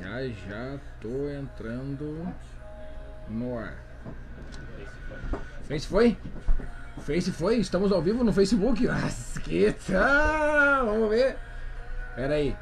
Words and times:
Já 0.00 0.26
já 0.28 0.78
tô 1.00 1.28
entrando 1.28 2.26
no 3.28 3.58
ar. 3.58 3.74
Face 5.64 5.86
foi? 5.86 6.16
Face 7.00 7.30
foi? 7.30 7.58
Estamos 7.58 7.92
ao 7.92 8.02
vivo 8.02 8.24
no 8.24 8.32
Facebook? 8.32 8.86
Nossa, 8.86 9.40
que 9.40 9.72
tal? 9.86 10.86
Vamos 10.86 11.10
ver. 11.10 11.36
Pera 12.14 12.34
aí. 12.34 12.56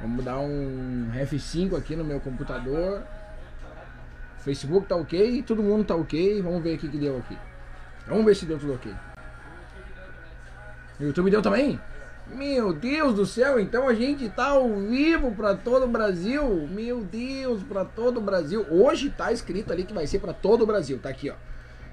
Vamos 0.00 0.24
dar 0.24 0.38
um 0.38 1.10
F5 1.14 1.76
aqui 1.76 1.96
no 1.96 2.04
meu 2.04 2.20
computador. 2.20 3.02
Facebook 4.38 4.86
tá 4.86 4.96
ok, 4.96 5.42
todo 5.42 5.62
mundo 5.62 5.84
tá 5.84 5.94
ok. 5.94 6.40
Vamos 6.42 6.62
ver 6.62 6.76
o 6.76 6.78
que, 6.78 6.88
deu 6.88 7.18
aqui. 7.18 7.36
Vamos 8.06 8.24
ver 8.24 8.34
se 8.34 8.46
deu 8.46 8.58
tudo 8.58 8.74
ok. 8.74 8.94
YouTube 11.00 11.30
deu 11.30 11.42
também? 11.42 11.80
Meu 12.34 12.74
Deus 12.74 13.14
do 13.14 13.24
céu, 13.24 13.58
então 13.58 13.88
a 13.88 13.94
gente 13.94 14.28
tá 14.28 14.48
ao 14.48 14.68
vivo 14.76 15.32
para 15.32 15.54
todo 15.54 15.84
o 15.84 15.88
Brasil. 15.88 16.68
Meu 16.70 17.00
Deus, 17.00 17.62
para 17.62 17.84
todo 17.86 18.18
o 18.18 18.20
Brasil. 18.20 18.66
Hoje 18.70 19.08
tá 19.08 19.32
escrito 19.32 19.72
ali 19.72 19.82
que 19.82 19.94
vai 19.94 20.06
ser 20.06 20.18
para 20.18 20.34
todo 20.34 20.62
o 20.62 20.66
Brasil. 20.66 20.98
Tá 20.98 21.08
aqui, 21.08 21.30
ó. 21.30 21.34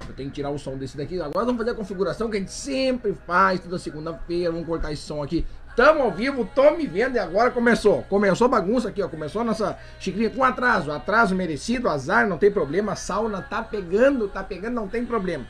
Eu 0.06 0.14
tenho 0.14 0.28
que 0.28 0.34
tirar 0.34 0.50
o 0.50 0.58
som 0.58 0.76
desse 0.76 0.96
daqui. 0.96 1.18
Agora 1.20 1.46
vamos 1.46 1.58
fazer 1.58 1.70
a 1.70 1.74
configuração 1.74 2.28
que 2.28 2.36
a 2.36 2.40
gente 2.40 2.52
sempre 2.52 3.14
faz 3.26 3.60
toda 3.60 3.78
segunda-feira. 3.78 4.52
Vamos 4.52 4.66
cortar 4.66 4.92
esse 4.92 5.02
som 5.02 5.22
aqui. 5.22 5.46
Tamo 5.74 6.02
ao 6.02 6.10
vivo, 6.10 6.48
tô 6.54 6.70
me 6.72 6.86
vendo 6.86 7.16
e 7.16 7.18
agora 7.18 7.50
começou. 7.50 8.02
Começou 8.02 8.44
a 8.44 8.48
bagunça 8.48 8.88
aqui, 8.90 9.02
ó. 9.02 9.08
Começou 9.08 9.40
a 9.40 9.44
nossa 9.44 9.78
xicrinha 9.98 10.28
com 10.28 10.44
atraso. 10.44 10.92
Atraso 10.92 11.34
merecido, 11.34 11.88
azar, 11.88 12.28
não 12.28 12.36
tem 12.36 12.50
problema. 12.50 12.92
A 12.92 12.96
sauna 12.96 13.40
tá 13.40 13.62
pegando, 13.62 14.28
tá 14.28 14.44
pegando, 14.44 14.74
não 14.74 14.86
tem 14.86 15.04
problema. 15.04 15.46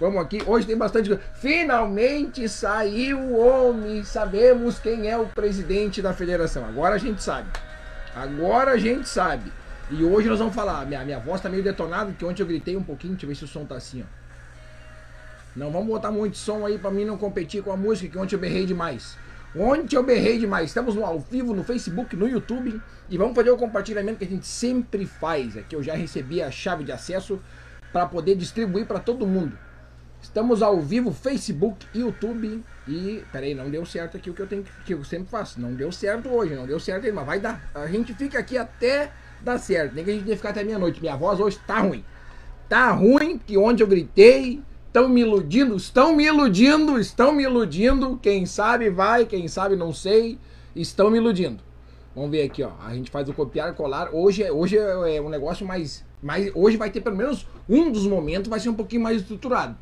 Vamos 0.00 0.22
aqui, 0.22 0.40
hoje 0.46 0.64
tem 0.64 0.76
bastante. 0.76 1.18
Finalmente 1.34 2.48
saiu 2.48 3.18
o 3.18 3.38
homem, 3.38 4.04
sabemos 4.04 4.78
quem 4.78 5.10
é 5.10 5.18
o 5.18 5.26
presidente 5.26 6.00
da 6.00 6.14
federação. 6.14 6.64
Agora 6.64 6.94
a 6.94 6.98
gente 6.98 7.20
sabe. 7.20 7.48
Agora 8.14 8.72
a 8.72 8.78
gente 8.78 9.08
sabe. 9.08 9.52
E 9.90 10.04
hoje 10.04 10.28
nós 10.28 10.38
vamos 10.38 10.54
falar. 10.54 10.86
Minha, 10.86 11.04
minha 11.04 11.18
voz 11.18 11.40
tá 11.40 11.48
meio 11.48 11.64
detonada, 11.64 12.10
porque 12.10 12.24
ontem 12.24 12.42
eu 12.42 12.46
gritei 12.46 12.76
um 12.76 12.82
pouquinho. 12.82 13.14
Deixa 13.14 13.26
eu 13.26 13.28
ver 13.28 13.34
se 13.34 13.44
o 13.44 13.48
som 13.48 13.64
tá 13.64 13.74
assim, 13.74 14.02
ó. 14.02 14.04
Não 15.56 15.72
vamos 15.72 15.88
botar 15.88 16.12
muito 16.12 16.36
som 16.36 16.64
aí 16.64 16.78
pra 16.78 16.92
mim 16.92 17.04
não 17.04 17.18
competir 17.18 17.64
com 17.64 17.72
a 17.72 17.76
música, 17.76 18.12
que 18.12 18.18
ontem 18.18 18.36
eu 18.36 18.40
berrei 18.40 18.66
demais. 18.66 19.16
Ontem 19.56 19.96
eu 19.96 20.02
berrei 20.04 20.38
demais. 20.38 20.70
Estamos 20.70 20.94
no 20.94 21.04
ao 21.04 21.18
vivo, 21.18 21.52
no 21.52 21.64
Facebook, 21.64 22.14
no 22.14 22.28
YouTube. 22.28 22.80
E 23.10 23.18
vamos 23.18 23.34
fazer 23.34 23.50
o 23.50 23.56
compartilhamento 23.56 24.18
que 24.18 24.24
a 24.24 24.28
gente 24.28 24.46
sempre 24.46 25.06
faz. 25.06 25.56
Aqui 25.56 25.74
eu 25.74 25.82
já 25.82 25.94
recebi 25.94 26.40
a 26.40 26.52
chave 26.52 26.84
de 26.84 26.92
acesso 26.92 27.40
para 27.92 28.06
poder 28.06 28.36
distribuir 28.36 28.86
para 28.86 29.00
todo 29.00 29.26
mundo. 29.26 29.58
Estamos 30.20 30.62
ao 30.62 30.80
vivo, 30.80 31.12
Facebook, 31.12 31.86
YouTube 31.94 32.62
e. 32.86 33.22
Peraí, 33.32 33.54
não 33.54 33.70
deu 33.70 33.86
certo 33.86 34.16
aqui 34.16 34.28
o 34.28 34.34
que 34.34 34.42
eu 34.42 34.46
tenho 34.46 34.64
que 34.84 34.92
eu 34.92 35.04
sempre 35.04 35.28
faço. 35.28 35.60
Não 35.60 35.72
deu 35.74 35.92
certo 35.92 36.28
hoje, 36.28 36.54
não 36.54 36.66
deu 36.66 36.80
certo, 36.80 37.12
mas 37.14 37.24
vai 37.24 37.38
dar. 37.38 37.70
A 37.74 37.86
gente 37.86 38.12
fica 38.14 38.38
aqui 38.38 38.58
até 38.58 39.12
dar 39.40 39.58
certo. 39.58 39.94
Nem 39.94 40.04
que 40.04 40.10
a 40.10 40.14
gente 40.14 40.24
tenha 40.24 40.36
ficar 40.36 40.50
até 40.50 40.64
meia-noite. 40.64 41.00
Minha 41.00 41.16
voz 41.16 41.38
hoje 41.38 41.58
tá 41.66 41.78
ruim. 41.78 42.04
Tá 42.68 42.90
ruim, 42.90 43.38
que 43.38 43.56
onde 43.56 43.82
eu 43.82 43.86
gritei, 43.86 44.60
estão 44.86 45.08
me 45.08 45.20
iludindo, 45.20 45.76
estão 45.76 46.14
me 46.14 46.24
iludindo, 46.24 46.98
estão 46.98 47.32
me 47.32 47.44
iludindo. 47.44 48.18
Quem 48.20 48.44
sabe 48.44 48.90
vai, 48.90 49.24
quem 49.24 49.46
sabe 49.46 49.76
não 49.76 49.94
sei, 49.94 50.38
estão 50.74 51.10
me 51.10 51.18
iludindo. 51.18 51.62
Vamos 52.14 52.30
ver 52.32 52.42
aqui, 52.42 52.64
ó. 52.64 52.72
A 52.84 52.92
gente 52.92 53.10
faz 53.10 53.28
o 53.28 53.32
copiar 53.32 53.72
colar. 53.74 54.10
Hoje, 54.12 54.42
é, 54.42 54.50
hoje 54.50 54.76
é, 54.76 55.16
é 55.16 55.22
um 55.22 55.28
negócio 55.28 55.64
mais, 55.64 56.04
mais. 56.20 56.50
Hoje 56.54 56.76
vai 56.76 56.90
ter 56.90 57.00
pelo 57.00 57.16
menos 57.16 57.46
um 57.68 57.90
dos 57.90 58.06
momentos, 58.06 58.50
vai 58.50 58.58
ser 58.58 58.68
um 58.68 58.74
pouquinho 58.74 59.02
mais 59.02 59.20
estruturado 59.22 59.76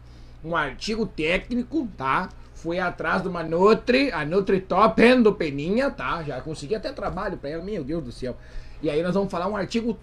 um 0.44 0.54
artigo 0.54 1.06
técnico, 1.06 1.88
tá? 1.96 2.28
Fui 2.54 2.78
atrás 2.78 3.22
de 3.22 3.28
uma 3.28 3.42
Nutri, 3.42 4.10
a 4.10 4.24
Nutri 4.24 4.60
Top 4.60 5.02
do 5.22 5.32
Peninha, 5.32 5.90
tá? 5.90 6.22
Já 6.22 6.40
consegui 6.40 6.74
até 6.74 6.90
trabalho 6.92 7.36
para 7.36 7.50
ela, 7.50 7.62
meu 7.62 7.84
Deus 7.84 8.02
do 8.02 8.12
céu. 8.12 8.36
E 8.82 8.90
aí 8.90 9.02
nós 9.02 9.14
vamos 9.14 9.30
falar 9.30 9.48
um 9.48 9.56
artigo 9.56 9.98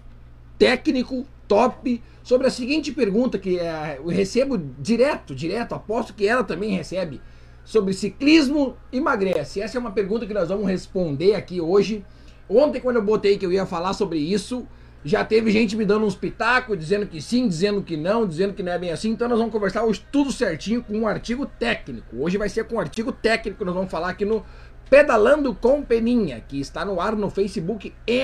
técnico 0.58 1.26
top 1.46 2.02
sobre 2.22 2.46
a 2.46 2.50
seguinte 2.50 2.92
pergunta 2.92 3.38
que 3.38 3.58
é, 3.58 3.98
eu 3.98 4.06
recebo 4.06 4.58
direto, 4.78 5.34
direto, 5.34 5.74
aposto 5.74 6.14
que 6.14 6.26
ela 6.26 6.42
também 6.42 6.70
recebe 6.70 7.20
sobre 7.64 7.92
ciclismo 7.92 8.76
emagrece. 8.92 9.60
Essa 9.60 9.78
é 9.78 9.80
uma 9.80 9.92
pergunta 9.92 10.26
que 10.26 10.34
nós 10.34 10.48
vamos 10.48 10.66
responder 10.66 11.34
aqui 11.34 11.60
hoje. 11.60 12.04
Ontem 12.48 12.80
quando 12.80 12.96
eu 12.96 13.02
botei 13.02 13.38
que 13.38 13.44
eu 13.44 13.52
ia 13.52 13.66
falar 13.66 13.94
sobre 13.94 14.18
isso, 14.18 14.66
já 15.04 15.22
teve 15.22 15.50
gente 15.50 15.76
me 15.76 15.84
dando 15.84 16.06
uns 16.06 16.14
pitacos, 16.14 16.78
dizendo 16.78 17.06
que 17.06 17.20
sim, 17.20 17.46
dizendo 17.46 17.82
que 17.82 17.96
não, 17.96 18.26
dizendo 18.26 18.54
que 18.54 18.62
não 18.62 18.72
é 18.72 18.78
bem 18.78 18.90
assim. 18.90 19.10
Então 19.10 19.28
nós 19.28 19.38
vamos 19.38 19.52
conversar 19.52 19.84
hoje 19.84 20.04
tudo 20.10 20.32
certinho 20.32 20.82
com 20.82 20.98
um 20.98 21.06
artigo 21.06 21.44
técnico. 21.44 22.16
Hoje 22.18 22.38
vai 22.38 22.48
ser 22.48 22.64
com 22.64 22.76
um 22.76 22.80
artigo 22.80 23.12
técnico, 23.12 23.64
nós 23.64 23.74
vamos 23.74 23.90
falar 23.90 24.08
aqui 24.08 24.24
no 24.24 24.44
Pedalando 24.88 25.54
com 25.54 25.82
Peninha, 25.82 26.40
que 26.40 26.58
está 26.58 26.84
no 26.84 27.00
ar 27.00 27.14
no 27.14 27.28
Facebook 27.28 27.92
e 28.06 28.22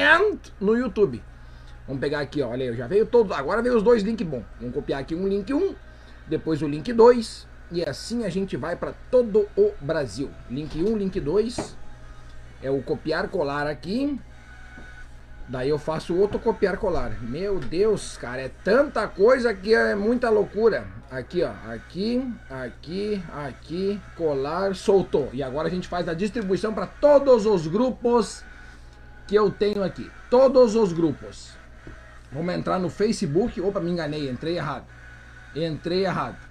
no 0.58 0.74
YouTube. 0.74 1.22
Vamos 1.86 2.00
pegar 2.00 2.20
aqui, 2.20 2.40
olha 2.40 2.70
aí, 2.70 2.76
já 2.76 2.86
veio 2.86 3.04
todo, 3.04 3.34
agora 3.34 3.60
veio 3.60 3.76
os 3.76 3.82
dois 3.82 4.02
links 4.02 4.26
bom. 4.26 4.42
Vamos 4.58 4.74
copiar 4.74 5.00
aqui 5.00 5.14
um 5.14 5.28
link 5.28 5.52
1, 5.52 5.74
depois 6.28 6.62
o 6.62 6.68
link 6.68 6.92
2 6.92 7.46
e 7.72 7.84
assim 7.84 8.24
a 8.24 8.28
gente 8.30 8.56
vai 8.56 8.74
para 8.74 8.94
todo 9.10 9.46
o 9.56 9.72
Brasil. 9.80 10.30
Link 10.48 10.82
1, 10.82 10.96
link 10.96 11.20
2 11.20 11.76
é 12.62 12.70
o 12.70 12.82
copiar 12.82 13.28
colar 13.28 13.66
aqui. 13.66 14.18
Daí 15.50 15.68
eu 15.68 15.80
faço 15.80 16.14
outro 16.14 16.38
copiar 16.38 16.76
colar. 16.76 17.20
Meu 17.20 17.58
Deus, 17.58 18.16
cara, 18.16 18.40
é 18.40 18.48
tanta 18.62 19.08
coisa 19.08 19.52
que 19.52 19.74
é 19.74 19.96
muita 19.96 20.30
loucura. 20.30 20.86
Aqui, 21.10 21.42
ó, 21.42 21.50
aqui, 21.68 22.24
aqui, 22.48 23.20
aqui, 23.32 24.00
colar, 24.16 24.76
soltou. 24.76 25.28
E 25.32 25.42
agora 25.42 25.66
a 25.66 25.70
gente 25.70 25.88
faz 25.88 26.08
a 26.08 26.14
distribuição 26.14 26.72
para 26.72 26.86
todos 26.86 27.46
os 27.46 27.66
grupos 27.66 28.44
que 29.26 29.34
eu 29.34 29.50
tenho 29.50 29.82
aqui. 29.82 30.08
Todos 30.30 30.76
os 30.76 30.92
grupos. 30.92 31.50
Vamos 32.30 32.54
entrar 32.54 32.78
no 32.78 32.88
Facebook. 32.88 33.60
Opa, 33.60 33.80
me 33.80 33.90
enganei, 33.90 34.30
entrei 34.30 34.56
errado. 34.56 34.84
Entrei 35.52 36.04
errado. 36.04 36.49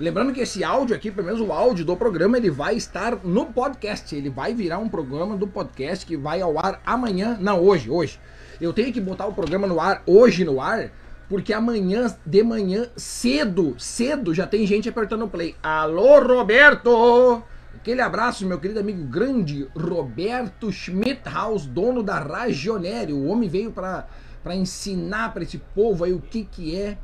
Lembrando 0.00 0.32
que 0.32 0.40
esse 0.40 0.62
áudio 0.62 0.94
aqui, 0.94 1.10
pelo 1.10 1.26
menos 1.26 1.40
o 1.40 1.52
áudio 1.52 1.84
do 1.84 1.96
programa, 1.96 2.36
ele 2.36 2.50
vai 2.50 2.76
estar 2.76 3.18
no 3.24 3.46
podcast. 3.46 4.14
Ele 4.14 4.30
vai 4.30 4.54
virar 4.54 4.78
um 4.78 4.88
programa 4.88 5.36
do 5.36 5.48
podcast 5.48 6.06
que 6.06 6.16
vai 6.16 6.40
ao 6.40 6.56
ar 6.56 6.80
amanhã. 6.86 7.36
Não, 7.40 7.60
hoje, 7.60 7.90
hoje. 7.90 8.20
Eu 8.60 8.72
tenho 8.72 8.92
que 8.92 9.00
botar 9.00 9.26
o 9.26 9.32
programa 9.32 9.66
no 9.66 9.80
ar 9.80 10.04
hoje 10.06 10.44
no 10.44 10.60
ar, 10.60 10.92
porque 11.28 11.52
amanhã 11.52 12.16
de 12.24 12.44
manhã, 12.44 12.86
cedo, 12.96 13.74
cedo, 13.76 14.32
já 14.32 14.46
tem 14.46 14.64
gente 14.68 14.88
apertando 14.88 15.26
play. 15.26 15.56
Alô, 15.60 16.20
Roberto! 16.20 17.42
Aquele 17.74 18.00
abraço, 18.00 18.46
meu 18.46 18.60
querido 18.60 18.78
amigo 18.78 19.02
grande 19.02 19.66
Roberto 19.74 20.70
Schmidthaus, 20.70 21.66
dono 21.66 22.04
da 22.04 22.20
Ragionere. 22.20 23.12
O 23.12 23.26
homem 23.26 23.48
veio 23.48 23.72
para 23.72 24.06
ensinar 24.54 25.32
para 25.32 25.42
esse 25.42 25.58
povo 25.58 26.04
aí 26.04 26.12
o 26.12 26.20
que, 26.20 26.44
que 26.44 26.76
é 26.76 26.98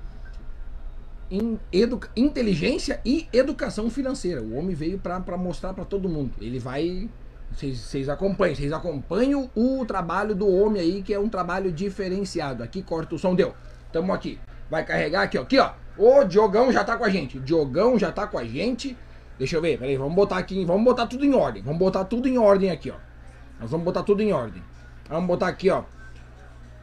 em 1.31 1.59
inteligência 2.17 3.01
e 3.05 3.29
educação 3.33 3.91
financeira. 3.91 4.43
O 4.43 4.57
homem 4.57 4.75
veio 4.75 4.99
para 4.99 5.37
mostrar 5.37 5.75
para 5.75 5.85
todo 5.85 6.09
mundo. 6.09 6.33
Ele 6.41 6.59
vai. 6.59 7.09
Vocês 7.53 8.09
acompanham, 8.09 8.55
vocês 8.57 8.73
acompanham 8.73 9.51
o 9.55 9.85
trabalho 9.87 10.35
do 10.35 10.49
homem 10.49 10.83
aí, 10.83 11.03
que 11.03 11.15
é 11.15 11.19
um 11.19 11.29
trabalho 11.29 11.71
diferenciado. 11.71 12.63
Aqui 12.63 12.83
corta 12.83 13.15
o 13.15 13.19
som, 13.19 13.35
deu. 13.35 13.55
Tamo 13.93 14.13
aqui. 14.13 14.39
Vai 14.69 14.85
carregar 14.85 15.23
aqui, 15.23 15.39
ó. 15.39 15.43
Aqui, 15.43 15.59
ó. 15.59 15.73
O 15.97 16.25
Diogão 16.25 16.73
já 16.73 16.83
tá 16.83 16.97
com 16.97 17.05
a 17.05 17.11
gente. 17.11 17.39
Diogão 17.39 17.99
já 17.99 18.11
tá 18.11 18.27
com 18.27 18.39
a 18.39 18.45
gente. 18.45 18.97
Deixa 19.39 19.57
eu 19.57 19.63
ver, 19.63 19.79
peraí, 19.79 19.97
vamos 19.97 20.15
botar 20.15 20.39
aqui, 20.39 20.65
vamos 20.65 20.85
botar 20.85 21.07
tudo 21.07 21.25
em 21.25 21.35
ordem. 21.35 21.63
Vamos 21.63 21.79
botar 21.79 22.05
tudo 22.05 22.29
em 22.29 22.39
ordem 22.39 22.71
aqui, 22.71 22.91
ó. 22.91 22.97
Nós 23.61 23.71
vamos 23.71 23.85
botar 23.85 24.03
tudo 24.03 24.23
em 24.23 24.33
ordem. 24.33 24.63
Vamos 25.09 25.27
botar 25.27 25.49
aqui, 25.49 25.71
ó. 25.71 25.85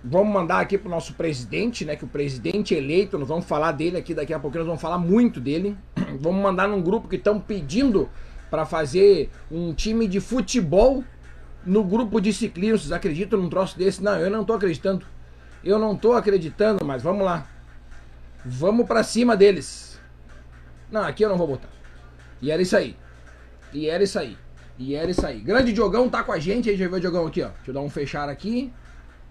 Vamos 0.03 0.33
mandar 0.33 0.59
aqui 0.59 0.77
pro 0.77 0.89
nosso 0.89 1.13
presidente, 1.13 1.85
né? 1.85 1.95
Que 1.95 2.03
o 2.03 2.07
presidente 2.07 2.73
eleito, 2.73 3.19
nós 3.19 3.27
vamos 3.27 3.45
falar 3.45 3.71
dele 3.71 3.97
aqui 3.97 4.15
daqui 4.15 4.33
a 4.33 4.39
pouco, 4.39 4.57
nós 4.57 4.65
vamos 4.65 4.81
falar 4.81 4.97
muito 4.97 5.39
dele. 5.39 5.77
Vamos 6.19 6.41
mandar 6.41 6.67
num 6.67 6.81
grupo 6.81 7.07
que 7.07 7.15
estão 7.15 7.39
pedindo 7.39 8.09
para 8.49 8.65
fazer 8.65 9.29
um 9.49 9.73
time 9.73 10.07
de 10.07 10.19
futebol 10.19 11.03
no 11.65 11.83
grupo 11.83 12.19
de 12.19 12.33
ciclismo. 12.33 12.79
Vocês 12.79 12.91
acreditam 12.91 13.39
num 13.39 13.49
troço 13.49 13.77
desse? 13.77 14.03
Não, 14.03 14.17
eu 14.17 14.29
não 14.29 14.43
tô 14.43 14.53
acreditando. 14.53 15.05
Eu 15.63 15.79
não 15.79 15.95
tô 15.95 16.13
acreditando, 16.13 16.85
mas 16.85 17.01
vamos 17.01 17.23
lá. 17.23 17.47
Vamos 18.43 18.87
para 18.87 19.03
cima 19.03 19.37
deles. 19.37 19.99
Não, 20.91 21.03
aqui 21.03 21.23
eu 21.23 21.29
não 21.29 21.37
vou 21.37 21.47
botar. 21.47 21.69
E 22.41 22.51
era 22.51 22.61
isso 22.61 22.75
aí. 22.75 22.95
E 23.71 23.87
era 23.87 24.03
isso 24.03 24.19
aí. 24.19 24.37
E 24.77 24.95
era 24.95 25.09
isso 25.09 25.25
aí. 25.25 25.39
Grande 25.39 25.71
Diogão 25.71 26.09
tá 26.09 26.23
com 26.23 26.31
a 26.31 26.39
gente. 26.39 26.69
Aí 26.69 26.75
já 26.75 26.87
viu 26.87 26.97
o 26.97 26.99
Diogão 26.99 27.27
aqui, 27.27 27.41
ó. 27.41 27.49
Deixa 27.49 27.69
eu 27.69 27.73
dar 27.73 27.81
um 27.81 27.89
fechar 27.89 28.27
aqui. 28.27 28.73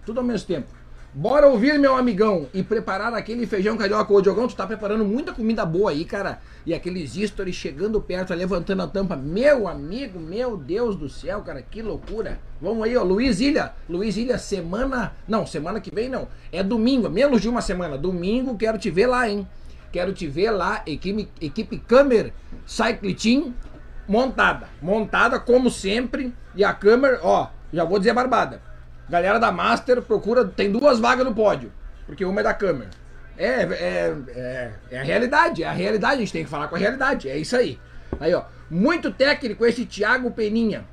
Tudo 0.05 0.19
ao 0.19 0.25
mesmo 0.25 0.47
tempo. 0.47 0.81
Bora 1.13 1.45
ouvir, 1.45 1.77
meu 1.77 1.97
amigão, 1.97 2.47
e 2.53 2.63
preparar 2.63 3.13
aquele 3.13 3.45
feijão 3.45 3.75
carioca. 3.75 4.13
Ô, 4.13 4.21
Diogão, 4.21 4.47
tu 4.47 4.55
tá 4.55 4.65
preparando 4.65 5.03
muita 5.03 5.33
comida 5.33 5.65
boa 5.65 5.91
aí, 5.91 6.05
cara. 6.05 6.39
E 6.65 6.73
aqueles 6.73 7.11
stories 7.29 7.53
chegando 7.53 7.99
perto, 7.99 8.33
levantando 8.33 8.81
a 8.81 8.87
tampa. 8.87 9.17
Meu 9.17 9.67
amigo, 9.67 10.17
meu 10.17 10.55
Deus 10.55 10.95
do 10.95 11.09
céu, 11.09 11.41
cara, 11.41 11.61
que 11.61 11.81
loucura. 11.81 12.39
Vamos 12.61 12.85
aí, 12.85 12.95
ó, 12.95 13.03
Luiz 13.03 13.41
Ilha. 13.41 13.73
Luiz 13.89 14.15
Ilha, 14.15 14.37
semana... 14.37 15.11
Não, 15.27 15.45
semana 15.45 15.81
que 15.81 15.93
vem 15.93 16.07
não. 16.07 16.29
É 16.49 16.63
domingo, 16.63 17.09
menos 17.09 17.41
de 17.41 17.49
uma 17.49 17.61
semana. 17.61 17.97
Domingo, 17.97 18.55
quero 18.57 18.77
te 18.77 18.89
ver 18.89 19.07
lá, 19.07 19.29
hein. 19.29 19.45
Quero 19.91 20.13
te 20.13 20.27
ver 20.27 20.51
lá, 20.51 20.81
equipe, 20.85 21.27
equipe 21.41 21.77
Câmara 21.77 22.33
Cycle 22.65 23.13
Team 23.13 23.53
montada. 24.07 24.69
Montada, 24.81 25.37
como 25.41 25.69
sempre. 25.69 26.33
E 26.55 26.63
a 26.63 26.73
câmera, 26.73 27.19
ó, 27.21 27.49
já 27.73 27.83
vou 27.83 27.99
dizer 27.99 28.13
barbada 28.13 28.70
Galera 29.11 29.37
da 29.37 29.51
Master 29.51 30.01
procura, 30.01 30.45
tem 30.45 30.71
duas 30.71 30.97
vagas 30.97 31.25
no 31.25 31.35
pódio, 31.35 31.69
porque 32.07 32.23
uma 32.23 32.39
é 32.39 32.43
da 32.43 32.53
câmera. 32.53 32.89
É, 33.37 33.45
é, 33.45 34.15
é, 34.29 34.71
é 34.89 34.99
a 34.99 35.03
realidade, 35.03 35.63
é 35.63 35.67
a 35.67 35.73
realidade, 35.73 36.15
a 36.15 36.19
gente 36.19 36.31
tem 36.31 36.45
que 36.45 36.49
falar 36.49 36.69
com 36.69 36.77
a 36.77 36.79
realidade, 36.79 37.27
é 37.27 37.37
isso 37.37 37.57
aí. 37.57 37.77
Aí, 38.21 38.33
ó, 38.33 38.43
muito 38.69 39.11
técnico 39.11 39.65
esse 39.65 39.85
Thiago 39.85 40.31
Peninha. 40.31 40.85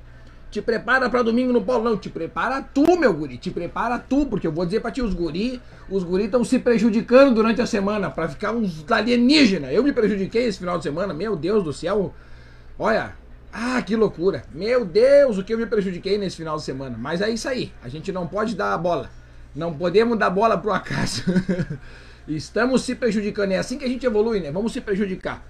Te 0.51 0.61
prepara 0.61 1.09
para 1.09 1.23
domingo 1.23 1.53
no. 1.53 1.61
Não, 1.81 1.97
te 1.97 2.11
prepara 2.11 2.61
tu, 2.61 2.99
meu 2.99 3.13
guri. 3.13 3.37
Te 3.37 3.53
prepara 3.53 3.99
tu, 4.01 4.27
porque 4.27 4.49
eu 4.49 4.53
vou 4.53 4.65
dizer 4.65 4.81
pra 4.81 4.91
ti, 4.91 5.01
os 5.01 5.15
guri, 5.15 5.61
os 5.89 6.03
guri 6.03 6.25
estão 6.25 6.43
se 6.43 6.59
prejudicando 6.59 7.35
durante 7.35 7.61
a 7.61 7.67
semana 7.67 8.11
para 8.11 8.29
ficar 8.29 8.51
uns 8.51 8.85
alienígenas. 8.91 9.71
Eu 9.73 9.85
me 9.85 9.93
prejudiquei 9.93 10.47
esse 10.47 10.59
final 10.59 10.79
de 10.79 10.83
semana, 10.83 11.15
meu 11.15 11.37
Deus 11.37 11.63
do 11.63 11.73
céu. 11.73 12.13
Olha, 12.79 13.13
ah, 13.53 13.81
que 13.83 13.97
loucura. 13.97 14.45
Meu 14.53 14.85
Deus, 14.85 15.39
o 15.39 15.45
que 15.45 15.55
eu 15.55 15.59
me 15.59 15.67
prejudiquei 15.67 16.19
nesse 16.19 16.37
final 16.37 16.57
de 16.57 16.63
semana. 16.63 16.97
Mas 16.99 17.21
é 17.21 17.31
isso 17.31 17.49
aí, 17.49 17.73
a 17.83 17.89
gente 17.89 18.13
não 18.13 18.27
pode 18.27 18.55
dar 18.55 18.75
a 18.75 18.79
bola. 18.79 19.11
Não 19.55 19.73
podemos 19.75 20.19
dar 20.19 20.31
bola 20.31 20.59
pro 20.59 20.73
acaso. 20.73 21.25
Estamos 22.29 22.83
se 22.83 22.95
prejudicando. 22.95 23.53
É 23.53 23.59
assim 23.59 23.79
que 23.79 23.85
a 23.85 23.89
gente 23.89 24.05
evolui, 24.05 24.41
né? 24.41 24.53
Vamos 24.53 24.73
se 24.73 24.81
prejudicar. 24.81 25.43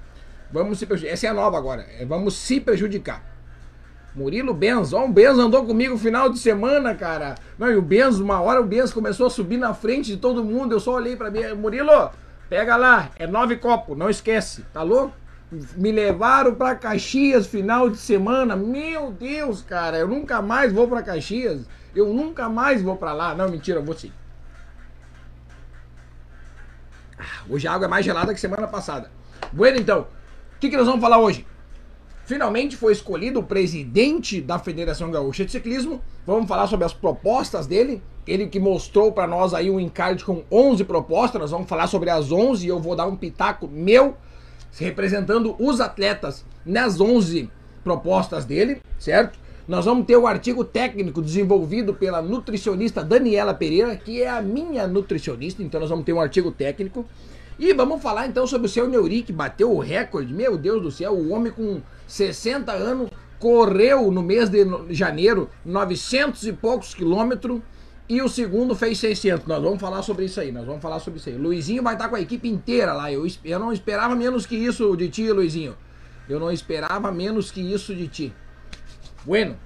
Vamos 0.52 0.78
se 0.78 0.86
prejudicar. 0.86 1.12
Essa 1.12 1.26
é 1.26 1.30
a 1.30 1.34
nova 1.34 1.58
agora. 1.58 1.84
É, 1.98 2.04
vamos 2.04 2.34
se 2.34 2.60
prejudicar. 2.60 3.22
Murilo 4.14 4.54
Benz, 4.54 4.92
ó, 4.92 5.04
o 5.04 5.08
Benz 5.08 5.38
andou 5.38 5.64
comigo 5.64 5.96
final 5.98 6.28
de 6.28 6.38
semana, 6.38 6.94
cara. 6.94 7.34
Não, 7.58 7.70
e 7.70 7.76
o 7.76 7.82
Benz, 7.82 8.18
uma 8.18 8.40
hora 8.40 8.60
o 8.60 8.64
Benz 8.64 8.92
começou 8.92 9.26
a 9.26 9.30
subir 9.30 9.58
na 9.58 9.74
frente 9.74 10.12
de 10.12 10.16
todo 10.16 10.44
mundo. 10.44 10.72
Eu 10.72 10.80
só 10.80 10.94
olhei 10.94 11.14
pra 11.14 11.30
mim, 11.30 11.40
Murilo, 11.54 12.10
pega 12.48 12.76
lá, 12.76 13.10
é 13.16 13.26
nove 13.26 13.56
copos, 13.56 13.96
não 13.96 14.08
esquece, 14.08 14.64
tá 14.72 14.82
louco? 14.82 15.14
Me 15.50 15.90
levaram 15.90 16.54
pra 16.54 16.74
Caxias 16.74 17.46
final 17.46 17.88
de 17.88 17.96
semana. 17.96 18.54
Meu 18.54 19.10
Deus, 19.10 19.62
cara, 19.62 19.96
eu 19.96 20.06
nunca 20.06 20.42
mais 20.42 20.72
vou 20.72 20.86
pra 20.86 21.02
Caxias. 21.02 21.66
Eu 21.94 22.12
nunca 22.12 22.48
mais 22.48 22.82
vou 22.82 22.96
pra 22.96 23.12
lá. 23.12 23.34
Não, 23.34 23.48
mentira, 23.48 23.78
eu 23.78 23.84
vou 23.84 23.96
sim. 23.96 24.12
Ah, 27.18 27.44
hoje 27.48 27.66
a 27.66 27.72
água 27.72 27.86
é 27.86 27.88
mais 27.88 28.04
gelada 28.04 28.34
que 28.34 28.40
semana 28.40 28.68
passada. 28.68 29.10
Bueno, 29.52 29.78
então, 29.78 30.06
o 30.56 30.58
que, 30.60 30.68
que 30.68 30.76
nós 30.76 30.86
vamos 30.86 31.00
falar 31.00 31.18
hoje? 31.18 31.46
Finalmente 32.26 32.76
foi 32.76 32.92
escolhido 32.92 33.40
o 33.40 33.42
presidente 33.42 34.42
da 34.42 34.58
Federação 34.58 35.10
Gaúcha 35.10 35.46
de 35.46 35.50
Ciclismo. 35.50 36.02
Vamos 36.26 36.46
falar 36.46 36.66
sobre 36.66 36.84
as 36.84 36.92
propostas 36.92 37.66
dele. 37.66 38.02
Ele 38.26 38.48
que 38.48 38.60
mostrou 38.60 39.10
para 39.10 39.26
nós 39.26 39.54
aí 39.54 39.70
um 39.70 39.80
encarte 39.80 40.26
com 40.26 40.44
11 40.52 40.84
propostas. 40.84 41.40
Nós 41.40 41.50
vamos 41.50 41.66
falar 41.66 41.86
sobre 41.86 42.10
as 42.10 42.30
11 42.30 42.66
e 42.66 42.68
eu 42.68 42.78
vou 42.78 42.94
dar 42.94 43.06
um 43.06 43.16
pitaco 43.16 43.66
meu 43.66 44.14
representando 44.76 45.56
os 45.58 45.80
atletas 45.80 46.44
nas 46.64 47.00
11 47.00 47.50
propostas 47.82 48.44
dele, 48.44 48.80
certo? 48.98 49.38
Nós 49.66 49.84
vamos 49.84 50.06
ter 50.06 50.16
o 50.16 50.26
artigo 50.26 50.64
técnico 50.64 51.20
desenvolvido 51.20 51.92
pela 51.92 52.22
nutricionista 52.22 53.04
Daniela 53.04 53.52
Pereira, 53.52 53.96
que 53.96 54.22
é 54.22 54.28
a 54.28 54.40
minha 54.40 54.86
nutricionista, 54.86 55.62
então 55.62 55.80
nós 55.80 55.90
vamos 55.90 56.04
ter 56.04 56.12
um 56.12 56.20
artigo 56.20 56.50
técnico. 56.50 57.04
E 57.58 57.74
vamos 57.74 58.00
falar 58.00 58.26
então 58.26 58.46
sobre 58.46 58.66
o 58.66 58.70
seu 58.70 58.88
Neuri, 58.88 59.22
que 59.22 59.32
bateu 59.32 59.70
o 59.72 59.80
recorde, 59.80 60.32
meu 60.32 60.56
Deus 60.56 60.80
do 60.80 60.90
céu, 60.90 61.12
o 61.12 61.32
homem 61.32 61.52
com 61.52 61.82
60 62.06 62.72
anos, 62.72 63.10
correu 63.38 64.10
no 64.10 64.22
mês 64.22 64.48
de 64.48 64.64
janeiro 64.90 65.50
900 65.64 66.46
e 66.46 66.52
poucos 66.52 66.94
quilômetros 66.94 67.60
e 68.08 68.22
o 68.22 68.28
segundo 68.28 68.74
fez 68.74 68.98
600. 68.98 69.46
Nós 69.46 69.62
vamos 69.62 69.80
falar 69.80 70.02
sobre 70.02 70.24
isso 70.24 70.40
aí, 70.40 70.50
nós 70.50 70.64
vamos 70.64 70.80
falar 70.80 70.98
sobre 70.98 71.20
isso 71.20 71.28
aí. 71.28 71.36
Luizinho 71.36 71.82
vai 71.82 71.94
estar 71.94 72.08
com 72.08 72.16
a 72.16 72.20
equipe 72.20 72.48
inteira 72.48 72.92
lá. 72.92 73.12
Eu, 73.12 73.26
eu 73.44 73.58
não 73.58 73.72
esperava 73.72 74.16
menos 74.16 74.46
que 74.46 74.56
isso 74.56 74.96
de 74.96 75.08
ti, 75.08 75.30
Luizinho. 75.30 75.76
Eu 76.28 76.40
não 76.40 76.50
esperava 76.50 77.12
menos 77.12 77.50
que 77.50 77.60
isso 77.60 77.94
de 77.94 78.08
ti. 78.08 78.34
Bueno. 79.24 79.56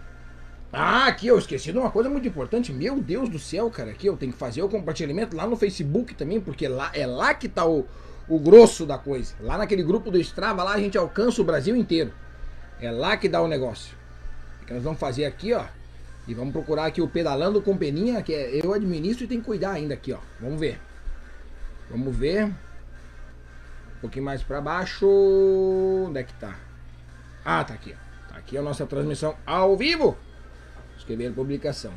Ah, 0.72 1.06
aqui 1.06 1.26
eu 1.26 1.36
esqueci 1.38 1.70
de 1.70 1.76
uma 1.76 1.90
coisa 1.90 2.08
muito 2.08 2.26
importante. 2.26 2.72
Meu 2.72 2.98
Deus 2.98 3.28
do 3.28 3.38
céu, 3.38 3.70
cara. 3.70 3.90
Aqui 3.90 4.06
eu 4.06 4.16
tenho 4.16 4.32
que 4.32 4.38
fazer 4.38 4.62
o 4.62 4.68
compartilhamento 4.68 5.36
lá 5.36 5.46
no 5.46 5.54
Facebook 5.54 6.14
também, 6.14 6.40
porque 6.40 6.66
lá 6.66 6.90
é 6.94 7.06
lá 7.06 7.34
que 7.34 7.46
tá 7.46 7.66
o, 7.66 7.86
o 8.26 8.38
grosso 8.38 8.86
da 8.86 8.96
coisa. 8.96 9.34
Lá 9.40 9.58
naquele 9.58 9.82
grupo 9.82 10.10
do 10.10 10.18
Strava, 10.18 10.64
lá 10.64 10.72
a 10.72 10.80
gente 10.80 10.96
alcança 10.96 11.42
o 11.42 11.44
Brasil 11.44 11.76
inteiro. 11.76 12.12
É 12.80 12.90
lá 12.90 13.16
que 13.18 13.28
dá 13.28 13.42
o 13.42 13.46
negócio. 13.46 13.94
O 14.62 14.66
que 14.66 14.72
nós 14.72 14.82
vamos 14.82 14.98
fazer 14.98 15.26
aqui, 15.26 15.52
ó. 15.52 15.64
E 16.26 16.34
vamos 16.34 16.52
procurar 16.52 16.86
aqui 16.86 17.02
o 17.02 17.08
pedalando 17.08 17.60
com 17.60 17.76
peninha, 17.76 18.22
que 18.22 18.32
é, 18.32 18.64
eu 18.64 18.72
administro 18.72 19.24
e 19.24 19.26
tenho 19.26 19.40
que 19.40 19.46
cuidar 19.46 19.72
ainda 19.72 19.94
aqui, 19.94 20.12
ó. 20.12 20.18
Vamos 20.40 20.60
ver. 20.60 20.80
Vamos 21.90 22.16
ver. 22.16 22.46
Um 22.46 24.00
pouquinho 24.00 24.24
mais 24.24 24.42
para 24.42 24.60
baixo. 24.60 25.06
Onde 26.08 26.20
é 26.20 26.22
que 26.22 26.34
tá? 26.34 26.56
Ah, 27.44 27.64
tá 27.64 27.74
aqui, 27.74 27.94
ó. 27.94 28.32
Tá 28.32 28.38
aqui 28.38 28.56
a 28.56 28.62
nossa 28.62 28.86
transmissão 28.86 29.36
ao 29.44 29.76
vivo. 29.76 30.16
Escrever 30.96 31.32
publicação. 31.32 31.92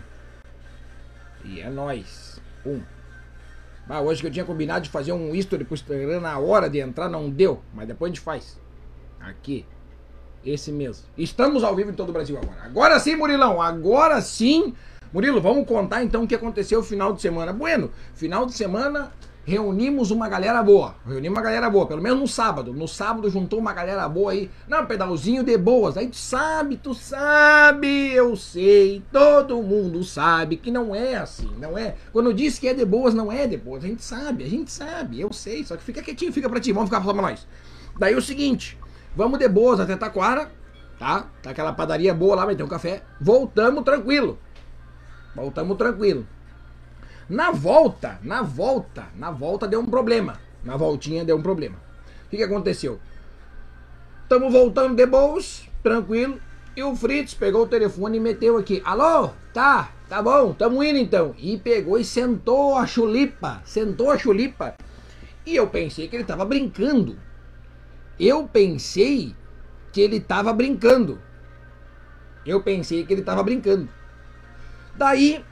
E 1.43 1.61
é 1.61 1.69
nós. 1.69 2.41
Um. 2.65 2.81
Ah, 3.87 4.01
hoje 4.01 4.21
que 4.21 4.27
eu 4.27 4.31
tinha 4.31 4.43
combinado 4.43 4.85
de 4.85 4.89
fazer 4.89 5.11
um 5.11 5.35
history 5.35 5.63
pro 5.63 5.75
Instagram 5.75 6.19
na 6.19 6.39
hora 6.39 6.67
de 6.67 6.79
entrar, 6.79 7.07
não 7.07 7.29
deu. 7.29 7.61
Mas 7.71 7.87
depois 7.87 8.11
a 8.11 8.13
gente 8.15 8.23
faz. 8.23 8.59
Aqui. 9.19 9.65
Esse 10.45 10.71
mesmo. 10.71 11.05
Estamos 11.17 11.63
ao 11.63 11.75
vivo 11.75 11.89
em 11.89 11.93
todo 11.93 12.09
o 12.09 12.13
Brasil 12.13 12.37
agora. 12.37 12.63
Agora 12.63 12.99
sim, 12.99 13.15
Murilão. 13.15 13.61
Agora 13.61 14.21
sim. 14.21 14.73
Murilo, 15.11 15.41
vamos 15.41 15.65
contar 15.65 16.03
então 16.03 16.23
o 16.23 16.27
que 16.27 16.35
aconteceu 16.35 16.79
no 16.79 16.85
final 16.85 17.13
de 17.13 17.21
semana. 17.21 17.53
Bueno, 17.53 17.89
final 18.13 18.45
de 18.45 18.53
semana 18.53 19.13
reunimos 19.45 20.11
uma 20.11 20.27
galera 20.27 20.61
boa. 20.61 20.95
Reunimos 21.07 21.37
uma 21.37 21.43
galera 21.43 21.69
boa, 21.69 21.87
pelo 21.87 22.01
menos 22.01 22.19
no 22.19 22.27
sábado. 22.27 22.73
No 22.73 22.87
sábado 22.87 23.29
juntou 23.29 23.59
uma 23.59 23.71
galera 23.71 24.09
boa 24.09 24.33
aí. 24.33 24.51
Não, 24.67 24.85
pedalzinho 24.85 25.41
de 25.41 25.57
boas. 25.57 25.95
Aí 25.95 26.09
tu 26.09 26.17
sabe, 26.17 26.75
tu 26.75 26.93
sabe, 26.93 28.11
eu 28.13 28.35
sei. 28.35 29.01
Todo 29.11 29.63
mundo 29.63 30.03
sabe 30.03 30.57
que 30.57 30.69
não 30.69 30.93
é 30.93 31.15
assim, 31.15 31.49
não 31.59 31.77
é. 31.77 31.95
Quando 32.11 32.33
disse 32.33 32.59
que 32.59 32.67
é 32.67 32.73
de 32.73 32.83
boas, 32.83 33.13
não 33.13 33.31
é 33.31 33.47
de 33.47 33.55
boas. 33.55 33.83
A 33.83 33.87
gente 33.87 34.03
sabe, 34.03 34.43
a 34.43 34.49
gente 34.49 34.71
sabe, 34.71 35.21
eu 35.21 35.31
sei. 35.31 35.63
Só 35.63 35.77
que 35.77 35.83
fica 35.83 36.01
quietinho, 36.01 36.33
fica 36.33 36.49
pra 36.49 36.59
ti. 36.59 36.73
Vamos 36.73 36.89
ficar 36.89 37.01
falando 37.01 37.19
pra 37.19 37.29
nós. 37.29 37.47
Daí 37.97 38.15
o 38.15 38.21
seguinte. 38.21 38.77
Vamos 39.15 39.39
de 39.39 39.47
boas 39.47 39.79
até 39.79 39.95
Taquara, 39.95 40.51
tá? 40.99 41.27
Tá 41.41 41.51
aquela 41.51 41.71
padaria 41.71 42.13
boa 42.13 42.35
lá, 42.35 42.45
vai 42.45 42.55
ter 42.55 42.63
um 42.63 42.67
café. 42.67 43.01
Voltamos 43.19 43.83
tranquilo. 43.83 44.37
Voltamos 45.33 45.77
tranquilo. 45.77 46.27
Na 47.29 47.49
volta, 47.49 48.19
na 48.21 48.41
volta, 48.41 49.07
na 49.15 49.31
volta 49.31 49.67
deu 49.67 49.79
um 49.79 49.85
problema. 49.85 50.37
Na 50.63 50.75
voltinha 50.75 51.23
deu 51.23 51.37
um 51.37 51.41
problema. 51.41 51.77
O 52.25 52.29
que, 52.29 52.37
que 52.37 52.43
aconteceu? 52.43 52.99
Tamo 54.27 54.49
voltando 54.49 54.95
de 54.95 55.05
boas, 55.05 55.69
tranquilo. 55.81 56.39
E 56.75 56.83
o 56.83 56.93
Fritz 56.93 57.33
pegou 57.33 57.63
o 57.63 57.67
telefone 57.67 58.17
e 58.17 58.19
meteu 58.19 58.57
aqui. 58.57 58.81
Alô? 58.83 59.29
Tá, 59.53 59.91
tá 60.09 60.21
bom, 60.21 60.51
tamo 60.51 60.83
indo 60.83 60.99
então. 60.99 61.33
E 61.37 61.57
pegou 61.57 61.97
e 61.97 62.03
sentou 62.03 62.77
a 62.77 62.85
chulipa. 62.85 63.61
Sentou 63.63 64.11
a 64.11 64.17
chulipa. 64.17 64.75
E 65.45 65.55
eu 65.55 65.67
pensei 65.67 66.09
que 66.09 66.17
ele 66.17 66.25
tava 66.25 66.43
brincando. 66.43 67.17
Eu 68.19 68.47
pensei 68.47 69.35
que 69.91 70.01
ele 70.01 70.17
estava 70.17 70.53
brincando. 70.53 71.19
Eu 72.45 72.61
pensei 72.61 73.05
que 73.05 73.13
ele 73.13 73.21
estava 73.21 73.41
brincando. 73.43 73.89
Daí, 74.95 75.43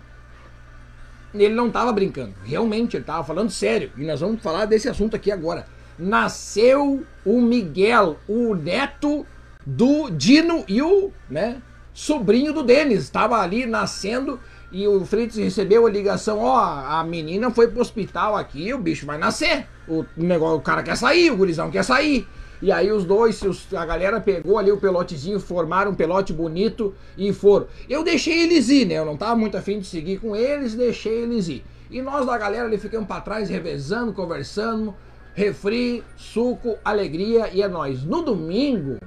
ele 1.33 1.53
não 1.53 1.67
estava 1.67 1.91
brincando. 1.91 2.33
Realmente, 2.43 2.95
ele 2.95 3.03
estava 3.03 3.23
falando 3.23 3.49
sério. 3.49 3.91
E 3.97 4.05
nós 4.05 4.21
vamos 4.21 4.41
falar 4.41 4.65
desse 4.65 4.87
assunto 4.87 5.15
aqui 5.15 5.31
agora. 5.31 5.65
Nasceu 5.97 7.05
o 7.25 7.41
Miguel, 7.41 8.17
o 8.27 8.55
neto 8.55 9.25
do 9.65 10.09
Dino 10.09 10.63
e 10.67 10.81
o 10.81 11.11
né, 11.29 11.61
sobrinho 11.93 12.53
do 12.53 12.63
Denis. 12.63 13.03
Estava 13.03 13.39
ali 13.39 13.65
nascendo 13.65 14.39
e 14.71 14.87
o 14.87 15.05
Fritz 15.05 15.35
recebeu 15.35 15.85
a 15.85 15.89
ligação: 15.89 16.39
ó, 16.39 16.59
a 16.59 17.03
menina 17.03 17.51
foi 17.51 17.67
pro 17.67 17.81
hospital 17.81 18.35
aqui, 18.35 18.73
o 18.73 18.79
bicho 18.79 19.05
vai 19.05 19.17
nascer. 19.17 19.67
O, 19.87 20.03
negócio, 20.17 20.57
o 20.57 20.61
cara 20.61 20.81
quer 20.81 20.97
sair, 20.97 21.29
o 21.31 21.37
gurizão 21.37 21.69
quer 21.69 21.83
sair. 21.83 22.27
E 22.63 22.71
aí 22.71 22.93
os 22.93 23.03
dois, 23.03 23.41
a 23.75 23.85
galera 23.85 24.21
pegou 24.21 24.57
ali 24.57 24.71
o 24.71 24.77
pelotezinho, 24.77 25.37
formaram 25.37 25.91
um 25.91 25.95
pelote 25.95 26.31
bonito 26.31 26.95
e 27.17 27.33
foram. 27.33 27.67
Eu 27.89 28.05
deixei 28.05 28.43
eles 28.43 28.69
ir, 28.69 28.85
né? 28.85 28.93
Eu 28.99 29.03
não 29.03 29.17
tava 29.17 29.35
muito 29.35 29.57
afim 29.57 29.79
de 29.79 29.85
seguir 29.85 30.19
com 30.19 30.33
eles, 30.33 30.73
deixei 30.73 31.23
eles 31.23 31.49
ir. 31.49 31.65
E 31.91 32.01
nós 32.01 32.25
da 32.25 32.37
galera 32.37 32.65
ali 32.65 32.77
ficamos 32.77 33.05
para 33.05 33.19
trás, 33.19 33.49
revezando, 33.49 34.13
conversando, 34.13 34.95
refri, 35.33 36.05
suco, 36.15 36.77
alegria 36.85 37.49
e 37.51 37.61
é 37.61 37.67
nós. 37.67 38.01
No 38.05 38.21
domingo, 38.21 38.97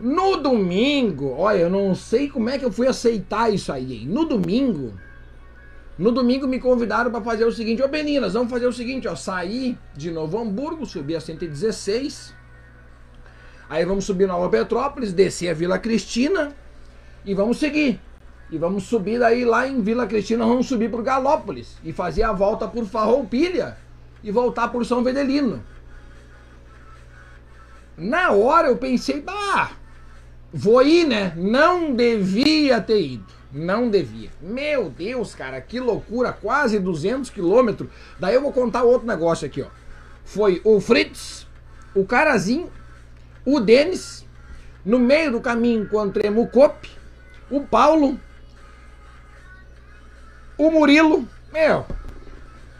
no 0.00 0.38
domingo, 0.38 1.34
olha, 1.36 1.58
eu 1.58 1.70
não 1.70 1.94
sei 1.94 2.30
como 2.30 2.48
é 2.48 2.58
que 2.58 2.64
eu 2.64 2.72
fui 2.72 2.86
aceitar 2.86 3.52
isso 3.52 3.70
aí. 3.70 4.06
No 4.06 4.24
domingo, 4.24 4.94
no 6.00 6.10
domingo 6.10 6.48
me 6.48 6.58
convidaram 6.58 7.10
para 7.10 7.20
fazer 7.20 7.44
o 7.44 7.52
seguinte, 7.52 7.82
ô 7.82 7.88
meninas, 7.88 8.32
vamos 8.32 8.50
fazer 8.50 8.66
o 8.66 8.72
seguinte, 8.72 9.06
ó, 9.06 9.14
sair 9.14 9.78
de 9.94 10.10
Novo 10.10 10.38
Hamburgo, 10.38 10.86
subir 10.86 11.14
a 11.14 11.20
116, 11.20 12.34
aí 13.68 13.84
vamos 13.84 14.06
subir 14.06 14.26
Nova 14.26 14.48
Petrópolis, 14.48 15.12
descer 15.12 15.50
a 15.50 15.52
Vila 15.52 15.78
Cristina 15.78 16.56
e 17.22 17.34
vamos 17.34 17.58
seguir. 17.58 18.00
E 18.50 18.56
vamos 18.56 18.84
subir 18.84 19.18
daí 19.18 19.44
lá 19.44 19.68
em 19.68 19.82
Vila 19.82 20.06
Cristina, 20.06 20.46
vamos 20.46 20.66
subir 20.66 20.90
por 20.90 21.02
Galópolis 21.02 21.76
e 21.84 21.92
fazer 21.92 22.22
a 22.22 22.32
volta 22.32 22.66
por 22.66 22.86
Farroupilha 22.86 23.76
e 24.24 24.32
voltar 24.32 24.68
por 24.68 24.86
São 24.86 25.04
Vedelino. 25.04 25.62
Na 27.94 28.30
hora 28.30 28.68
eu 28.68 28.78
pensei, 28.78 29.20
bah, 29.20 29.72
vou 30.50 30.82
ir, 30.82 31.06
né? 31.06 31.34
Não 31.36 31.94
devia 31.94 32.80
ter 32.80 33.02
ido. 33.02 33.39
Não 33.52 33.90
devia. 33.90 34.30
Meu 34.40 34.88
Deus, 34.88 35.34
cara, 35.34 35.60
que 35.60 35.80
loucura, 35.80 36.32
quase 36.32 36.78
200 36.78 37.30
quilômetros. 37.30 37.90
Daí 38.18 38.34
eu 38.34 38.42
vou 38.42 38.52
contar 38.52 38.82
outro 38.82 39.06
negócio 39.06 39.46
aqui, 39.46 39.62
ó. 39.62 39.66
Foi 40.24 40.60
o 40.64 40.80
Fritz, 40.80 41.46
o 41.94 42.04
Carazinho, 42.04 42.70
o 43.44 43.58
Denis, 43.58 44.24
no 44.84 44.98
meio 44.98 45.32
do 45.32 45.40
caminho 45.40 45.82
encontremos 45.82 46.44
o 46.44 46.48
Cope, 46.48 46.90
o 47.50 47.62
Paulo, 47.62 48.18
o 50.56 50.70
Murilo, 50.70 51.26
meu, 51.52 51.84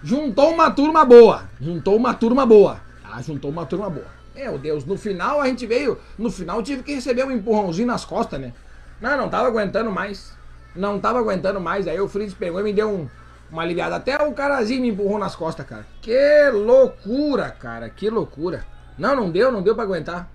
juntou 0.03 0.53
uma 0.53 0.71
turma 0.71 1.05
boa, 1.05 1.51
juntou 1.61 1.97
uma 1.97 2.15
turma 2.15 2.47
boa, 2.47 2.81
tá? 3.03 3.21
Juntou 3.21 3.51
uma 3.51 3.67
turma 3.67 3.91
boa. 3.91 4.07
Meu 4.35 4.57
Deus, 4.57 4.85
no 4.85 4.97
final 4.97 5.41
a 5.41 5.47
gente 5.49 5.67
veio, 5.67 5.99
no 6.17 6.31
final 6.31 6.63
tive 6.63 6.83
que 6.83 6.95
receber 6.95 7.25
um 7.25 7.31
empurrãozinho 7.31 7.89
nas 7.89 8.05
costas, 8.05 8.41
né? 8.41 8.53
Não, 9.01 9.17
não 9.17 9.29
tava 9.29 9.49
aguentando 9.49 9.91
mais. 9.91 10.39
Não 10.75 10.99
tava 11.01 11.19
aguentando 11.19 11.61
mais. 11.61 11.87
Aí 11.87 12.01
o 12.01 12.09
Fritz 12.09 12.35
pegou 12.35 12.61
e 12.61 12.65
me 12.65 12.73
deu 12.73 12.89
um, 12.89 13.09
uma 13.51 13.63
aliviada. 13.63 13.97
Até 13.97 14.17
o 14.25 14.33
carazinho 14.33 14.83
me 14.83 14.89
empurrou 14.89 15.19
nas 15.19 15.35
costas, 15.35 15.67
cara. 15.67 15.87
Que 16.01 16.51
loucura, 16.51 17.51
cara. 17.51 17.89
Que 17.91 18.09
loucura. 18.09 18.65
Não, 18.97 19.17
não 19.17 19.31
deu, 19.31 19.51
não 19.51 19.63
deu 19.63 19.75
pra 19.75 19.85
aguentar. 19.85 20.31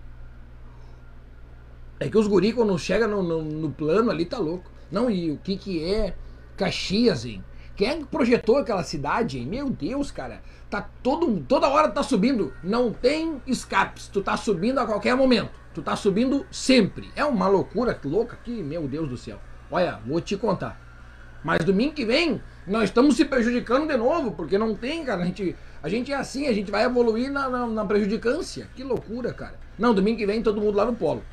É 1.99 2.09
que 2.09 2.17
os 2.17 2.27
guri 2.27 2.51
quando 2.51 2.77
chega 2.77 3.07
no, 3.07 3.23
no, 3.23 3.41
no, 3.41 3.71
plano 3.71 4.11
ali 4.11 4.25
tá 4.25 4.37
louco. 4.37 4.69
Não, 4.91 5.09
e 5.09 5.31
o 5.31 5.37
que 5.37 5.57
que 5.57 5.83
é 5.83 6.15
Caxias, 6.57 7.25
hein? 7.25 7.43
Quem 7.75 7.89
é 7.89 7.97
que 7.97 8.05
projetou 8.05 8.57
aquela 8.57 8.83
cidade, 8.83 9.37
hein? 9.37 9.45
Meu 9.45 9.69
Deus, 9.69 10.11
cara. 10.11 10.41
Tá 10.69 10.89
todo, 11.03 11.39
toda 11.47 11.69
hora 11.69 11.89
tá 11.89 12.03
subindo. 12.03 12.53
Não 12.63 12.91
tem 12.91 13.41
escapes. 13.45 14.07
Tu 14.07 14.21
tá 14.21 14.35
subindo 14.35 14.79
a 14.79 14.85
qualquer 14.85 15.15
momento. 15.15 15.51
Tu 15.73 15.81
tá 15.81 15.95
subindo 15.95 16.45
sempre. 16.51 17.11
É 17.15 17.23
uma 17.23 17.47
loucura 17.47 17.99
louca 18.03 18.35
aqui, 18.35 18.63
meu 18.63 18.87
Deus 18.87 19.09
do 19.09 19.17
céu. 19.17 19.39
Olha, 19.71 19.99
vou 20.05 20.21
te 20.21 20.37
contar. 20.37 20.79
Mas 21.43 21.63
domingo 21.63 21.93
que 21.93 22.05
vem, 22.05 22.41
nós 22.65 22.85
estamos 22.85 23.15
se 23.15 23.25
prejudicando 23.25 23.87
de 23.87 23.95
novo, 23.95 24.31
porque 24.31 24.57
não 24.57 24.75
tem, 24.75 25.05
cara. 25.05 25.21
A 25.21 25.25
gente, 25.25 25.55
a 25.83 25.87
gente 25.87 26.11
é 26.11 26.15
assim, 26.15 26.47
a 26.47 26.53
gente 26.53 26.71
vai 26.71 26.83
evoluir 26.83 27.31
na, 27.31 27.47
na, 27.47 27.67
na 27.67 27.85
prejudicância. 27.85 28.67
Que 28.75 28.83
loucura, 28.83 29.31
cara. 29.31 29.53
Não, 29.77 29.93
domingo 29.93 30.17
que 30.17 30.25
vem 30.25 30.41
todo 30.41 30.59
mundo 30.59 30.75
lá 30.75 30.85
no 30.85 30.95
polo. 30.95 31.23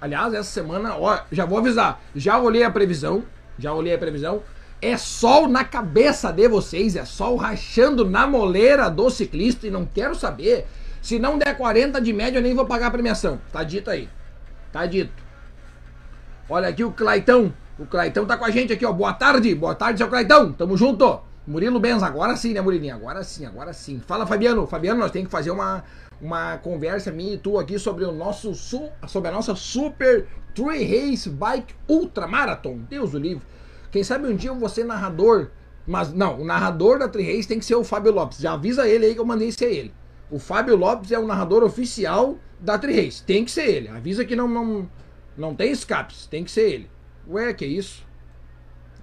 Aliás, 0.00 0.32
essa 0.34 0.50
semana, 0.50 0.96
ó, 0.96 1.20
já 1.30 1.44
vou 1.44 1.58
avisar, 1.58 2.02
já 2.16 2.38
olhei 2.38 2.64
a 2.64 2.70
previsão, 2.70 3.22
já 3.58 3.72
olhei 3.72 3.94
a 3.94 3.98
previsão. 3.98 4.42
É 4.82 4.96
sol 4.96 5.46
na 5.46 5.62
cabeça 5.62 6.32
de 6.32 6.48
vocês, 6.48 6.96
é 6.96 7.04
sol 7.04 7.36
rachando 7.36 8.08
na 8.08 8.26
moleira 8.26 8.88
do 8.88 9.10
ciclista 9.10 9.66
e 9.66 9.70
não 9.70 9.84
quero 9.84 10.14
saber. 10.14 10.66
Se 11.02 11.18
não 11.18 11.38
der 11.38 11.56
40 11.56 12.00
de 12.00 12.12
média, 12.12 12.38
eu 12.38 12.42
nem 12.42 12.54
vou 12.54 12.66
pagar 12.66 12.86
a 12.86 12.90
premiação. 12.90 13.40
Tá 13.52 13.62
dito 13.62 13.90
aí. 13.90 14.08
Tá 14.72 14.86
dito. 14.86 15.12
Olha 16.48 16.68
aqui 16.68 16.82
o 16.82 16.90
Claitão. 16.90 17.52
O 17.80 17.86
Claitão 17.86 18.26
tá 18.26 18.36
com 18.36 18.44
a 18.44 18.50
gente 18.50 18.74
aqui, 18.74 18.84
ó. 18.84 18.92
Boa 18.92 19.14
tarde. 19.14 19.54
Boa 19.54 19.74
tarde, 19.74 19.96
seu 19.96 20.06
Claitão. 20.06 20.52
Tamo 20.52 20.76
junto. 20.76 21.18
Murilo 21.46 21.80
Benz, 21.80 22.02
agora 22.02 22.36
sim, 22.36 22.52
né, 22.52 22.60
Murilinho? 22.60 22.94
Agora 22.94 23.24
sim, 23.24 23.46
agora 23.46 23.72
sim. 23.72 23.98
Fala, 24.06 24.26
Fabiano. 24.26 24.66
Fabiano, 24.66 25.00
nós 25.00 25.10
temos 25.10 25.28
que 25.28 25.32
fazer 25.32 25.50
uma, 25.50 25.82
uma 26.20 26.58
conversa 26.58 27.10
minha 27.10 27.32
e 27.32 27.38
tu 27.38 27.58
aqui 27.58 27.78
sobre 27.78 28.04
o 28.04 28.12
nosso 28.12 28.54
sobre 28.54 29.30
a 29.30 29.32
nossa 29.32 29.54
Super 29.54 30.26
Tree 30.54 30.84
Race 30.84 31.30
Bike 31.30 31.74
Ultra 31.88 32.26
Marathon. 32.26 32.80
Deus 32.86 33.14
o 33.14 33.18
livre. 33.18 33.42
Quem 33.90 34.04
sabe 34.04 34.28
um 34.28 34.36
dia 34.36 34.50
eu 34.50 34.56
vou 34.56 34.68
ser 34.68 34.84
narrador, 34.84 35.48
mas 35.86 36.12
não, 36.12 36.38
o 36.38 36.44
narrador 36.44 36.98
da 36.98 37.08
Tree 37.08 37.34
Race 37.34 37.48
tem 37.48 37.58
que 37.58 37.64
ser 37.64 37.76
o 37.76 37.82
Fábio 37.82 38.12
Lopes. 38.12 38.40
Já 38.40 38.52
avisa 38.52 38.86
ele 38.86 39.06
aí 39.06 39.14
que 39.14 39.20
eu 39.20 39.26
mandei 39.26 39.50
ser 39.50 39.72
ele. 39.72 39.94
O 40.30 40.38
Fábio 40.38 40.76
Lopes 40.76 41.10
é 41.12 41.18
o 41.18 41.26
narrador 41.26 41.62
oficial 41.62 42.36
da 42.60 42.76
Tree 42.78 43.06
Race. 43.06 43.22
Tem 43.22 43.42
que 43.42 43.50
ser 43.50 43.66
ele. 43.66 43.88
Avisa 43.88 44.22
que 44.22 44.36
não 44.36 44.46
não 44.46 44.90
não 45.34 45.54
tem 45.54 45.72
escapes, 45.72 46.26
tem 46.26 46.44
que 46.44 46.50
ser 46.50 46.70
ele. 46.70 46.99
Ué, 47.30 47.54
que 47.54 47.64
isso? 47.64 48.04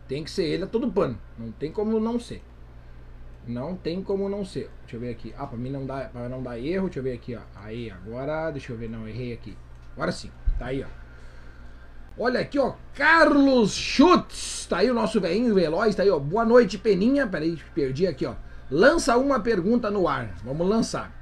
Tem 0.07 0.24
que 0.24 0.31
ser 0.31 0.43
ele 0.43 0.63
a 0.63 0.67
todo 0.67 0.91
pano. 0.91 1.17
Não 1.38 1.51
tem 1.51 1.72
como 1.72 2.00
não 2.00 2.19
ser. 2.19 2.41
Não 3.48 3.75
tem 3.75 4.01
como 4.01 4.27
não 4.27 4.43
ser. 4.43 4.69
Deixa 4.81 4.98
eu 4.98 5.00
ver 5.00 5.12
aqui. 5.12 5.34
Ah, 5.38 5.48
pra 5.48 5.57
mim 5.57 5.69
não 5.69 5.86
dá, 5.86 6.10
pra 6.12 6.27
não 6.27 6.43
dar 6.43 6.60
erro. 6.60 6.86
Deixa 6.86 7.00
eu 7.00 7.03
ver 7.03 7.13
aqui, 7.13 7.36
ó. 7.36 7.41
Aí, 7.55 7.89
agora. 7.89 8.51
Deixa 8.51 8.74
eu 8.74 8.77
ver. 8.77 8.89
Não, 8.89 9.07
errei 9.07 9.34
aqui. 9.34 9.57
Agora 9.93 10.12
sim. 10.12 10.29
Tá 10.60 10.67
aí, 10.67 10.84
ó. 10.84 10.88
Olha 12.19 12.41
aqui, 12.41 12.60
ó. 12.60 12.74
Carlos 12.93 13.74
Schutz. 13.74 14.65
Tá 14.69 14.79
aí 14.79 14.91
o 14.91 14.93
nosso 14.93 15.22
velhinho 15.22 15.53
veloz. 15.55 15.96
Tá 15.96 16.03
aí, 16.03 16.10
ó. 16.10 16.19
Boa 16.19 16.43
noite, 16.43 16.77
Peninha. 16.77 17.25
Peraí, 17.25 17.57
perdi 17.74 18.05
aqui, 18.05 18.25
ó. 18.25 18.36
Lança 18.69 19.15
uma 19.17 19.39
pergunta 19.39 19.89
no 19.89 20.07
ar. 20.07 20.36
Vamos 20.43 20.67
lançar. 20.67 21.15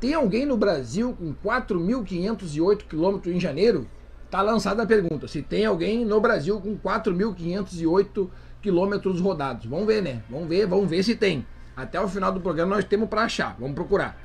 Tem 0.00 0.14
alguém 0.14 0.46
no 0.46 0.56
Brasil 0.56 1.14
com 1.14 1.32
4.508 1.34 2.84
quilômetros 2.88 3.32
em 3.32 3.38
janeiro? 3.38 3.86
Tá 4.30 4.42
lançada 4.42 4.84
a 4.84 4.86
pergunta. 4.86 5.26
Se 5.26 5.42
tem 5.42 5.66
alguém 5.66 6.04
no 6.04 6.20
Brasil 6.20 6.60
com 6.60 6.78
4.508 6.78 8.30
quilômetros 8.62 9.20
rodados. 9.20 9.66
Vamos 9.66 9.86
ver, 9.86 10.02
né? 10.02 10.22
Vamos 10.30 10.48
ver, 10.48 10.66
vamos 10.66 10.88
ver 10.88 11.02
se 11.02 11.16
tem. 11.16 11.44
Até 11.76 12.00
o 12.00 12.06
final 12.06 12.32
do 12.32 12.40
programa 12.40 12.76
nós 12.76 12.84
temos 12.84 13.08
para 13.08 13.22
achar. 13.22 13.56
Vamos 13.58 13.74
procurar. 13.74 14.16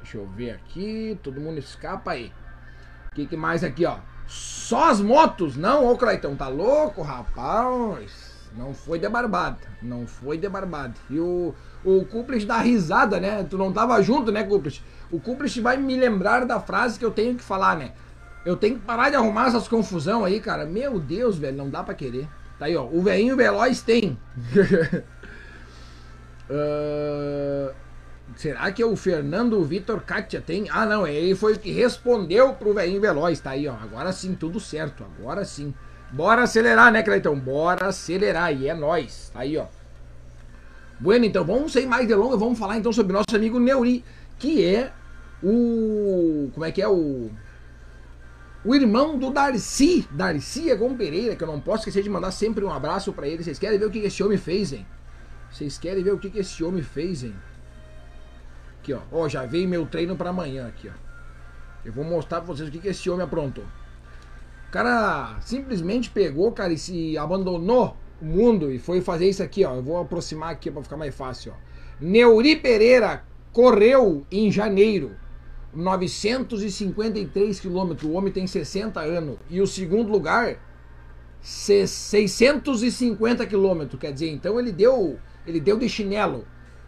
Deixa 0.00 0.18
eu 0.18 0.26
ver 0.26 0.52
aqui. 0.52 1.18
Todo 1.22 1.40
mundo 1.40 1.58
escapa 1.58 2.12
aí. 2.12 2.32
O 3.10 3.14
que, 3.16 3.26
que, 3.26 3.36
mais 3.36 3.64
aqui, 3.64 3.84
ó? 3.84 3.96
Só 4.28 4.90
as 4.90 5.00
motos? 5.00 5.56
Não, 5.56 5.90
ô 5.90 5.96
Claitão, 5.96 6.36
tá 6.36 6.46
louco, 6.46 7.02
rapaz? 7.02 8.50
Não 8.56 8.72
foi 8.72 8.98
de 8.98 9.08
barbada. 9.08 9.58
Não 9.82 10.06
foi 10.06 10.38
de 10.38 10.48
barbada. 10.48 10.94
E 11.10 11.18
o, 11.18 11.54
o 11.84 12.04
Cúmplice 12.04 12.46
dá 12.46 12.58
risada, 12.58 13.18
né? 13.18 13.44
Tu 13.48 13.58
não 13.58 13.72
tava 13.72 14.00
junto, 14.02 14.30
né, 14.30 14.44
Cúmplice? 14.44 14.80
O 15.10 15.18
Cúmplice 15.18 15.60
vai 15.60 15.76
me 15.76 15.96
lembrar 15.96 16.44
da 16.44 16.60
frase 16.60 16.98
que 16.98 17.04
eu 17.04 17.10
tenho 17.10 17.34
que 17.34 17.42
falar, 17.42 17.76
né? 17.76 17.92
Eu 18.44 18.56
tenho 18.56 18.76
que 18.76 18.84
parar 18.84 19.10
de 19.10 19.16
arrumar 19.16 19.48
essas 19.48 19.68
confusão 19.68 20.24
aí, 20.24 20.40
cara. 20.40 20.64
Meu 20.64 20.98
Deus, 20.98 21.36
velho, 21.36 21.56
não 21.56 21.68
dá 21.68 21.82
para 21.82 21.94
querer. 21.94 22.28
Tá 22.58 22.66
aí, 22.66 22.76
ó. 22.76 22.84
O 22.84 23.02
velhinho 23.02 23.36
veloz 23.36 23.82
tem. 23.82 24.18
uh, 26.50 27.74
será 28.36 28.72
que 28.72 28.82
é 28.82 28.86
o 28.86 28.96
Fernando 28.96 29.62
Vitor 29.64 30.00
Katia 30.00 30.40
tem? 30.40 30.66
Ah, 30.70 30.86
não. 30.86 31.06
Ele 31.06 31.34
foi 31.34 31.54
o 31.54 31.58
que 31.58 31.70
respondeu 31.70 32.54
pro 32.54 32.74
velhinho 32.74 33.00
veloz. 33.00 33.38
Tá 33.40 33.50
aí, 33.50 33.68
ó. 33.68 33.74
Agora 33.74 34.12
sim, 34.12 34.34
tudo 34.34 34.58
certo. 34.58 35.04
Agora 35.04 35.44
sim. 35.44 35.74
Bora 36.10 36.42
acelerar, 36.42 36.90
né, 36.90 37.02
Cleitão? 37.02 37.38
Bora 37.38 37.86
acelerar. 37.88 38.52
E 38.52 38.68
é 38.68 38.74
nós. 38.74 39.30
Tá 39.32 39.40
aí, 39.40 39.56
ó. 39.56 39.66
Bueno, 40.98 41.24
então 41.24 41.44
vamos 41.44 41.72
sem 41.72 41.86
mais 41.86 42.08
delongas. 42.08 42.40
Vamos 42.40 42.58
falar 42.58 42.76
então 42.76 42.92
sobre 42.92 43.12
nosso 43.12 43.36
amigo 43.36 43.60
Neuri, 43.60 44.04
que 44.38 44.64
é 44.64 44.90
o. 45.42 46.50
Como 46.54 46.64
é 46.64 46.72
que 46.72 46.82
é 46.82 46.88
o 46.88 47.30
o 48.64 48.74
irmão 48.74 49.16
do 49.18 49.30
Darcy, 49.30 50.08
Darcy 50.10 50.68
Egon 50.68 50.96
Pereira, 50.96 51.36
que 51.36 51.44
eu 51.44 51.48
não 51.48 51.60
posso 51.60 51.82
esquecer 51.82 52.02
de 52.02 52.10
mandar 52.10 52.32
sempre 52.32 52.64
um 52.64 52.72
abraço 52.72 53.12
para 53.12 53.28
ele. 53.28 53.42
Vocês 53.42 53.58
querem 53.58 53.78
ver 53.78 53.86
o 53.86 53.90
que 53.90 54.00
esse 54.00 54.22
homem 54.22 54.36
fez, 54.36 54.72
hein? 54.72 54.86
Vocês 55.50 55.78
querem 55.78 56.02
ver 56.02 56.12
o 56.12 56.18
que 56.18 56.36
esse 56.36 56.62
homem 56.64 56.82
fez, 56.82 57.22
hein? 57.22 57.34
Aqui, 58.80 58.92
ó. 58.92 59.00
Ó, 59.12 59.28
já 59.28 59.46
veio 59.46 59.68
meu 59.68 59.86
treino 59.86 60.16
para 60.16 60.30
amanhã 60.30 60.66
aqui, 60.66 60.88
ó. 60.88 61.08
Eu 61.84 61.92
vou 61.92 62.04
mostrar 62.04 62.40
pra 62.40 62.52
vocês 62.52 62.68
o 62.68 62.72
que 62.72 62.86
esse 62.86 63.08
homem 63.08 63.24
aprontou. 63.24 63.64
O 64.68 64.70
cara 64.70 65.38
simplesmente 65.40 66.10
pegou, 66.10 66.52
cara, 66.52 66.72
e 66.72 66.78
se 66.78 67.16
abandonou 67.16 67.96
o 68.20 68.24
mundo 68.24 68.70
e 68.70 68.78
foi 68.78 69.00
fazer 69.00 69.28
isso 69.28 69.42
aqui, 69.42 69.64
ó. 69.64 69.76
Eu 69.76 69.82
vou 69.82 70.00
aproximar 70.00 70.50
aqui 70.50 70.70
para 70.70 70.82
ficar 70.82 70.96
mais 70.96 71.14
fácil, 71.14 71.52
ó. 71.52 71.68
Neuri 72.00 72.56
Pereira 72.56 73.24
correu 73.52 74.26
em 74.30 74.50
janeiro 74.50 75.16
953 75.74 77.60
quilômetros, 77.60 78.10
o 78.10 78.14
homem 78.14 78.32
tem 78.32 78.46
60 78.46 79.00
anos. 79.00 79.36
E 79.50 79.60
o 79.60 79.66
segundo 79.66 80.10
lugar, 80.10 80.56
650 81.40 83.46
quilômetros. 83.46 84.00
Quer 84.00 84.12
dizer, 84.12 84.30
então 84.30 84.58
ele 84.58 84.72
deu, 84.72 85.18
ele 85.46 85.60
deu 85.60 85.78
de 85.78 85.88
chinelo. 85.88 86.46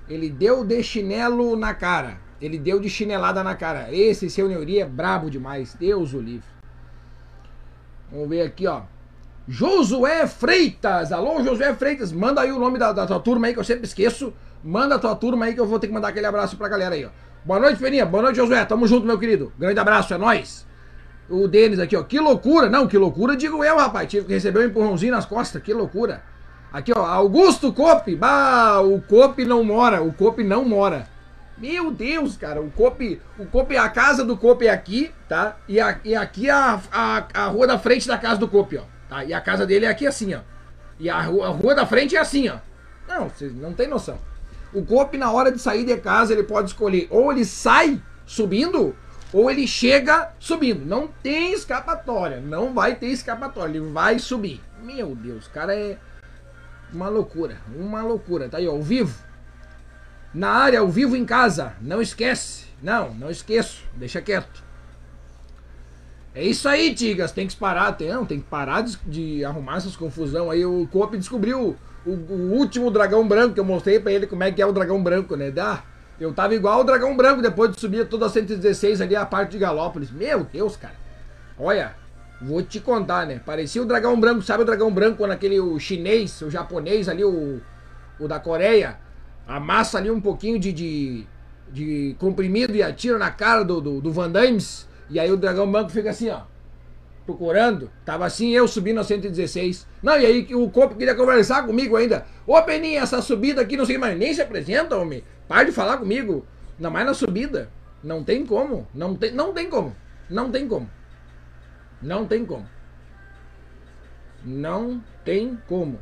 Ele 0.09 0.29
deu 0.29 0.65
de 0.65 0.83
chinelo 0.83 1.57
na 1.57 1.75
cara. 1.75 2.19
Ele 2.41 2.59
deu 2.59 2.81
de 2.81 2.89
chinelada 2.89 3.45
na 3.45 3.55
cara. 3.55 3.95
Esse 3.95 4.31
seu 4.31 4.49
Neuri 4.49 4.81
é 4.81 4.87
brabo 4.87 5.31
demais. 5.31 5.75
Deus 5.75 6.15
o 6.15 6.21
livre. 6.21 6.49
Vamos 8.11 8.29
ver 8.29 8.43
aqui, 8.43 8.67
ó. 8.67 8.83
Josué 9.47 10.27
Freitas. 10.27 11.13
Alô, 11.13 11.43
Josué 11.43 11.75
Freitas. 11.75 12.13
Manda 12.13 12.41
aí 12.41 12.51
o 12.51 12.59
nome 12.59 12.79
da, 12.79 12.93
da 12.93 13.07
tua 13.07 13.21
turma 13.21 13.47
aí 13.47 13.53
que 13.53 13.61
eu 13.61 13.65
sempre 13.65 13.85
esqueço. 13.85 14.33
Manda 14.65 14.97
a 14.97 14.99
tua 14.99 15.15
turma 15.15 15.45
aí 15.45 15.55
que 15.55 15.61
eu 15.61 15.67
vou 15.67 15.79
ter 15.79 15.87
que 15.87 15.93
mandar 15.93 16.09
aquele 16.09 16.27
abraço 16.27 16.57
pra 16.57 16.69
galera 16.69 16.95
aí, 16.95 17.05
ó. 17.05 17.11
Boa 17.45 17.59
noite, 17.59 17.81
Peninha. 17.81 18.05
Boa 18.05 18.23
noite, 18.25 18.37
Josué. 18.37 18.65
Tamo 18.65 18.87
junto, 18.87 19.07
meu 19.07 19.19
querido. 19.19 19.53
Grande 19.59 19.81
abraço, 19.81 20.13
é 20.13 20.19
nóis. 20.19 20.67
O 21.29 21.49
Denis 21.49 21.79
aqui, 21.79 21.97
ó. 21.97 22.03
Que 22.03 22.21
loucura. 22.21 22.69
Não, 22.69 22.87
que 22.87 22.99
loucura, 22.99 23.37
digo 23.37 23.65
eu, 23.65 23.79
rapaz. 23.79 24.09
Tive 24.09 24.27
que 24.27 24.33
receber 24.35 24.61
um 24.61 24.65
empurrãozinho 24.65 25.13
nas 25.13 25.25
costas. 25.25 25.63
Que 25.63 25.73
loucura. 25.73 26.23
Aqui, 26.71 26.93
ó. 26.95 27.05
Augusto 27.05 27.73
Cope. 27.73 28.15
Bah, 28.15 28.81
o 28.81 29.01
Cope 29.01 29.45
não 29.47 29.65
mora. 29.65 30.03
O 30.03 30.13
Cope 30.13 30.45
não 30.45 30.65
mora. 30.67 31.07
Meu 31.57 31.91
Deus, 31.91 32.37
cara. 32.37 32.61
O 32.61 32.71
Cope, 32.71 33.21
o 33.39 33.47
Cope, 33.47 33.77
a 33.77 33.89
casa 33.89 34.25
do 34.25 34.37
Cope 34.37 34.67
é 34.67 34.71
aqui, 34.71 35.11
tá? 35.29 35.57
E, 35.69 35.81
a, 35.81 35.99
e 36.05 36.15
aqui 36.15 36.49
a, 36.49 36.81
a, 36.91 37.27
a 37.35 37.47
rua 37.47 37.67
da 37.67 37.79
frente 37.79 38.07
da 38.07 38.19
casa 38.19 38.39
do 38.39 38.49
Cope, 38.49 38.79
ó. 38.79 38.83
Tá? 39.09 39.25
E 39.25 39.33
a 39.33 39.41
casa 39.41 39.67
dele 39.67 39.87
é 39.87 39.89
aqui 39.89 40.07
assim, 40.07 40.35
ó. 40.35 40.41
E 40.99 41.09
a 41.09 41.21
rua, 41.21 41.47
a 41.47 41.51
rua 41.51 41.75
da 41.75 41.87
frente 41.87 42.17
é 42.17 42.19
assim, 42.19 42.49
ó. 42.49 42.57
Não, 43.09 43.29
vocês 43.29 43.55
não 43.55 43.73
tem 43.73 43.89
noção. 43.89 44.19
O 44.73 44.85
Cope, 44.85 45.19
na 45.19 45.31
hora 45.31 45.51
de 45.51 45.59
sair 45.59 45.85
de 45.85 45.97
casa, 45.97 46.33
ele 46.33 46.45
pode 46.45 46.71
escolher 46.71 47.09
ou 47.11 47.33
ele 47.33 47.45
sai 47.45 48.01
subindo 48.25 48.95
ou 49.33 49.51
ele 49.51 49.67
chega 49.67 50.33
subindo. 50.39 50.85
Não 50.85 51.09
tem 51.09 51.53
escapatória. 51.53 52.41
Não 52.41 52.73
vai 52.73 52.95
ter 52.95 53.09
escapatória. 53.09 53.71
Ele 53.71 53.81
vai 53.81 54.19
subir. 54.19 54.61
Meu 54.83 55.15
Deus, 55.15 55.47
cara 55.49 55.75
é 55.75 55.99
uma 56.93 57.09
loucura, 57.09 57.59
uma 57.75 58.03
loucura. 58.03 58.49
Tá 58.49 58.59
aí, 58.59 58.67
ao 58.67 58.83
vivo. 58.83 59.17
Na 60.33 60.51
área, 60.51 60.81
ao 60.81 60.89
vivo 60.89 61.17
em 61.17 61.25
casa. 61.25 61.75
Não 61.81 62.01
esquece. 62.01 62.67
Não, 62.83 63.15
não 63.15 63.31
esqueço. 63.31 63.85
Deixa 63.95 64.21
quieto. 64.21 64.63
É 66.35 66.45
isso 66.45 66.69
aí, 66.69 66.95
Tigas. 66.95 67.33
Tem 67.33 67.47
que 67.47 67.57
parar, 67.57 67.93
tem, 67.93 68.09
não, 68.09 68.25
tem 68.25 68.41
que 68.41 68.47
parar 68.47 68.83
de, 68.83 68.97
de 69.07 69.45
arrumar 69.45 69.77
essas 69.77 69.97
confusão 69.97 70.51
aí. 70.51 70.65
O 70.65 70.87
Coop 70.89 71.17
descobriu 71.17 71.77
o, 72.11 72.35
o, 72.35 72.53
último 72.53 72.91
dragão 72.91 73.27
branco 73.27 73.55
que 73.55 73.61
eu 73.61 73.65
mostrei 73.65 74.01
pra 74.01 74.13
ele 74.13 74.27
como 74.27 74.43
é 74.43 74.51
que 74.51 74.61
é 74.61 74.67
o 74.67 74.73
dragão 74.73 75.03
branco, 75.03 75.37
né? 75.37 75.51
Dá. 75.51 75.83
Eu 76.21 76.33
tava 76.33 76.55
igual 76.55 76.81
o 76.81 76.85
dragão 76.85 77.17
branco 77.17 77.41
depois 77.41 77.71
de 77.73 77.81
subir 77.81 78.07
toda 78.07 78.27
a 78.27 78.29
116 78.29 79.01
ali 79.01 79.17
a 79.17 79.25
parte 79.25 79.53
de 79.53 79.59
Galópolis. 79.59 80.11
Meu 80.11 80.45
Deus, 80.45 80.77
cara. 80.77 80.95
Olha, 81.59 81.95
vou 82.41 82.63
te 82.63 82.81
contar, 82.81 83.27
né? 83.27 83.41
Parecia 83.45 83.83
o 83.83 83.87
dragão 83.87 84.19
branco, 84.21 84.43
sabe 84.43 84.63
o 84.63 84.67
dragão 84.67 84.93
branco 84.93 85.27
naquele 85.27 85.59
o 85.59 85.79
chinês, 85.79 86.43
o 86.43 86.51
japonês 86.51 87.09
ali, 87.09 87.25
o, 87.25 87.61
o 88.19 88.29
da 88.29 88.39
Coreia? 88.39 88.99
Amassa 89.47 89.99
ali 89.99 90.11
um 90.11 90.21
pouquinho 90.21 90.59
de, 90.59 90.73
de, 90.73 91.27
de 91.73 92.17
comprimido 92.19 92.75
e 92.77 92.83
atira 92.83 93.19
na 93.19 93.31
cara 93.31 93.65
do, 93.65 93.81
do, 93.81 94.01
do 94.01 94.13
Van 94.13 94.31
Dames. 94.31 94.87
E 95.09 95.19
aí 95.19 95.33
o 95.33 95.37
dragão 95.37 95.71
branco 95.71 95.91
fica 95.91 96.11
assim, 96.11 96.29
ó. 96.29 96.43
Procurando. 97.31 97.91
Tava 98.05 98.27
assim, 98.27 98.51
eu 98.51 98.67
subindo 98.67 98.99
a 98.99 99.05
116. 99.05 99.87
Não, 100.03 100.19
e 100.19 100.27
aí 100.27 100.55
o 100.55 100.69
corpo 100.69 100.97
queria 100.97 101.15
conversar 101.15 101.65
comigo 101.65 101.95
ainda. 101.97 102.27
Ô 102.45 102.61
Peninha, 102.63 103.03
essa 103.03 103.23
subida 103.23 103.63
aqui, 103.63 103.77
não 103.77 103.87
sei 103.87 103.97
mais, 103.97 104.19
nem 104.19 104.35
se 104.35 104.43
apresenta, 104.43 104.97
homem. 104.97 105.23
Para 105.47 105.63
de 105.65 105.73
falar 105.73 105.99
comigo. 105.99 106.45
Ainda 106.77 106.91
mais 106.91 107.07
na 107.07 107.15
subida. 107.15 107.71
Não 108.03 108.25
tem 108.25 108.45
como. 108.45 108.89
Não 108.93 109.15
tem, 109.15 109.31
não 109.31 109.53
tem 109.53 109.71
como. 109.71 109.95
Não 110.29 110.51
tem 110.51 110.67
como. 110.67 110.91
Não 112.03 112.27
tem 112.27 112.45
como. 112.45 112.67
Não 114.45 115.01
tem 115.25 115.59
como. 115.69 116.01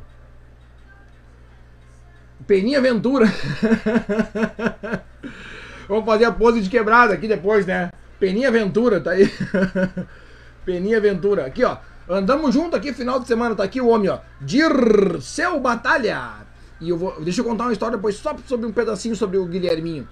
Peninha 2.47 2.81
Ventura. 2.81 3.27
Vamos 5.87 6.05
fazer 6.05 6.25
a 6.25 6.31
pose 6.31 6.61
de 6.61 6.69
quebrada 6.69 7.13
aqui 7.13 7.27
depois, 7.27 7.67
né? 7.67 7.91
Peninha 8.19 8.49
Ventura, 8.49 8.99
tá 8.99 9.11
aí. 9.11 9.29
Peninha 10.65 10.99
Ventura. 10.99 11.45
Aqui, 11.45 11.63
ó. 11.63 11.77
Andamos 12.09 12.53
junto 12.53 12.75
aqui, 12.75 12.91
final 12.93 13.19
de 13.19 13.27
semana. 13.27 13.55
Tá 13.55 13.63
aqui 13.63 13.79
o 13.79 13.87
homem, 13.87 14.09
ó. 14.09 14.19
Dirceu 14.41 15.59
Batalha. 15.59 16.47
E 16.81 16.89
eu 16.89 16.97
vou. 16.97 17.21
Deixa 17.21 17.41
eu 17.41 17.45
contar 17.45 17.65
uma 17.65 17.73
história 17.73 17.97
depois 17.97 18.15
só 18.15 18.35
sobre 18.45 18.65
um 18.65 18.71
pedacinho 18.71 19.15
sobre 19.15 19.37
o 19.37 19.45
Guilherminho. 19.45 20.07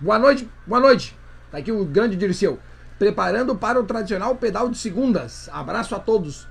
Boa 0.00 0.18
noite, 0.18 0.48
boa 0.66 0.80
noite. 0.80 1.16
Tá 1.50 1.58
aqui 1.58 1.70
o 1.70 1.84
grande 1.84 2.16
Dirceu. 2.16 2.58
Preparando 2.98 3.54
para 3.56 3.80
o 3.80 3.84
tradicional 3.84 4.34
pedal 4.36 4.68
de 4.68 4.78
segundas. 4.78 5.48
Abraço 5.52 5.94
a 5.94 5.98
todos. 5.98 6.46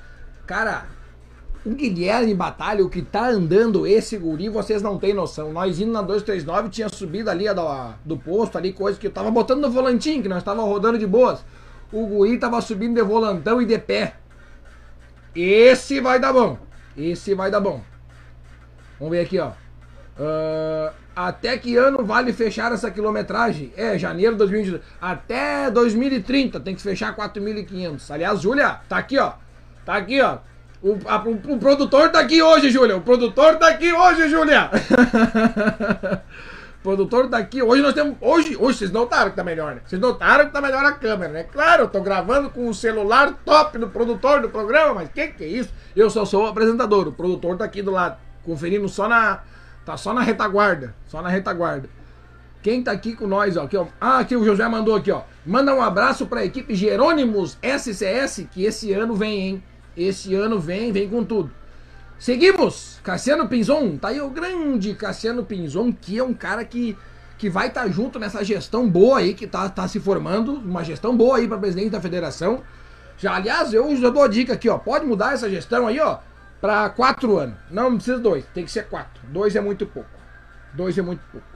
Cara, 0.45 0.85
o 1.65 1.69
Guilherme 1.69 2.33
Batalha, 2.33 2.83
o 2.83 2.89
que 2.89 3.01
tá 3.01 3.29
andando 3.29 3.87
esse 3.87 4.17
guri, 4.17 4.49
vocês 4.49 4.81
não 4.81 4.97
têm 4.97 5.13
noção. 5.13 5.53
Nós 5.53 5.79
indo 5.79 5.91
na 5.91 6.01
239, 6.01 6.69
tinha 6.69 6.89
subido 6.89 7.29
ali 7.29 7.47
a 7.47 7.53
do, 7.53 7.63
do 8.03 8.17
posto, 8.17 8.57
ali, 8.57 8.73
coisa 8.73 8.99
que 8.99 9.07
eu 9.07 9.11
tava 9.11 9.31
botando 9.31 9.61
no 9.61 9.71
volantinho, 9.71 10.21
que 10.21 10.27
nós 10.27 10.43
tava 10.43 10.61
rodando 10.61 10.97
de 10.97 11.07
boas. 11.07 11.43
O 11.93 12.07
guri 12.07 12.39
tava 12.39 12.59
subindo 12.59 12.95
de 12.95 13.03
volantão 13.03 13.61
e 13.61 13.65
de 13.65 13.77
pé. 13.77 14.15
Esse 15.35 15.99
vai 15.99 16.19
dar 16.19 16.33
bom. 16.33 16.57
Esse 16.97 17.35
vai 17.35 17.51
dar 17.51 17.59
bom. 17.59 17.81
Vamos 18.99 19.15
ver 19.15 19.23
aqui, 19.23 19.39
ó. 19.39 19.51
Uh, 20.19 20.93
até 21.15 21.57
que 21.57 21.77
ano 21.77 22.03
vale 22.03 22.33
fechar 22.33 22.71
essa 22.71 22.89
quilometragem? 22.89 23.71
É, 23.77 23.97
janeiro 23.97 24.31
de 24.33 24.39
2022. 24.39 24.83
Até 24.99 25.69
2030 25.69 26.59
tem 26.59 26.75
que 26.75 26.81
fechar 26.81 27.15
4.500. 27.15 28.11
Aliás, 28.11 28.41
Júlia, 28.41 28.79
tá 28.89 28.97
aqui, 28.97 29.19
ó. 29.19 29.33
Tá 29.85 29.95
aqui, 29.95 30.19
ó. 30.19 30.39
O, 30.81 30.97
a, 31.05 31.23
o, 31.23 31.53
o, 31.53 31.59
produtor 31.59 32.09
tá 32.09 32.19
aqui 32.19 32.41
hoje, 32.41 32.69
Júlia. 32.69 32.97
O 32.97 33.01
produtor 33.01 33.57
tá 33.57 33.69
aqui 33.69 33.93
hoje, 33.93 34.29
Júlia. 34.29 34.69
produtor 36.83 37.29
tá 37.29 37.37
aqui. 37.37 37.63
Hoje 37.63 37.81
nós 37.81 37.93
temos. 37.93 38.15
Hoje, 38.19 38.57
hoje 38.57 38.77
vocês 38.77 38.91
notaram 38.91 39.31
que 39.31 39.37
tá 39.37 39.43
melhor, 39.43 39.73
né? 39.73 39.81
Vocês 39.85 39.99
notaram 39.99 40.45
que 40.45 40.51
tá 40.51 40.61
melhor 40.61 40.83
a 40.85 40.91
câmera, 40.91 41.31
né? 41.31 41.43
Claro, 41.43 41.83
eu 41.83 41.87
tô 41.87 42.01
gravando 42.01 42.49
com 42.49 42.67
o 42.67 42.73
celular 42.73 43.33
top 43.45 43.77
do 43.77 43.87
produtor 43.87 44.41
do 44.41 44.49
programa, 44.49 44.95
mas 44.95 45.09
que 45.09 45.27
que 45.29 45.43
é 45.43 45.47
isso? 45.47 45.73
Eu 45.95 46.09
só 46.09 46.25
sou 46.25 46.43
o 46.43 46.47
apresentador. 46.47 47.07
O 47.07 47.13
produtor 47.13 47.57
tá 47.57 47.63
aqui 47.63 47.81
do 47.81 47.91
lado, 47.91 48.17
conferindo 48.43 48.87
só 48.89 49.07
na. 49.07 49.41
Tá 49.85 49.97
só 49.97 50.13
na 50.13 50.21
retaguarda. 50.21 50.93
Só 51.07 51.21
na 51.21 51.29
retaguarda. 51.29 51.89
Quem 52.61 52.81
tá 52.81 52.91
aqui 52.91 53.15
com 53.15 53.27
nós, 53.27 53.57
ó, 53.57 53.63
aqui, 53.63 53.75
ó. 53.75 53.87
Ah, 53.99 54.19
aqui 54.19 54.35
o 54.35 54.45
José 54.45 54.67
mandou 54.67 54.95
aqui, 54.95 55.11
ó. 55.11 55.21
Manda 55.45 55.73
um 55.73 55.81
abraço 55.81 56.25
pra 56.25 56.45
equipe 56.45 56.75
Jerônimos 56.75 57.57
SCS, 57.61 58.47
que 58.51 58.63
esse 58.63 58.93
ano 58.93 59.15
vem, 59.15 59.39
hein? 59.39 59.63
Esse 59.95 60.33
ano 60.33 60.59
vem, 60.59 60.91
vem 60.91 61.09
com 61.09 61.23
tudo. 61.23 61.51
Seguimos! 62.23 63.01
Cassiano 63.03 63.49
Pinzon, 63.49 63.97
tá 63.97 64.07
aí 64.07 64.21
o 64.21 64.29
grande 64.29 64.93
Cassiano 64.93 65.43
Pinzon, 65.43 65.91
que 65.91 66.17
é 66.17 66.23
um 66.23 66.33
cara 66.33 66.63
que, 66.63 66.97
que 67.37 67.49
vai 67.49 67.67
estar 67.67 67.83
tá 67.83 67.89
junto 67.89 68.17
nessa 68.17 68.41
gestão 68.45 68.89
boa 68.89 69.19
aí, 69.19 69.33
que 69.33 69.45
tá, 69.45 69.67
tá 69.67 69.85
se 69.89 69.99
formando, 69.99 70.53
uma 70.53 70.85
gestão 70.85 71.17
boa 71.17 71.35
aí 71.35 71.49
para 71.49 71.57
presidente 71.57 71.89
da 71.89 71.99
federação. 71.99 72.63
Já, 73.17 73.35
aliás, 73.35 73.73
eu 73.73 73.93
já 73.97 74.09
dou 74.09 74.23
a 74.23 74.29
dica 74.29 74.53
aqui, 74.53 74.69
ó, 74.69 74.77
pode 74.77 75.05
mudar 75.05 75.33
essa 75.33 75.49
gestão 75.49 75.85
aí, 75.85 75.99
ó, 75.99 76.19
para 76.61 76.89
quatro 76.91 77.37
anos. 77.37 77.57
Não, 77.69 77.89
não 77.89 77.97
precisa 77.97 78.17
dois, 78.17 78.45
tem 78.53 78.63
que 78.63 78.71
ser 78.71 78.87
quatro. 78.87 79.21
Dois 79.27 79.53
é 79.53 79.59
muito 79.59 79.85
pouco. 79.85 80.07
Dois 80.73 80.97
é 80.97 81.01
muito 81.01 81.23
pouco. 81.29 81.47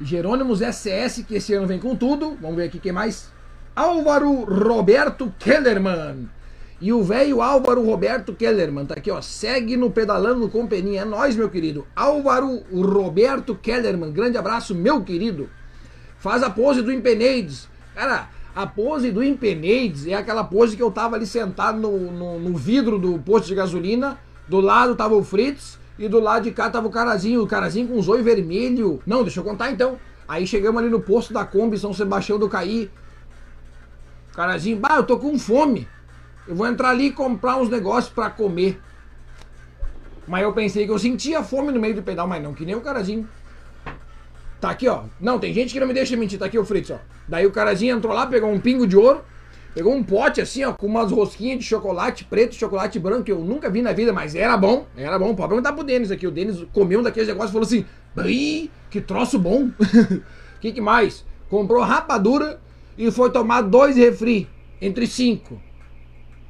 Jerônimos 0.00 0.60
SS, 0.60 1.24
que 1.24 1.34
esse 1.34 1.52
ano 1.52 1.66
vem 1.66 1.78
com 1.78 1.94
tudo. 1.94 2.34
Vamos 2.40 2.56
ver 2.56 2.68
aqui 2.68 2.78
quem 2.78 2.92
mais. 2.92 3.30
Álvaro 3.76 4.44
Roberto 4.44 5.34
Kellerman. 5.38 6.37
E 6.80 6.92
o 6.92 7.02
velho 7.02 7.42
Álvaro 7.42 7.84
Roberto 7.84 8.32
Kellerman, 8.32 8.86
tá 8.86 8.94
aqui, 8.94 9.10
ó. 9.10 9.20
Segue 9.20 9.76
no 9.76 9.90
Pedalando 9.90 10.48
com 10.48 10.66
Peninha. 10.66 11.02
É 11.02 11.04
nóis, 11.04 11.34
meu 11.34 11.50
querido. 11.50 11.84
Álvaro 11.94 12.62
Roberto 12.72 13.54
Kellerman. 13.54 14.12
Grande 14.12 14.38
abraço, 14.38 14.76
meu 14.76 15.02
querido. 15.02 15.50
Faz 16.18 16.42
a 16.42 16.50
pose 16.50 16.80
do 16.80 16.92
Impenades. 16.92 17.68
Cara, 17.96 18.28
a 18.54 18.64
pose 18.64 19.10
do 19.10 19.24
Impenades 19.24 20.06
é 20.06 20.14
aquela 20.14 20.44
pose 20.44 20.76
que 20.76 20.82
eu 20.82 20.90
tava 20.90 21.16
ali 21.16 21.26
sentado 21.26 21.80
no, 21.80 21.98
no, 22.12 22.38
no, 22.38 22.56
vidro 22.56 22.96
do 22.96 23.18
posto 23.18 23.48
de 23.48 23.56
gasolina. 23.56 24.16
Do 24.46 24.60
lado 24.60 24.94
tava 24.94 25.16
o 25.16 25.24
Fritz 25.24 25.80
e 25.98 26.08
do 26.08 26.20
lado 26.20 26.44
de 26.44 26.52
cá 26.52 26.70
tava 26.70 26.86
o 26.86 26.90
carazinho. 26.90 27.42
O 27.42 27.46
carazinho 27.46 27.88
com 27.88 27.98
os 27.98 28.08
olhos 28.08 28.24
vermelho. 28.24 29.02
Não, 29.04 29.24
deixa 29.24 29.40
eu 29.40 29.44
contar 29.44 29.72
então. 29.72 29.98
Aí 30.28 30.46
chegamos 30.46 30.80
ali 30.80 30.90
no 30.90 31.00
posto 31.00 31.32
da 31.32 31.44
Kombi 31.44 31.76
São 31.76 31.92
Sebastião 31.92 32.38
do 32.38 32.48
Caí. 32.48 32.88
Carazinho, 34.32 34.78
bah, 34.78 34.94
eu 34.96 35.02
tô 35.02 35.18
com 35.18 35.36
fome. 35.36 35.88
Eu 36.48 36.54
vou 36.54 36.66
entrar 36.66 36.88
ali 36.88 37.08
e 37.08 37.12
comprar 37.12 37.58
uns 37.58 37.68
negócios 37.68 38.10
para 38.10 38.30
comer. 38.30 38.80
Mas 40.26 40.42
eu 40.42 40.52
pensei 40.54 40.86
que 40.86 40.90
eu 40.90 40.98
sentia 40.98 41.42
fome 41.42 41.70
no 41.70 41.78
meio 41.78 41.94
do 41.94 42.02
pedal, 42.02 42.26
mas 42.26 42.42
não, 42.42 42.54
que 42.54 42.64
nem 42.64 42.74
o 42.74 42.80
carazinho. 42.80 43.28
Tá 44.58 44.70
aqui, 44.70 44.88
ó. 44.88 45.02
Não, 45.20 45.38
tem 45.38 45.52
gente 45.52 45.74
que 45.74 45.78
não 45.78 45.86
me 45.86 45.92
deixa 45.92 46.16
mentir. 46.16 46.38
Tá 46.38 46.46
aqui 46.46 46.58
o 46.58 46.64
Fritz, 46.64 46.90
ó. 46.90 46.98
Daí 47.28 47.46
o 47.46 47.52
carazinho 47.52 47.94
entrou 47.94 48.14
lá, 48.14 48.26
pegou 48.26 48.50
um 48.50 48.58
pingo 48.58 48.86
de 48.86 48.96
ouro, 48.96 49.22
pegou 49.74 49.94
um 49.94 50.02
pote 50.02 50.40
assim, 50.40 50.64
ó, 50.64 50.72
com 50.72 50.86
umas 50.86 51.12
rosquinhas 51.12 51.58
de 51.58 51.64
chocolate 51.66 52.24
preto, 52.24 52.54
chocolate 52.54 52.98
branco, 52.98 53.24
que 53.24 53.32
eu 53.32 53.40
nunca 53.40 53.68
vi 53.68 53.82
na 53.82 53.92
vida, 53.92 54.10
mas 54.10 54.34
era 54.34 54.56
bom. 54.56 54.86
Era 54.96 55.18
bom. 55.18 55.34
Pode 55.34 55.50
perguntar 55.50 55.74
pro 55.74 55.84
Denis 55.84 56.10
aqui. 56.10 56.26
O 56.26 56.30
Denis 56.30 56.64
comeu 56.72 57.00
um 57.00 57.02
daqueles 57.02 57.28
negócios 57.28 57.50
e 57.50 57.52
falou 57.52 57.66
assim: 57.66 58.30
Ih, 58.30 58.70
que 58.90 59.02
troço 59.02 59.38
bom. 59.38 59.64
O 59.66 60.20
que, 60.60 60.72
que 60.72 60.80
mais? 60.80 61.26
Comprou 61.50 61.82
rapadura 61.82 62.58
e 62.96 63.10
foi 63.10 63.30
tomar 63.30 63.60
dois 63.60 63.96
refri 63.96 64.48
entre 64.80 65.06
cinco. 65.06 65.67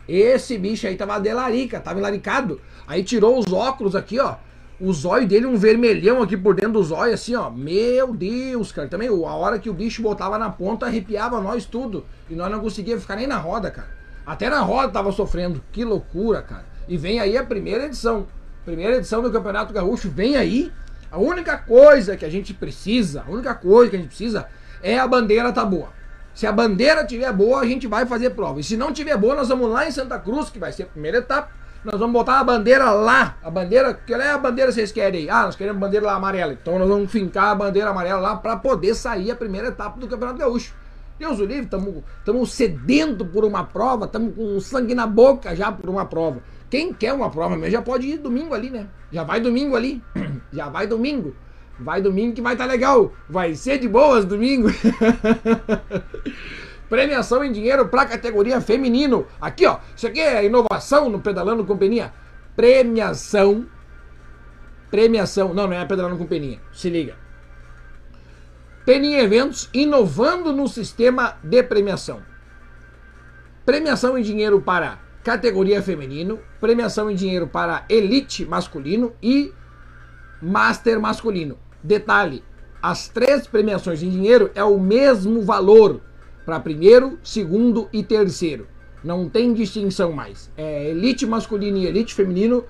Esse 0.09 0.57
bicho 0.57 0.87
aí 0.87 0.97
tava 0.97 1.19
de 1.19 1.33
larica, 1.33 1.79
tava 1.79 1.99
enlaricado. 1.99 2.59
Aí 2.87 3.05
tirou 3.05 3.39
os 3.39 3.53
óculos 3.53 3.95
aqui, 3.95 4.19
ó. 4.19 4.37
O 4.81 4.93
zóio 4.93 5.27
dele, 5.27 5.45
um 5.45 5.57
vermelhão 5.57 6.23
aqui 6.23 6.37
por 6.37 6.55
dentro 6.55 6.73
do 6.75 6.83
zóio, 6.83 7.13
assim, 7.13 7.35
ó. 7.35 7.51
Meu 7.51 8.15
Deus, 8.15 8.73
cara. 8.73 8.89
Também, 8.89 9.09
a 9.09 9.13
hora 9.13 9.59
que 9.59 9.69
o 9.69 9.75
bicho 9.75 10.01
botava 10.01 10.39
na 10.39 10.49
ponta, 10.49 10.87
arrepiava 10.87 11.41
nós 11.41 11.67
tudo. 11.67 12.07
E 12.31 12.35
nós 12.35 12.51
não 12.51 12.61
conseguíamos 12.61 13.03
ficar 13.03 13.17
nem 13.17 13.27
na 13.27 13.37
roda, 13.37 13.71
cara. 13.71 13.89
Até 14.25 14.49
na 14.49 14.61
roda 14.61 14.89
tava 14.89 15.13
sofrendo. 15.13 15.63
Que 15.73 15.85
loucura, 15.85 16.41
cara. 16.41 16.65
E 16.89 16.97
vem 16.97 17.21
aí 17.21 17.37
a 17.37 17.45
primeira 17.45 17.85
edição. 17.85 18.27
Primeira 18.65 18.97
edição 18.97 19.21
do 19.21 19.31
Campeonato 19.31 19.73
Gaúcho. 19.75 20.09
Vem 20.09 20.37
aí. 20.37 20.73
A 21.11 21.19
única 21.19 21.59
coisa 21.59 22.17
que 22.17 22.25
a 22.25 22.31
gente 22.31 22.55
precisa, 22.55 23.25
a 23.27 23.31
única 23.31 23.55
coisa 23.55 23.91
que 23.91 23.97
a 23.97 23.99
gente 23.99 24.09
precisa 24.09 24.47
é 24.83 24.99
a 24.99 25.07
bandeira 25.07 25.53
tá 25.53 25.65
boa. 25.65 25.98
Se 26.39 26.47
a 26.47 26.53
bandeira 26.53 27.05
tiver 27.05 27.33
boa, 27.33 27.63
a 27.63 27.67
gente 27.67 27.89
vai 27.89 28.07
fazer 28.07 28.31
prova. 28.31 28.61
E 28.61 28.63
se 28.63 28.77
não 28.77 28.93
tiver 28.93 29.17
boa, 29.17 29.35
nós 29.35 29.49
vamos 29.49 29.69
lá 29.69 29.89
em 29.89 29.91
Santa 29.91 30.21
Cruz, 30.21 30.49
que 30.49 30.57
vai 30.61 30.71
ser 30.71 30.85
a 30.85 30.87
primeira 30.87 31.19
etapa. 31.19 31.51
Nós 31.85 31.99
vamos 31.99 32.13
botar 32.13 32.39
a 32.39 32.45
bandeira 32.45 32.93
lá. 32.93 33.37
A 33.43 33.51
bandeira, 33.51 33.93
que 33.93 34.15
é 34.15 34.31
a 34.31 34.39
bandeira 34.39 34.71
que 34.71 34.77
vocês 34.77 34.93
querem? 34.93 35.29
Ah, 35.29 35.47
nós 35.47 35.57
queremos 35.57 35.81
bandeira 35.81 36.07
lá 36.07 36.15
amarela. 36.15 36.53
Então 36.53 36.79
nós 36.79 36.89
vamos 36.89 37.11
fincar 37.11 37.47
a 37.47 37.55
bandeira 37.57 37.91
amarela 37.91 38.21
lá 38.21 38.37
para 38.37 38.57
poder 38.57 38.95
sair 38.95 39.33
a 39.33 39.35
primeira 39.35 39.67
etapa 39.67 39.99
do 39.99 40.07
Campeonato 40.07 40.39
Gaúcho. 40.39 40.73
Deus 41.19 41.41
o 41.41 41.45
livre, 41.45 41.65
estamos 41.65 42.53
sedento 42.53 43.27
por 43.27 43.45
uma 43.45 43.65
prova, 43.65 44.05
estamos 44.05 44.37
com 44.37 44.61
sangue 44.61 44.95
na 44.95 45.09
boca 45.09 45.57
já 45.57 45.73
por 45.73 45.91
uma 45.91 46.05
prova. 46.05 46.41
Quem 46.71 46.95
quer 46.95 47.15
uma 47.15 47.31
prova 47.31 47.57
mesmo 47.57 47.73
já 47.73 47.83
pode 47.83 48.07
ir 48.07 48.19
domingo 48.19 48.55
ali, 48.55 48.71
né? 48.71 48.87
Já 49.11 49.25
vai 49.25 49.41
domingo 49.41 49.75
ali. 49.75 50.01
já 50.53 50.69
vai 50.69 50.87
domingo. 50.87 51.35
Vai 51.79 52.03
domingo 52.03 52.35
que 52.35 52.43
vai 52.43 52.55
estar 52.55 52.67
tá 52.67 52.73
legal. 52.73 53.13
Vai 53.29 53.55
ser 53.55 53.79
de 53.79 53.89
boas 53.89 54.25
domingo. 54.25 54.69
Premiação 56.89 57.45
em 57.45 57.53
dinheiro 57.53 57.89
para 57.89 58.07
categoria 58.07 58.61
feminino. 58.61 59.27
Aqui, 59.41 59.67
ó. 59.67 59.79
Isso 59.95 60.07
aqui 60.07 60.21
é 60.21 60.45
inovação 60.45 61.09
no 61.09 61.21
Pedalando 61.21 61.65
com 61.65 61.77
Peninha. 61.77 62.13
Premiação. 62.57 63.67
Premiação. 64.91 65.55
Não, 65.55 65.67
não 65.67 65.75
é 65.75 65.85
Pedalando 65.85 66.17
com 66.17 66.27
Peninha. 66.27 66.61
Se 66.73 66.89
liga. 66.89 67.17
Peninha 68.85 69.21
Eventos 69.21 69.69
inovando 69.73 70.53
no 70.53 70.67
sistema 70.67 71.37
de 71.45 71.63
premiação. 71.63 72.23
Premiação 73.67 74.17
em 74.17 74.23
dinheiro 74.23 74.63
para 74.63 74.99
categoria 75.23 75.83
feminino, 75.83 76.41
premiação 76.59 77.11
em 77.11 77.15
dinheiro 77.15 77.47
para 77.47 77.85
elite 77.87 78.47
masculino 78.47 79.13
e 79.23 79.53
master 80.41 80.99
masculino. 80.99 81.59
Detalhe: 81.83 82.43
as 82.83 83.09
três 83.09 83.47
premiações 83.47 84.03
em 84.03 84.11
dinheiro 84.11 84.51
é 84.55 84.63
o 84.63 84.79
mesmo 84.79 85.43
valor 85.43 86.01
para 86.45 86.61
primeiro, 86.61 87.19
segundo 87.23 87.89
e 87.93 88.03
terceiro. 88.03 88.67
Não 89.03 89.29
tem 89.29 89.53
distinção 89.53 90.13
mais. 90.13 90.51
É 90.57 90.91
elite 90.91 91.27
masculino 91.27 91.77
e 91.79 91.87
elite 91.87 92.15
feminino 92.15 92.65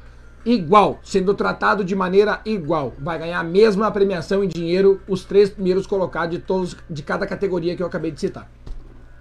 igual, 0.44 0.98
sendo 1.02 1.34
tratado 1.34 1.84
de 1.84 1.94
maneira 1.94 2.40
igual. 2.44 2.94
Vai 2.98 3.18
ganhar 3.18 3.40
a 3.40 3.44
mesma 3.44 3.90
premiação 3.90 4.42
em 4.42 4.48
dinheiro 4.48 5.00
os 5.08 5.24
três 5.24 5.50
primeiros 5.50 5.86
colocados 5.86 6.36
de 6.36 6.42
todos 6.42 6.76
de 6.88 7.02
cada 7.02 7.26
categoria 7.26 7.76
que 7.76 7.82
eu 7.82 7.86
acabei 7.86 8.10
de 8.10 8.20
citar. 8.20 8.50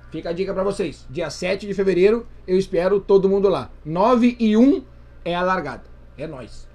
Fica 0.10 0.30
a 0.30 0.34
dica 0.34 0.54
para 0.54 0.64
vocês. 0.64 1.06
Dia 1.10 1.30
7 1.30 1.68
de 1.68 1.74
fevereiro 1.74 2.26
eu 2.48 2.58
espero 2.58 3.00
todo 3.00 3.30
mundo 3.30 3.50
lá. 3.50 3.70
9 3.86 4.38
e 4.40 4.56
1 4.56 4.84
é 5.26 5.36
a 5.36 5.42
largada. 5.42 5.84
É 6.18 6.26
nós. 6.26 6.67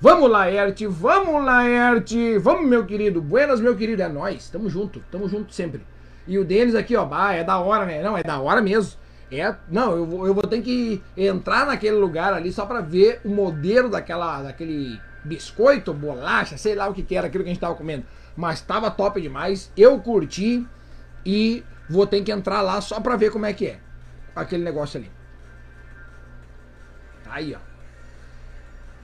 Vamos 0.00 0.30
lá, 0.30 0.48
Ert. 0.48 0.80
Vamos 0.88 1.44
lá, 1.44 1.68
Ert. 1.68 2.12
Vamos, 2.40 2.68
meu 2.68 2.86
querido. 2.86 3.20
Buenas, 3.20 3.60
meu 3.60 3.76
querido. 3.76 4.00
É 4.00 4.08
nós. 4.08 4.48
Tamo 4.48 4.70
junto. 4.70 5.00
Tamo 5.10 5.28
junto 5.28 5.52
sempre. 5.52 5.84
E 6.26 6.38
o 6.38 6.44
Denis 6.44 6.76
aqui, 6.76 6.94
ó. 6.94 7.08
Ah, 7.10 7.32
é 7.32 7.42
da 7.42 7.58
hora, 7.58 7.84
né? 7.84 8.00
Não, 8.00 8.16
é 8.16 8.22
da 8.22 8.38
hora 8.38 8.62
mesmo. 8.62 8.96
É, 9.30 9.54
não, 9.68 9.96
eu 9.96 10.06
vou, 10.06 10.26
eu 10.26 10.32
vou 10.32 10.46
ter 10.46 10.62
que 10.62 11.02
entrar 11.16 11.66
naquele 11.66 11.96
lugar 11.96 12.32
ali 12.32 12.50
só 12.50 12.64
para 12.64 12.80
ver 12.80 13.20
o 13.24 13.28
modelo 13.28 13.90
daquela, 13.90 14.42
daquele 14.42 14.98
biscoito, 15.22 15.92
bolacha, 15.92 16.56
sei 16.56 16.74
lá 16.74 16.88
o 16.88 16.94
que, 16.94 17.02
que 17.02 17.14
era 17.14 17.26
aquilo 17.26 17.44
que 17.44 17.50
a 17.50 17.52
gente 17.52 17.60
tava 17.60 17.74
comendo. 17.74 18.06
Mas 18.36 18.60
tava 18.62 18.90
top 18.90 19.20
demais. 19.20 19.70
Eu 19.76 19.98
curti 20.00 20.66
e 21.26 21.64
vou 21.90 22.06
ter 22.06 22.22
que 22.22 22.32
entrar 22.32 22.62
lá 22.62 22.80
só 22.80 23.00
para 23.00 23.16
ver 23.16 23.30
como 23.30 23.44
é 23.44 23.52
que 23.52 23.66
é 23.66 23.80
aquele 24.34 24.62
negócio 24.62 24.98
ali. 24.98 25.10
Tá 27.24 27.34
aí, 27.34 27.54
ó. 27.54 27.67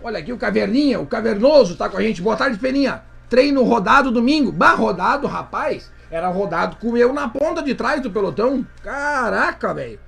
Olha 0.04 0.18
aqui 0.18 0.34
o 0.34 0.36
Caverninha, 0.36 1.00
o 1.00 1.06
Cavernoso 1.06 1.76
tá 1.76 1.88
com 1.88 1.96
a 1.96 2.02
gente. 2.02 2.20
Boa 2.20 2.36
tarde, 2.36 2.58
Peninha. 2.58 3.02
Treino 3.26 3.62
rodado 3.62 4.10
domingo. 4.10 4.52
Bah, 4.52 4.74
rodado, 4.74 5.26
rapaz. 5.26 5.90
Era 6.10 6.28
rodado 6.28 6.76
com 6.76 6.94
eu 6.94 7.10
na 7.10 7.26
ponta 7.26 7.62
de 7.62 7.74
trás 7.74 8.02
do 8.02 8.10
pelotão. 8.10 8.66
Caraca, 8.82 9.72
velho. 9.72 9.98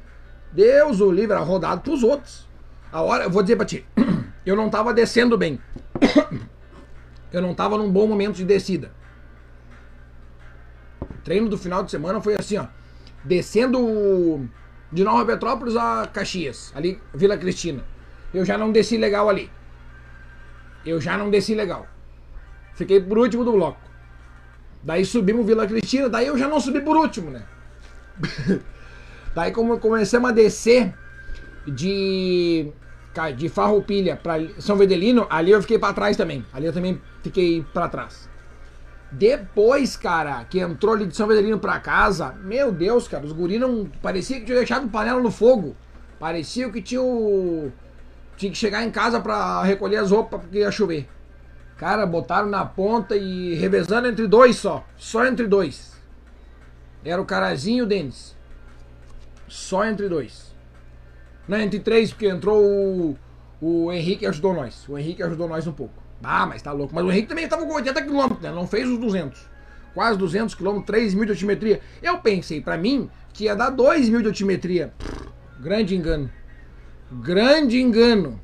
Deus 0.52 1.00
o 1.00 1.10
livre, 1.10 1.32
era 1.32 1.40
rodado 1.40 1.80
pros 1.80 2.02
outros. 2.02 2.46
A 2.92 3.00
hora, 3.00 3.24
eu 3.24 3.30
vou 3.30 3.40
dizer 3.40 3.56
pra 3.56 3.64
ti, 3.64 3.86
eu 4.44 4.54
não 4.54 4.68
tava 4.68 4.92
descendo 4.92 5.38
bem. 5.38 5.58
Eu 7.32 7.42
não 7.42 7.54
tava 7.54 7.76
num 7.76 7.90
bom 7.90 8.06
momento 8.06 8.36
de 8.36 8.44
descida. 8.44 8.92
O 11.02 11.22
treino 11.24 11.48
do 11.48 11.58
final 11.58 11.82
de 11.82 11.90
semana 11.90 12.20
foi 12.20 12.34
assim, 12.34 12.56
ó. 12.56 12.66
Descendo 13.24 14.48
de 14.90 15.04
Nova 15.04 15.24
Petrópolis 15.26 15.76
a 15.76 16.08
Caxias, 16.10 16.72
ali, 16.74 16.98
Vila 17.12 17.36
Cristina. 17.36 17.84
Eu 18.32 18.44
já 18.44 18.56
não 18.56 18.72
desci 18.72 18.96
legal 18.96 19.28
ali. 19.28 19.50
Eu 20.86 21.00
já 21.00 21.18
não 21.18 21.28
desci 21.28 21.54
legal. 21.54 21.86
Fiquei 22.74 23.00
por 23.00 23.18
último 23.18 23.44
do 23.44 23.52
bloco. 23.52 23.80
Daí 24.82 25.04
subimos 25.04 25.44
Vila 25.44 25.66
Cristina, 25.66 26.08
daí 26.08 26.28
eu 26.28 26.38
já 26.38 26.46
não 26.46 26.60
subi 26.60 26.80
por 26.80 26.96
último, 26.96 27.30
né? 27.30 27.42
daí 29.34 29.50
como 29.50 29.78
começamos 29.80 30.30
a 30.30 30.32
descer 30.32 30.94
de 31.66 32.72
de 33.34 33.48
Farroupilha 33.48 34.14
para 34.14 34.46
São 34.58 34.76
Vedelino, 34.76 35.26
ali 35.30 35.50
eu 35.50 35.62
fiquei 35.62 35.78
para 35.78 35.94
trás 35.94 36.16
também. 36.18 36.44
Ali 36.52 36.66
eu 36.66 36.72
também 36.72 37.00
fiquei 37.22 37.64
para 37.72 37.88
trás. 37.88 38.28
Depois, 39.10 39.96
cara, 39.96 40.44
que 40.44 40.58
entrou 40.58 40.94
ali 40.94 41.06
de 41.06 41.16
São 41.16 41.26
Vedelino 41.26 41.58
pra 41.58 41.80
casa, 41.80 42.34
meu 42.42 42.70
Deus, 42.70 43.08
cara, 43.08 43.24
os 43.24 43.32
guris 43.32 43.58
não. 43.58 43.86
Parecia 44.02 44.38
que 44.38 44.44
tinha 44.44 44.58
deixado 44.58 44.88
panela 44.88 45.20
no 45.20 45.30
fogo. 45.30 45.74
Parecia 46.18 46.70
que 46.70 46.82
tinha 46.82 47.00
o 47.00 47.72
tinha 48.36 48.52
que 48.52 48.58
chegar 48.58 48.84
em 48.84 48.90
casa 48.90 49.20
para 49.20 49.62
recolher 49.62 49.96
as 49.96 50.10
roupas 50.10 50.40
porque 50.40 50.58
ia 50.58 50.70
chover. 50.70 51.08
Cara, 51.76 52.06
botaram 52.06 52.48
na 52.48 52.64
ponta 52.64 53.16
e 53.16 53.54
revezando 53.54 54.08
entre 54.08 54.26
dois 54.26 54.56
só. 54.56 54.84
Só 54.96 55.26
entre 55.26 55.46
dois. 55.46 55.94
Era 57.04 57.20
o 57.20 57.26
Carazinho 57.26 57.78
e 57.78 57.82
o 57.82 57.86
Denis. 57.86 58.34
Só 59.46 59.84
entre 59.84 60.08
dois. 60.08 60.54
Não, 61.46 61.58
entre 61.58 61.78
três, 61.78 62.10
porque 62.10 62.28
entrou 62.28 62.62
o, 62.64 63.16
o 63.60 63.92
Henrique 63.92 64.26
ajudou 64.26 64.52
nós. 64.52 64.88
O 64.88 64.98
Henrique 64.98 65.22
ajudou 65.22 65.48
nós 65.48 65.66
um 65.66 65.72
pouco. 65.72 65.94
Ah, 66.22 66.46
mas 66.46 66.62
tá 66.62 66.72
louco. 66.72 66.94
Mas 66.94 67.04
o 67.04 67.10
Henrique 67.10 67.28
também 67.28 67.44
estava 67.44 67.64
com 67.64 67.72
80 67.72 68.02
km, 68.02 68.40
né? 68.40 68.50
Não 68.50 68.66
fez 68.66 68.88
os 68.88 68.98
200. 68.98 69.40
Quase 69.94 70.18
200 70.18 70.54
km, 70.54 70.80
3 70.80 71.14
mil 71.14 71.24
de 71.24 71.30
altimetria. 71.32 71.80
Eu 72.02 72.18
pensei, 72.18 72.60
para 72.60 72.76
mim, 72.76 73.08
que 73.32 73.44
ia 73.44 73.54
dar 73.54 73.70
2 73.70 74.08
mil 74.08 74.20
de 74.20 74.28
altimetria. 74.28 74.92
Grande 75.60 75.94
engano. 75.94 76.30
Grande 77.10 77.80
engano. 77.80 78.40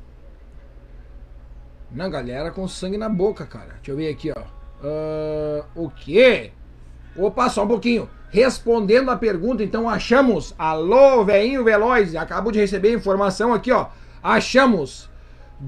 Não, 1.91 2.09
galera 2.09 2.49
com 2.49 2.67
sangue 2.67 2.97
na 2.97 3.09
boca, 3.09 3.45
cara. 3.45 3.75
Deixa 3.75 3.91
eu 3.91 3.97
ver 3.97 4.09
aqui, 4.09 4.31
ó. 4.31 4.41
Uh, 4.83 5.65
o 5.75 5.89
quê? 5.89 6.51
Opa, 7.15 7.49
só 7.49 7.63
um 7.63 7.67
pouquinho. 7.67 8.09
Respondendo 8.29 9.11
a 9.11 9.15
pergunta, 9.15 9.63
então 9.63 9.87
achamos. 9.87 10.55
Alô, 10.57 11.23
veinho 11.23 11.63
veloz. 11.63 12.15
Acabo 12.15 12.51
de 12.51 12.59
receber 12.59 12.93
informação 12.93 13.53
aqui, 13.53 13.71
ó. 13.71 13.87
Achamos. 14.23 15.09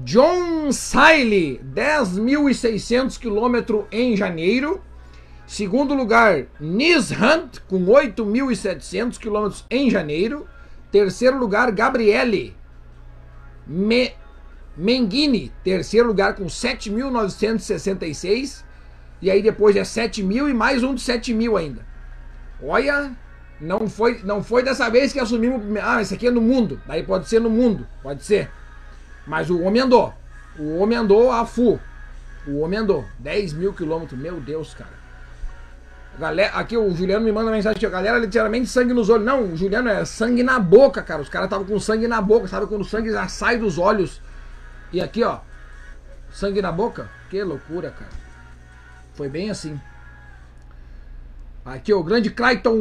John 0.04 0.72
Siley, 0.72 1.60
10.600 1.64 3.18
quilômetros 3.18 3.84
em 3.92 4.16
janeiro. 4.16 4.82
Segundo 5.46 5.94
lugar, 5.94 6.46
Nis 6.58 7.12
Hunt, 7.12 7.60
com 7.68 7.86
8.700 7.86 9.16
quilômetros 9.16 9.64
em 9.70 9.88
janeiro. 9.88 10.46
Terceiro 10.90 11.38
lugar, 11.38 11.70
Gabriele, 11.70 12.56
me, 13.66 14.12
Menghini, 14.76 15.50
terceiro 15.64 16.08
lugar 16.08 16.34
com 16.34 16.44
7.966. 16.44 18.62
E 19.20 19.30
aí 19.30 19.42
depois 19.42 19.76
é 19.76 19.84
7 19.84 20.22
mil 20.22 20.48
e 20.48 20.54
mais 20.54 20.82
um 20.82 20.94
de 20.94 21.00
7 21.00 21.32
mil 21.32 21.56
ainda. 21.56 21.80
Olha, 22.62 23.10
não 23.60 23.88
foi, 23.88 24.20
não 24.22 24.44
foi 24.44 24.62
dessa 24.62 24.90
vez 24.90 25.12
que 25.12 25.18
assumimos. 25.18 25.62
Ah, 25.82 26.02
esse 26.02 26.14
aqui 26.14 26.26
é 26.26 26.30
no 26.30 26.40
mundo. 26.40 26.80
Daí 26.86 27.02
pode 27.02 27.28
ser 27.28 27.40
no 27.40 27.50
mundo, 27.50 27.86
pode 28.02 28.24
ser. 28.24 28.50
Mas 29.26 29.50
o 29.50 29.60
homem 29.62 29.82
andou. 29.82 30.14
O 30.58 30.78
homem 30.78 30.98
andou 30.98 31.32
a 31.32 31.44
full. 31.44 31.80
O 32.46 32.60
homem 32.60 32.78
andou. 32.78 33.04
10 33.18 33.54
mil 33.54 33.72
quilômetros. 33.72 34.18
Meu 34.18 34.40
Deus, 34.40 34.74
cara. 34.74 34.95
Galera, 36.18 36.54
aqui 36.54 36.78
o 36.78 36.94
Juliano 36.94 37.22
me 37.22 37.30
manda 37.30 37.50
mensagem 37.50 37.76
aqui, 37.76 37.86
galera, 37.88 38.18
literalmente 38.18 38.66
sangue 38.68 38.94
nos 38.94 39.10
olhos. 39.10 39.26
Não, 39.26 39.52
o 39.52 39.56
Juliano 39.56 39.90
é 39.90 40.02
sangue 40.06 40.42
na 40.42 40.58
boca, 40.58 41.02
cara. 41.02 41.20
Os 41.20 41.28
caras 41.28 41.46
estavam 41.46 41.66
com 41.66 41.78
sangue 41.78 42.08
na 42.08 42.22
boca, 42.22 42.48
sabe 42.48 42.66
quando 42.66 42.80
o 42.80 42.84
sangue 42.84 43.10
já 43.10 43.28
sai 43.28 43.58
dos 43.58 43.76
olhos? 43.76 44.22
E 44.90 45.00
aqui, 45.00 45.22
ó, 45.22 45.40
sangue 46.30 46.62
na 46.62 46.72
boca? 46.72 47.10
Que 47.28 47.42
loucura, 47.42 47.90
cara. 47.90 48.10
Foi 49.12 49.28
bem 49.28 49.50
assim. 49.50 49.78
Aqui, 51.62 51.92
ó, 51.92 51.98
o 51.98 52.02
grande 52.02 52.30
Clayton 52.30 52.76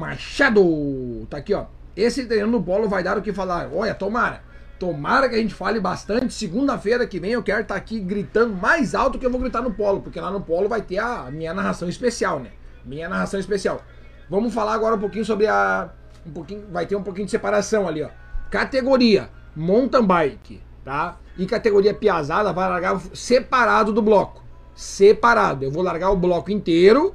Machado. 0.00 1.26
Tá 1.28 1.36
aqui, 1.36 1.52
ó. 1.52 1.66
Esse 1.94 2.24
treino 2.24 2.46
no 2.46 2.62
polo 2.62 2.88
vai 2.88 3.02
dar 3.02 3.18
o 3.18 3.22
que 3.22 3.34
falar. 3.34 3.68
Olha, 3.70 3.94
tomara. 3.94 4.40
Tomara 4.78 5.28
que 5.28 5.34
a 5.34 5.38
gente 5.38 5.52
fale 5.52 5.78
bastante. 5.78 6.32
Segunda-feira 6.32 7.06
que 7.06 7.20
vem 7.20 7.32
eu 7.32 7.42
quero 7.42 7.62
estar 7.62 7.74
tá 7.74 7.78
aqui 7.78 8.00
gritando 8.00 8.54
mais 8.54 8.94
alto 8.94 9.18
que 9.18 9.26
eu 9.26 9.30
vou 9.30 9.40
gritar 9.40 9.60
no 9.60 9.74
polo, 9.74 10.00
porque 10.00 10.20
lá 10.20 10.30
no 10.30 10.40
polo 10.40 10.68
vai 10.68 10.80
ter 10.80 10.98
a 10.98 11.30
minha 11.30 11.52
narração 11.52 11.86
especial, 11.86 12.38
né? 12.40 12.52
Minha 12.84 13.08
narração 13.08 13.38
especial. 13.38 13.82
Vamos 14.30 14.52
falar 14.52 14.74
agora 14.74 14.94
um 14.94 14.98
pouquinho 14.98 15.24
sobre 15.24 15.46
a. 15.46 15.88
Um 16.26 16.30
pouquinho, 16.30 16.66
vai 16.70 16.86
ter 16.86 16.96
um 16.96 17.02
pouquinho 17.02 17.24
de 17.24 17.30
separação 17.30 17.88
ali, 17.88 18.02
ó. 18.02 18.08
Categoria 18.50 19.30
mountain 19.56 20.04
bike, 20.04 20.62
tá? 20.84 21.16
E 21.36 21.46
categoria 21.46 21.94
piazada 21.94 22.52
vai 22.52 22.68
largar 22.68 23.00
separado 23.14 23.92
do 23.92 24.02
bloco. 24.02 24.42
Separado. 24.74 25.64
Eu 25.64 25.70
vou 25.70 25.82
largar 25.82 26.10
o 26.10 26.16
bloco 26.16 26.50
inteiro. 26.50 27.14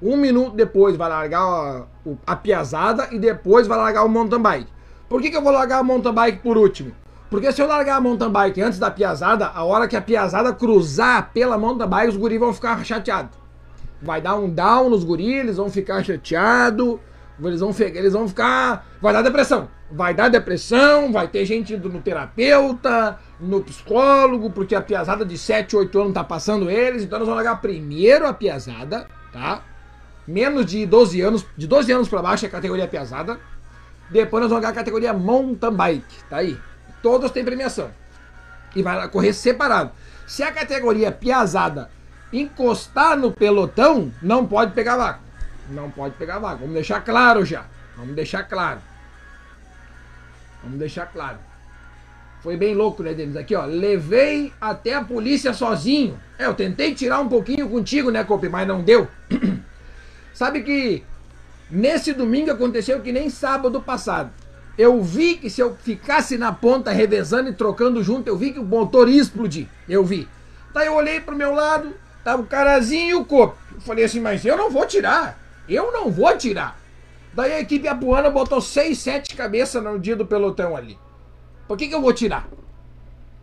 Um 0.00 0.16
minuto 0.16 0.54
depois 0.54 0.96
vai 0.96 1.08
largar 1.08 1.42
a, 1.42 1.86
a 2.26 2.36
piazada 2.36 3.08
e 3.10 3.18
depois 3.18 3.66
vai 3.66 3.78
largar 3.78 4.04
o 4.04 4.08
mountain 4.08 4.40
bike. 4.40 4.72
Por 5.08 5.20
que, 5.20 5.30
que 5.30 5.36
eu 5.36 5.42
vou 5.42 5.52
largar 5.52 5.78
a 5.78 5.82
mountain 5.82 6.12
bike 6.12 6.38
por 6.38 6.56
último? 6.56 6.92
Porque 7.30 7.52
se 7.52 7.60
eu 7.60 7.66
largar 7.66 7.96
a 7.96 8.00
mountain 8.00 8.30
bike 8.30 8.60
antes 8.60 8.78
da 8.78 8.90
piazada, 8.90 9.48
a 9.48 9.64
hora 9.64 9.88
que 9.88 9.96
a 9.96 10.00
piazada 10.00 10.52
cruzar 10.52 11.30
pela 11.32 11.58
mountain 11.58 11.88
bike, 11.88 12.08
os 12.08 12.16
guris 12.16 12.38
vão 12.38 12.52
ficar 12.52 12.84
chateados 12.84 13.47
vai 14.00 14.20
dar 14.20 14.36
um 14.36 14.48
down 14.48 14.90
nos 14.90 15.04
guris, 15.04 15.40
eles 15.40 15.56
vão 15.56 15.70
ficar 15.70 16.04
chateados, 16.04 16.98
eles 17.42 17.60
vão, 17.60 17.74
eles 17.78 18.12
vão 18.12 18.28
ficar. 18.28 18.86
Vai 19.00 19.12
dar 19.12 19.22
depressão. 19.22 19.68
Vai 19.90 20.12
dar 20.12 20.28
depressão, 20.28 21.12
vai 21.12 21.28
ter 21.28 21.44
gente 21.46 21.74
indo 21.74 21.88
no 21.88 22.00
terapeuta, 22.00 23.18
no 23.40 23.62
psicólogo, 23.62 24.50
porque 24.50 24.74
a 24.74 24.82
piazada 24.82 25.24
de 25.24 25.38
7, 25.38 25.76
8 25.76 26.00
anos 26.00 26.12
tá 26.12 26.22
passando 26.22 26.70
eles, 26.70 27.04
então 27.04 27.18
nós 27.18 27.26
vamos 27.26 27.42
largar 27.42 27.60
primeiro 27.60 28.26
a 28.26 28.34
piazada, 28.34 29.06
tá? 29.32 29.62
Menos 30.26 30.66
de 30.66 30.84
12 30.84 31.20
anos, 31.22 31.46
de 31.56 31.66
12 31.66 31.90
anos 31.90 32.08
para 32.08 32.20
baixo 32.20 32.44
é 32.44 32.50
categoria 32.50 32.86
pesada. 32.86 33.40
Depois 34.10 34.42
nós 34.42 34.50
vamos 34.50 34.62
jogar 34.62 34.68
a 34.68 34.78
categoria 34.78 35.12
mountain 35.14 35.72
bike, 35.72 36.24
tá 36.28 36.38
aí. 36.38 36.58
Todos 37.02 37.30
têm 37.30 37.44
premiação. 37.44 37.90
E 38.76 38.82
vai 38.82 39.08
correr 39.08 39.32
separado. 39.32 39.90
Se 40.26 40.42
a 40.42 40.52
categoria 40.52 41.10
piazada 41.10 41.88
encostar 42.32 43.16
no 43.16 43.32
pelotão, 43.32 44.12
não 44.22 44.46
pode 44.46 44.72
pegar 44.72 44.96
vaga. 44.96 45.20
Não 45.70 45.90
pode 45.90 46.14
pegar 46.14 46.38
vaga. 46.38 46.58
Vamos 46.58 46.74
deixar 46.74 47.00
claro 47.00 47.44
já. 47.44 47.64
Vamos 47.96 48.14
deixar 48.14 48.44
claro. 48.44 48.80
Vamos 50.62 50.78
deixar 50.78 51.06
claro. 51.06 51.38
Foi 52.42 52.56
bem 52.56 52.74
louco, 52.74 53.02
né, 53.02 53.12
Denis? 53.14 53.36
Aqui, 53.36 53.54
ó. 53.54 53.64
Levei 53.64 54.52
até 54.60 54.94
a 54.94 55.02
polícia 55.02 55.52
sozinho. 55.52 56.18
É, 56.38 56.46
eu 56.46 56.54
tentei 56.54 56.94
tirar 56.94 57.20
um 57.20 57.28
pouquinho 57.28 57.68
contigo, 57.68 58.10
né, 58.10 58.22
Cope? 58.22 58.48
Mas 58.48 58.66
não 58.66 58.82
deu. 58.82 59.08
Sabe 60.32 60.62
que 60.62 61.02
nesse 61.70 62.12
domingo 62.12 62.50
aconteceu 62.50 63.00
que 63.00 63.12
nem 63.12 63.28
sábado 63.28 63.82
passado. 63.82 64.30
Eu 64.78 65.02
vi 65.02 65.34
que 65.34 65.50
se 65.50 65.60
eu 65.60 65.74
ficasse 65.74 66.38
na 66.38 66.52
ponta 66.52 66.92
revezando 66.92 67.50
e 67.50 67.52
trocando 67.52 68.02
junto, 68.04 68.28
eu 68.28 68.36
vi 68.36 68.52
que 68.52 68.60
o 68.60 68.64
motor 68.64 69.08
ia 69.08 69.20
explodir. 69.20 69.66
Eu 69.88 70.04
vi. 70.04 70.28
Daí 70.72 70.86
eu 70.86 70.94
olhei 70.94 71.18
pro 71.18 71.34
meu 71.34 71.52
lado, 71.52 71.92
tava 72.24 72.42
o 72.42 72.46
carazinho 72.46 73.10
e 73.10 73.14
o 73.14 73.24
Cope. 73.24 73.56
Eu 73.74 73.80
falei 73.80 74.04
assim, 74.04 74.20
mas 74.20 74.44
eu 74.44 74.56
não 74.56 74.70
vou 74.70 74.86
tirar. 74.86 75.38
Eu 75.68 75.92
não 75.92 76.10
vou 76.10 76.36
tirar. 76.36 76.78
Daí 77.32 77.52
a 77.52 77.60
equipe 77.60 77.86
apuana 77.86 78.30
botou 78.30 78.60
6, 78.60 78.98
7 78.98 79.36
cabeças 79.36 79.82
no 79.82 79.98
dia 79.98 80.16
do 80.16 80.26
pelotão 80.26 80.76
ali. 80.76 80.98
Por 81.68 81.76
que, 81.76 81.86
que 81.86 81.94
eu 81.94 82.00
vou 82.00 82.12
tirar? 82.14 82.48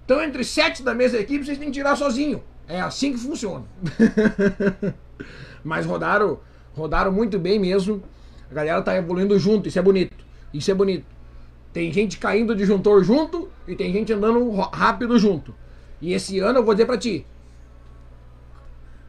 Então, 0.04 0.22
entre 0.22 0.44
sete 0.44 0.84
da 0.84 0.94
mesma 0.94 1.20
equipe, 1.20 1.46
vocês 1.46 1.58
têm 1.58 1.68
que 1.68 1.74
tirar 1.74 1.96
sozinho. 1.96 2.44
É 2.68 2.80
assim 2.82 3.12
que 3.12 3.20
funciona. 3.20 3.64
Mas 5.64 5.86
rodaram, 5.86 6.40
rodaram 6.76 7.12
muito 7.12 7.40
bem 7.40 7.60
mesmo. 7.60 8.04
A 8.50 8.54
galera 8.54 8.82
tá 8.82 8.96
evoluindo 8.96 9.38
junto, 9.40 9.68
isso 9.68 9.78
é 9.78 9.82
bonito. 9.82 10.16
Isso 10.54 10.70
é 10.70 10.74
bonito. 10.74 11.06
Tem 11.74 11.92
gente 11.92 12.18
caindo 12.18 12.56
de 12.56 12.66
juntor 12.66 13.04
junto 13.04 13.50
e 13.68 13.76
tem 13.76 13.92
gente 13.92 14.14
andando 14.14 14.50
rápido 14.52 15.18
junto. 15.20 15.54
E 16.02 16.14
esse 16.14 16.40
ano 16.40 16.60
eu 16.60 16.64
vou 16.64 16.74
dizer 16.74 16.86
pra 16.86 16.98
ti. 16.98 17.26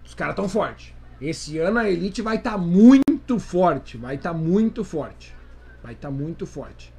Os 0.06 0.14
caras 0.14 0.36
tão 0.36 0.48
fortes. 0.48 0.94
Esse 1.20 1.58
ano 1.58 1.78
a 1.78 1.90
Elite 1.90 2.22
vai 2.22 2.36
estar 2.36 2.52
tá 2.52 2.58
muito 2.58 3.38
forte. 3.38 3.96
Vai 3.96 4.14
estar 4.14 4.32
tá 4.32 4.38
muito 4.38 4.84
forte. 4.84 5.34
Vai 5.82 5.92
estar 5.92 6.08
tá 6.08 6.14
muito 6.14 6.46
forte. 6.46 6.94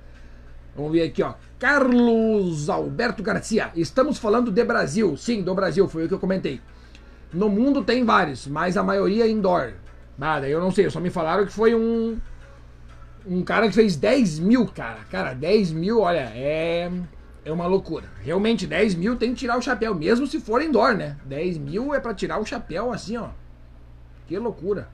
Vamos 0.75 0.91
ver 0.91 1.03
aqui, 1.03 1.23
ó. 1.23 1.33
Carlos 1.57 2.69
Alberto 2.69 3.23
Garcia. 3.23 3.71
Estamos 3.75 4.19
falando 4.19 4.51
de 4.51 4.63
Brasil. 4.63 5.17
Sim, 5.17 5.41
do 5.41 5.55
Brasil, 5.55 5.87
foi 5.87 6.05
o 6.05 6.07
que 6.07 6.13
eu 6.13 6.19
comentei. 6.19 6.61
No 7.33 7.49
mundo 7.49 7.83
tem 7.83 8.05
vários, 8.05 8.45
mas 8.47 8.77
a 8.77 8.83
maioria 8.83 9.25
é 9.25 9.29
indoor. 9.29 9.73
Nada, 10.17 10.47
eu 10.47 10.59
não 10.59 10.71
sei, 10.71 10.89
só 10.89 10.99
me 10.99 11.09
falaram 11.09 11.45
que 11.45 11.51
foi 11.51 11.75
um. 11.75 12.17
Um 13.25 13.43
cara 13.43 13.67
que 13.67 13.73
fez 13.73 13.95
10 13.95 14.39
mil, 14.39 14.65
cara. 14.67 14.99
Cara, 15.09 15.33
10 15.33 15.71
mil, 15.71 15.99
olha, 15.99 16.31
é. 16.33 16.89
É 17.47 17.51
uma 17.51 17.65
loucura. 17.65 18.03
Realmente, 18.21 18.67
10 18.67 18.95
mil 18.95 19.15
tem 19.15 19.29
que 19.29 19.38
tirar 19.38 19.57
o 19.57 19.62
chapéu, 19.62 19.95
mesmo 19.95 20.27
se 20.27 20.38
for 20.38 20.62
indoor, 20.62 20.97
né? 20.97 21.15
10 21.23 21.57
mil 21.60 21.95
é 21.95 21.99
para 22.01 22.13
tirar 22.13 22.41
o 22.41 22.45
chapéu 22.45 22.91
assim, 22.91 23.15
ó. 23.15 23.29
Que 24.27 24.38
loucura. 24.38 24.89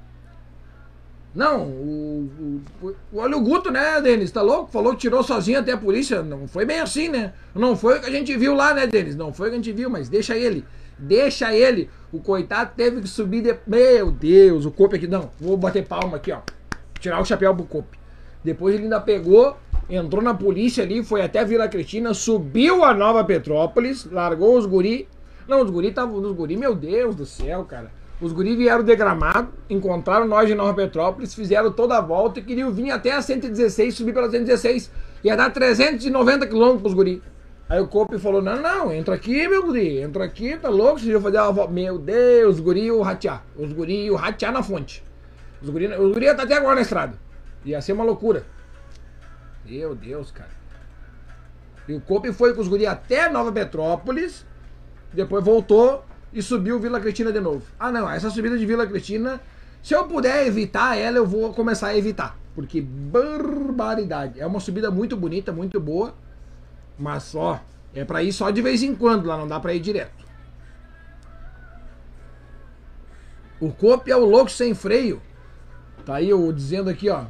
Não, 1.34 1.64
o, 1.64 2.62
o, 2.80 2.96
olha 3.16 3.36
o 3.36 3.42
Guto, 3.42 3.72
né, 3.72 4.00
Denis? 4.00 4.30
Tá 4.30 4.44
louco? 4.44 4.72
Falou 4.72 4.94
que 4.94 5.00
tirou 5.00 5.24
sozinho 5.24 5.62
até 5.62 5.72
a 5.72 5.78
polícia. 5.78 6.22
Não 6.22 6.48
foi 6.48 6.64
bem 6.64 6.80
assim, 6.80 7.10
né? 7.10 7.34
Não 7.56 7.76
foi 7.76 7.98
o 7.98 8.02
que 8.02 8.06
a 8.06 8.12
gente 8.12 8.38
viu 8.38 8.54
lá, 8.54 8.72
né, 8.72 8.86
Denis? 8.86 9.16
Não 9.16 9.34
foi 9.34 9.48
o 9.48 9.50
que 9.50 9.56
a 9.56 9.58
gente 9.60 9.72
viu, 9.72 9.90
mas 9.90 10.08
deixa 10.08 10.38
ele. 10.38 10.64
Deixa 10.96 11.52
ele. 11.52 11.90
O 12.12 12.20
coitado 12.20 12.74
teve 12.78 13.02
que 13.02 13.08
subir 13.08 13.42
de... 13.42 13.58
Meu 13.66 14.12
Deus, 14.12 14.64
o 14.68 14.70
Cope 14.70 14.98
aqui. 14.98 15.08
Não, 15.08 15.32
vou 15.40 15.58
bater 15.58 15.88
palma 15.88 16.18
aqui, 16.18 16.32
ó. 16.32 16.42
Tirar 17.00 17.20
o 17.20 17.26
chapéu 17.26 17.56
pro 17.56 17.66
Cope. 17.66 17.98
Depois 18.44 18.76
ele 18.76 18.84
ainda 18.84 19.02
pegou, 19.02 19.58
entrou 19.90 20.22
na 20.22 20.34
polícia 20.34 20.84
ali, 20.84 21.04
foi 21.04 21.22
até 21.22 21.44
Vila 21.44 21.68
Cristina, 21.68 22.14
subiu 22.14 22.84
a 22.84 22.94
Nova 22.94 23.24
Petrópolis, 23.24 24.06
largou 24.06 24.58
os 24.58 24.66
guri. 24.66 25.08
Não, 25.48 25.62
os 25.62 25.70
guri 25.70 25.90
estavam. 25.90 26.16
Os 26.18 26.32
guri, 26.36 26.58
meu 26.58 26.76
Deus 26.76 27.16
do 27.16 27.26
céu, 27.26 27.64
cara. 27.66 27.92
Os 28.22 28.32
guris 28.32 28.56
vieram 28.56 28.84
de 28.84 28.96
Gramado, 28.96 29.50
encontraram 29.70 30.26
nós 30.26 30.48
de 30.48 30.56
Nova 30.56 30.74
Petrópolis, 30.74 31.34
fizeram 31.34 31.72
toda 31.72 31.98
a 31.98 32.02
volta 32.02 32.40
e 32.40 32.44
queriam 32.44 32.72
vir 32.72 32.92
até 32.92 33.12
a 33.12 33.22
116, 33.22 33.94
subir 33.94 34.14
pela 34.14 34.30
116. 34.30 34.90
Ia 35.24 35.36
dar 35.36 35.50
390 35.50 36.48
quilômetros 36.48 36.82
pros 36.82 36.94
guris. 36.94 37.22
Aí 37.68 37.82
o 37.82 37.88
Cope 37.88 38.18
falou: 38.20 38.42
Não, 38.42 38.62
não, 38.62 38.94
entra 38.94 39.16
aqui, 39.16 39.48
meu 39.48 39.66
guri, 39.66 40.00
entra 40.00 40.24
aqui, 40.24 40.56
tá 40.58 40.70
louco? 40.70 41.00
Vocês 41.00 41.12
iam 41.12 41.22
fazer 41.22 41.40
uma 41.40 41.52
volta. 41.52 41.74
Meu 41.74 41.98
Deus, 41.98 42.60
guri 42.60 42.92
o 42.92 43.02
ratear. 43.02 43.44
Os 43.58 43.74
guri 43.74 44.10
o 44.10 44.16
ratear 44.16 44.54
na 44.54 44.64
fonte. 44.64 45.04
Os 45.62 45.70
guri, 45.70 45.88
os 45.88 46.14
guri 46.14 46.34
tá 46.36 46.44
até 46.44 46.56
agora 46.56 46.76
na 46.76 46.82
estrada. 46.82 47.18
Ia 47.66 47.82
ser 47.82 47.94
uma 47.94 48.04
loucura. 48.04 48.46
Meu 49.66 49.96
Deus, 49.96 50.32
cara. 50.32 50.50
E 51.88 51.94
o 51.94 52.02
Cope 52.02 52.32
foi 52.32 52.54
com 52.54 52.62
os 52.62 52.68
guri 52.68 52.86
até 52.86 53.30
Nova 53.30 53.52
Petrópolis, 53.52 54.46
depois 55.12 55.44
voltou 55.44 56.06
e 56.32 56.42
subiu 56.42 56.80
Vila 56.80 57.00
Cristina 57.00 57.32
de 57.32 57.40
novo. 57.40 57.66
Ah, 57.80 57.92
não, 57.92 58.10
essa 58.10 58.30
subida 58.30 58.58
de 58.58 58.66
Vila 58.66 58.88
Cristina, 58.88 59.42
se 59.82 59.94
eu 59.94 60.06
puder 60.08 60.48
evitar 60.48 60.98
ela, 60.98 61.18
eu 61.18 61.26
vou 61.26 61.54
começar 61.54 61.88
a 61.88 61.98
evitar. 61.98 62.38
Porque 62.56 62.82
barbaridade. 62.82 64.40
É 64.40 64.46
uma 64.46 64.60
subida 64.60 64.90
muito 64.90 65.18
bonita, 65.18 65.52
muito 65.52 65.80
boa. 65.80 66.14
Mas 66.98 67.24
só, 67.24 67.62
é 67.94 68.06
para 68.06 68.24
ir 68.24 68.32
só 68.32 68.50
de 68.50 68.62
vez 68.62 68.84
em 68.84 68.96
quando, 68.96 69.26
lá 69.26 69.38
não 69.38 69.48
dá 69.48 69.60
para 69.60 69.74
ir 69.74 69.80
direto. 69.80 70.24
O 73.60 73.72
Cope 73.72 74.12
é 74.12 74.16
o 74.16 74.26
louco 74.26 74.52
sem 74.52 74.74
freio. 74.74 75.22
Tá 76.06 76.16
aí 76.16 76.30
eu 76.30 76.52
dizendo 76.52 76.90
aqui, 76.90 77.10
ó. 77.10 77.26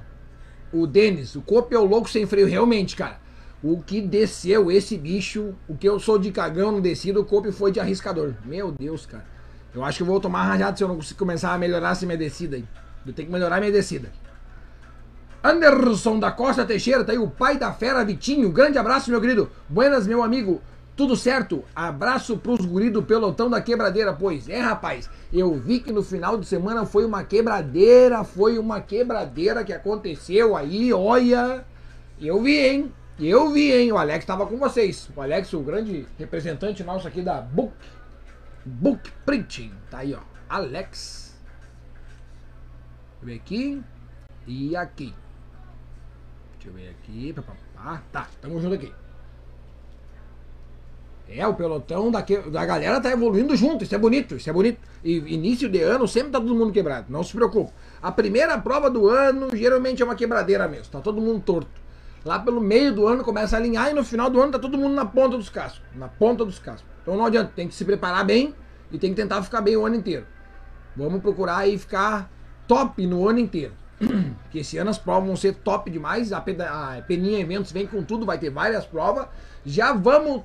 O 0.73 0.87
Denis, 0.87 1.35
o 1.35 1.41
Cope 1.41 1.75
é 1.75 1.79
o 1.79 1.85
louco 1.85 2.09
sem 2.09 2.25
freio, 2.25 2.47
realmente, 2.47 2.95
cara. 2.95 3.21
O 3.61 3.81
que 3.81 4.01
desceu 4.01 4.71
esse 4.71 4.97
bicho, 4.97 5.53
o 5.67 5.77
que 5.77 5.87
eu 5.87 5.99
sou 5.99 6.17
de 6.17 6.31
cagão 6.31 6.71
no 6.71 6.81
descido, 6.81 7.21
o 7.21 7.25
Cope 7.25 7.51
foi 7.51 7.71
de 7.71 7.79
arriscador. 7.79 8.33
Meu 8.43 8.71
Deus, 8.71 9.05
cara. 9.05 9.25
Eu 9.73 9.85
acho 9.85 9.97
que 9.97 10.03
eu 10.03 10.07
vou 10.07 10.19
tomar 10.19 10.43
rajado 10.43 10.77
se 10.77 10.83
eu 10.83 10.87
não 10.87 10.95
conseguir 10.95 11.19
começar 11.19 11.53
a 11.53 11.57
melhorar 11.57 11.91
essa 11.91 12.05
minha 12.05 12.17
descida 12.17 12.55
aí. 12.55 12.65
Eu 13.05 13.13
tenho 13.13 13.27
que 13.27 13.33
melhorar 13.33 13.59
minha 13.59 13.71
descida. 13.71 14.11
Anderson 15.43 16.19
da 16.19 16.31
Costa 16.31 16.65
Teixeira, 16.65 17.03
tá 17.03 17.11
aí 17.11 17.17
o 17.17 17.29
pai 17.29 17.57
da 17.57 17.71
fera 17.71 18.03
Vitinho. 18.03 18.49
Grande 18.49 18.77
abraço, 18.77 19.11
meu 19.11 19.21
querido. 19.21 19.51
Buenas, 19.69 20.07
meu 20.07 20.23
amigo. 20.23 20.61
Tudo 20.95 21.15
certo? 21.15 21.63
Abraço 21.75 22.37
pros 22.37 22.63
guri 22.65 22.89
do 22.91 23.01
pelotão 23.01 23.49
da 23.49 23.59
quebradeira, 23.59 24.13
pois 24.13 24.47
é, 24.47 24.59
rapaz. 24.59 25.09
Eu 25.31 25.55
vi 25.55 25.79
que 25.79 25.91
no 25.91 26.03
final 26.03 26.37
de 26.37 26.45
semana 26.45 26.85
foi 26.85 27.03
uma 27.03 27.23
quebradeira, 27.23 28.23
foi 28.23 28.59
uma 28.59 28.79
quebradeira 28.79 29.63
que 29.63 29.73
aconteceu 29.73 30.55
aí, 30.55 30.93
olha. 30.93 31.65
Eu 32.21 32.41
vi, 32.43 32.59
hein? 32.59 32.93
Eu 33.19 33.51
vi, 33.51 33.71
hein? 33.71 33.91
O 33.91 33.97
Alex 33.97 34.19
estava 34.19 34.45
com 34.45 34.57
vocês. 34.57 35.09
O 35.15 35.21
Alex, 35.21 35.51
o 35.53 35.61
grande 35.61 36.05
representante 36.17 36.83
nosso 36.83 37.07
aqui 37.07 37.21
da 37.21 37.41
Book. 37.41 37.73
Book 38.63 39.11
Printing. 39.25 39.73
Tá 39.89 39.99
aí, 39.99 40.13
ó. 40.13 40.19
Alex. 40.47 41.35
Deixa 43.21 43.23
eu 43.23 43.25
ver 43.27 43.35
aqui. 43.35 43.83
E 44.45 44.75
aqui. 44.75 45.13
Deixa 46.53 46.69
eu 46.69 46.73
ver 46.73 46.89
aqui. 46.89 47.35
Ah, 47.75 48.01
tá. 48.11 48.27
Tamo 48.41 48.61
junto 48.61 48.75
aqui. 48.75 48.93
É, 51.27 51.45
o 51.47 51.53
pelotão 51.53 52.11
da, 52.11 52.21
que... 52.21 52.37
da 52.37 52.65
galera 52.65 52.99
tá 52.99 53.11
evoluindo 53.11 53.55
junto. 53.55 53.83
Isso 53.83 53.95
é 53.95 53.97
bonito, 53.97 54.35
isso 54.35 54.49
é 54.49 54.53
bonito. 54.53 54.79
E 55.03 55.17
início 55.33 55.69
de 55.69 55.81
ano 55.81 56.07
sempre 56.07 56.31
tá 56.31 56.39
todo 56.39 56.53
mundo 56.53 56.71
quebrado. 56.71 57.07
Não 57.09 57.23
se 57.23 57.33
preocupe. 57.33 57.71
A 58.01 58.11
primeira 58.11 58.57
prova 58.57 58.89
do 58.89 59.07
ano 59.07 59.49
geralmente 59.55 60.01
é 60.01 60.05
uma 60.05 60.15
quebradeira 60.15 60.67
mesmo. 60.67 60.91
Tá 60.91 60.99
todo 60.99 61.21
mundo 61.21 61.41
torto. 61.41 61.83
Lá 62.25 62.39
pelo 62.39 62.61
meio 62.61 62.93
do 62.93 63.07
ano 63.07 63.23
começa 63.23 63.55
a 63.55 63.59
alinhar 63.59 63.89
e 63.89 63.93
no 63.93 64.03
final 64.03 64.29
do 64.29 64.41
ano 64.41 64.51
tá 64.51 64.59
todo 64.59 64.77
mundo 64.77 64.93
na 64.93 65.05
ponta 65.05 65.37
dos 65.37 65.49
cascos. 65.49 65.81
Na 65.95 66.07
ponta 66.07 66.45
dos 66.45 66.59
cascos. 66.59 66.85
Então 67.01 67.17
não 67.17 67.25
adianta, 67.25 67.51
tem 67.55 67.67
que 67.67 67.75
se 67.75 67.83
preparar 67.83 68.25
bem 68.25 68.55
e 68.91 68.97
tem 68.97 69.09
que 69.09 69.15
tentar 69.15 69.41
ficar 69.43 69.61
bem 69.61 69.75
o 69.75 69.85
ano 69.85 69.95
inteiro. 69.95 70.25
Vamos 70.95 71.21
procurar 71.21 71.57
aí 71.57 71.77
ficar 71.77 72.31
top 72.67 73.05
no 73.05 73.27
ano 73.27 73.39
inteiro. 73.39 73.73
Porque 74.43 74.59
esse 74.59 74.77
ano 74.77 74.89
as 74.89 74.97
provas 74.97 75.27
vão 75.27 75.35
ser 75.35 75.55
top 75.55 75.89
demais. 75.89 76.31
A, 76.31 76.41
Peninha 76.41 77.39
Eventos 77.39 77.71
vem 77.71 77.87
com 77.87 78.03
tudo, 78.03 78.25
vai 78.25 78.37
ter 78.37 78.49
várias 78.49 78.85
provas. 78.85 79.27
Já 79.65 79.93
vamos. 79.93 80.43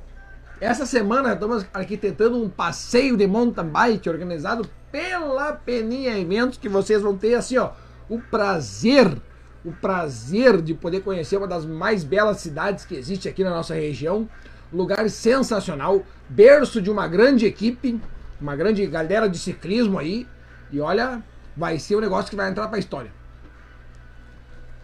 Essa 0.61 0.85
semana 0.85 1.35
estamos 1.35 1.64
arquitetando 1.73 2.42
um 2.42 2.49
passeio 2.49 3.16
de 3.16 3.27
mountain 3.27 3.68
bike 3.68 4.09
organizado 4.09 4.68
pela 4.90 5.53
Peninha 5.53 6.18
Eventos, 6.18 6.59
que 6.59 6.68
vocês 6.68 7.01
vão 7.01 7.16
ter 7.16 7.35
assim, 7.35 7.57
ó, 7.59 7.73
o 8.09 8.18
prazer 8.18 9.16
o 9.64 9.73
prazer 9.73 10.62
de 10.62 10.73
poder 10.73 11.01
conhecer 11.01 11.37
uma 11.37 11.47
das 11.47 11.66
mais 11.66 12.05
belas 12.05 12.38
cidades 12.38 12.85
que 12.85 12.94
existe 12.94 13.29
aqui 13.29 13.42
na 13.42 13.51
nossa 13.51 13.75
região. 13.75 14.29
Lugar 14.73 15.09
sensacional, 15.11 16.03
berço 16.29 16.81
de 16.81 16.90
uma 16.90 17.09
grande 17.09 17.47
equipe, 17.47 18.01
uma 18.40 18.55
grande 18.55 18.87
galera 18.87 19.29
de 19.29 19.38
ciclismo 19.38 19.99
aí. 19.99 20.27
E 20.71 20.81
olha, 20.81 21.23
vai 21.57 21.79
ser 21.79 21.97
um 21.97 22.01
negócio 22.01 22.31
que 22.31 22.37
vai 22.37 22.51
entrar 22.51 22.68
para 22.68 22.77
a 22.77 22.81
história. 22.81 23.11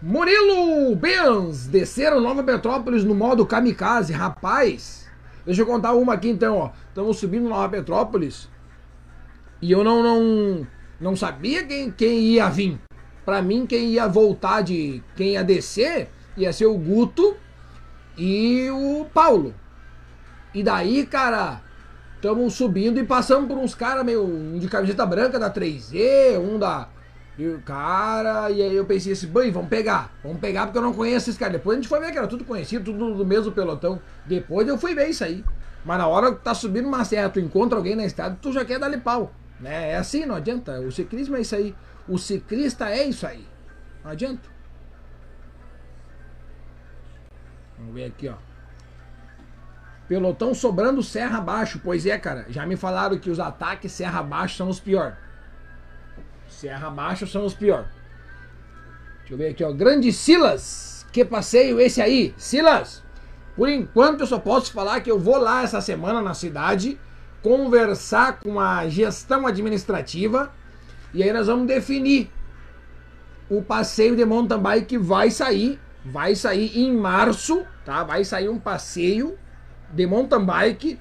Murilo 0.03 0.95
Benz 0.97 1.67
desceram 1.67 2.21
Nova 2.21 2.43
Petrópolis 2.43 3.05
no 3.05 3.15
modo 3.15 3.47
kamikaze, 3.47 4.13
rapaz. 4.13 5.04
Deixa 5.45 5.63
eu 5.63 5.67
contar 5.67 5.93
uma 5.95 6.15
aqui 6.15 6.29
então, 6.29 6.57
ó. 6.57 6.71
Estamos 6.89 7.19
subindo 7.19 7.49
Nova 7.49 7.69
Petrópolis 7.69 8.49
e 9.61 9.71
eu 9.71 9.83
não 9.83 10.03
não 10.03 10.67
não 11.01 11.17
sabia 11.17 11.65
quem, 11.65 11.91
quem 11.91 12.21
ia 12.21 12.49
vir. 12.49 12.81
Pra 13.25 13.41
mim, 13.41 13.67
quem 13.67 13.89
ia 13.89 14.07
voltar 14.07 14.63
de. 14.63 15.03
Quem 15.17 15.33
ia 15.33 15.45
descer 15.45 16.11
ia 16.37 16.53
ser 16.53 16.67
o 16.67 16.77
Guto 16.77 17.37
e 18.17 18.69
o 18.71 19.07
Paulo. 19.13 19.55
E 20.53 20.63
daí, 20.63 21.07
cara, 21.07 21.63
estamos 22.17 22.55
subindo 22.55 22.99
e 22.99 23.05
passamos 23.05 23.49
por 23.49 23.59
uns 23.59 23.75
caras 23.75 24.05
meio. 24.05 24.25
Um 24.25 24.59
de 24.59 24.69
camiseta 24.69 25.07
branca 25.07 25.39
da 25.39 25.51
3Z, 25.51 26.39
um 26.39 26.59
da. 26.59 26.89
E 27.37 27.49
o 27.49 27.61
cara, 27.63 28.49
e 28.51 28.63
aí 28.63 28.77
eu 28.77 28.85
pensei 28.85 29.13
assim, 29.13 29.27
bem, 29.27 29.51
vamos 29.51 29.69
pegar, 29.69 30.13
vamos 30.23 30.39
pegar 30.39 30.67
porque 30.67 30.79
eu 30.79 30.83
não 30.83 30.93
conheço 30.93 31.29
esses 31.31 31.39
caras. 31.39 31.55
Depois 31.55 31.77
a 31.77 31.81
gente 31.81 31.89
foi 31.89 31.99
ver 31.99 32.13
que 32.13 32.19
era 32.19 32.29
tudo 32.29 32.45
conhecido, 32.45 32.85
tudo 32.85 33.15
do 33.15 33.27
mesmo 33.27 33.51
pelotão. 33.51 34.01
Depois 34.25 34.69
eu 34.69 34.79
fui 34.79 34.95
ver 34.95 35.09
isso 35.09 35.25
aí. 35.25 35.45
Mas 35.85 35.99
na 35.99 36.07
hora 36.07 36.33
que 36.33 36.43
tá 36.43 36.55
subindo 36.55 36.87
uma 36.87 37.05
serra, 37.05 37.29
tu 37.29 37.41
encontra 37.41 37.77
alguém 37.77 37.97
na 37.97 38.05
estrada, 38.05 38.39
tu 38.41 38.53
já 38.53 38.65
quer 38.65 38.79
dar-lhe 38.79 38.99
pau. 38.99 39.33
Né? 39.59 39.91
É 39.91 39.97
assim, 39.97 40.25
não 40.25 40.37
adianta. 40.37 40.81
O 40.81 40.93
ciclismo 40.93 41.37
é 41.37 41.41
isso 41.41 41.57
aí. 41.57 41.75
O 42.09 42.19
ciclista 42.19 42.89
é 42.89 43.05
isso 43.05 43.27
aí. 43.27 43.45
Não 44.05 44.13
adianta. 44.13 44.49
Vamos 47.79 47.95
ver 47.95 48.05
aqui, 48.05 48.29
ó. 48.29 48.35
Pelotão 50.07 50.55
sobrando 50.55 51.03
serra 51.03 51.39
abaixo. 51.39 51.81
Pois 51.83 52.07
é, 52.07 52.17
cara. 52.17 52.47
Já 52.49 52.65
me 52.65 52.77
falaram 52.77 53.19
que 53.19 53.31
os 53.31 53.41
ataques 53.41 53.91
serra 53.91 54.21
abaixo 54.21 54.57
são 54.57 54.69
os 54.69 54.79
piores. 54.79 55.24
Serra 56.65 56.89
abaixo 56.89 57.27
são 57.27 57.45
os 57.45 57.53
piores. 57.53 57.89
Deixa 59.19 59.35
eu 59.35 59.37
ver 59.37 59.49
aqui, 59.49 59.63
ó. 59.63 59.71
Grande 59.71 60.11
Silas. 60.11 61.07
Que 61.13 61.23
passeio 61.23 61.79
esse 61.79 62.01
aí. 62.01 62.35
Silas. 62.39 63.05
Por 63.55 63.69
enquanto 63.69 64.21
eu 64.21 64.27
só 64.27 64.39
posso 64.39 64.73
falar 64.73 65.03
que 65.03 65.11
eu 65.11 65.19
vou 65.19 65.37
lá 65.37 65.63
essa 65.63 65.83
semana 65.83 66.23
na 66.23 66.33
cidade 66.33 66.99
conversar 67.43 68.41
com 68.41 68.59
a 68.59 68.89
gestão 68.89 69.47
administrativa 69.47 70.51
e 71.13 71.23
aí 71.23 71.31
nós 71.31 71.47
vamos 71.49 71.67
definir 71.67 72.31
o 73.51 73.61
passeio 73.61 74.17
de 74.17 74.25
mountain 74.25 74.59
bike 74.59 74.97
vai 74.97 75.31
sair, 75.31 75.79
vai 76.03 76.35
sair 76.35 76.79
em 76.79 76.97
março, 76.97 77.63
tá? 77.85 78.03
Vai 78.03 78.25
sair 78.25 78.49
um 78.49 78.59
passeio 78.59 79.39
de 79.93 80.07
mountain 80.07 80.43
bike 80.43 80.99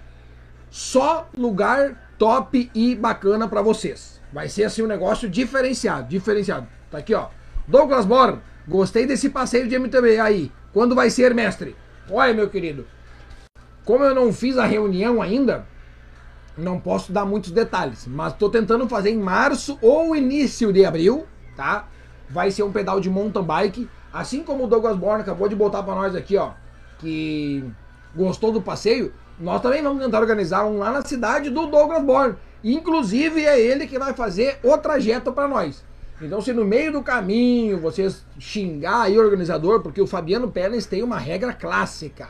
só 0.70 1.30
lugar 1.38 2.14
top 2.20 2.70
e 2.76 2.96
bacana 2.96 3.48
para 3.48 3.62
vocês. 3.62 4.22
Vai 4.34 4.50
ser 4.50 4.64
assim 4.64 4.82
um 4.82 4.88
negócio 4.88 5.30
diferenciado, 5.30 6.10
diferenciado. 6.10 6.68
Tá 6.90 6.98
aqui, 6.98 7.14
ó. 7.14 7.28
Douglas 7.68 8.06
Born, 8.06 8.40
gostei 8.68 9.06
desse 9.06 9.30
passeio 9.30 9.68
de 9.68 9.78
MTB 9.78 10.20
aí. 10.20 10.52
Quando 10.74 10.96
vai 10.96 11.12
ser, 11.12 11.36
mestre? 11.36 11.76
Olha, 12.10 12.34
meu 12.34 12.50
querido. 12.50 12.88
Como 13.86 14.04
eu 14.04 14.16
não 14.16 14.34
fiz 14.34 14.58
a 14.58 14.66
reunião 14.66 15.22
ainda, 15.22 15.68
não 16.58 16.80
posso 16.80 17.12
dar 17.12 17.26
muitos 17.26 17.52
detalhes, 17.52 18.08
mas 18.08 18.34
estou 18.34 18.50
tentando 18.50 18.90
fazer 18.90 19.12
em 19.12 19.20
março 19.20 19.78
ou 19.82 20.16
início 20.16 20.74
de 20.74 20.84
abril, 20.84 21.28
tá? 21.56 21.88
Vai 22.30 22.50
ser 22.50 22.64
um 22.64 22.72
pedal 22.72 23.00
de 23.00 23.10
mountain 23.10 23.44
bike, 23.44 23.90
assim 24.12 24.44
como 24.44 24.64
o 24.64 24.68
Douglas 24.68 24.98
Born 24.98 25.22
acabou 25.22 25.48
de 25.48 25.56
botar 25.56 25.84
para 25.84 25.96
nós 25.96 26.16
aqui, 26.16 26.38
ó, 26.38 26.52
que 26.98 27.64
gostou 28.16 28.52
do 28.52 28.62
passeio. 28.62 29.14
Nós 29.40 29.62
também 29.62 29.84
vamos 29.84 30.04
tentar 30.04 30.20
organizar 30.20 30.66
um 30.66 30.80
lá 30.80 30.92
na 30.92 31.02
cidade 31.04 31.50
do 31.50 31.68
Douglas 31.68 32.04
Born. 32.04 32.36
Inclusive 32.64 33.46
é 33.46 33.60
ele 33.60 33.86
que 33.86 34.00
vai 34.00 34.14
fazer 34.14 34.58
o 34.64 34.78
trajeto 34.78 35.34
para 35.34 35.48
nós. 35.48 35.84
Então, 36.22 36.40
se 36.40 36.54
no 36.54 36.64
meio 36.64 36.92
do 36.92 37.04
caminho 37.04 37.80
vocês 37.80 38.26
xingar 38.40 39.02
aí 39.02 39.18
o 39.18 39.22
organizador, 39.22 39.82
porque 39.82 40.02
o 40.02 40.08
Fabiano 40.08 40.50
Pellens 40.50 40.86
tem 40.86 41.04
uma 41.04 41.18
regra 41.18 41.54
clássica. 41.54 42.30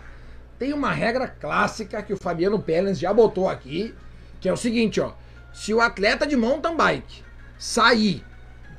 Tem 0.58 0.74
uma 0.74 0.92
regra 0.92 1.28
clássica 1.28 2.02
que 2.02 2.14
o 2.14 2.18
Fabiano 2.18 2.60
Pellens 2.60 2.98
já 2.98 3.14
botou 3.14 3.48
aqui, 3.48 3.94
que 4.40 4.50
é 4.50 4.54
o 4.54 4.58
seguinte, 4.58 5.00
ó. 5.00 5.12
Se 5.52 5.74
o 5.74 5.82
atleta 5.82 6.26
de 6.26 6.36
mountain 6.36 6.76
bike 6.76 7.24
sair 7.60 8.24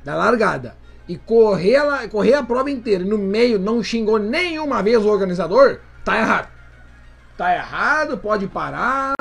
da 0.03 0.15
largada 0.15 0.75
e 1.07 1.17
correr 1.17 1.77
a, 1.77 2.07
correr 2.09 2.33
a 2.33 2.43
prova 2.43 2.69
inteira 2.69 3.03
e 3.03 3.07
no 3.07 3.17
meio 3.17 3.57
não 3.57 3.81
xingou 3.81 4.19
nenhuma 4.19 4.83
vez 4.83 5.03
o 5.05 5.07
organizador, 5.07 5.79
tá 6.03 6.17
errado. 6.17 6.49
Tá 7.37 7.53
errado, 7.53 8.17
pode 8.17 8.47
parar, 8.47 9.13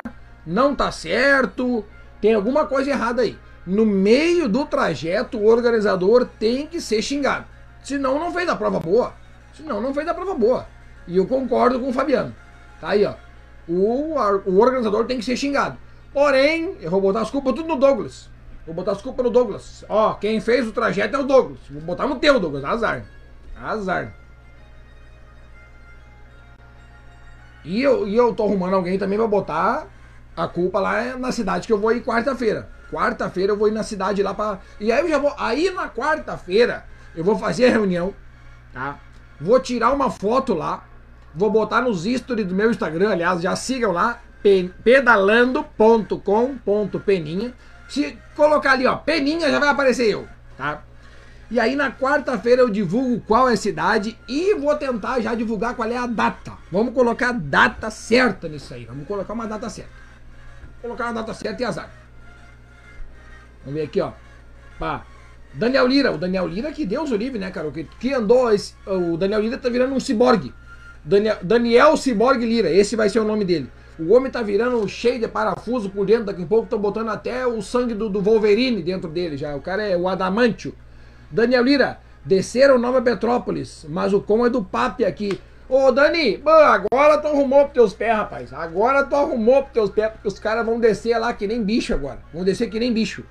não 0.46 0.74
tá 0.74 0.90
certo, 0.90 1.84
tem 2.24 2.32
alguma 2.32 2.64
coisa 2.64 2.88
errada 2.88 3.20
aí 3.20 3.36
no 3.66 3.84
meio 3.84 4.48
do 4.48 4.64
trajeto, 4.64 5.36
o 5.36 5.44
organizador 5.46 6.26
tem 6.38 6.66
que 6.66 6.80
ser 6.80 7.02
xingado. 7.02 7.44
Senão, 7.82 8.18
não 8.18 8.32
fez 8.32 8.48
a 8.48 8.56
prova 8.56 8.80
boa. 8.80 9.12
Senão, 9.54 9.78
não 9.78 9.92
fez 9.92 10.08
a 10.08 10.14
prova 10.14 10.32
boa. 10.32 10.66
E 11.06 11.18
eu 11.18 11.26
concordo 11.26 11.78
com 11.78 11.90
o 11.90 11.92
Fabiano. 11.92 12.34
Tá 12.80 12.90
aí, 12.90 13.04
ó. 13.04 13.12
O, 13.68 14.14
o 14.46 14.58
organizador 14.58 15.04
tem 15.04 15.18
que 15.18 15.24
ser 15.24 15.36
xingado. 15.36 15.76
Porém, 16.14 16.78
eu 16.80 16.90
vou 16.90 16.98
botar 16.98 17.20
as 17.20 17.30
culpas 17.30 17.52
tudo 17.52 17.68
no 17.68 17.76
Douglas. 17.76 18.30
Vou 18.64 18.74
botar 18.74 18.92
as 18.92 19.02
culpas 19.02 19.24
no 19.26 19.30
Douglas. 19.30 19.84
Ó, 19.86 20.14
quem 20.14 20.40
fez 20.40 20.66
o 20.66 20.72
trajeto 20.72 21.16
é 21.16 21.18
o 21.18 21.24
Douglas. 21.24 21.58
Vou 21.68 21.82
botar 21.82 22.06
no 22.06 22.16
teu, 22.16 22.40
Douglas. 22.40 22.64
Azar. 22.64 23.04
Azar. 23.54 24.14
E 27.62 27.82
eu, 27.82 28.08
e 28.08 28.16
eu 28.16 28.34
tô 28.34 28.44
arrumando 28.44 28.74
alguém 28.76 28.98
também 28.98 29.18
pra 29.18 29.26
botar 29.26 29.86
a 30.36 30.48
culpa 30.48 30.80
lá 30.80 31.16
na 31.16 31.30
cidade 31.32 31.66
que 31.66 31.72
eu 31.72 31.78
vou 31.78 31.92
ir 31.92 32.02
quarta-feira. 32.02 32.68
Quarta-feira 32.90 33.52
eu 33.52 33.56
vou 33.56 33.68
ir 33.68 33.72
na 33.72 33.82
cidade 33.82 34.22
lá 34.22 34.34
para 34.34 34.58
E 34.78 34.92
aí 34.92 35.00
eu 35.00 35.08
já 35.08 35.16
vou. 35.18 35.34
Aí 35.38 35.70
na 35.70 35.88
quarta-feira 35.88 36.84
eu 37.14 37.24
vou 37.24 37.38
fazer 37.38 37.66
a 37.66 37.70
reunião, 37.70 38.12
tá? 38.72 38.98
Vou 39.40 39.58
tirar 39.60 39.92
uma 39.92 40.10
foto 40.10 40.52
lá. 40.54 40.84
Vou 41.34 41.50
botar 41.50 41.80
nos 41.80 42.04
stories 42.04 42.46
do 42.46 42.54
meu 42.54 42.70
Instagram, 42.70 43.10
aliás, 43.10 43.42
já 43.42 43.56
sigam 43.56 43.90
lá, 43.90 44.20
pedalando.com.peninha. 44.84 47.52
Se 47.88 48.16
colocar 48.36 48.72
ali, 48.72 48.86
ó, 48.86 48.96
peninha, 48.96 49.50
já 49.50 49.58
vai 49.58 49.68
aparecer 49.68 50.08
eu, 50.08 50.28
tá? 50.56 50.82
E 51.50 51.60
aí 51.60 51.76
na 51.76 51.90
quarta-feira 51.90 52.62
eu 52.62 52.70
divulgo 52.70 53.20
qual 53.26 53.48
é 53.48 53.52
a 53.52 53.56
cidade 53.56 54.18
e 54.28 54.54
vou 54.54 54.74
tentar 54.76 55.20
já 55.20 55.34
divulgar 55.34 55.74
qual 55.74 55.90
é 55.90 55.96
a 55.96 56.06
data. 56.06 56.52
Vamos 56.70 56.94
colocar 56.94 57.30
a 57.30 57.32
data 57.32 57.90
certa 57.90 58.48
nisso 58.48 58.74
aí. 58.74 58.84
Vamos 58.84 59.06
colocar 59.06 59.32
uma 59.32 59.46
data 59.46 59.68
certa. 59.68 60.03
Colocar 60.84 61.04
uma 61.04 61.14
data 61.14 61.32
certa 61.32 61.62
e 61.62 61.64
azar. 61.64 61.90
Vamos 63.64 63.80
ver 63.80 63.86
aqui, 63.86 64.02
ó. 64.02 64.12
Pá. 64.78 65.06
Daniel 65.54 65.86
Lira, 65.86 66.12
o 66.12 66.18
Daniel 66.18 66.46
Lira 66.46 66.70
que 66.72 66.84
Deus 66.84 67.10
o 67.10 67.16
livre, 67.16 67.38
né, 67.38 67.50
cara? 67.50 67.70
Que, 67.70 67.84
que 67.84 68.12
andou, 68.12 68.52
esse, 68.52 68.74
o 68.86 69.16
Daniel 69.16 69.40
Lira 69.40 69.56
tá 69.56 69.70
virando 69.70 69.94
um 69.94 69.98
ciborgue. 70.00 70.52
Daniel, 71.02 71.38
Daniel 71.40 71.96
Ciborgue 71.96 72.44
Lira, 72.44 72.70
esse 72.70 72.96
vai 72.96 73.08
ser 73.08 73.20
o 73.20 73.24
nome 73.24 73.46
dele. 73.46 73.70
O 73.98 74.12
homem 74.12 74.30
tá 74.30 74.42
virando 74.42 74.86
cheio 74.86 75.18
de 75.18 75.26
parafuso 75.26 75.88
por 75.88 76.04
dentro, 76.04 76.24
daqui 76.24 76.42
a 76.42 76.46
pouco 76.46 76.64
estão 76.64 76.78
botando 76.78 77.08
até 77.08 77.46
o 77.46 77.62
sangue 77.62 77.94
do, 77.94 78.10
do, 78.10 78.20
Wolverine 78.20 78.82
dentro 78.82 79.08
dele 79.08 79.38
já. 79.38 79.56
O 79.56 79.62
cara 79.62 79.82
é 79.82 79.96
o 79.96 80.06
adamantio. 80.06 80.74
Daniel 81.30 81.64
Lira, 81.64 81.98
desceram 82.22 82.78
Nova 82.78 83.00
Petrópolis, 83.00 83.86
mas 83.88 84.12
o 84.12 84.20
com 84.20 84.44
é 84.44 84.50
do 84.50 84.62
papi 84.62 85.06
aqui. 85.06 85.40
Ô 85.76 85.90
Dani, 85.90 86.40
agora 86.46 87.18
tu 87.18 87.26
arrumou 87.26 87.62
pros 87.62 87.72
teus 87.72 87.94
pés, 87.94 88.16
rapaz. 88.16 88.52
Agora 88.52 89.02
tu 89.02 89.16
arrumou 89.16 89.60
pros 89.60 89.72
teus 89.72 89.90
pés, 89.90 90.12
porque 90.12 90.28
os 90.28 90.38
caras 90.38 90.64
vão 90.64 90.78
descer 90.78 91.18
lá 91.18 91.32
que 91.32 91.48
nem 91.48 91.64
bicho 91.64 91.92
agora. 91.92 92.20
Vão 92.32 92.44
descer 92.44 92.70
que 92.70 92.78
nem 92.78 92.92
bicho. 92.92 93.24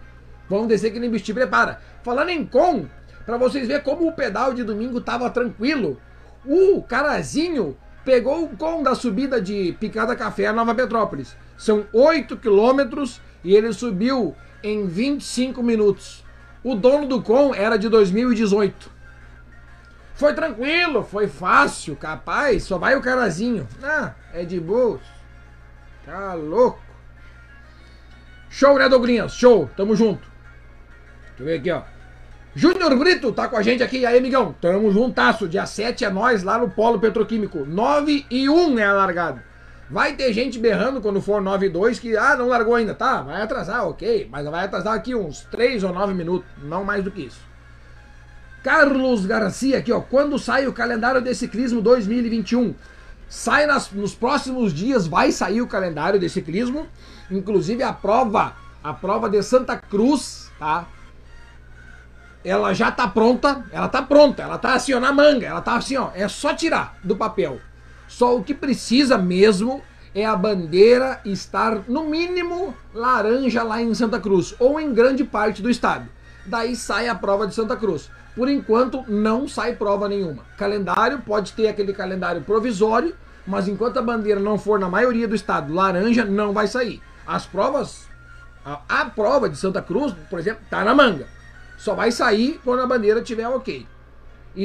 Vamos 0.49 0.67
descer 0.67 0.91
que 0.91 0.99
nem 0.99 1.09
bicho. 1.09 1.23
Te 1.23 1.33
prepara. 1.33 1.79
Falando 2.03 2.31
em 2.31 2.45
com, 2.45 2.85
para 3.25 3.37
vocês 3.37 3.65
verem 3.65 3.81
como 3.81 4.09
o 4.09 4.11
pedal 4.11 4.53
de 4.53 4.61
domingo 4.61 4.99
tava 4.99 5.29
tranquilo. 5.29 5.97
O 6.45 6.81
carazinho 6.83 7.77
pegou 8.03 8.43
o 8.43 8.57
com 8.57 8.83
da 8.83 8.93
subida 8.93 9.39
de 9.39 9.77
Picada 9.79 10.13
Café 10.13 10.47
a 10.47 10.51
Nova 10.51 10.75
Petrópolis. 10.75 11.37
São 11.57 11.85
8 11.93 12.35
quilômetros 12.35 13.21
e 13.41 13.55
ele 13.55 13.71
subiu 13.71 14.35
em 14.61 14.85
25 14.85 15.63
minutos. 15.63 16.25
O 16.61 16.75
dono 16.75 17.07
do 17.07 17.21
com 17.21 17.55
era 17.55 17.77
de 17.77 17.87
2018. 17.87 18.92
Foi 20.23 20.33
tranquilo, 20.33 21.03
foi 21.03 21.27
fácil, 21.27 21.97
capaz, 21.97 22.63
só 22.63 22.77
vai 22.77 22.95
o 22.95 23.01
carazinho. 23.01 23.67
Ah, 23.83 24.13
é 24.33 24.45
de 24.45 24.57
boa. 24.57 24.97
Tá 26.05 26.33
louco. 26.33 26.79
Show, 28.49 28.79
né, 28.79 28.87
Douglinhas? 28.87 29.33
Show, 29.33 29.69
tamo 29.75 29.97
junto. 29.97 30.25
Deixa 31.35 31.41
eu 31.41 31.45
ver 31.45 31.59
aqui, 31.59 31.71
ó. 31.71 31.81
Júnior 32.55 32.97
Brito 32.97 33.33
tá 33.33 33.49
com 33.49 33.57
a 33.57 33.61
gente 33.61 33.83
aqui. 33.83 34.05
aí, 34.05 34.17
amigão? 34.17 34.55
Tamo 34.61 34.93
juntasso. 34.93 35.49
Dia 35.49 35.65
7 35.65 36.05
é 36.05 36.09
nós 36.09 36.41
lá 36.41 36.57
no 36.57 36.69
Polo 36.69 37.01
Petroquímico. 37.01 37.65
9 37.65 38.25
e 38.31 38.47
1 38.47 38.79
é 38.79 38.85
a 38.85 38.93
largada. 38.93 39.43
Vai 39.89 40.13
ter 40.13 40.31
gente 40.31 40.57
berrando 40.57 41.01
quando 41.01 41.21
for 41.21 41.41
9 41.41 41.65
e 41.65 41.69
2 41.69 41.99
que, 41.99 42.15
ah, 42.15 42.37
não 42.37 42.47
largou 42.47 42.75
ainda. 42.75 42.95
Tá, 42.95 43.21
vai 43.23 43.41
atrasar, 43.41 43.85
ok. 43.85 44.29
Mas 44.31 44.45
vai 44.45 44.63
atrasar 44.63 44.93
aqui 44.93 45.13
uns 45.13 45.41
3 45.51 45.83
ou 45.83 45.91
9 45.91 46.13
minutos. 46.13 46.49
Não 46.63 46.85
mais 46.85 47.03
do 47.03 47.11
que 47.11 47.23
isso. 47.23 47.52
Carlos 48.63 49.25
Garcia 49.25 49.77
aqui, 49.77 49.91
ó. 49.91 49.99
Quando 49.99 50.39
sai 50.39 50.65
o 50.67 50.73
calendário 50.73 51.21
de 51.21 51.35
ciclismo 51.35 51.81
2021? 51.81 52.73
Sai 53.27 53.65
nas, 53.65 53.91
nos 53.91 54.15
próximos 54.15 54.73
dias, 54.73 55.05
vai 55.05 55.31
sair 55.31 55.61
o 55.61 55.67
calendário 55.67 56.19
de 56.19 56.29
ciclismo. 56.29 56.87
Inclusive 57.29 57.83
a 57.83 57.91
prova, 57.91 58.55
a 58.83 58.93
prova 58.93 59.29
de 59.29 59.43
Santa 59.43 59.77
Cruz, 59.77 60.49
tá? 60.57 60.87
ela 62.43 62.73
já 62.73 62.91
tá 62.91 63.07
pronta, 63.07 63.63
ela 63.71 63.87
tá 63.87 64.01
pronta, 64.01 64.43
ela 64.43 64.57
tá 64.57 64.73
assim, 64.73 64.93
ó, 64.93 64.99
na 64.99 65.13
manga, 65.13 65.47
ela 65.47 65.61
tá 65.61 65.75
assim, 65.75 65.95
ó, 65.95 66.09
é 66.13 66.27
só 66.27 66.53
tirar 66.53 66.97
do 67.03 67.15
papel. 67.15 67.59
Só 68.07 68.35
o 68.35 68.43
que 68.43 68.53
precisa 68.53 69.17
mesmo 69.17 69.81
é 70.13 70.25
a 70.25 70.35
bandeira 70.35 71.19
estar 71.25 71.83
no 71.87 72.03
mínimo 72.03 72.75
laranja 72.93 73.63
lá 73.63 73.81
em 73.81 73.93
Santa 73.93 74.19
Cruz 74.19 74.53
ou 74.59 74.79
em 74.79 74.93
grande 74.93 75.23
parte 75.23 75.61
do 75.61 75.69
estado. 75.69 76.07
daí 76.45 76.75
sai 76.75 77.07
a 77.07 77.15
prova 77.15 77.47
de 77.47 77.55
Santa 77.55 77.75
Cruz. 77.75 78.11
Por 78.35 78.49
enquanto, 78.49 79.03
não 79.07 79.47
sai 79.47 79.75
prova 79.75 80.09
nenhuma. 80.09 80.43
Calendário 80.57 81.19
pode 81.19 81.53
ter 81.53 81.67
aquele 81.67 81.93
calendário 81.93 82.41
provisório, 82.41 83.15
mas 83.45 83.67
enquanto 83.67 83.97
a 83.97 84.01
bandeira 84.01 84.39
não 84.39 84.57
for 84.57 84.79
na 84.79 84.89
maioria 84.89 85.27
do 85.27 85.35
estado 85.35 85.73
laranja, 85.73 86.25
não 86.25 86.51
vai 86.51 86.67
sair. 86.67 87.01
As 87.27 87.45
provas, 87.45 88.07
a, 88.65 88.81
a 88.89 89.05
prova 89.05 89.47
de 89.47 89.57
Santa 89.57 89.81
Cruz, 89.81 90.15
por 90.29 90.39
exemplo, 90.39 90.63
tá 90.69 90.83
na 90.83 90.95
manga. 90.95 91.27
Só 91.77 91.93
vai 91.93 92.11
sair 92.11 92.59
quando 92.63 92.81
a 92.81 92.87
bandeira 92.87 93.21
tiver 93.21 93.47
ok. 93.47 93.85
E, 94.55 94.63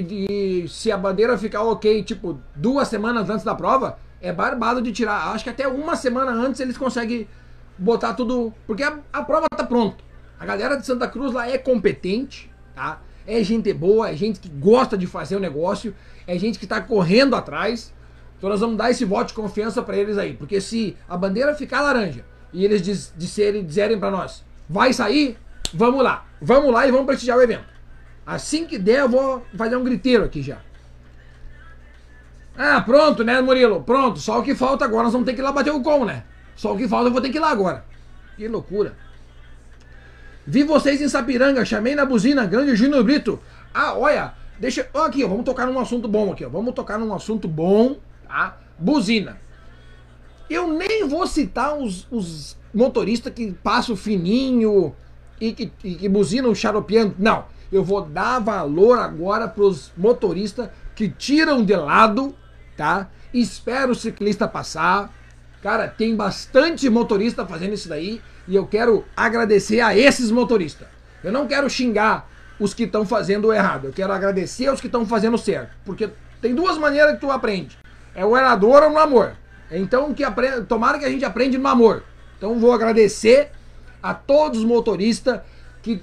e, 0.64 0.68
se 0.68 0.92
a 0.92 0.96
bandeira 0.96 1.36
ficar 1.36 1.62
ok, 1.62 2.02
tipo, 2.02 2.40
duas 2.54 2.88
semanas 2.88 3.28
antes 3.28 3.44
da 3.44 3.54
prova, 3.54 3.98
é 4.20 4.32
barbado 4.32 4.80
de 4.80 4.92
tirar. 4.92 5.34
Acho 5.34 5.44
que 5.44 5.50
até 5.50 5.66
uma 5.66 5.96
semana 5.96 6.30
antes 6.30 6.60
eles 6.60 6.78
conseguem 6.78 7.28
botar 7.76 8.14
tudo. 8.14 8.52
Porque 8.66 8.82
a, 8.82 8.98
a 9.12 9.22
prova 9.22 9.46
tá 9.54 9.64
pronta. 9.64 10.04
A 10.38 10.46
galera 10.46 10.76
de 10.76 10.86
Santa 10.86 11.08
Cruz 11.08 11.32
lá 11.32 11.48
é 11.48 11.58
competente, 11.58 12.50
tá? 12.74 13.00
É 13.30 13.44
gente 13.44 13.70
boa, 13.74 14.08
é 14.08 14.16
gente 14.16 14.40
que 14.40 14.48
gosta 14.48 14.96
de 14.96 15.06
fazer 15.06 15.36
o 15.36 15.38
negócio, 15.38 15.94
é 16.26 16.38
gente 16.38 16.58
que 16.58 16.66
tá 16.66 16.80
correndo 16.80 17.36
atrás. 17.36 17.92
Então 18.38 18.48
nós 18.48 18.60
vamos 18.60 18.78
dar 18.78 18.90
esse 18.90 19.04
voto 19.04 19.28
de 19.28 19.34
confiança 19.34 19.82
para 19.82 19.98
eles 19.98 20.16
aí. 20.16 20.32
Porque 20.32 20.62
se 20.62 20.96
a 21.06 21.14
bandeira 21.14 21.54
ficar 21.54 21.82
laranja 21.82 22.24
e 22.54 22.64
eles 22.64 22.80
diz, 22.80 23.12
disserem, 23.14 23.66
dizerem 23.66 23.98
para 23.98 24.10
nós, 24.10 24.42
vai 24.66 24.94
sair, 24.94 25.36
vamos 25.74 26.02
lá. 26.02 26.26
Vamos 26.40 26.72
lá 26.72 26.86
e 26.86 26.90
vamos 26.90 27.04
prestigiar 27.04 27.36
o 27.36 27.42
evento. 27.42 27.66
Assim 28.24 28.64
que 28.64 28.78
der, 28.78 29.00
eu 29.00 29.10
vou 29.10 29.44
fazer 29.54 29.76
um 29.76 29.84
griteiro 29.84 30.24
aqui 30.24 30.40
já. 30.40 30.56
Ah, 32.56 32.80
pronto, 32.80 33.22
né, 33.22 33.42
Murilo? 33.42 33.82
Pronto, 33.82 34.18
só 34.18 34.38
o 34.38 34.42
que 34.42 34.54
falta 34.54 34.86
agora, 34.86 35.04
nós 35.04 35.12
vamos 35.12 35.26
ter 35.26 35.34
que 35.34 35.40
ir 35.42 35.44
lá 35.44 35.52
bater 35.52 35.70
o 35.70 35.82
com, 35.82 36.06
né? 36.06 36.24
Só 36.56 36.72
o 36.72 36.78
que 36.78 36.88
falta, 36.88 37.08
eu 37.08 37.12
vou 37.12 37.20
ter 37.20 37.28
que 37.28 37.36
ir 37.36 37.40
lá 37.40 37.50
agora. 37.50 37.84
Que 38.38 38.48
loucura. 38.48 38.96
Vi 40.48 40.64
vocês 40.64 41.02
em 41.02 41.08
Sapiranga, 41.08 41.62
chamei 41.62 41.94
na 41.94 42.06
buzina, 42.06 42.46
grande 42.46 42.74
Júnior 42.74 43.04
Brito. 43.04 43.38
Ah, 43.74 43.92
olha, 43.94 44.32
deixa. 44.58 44.88
Ó, 44.94 45.04
aqui, 45.04 45.22
ó, 45.22 45.28
vamos 45.28 45.44
tocar 45.44 45.66
num 45.66 45.78
assunto 45.78 46.08
bom 46.08 46.32
aqui, 46.32 46.42
ó. 46.42 46.48
Vamos 46.48 46.72
tocar 46.74 46.98
num 46.98 47.14
assunto 47.14 47.46
bom, 47.46 47.98
tá? 48.26 48.56
Buzina. 48.78 49.38
Eu 50.48 50.66
nem 50.68 51.06
vou 51.06 51.26
citar 51.26 51.76
os, 51.76 52.06
os 52.10 52.56
motoristas 52.72 53.30
que 53.34 53.52
passam 53.52 53.94
fininho 53.94 54.96
e 55.38 55.52
que, 55.52 55.70
e 55.84 55.94
que 55.96 56.08
buzinam 56.08 56.54
xaropeando. 56.54 57.14
Não 57.18 57.44
eu 57.70 57.84
vou 57.84 58.02
dar 58.02 58.38
valor 58.38 58.98
agora 58.98 59.46
para 59.46 59.62
os 59.62 59.92
motoristas 59.96 60.70
que 60.94 61.08
tiram 61.08 61.64
de 61.64 61.76
lado, 61.76 62.34
tá? 62.76 63.08
Espero 63.32 63.92
o 63.92 63.94
ciclista 63.94 64.48
passar. 64.48 65.14
Cara, 65.62 65.88
tem 65.88 66.14
bastante 66.14 66.88
motorista 66.88 67.44
fazendo 67.44 67.74
isso 67.74 67.88
daí 67.88 68.20
e 68.46 68.54
eu 68.54 68.66
quero 68.66 69.04
agradecer 69.16 69.80
a 69.80 69.96
esses 69.96 70.30
motoristas. 70.30 70.86
Eu 71.22 71.32
não 71.32 71.46
quero 71.48 71.68
xingar 71.68 72.28
os 72.60 72.72
que 72.72 72.84
estão 72.84 73.04
fazendo 73.04 73.52
errado. 73.52 73.86
Eu 73.86 73.92
quero 73.92 74.12
agradecer 74.12 74.66
aos 74.66 74.80
que 74.80 74.86
estão 74.86 75.04
fazendo 75.04 75.36
certo, 75.36 75.70
porque 75.84 76.10
tem 76.40 76.54
duas 76.54 76.78
maneiras 76.78 77.14
que 77.14 77.20
tu 77.20 77.30
aprende. 77.30 77.76
É 78.14 78.24
o 78.24 78.30
orador 78.30 78.84
ou 78.84 78.90
no 78.90 78.98
amor. 78.98 79.34
Então 79.70 80.14
que 80.14 80.22
aprenda, 80.22 80.62
tomara 80.62 80.98
que 80.98 81.04
a 81.04 81.10
gente 81.10 81.24
aprende 81.24 81.58
no 81.58 81.68
amor. 81.68 82.04
Então 82.36 82.58
vou 82.58 82.72
agradecer 82.72 83.50
a 84.00 84.14
todos 84.14 84.60
os 84.60 84.64
motoristas 84.64 85.40
que 85.82 86.00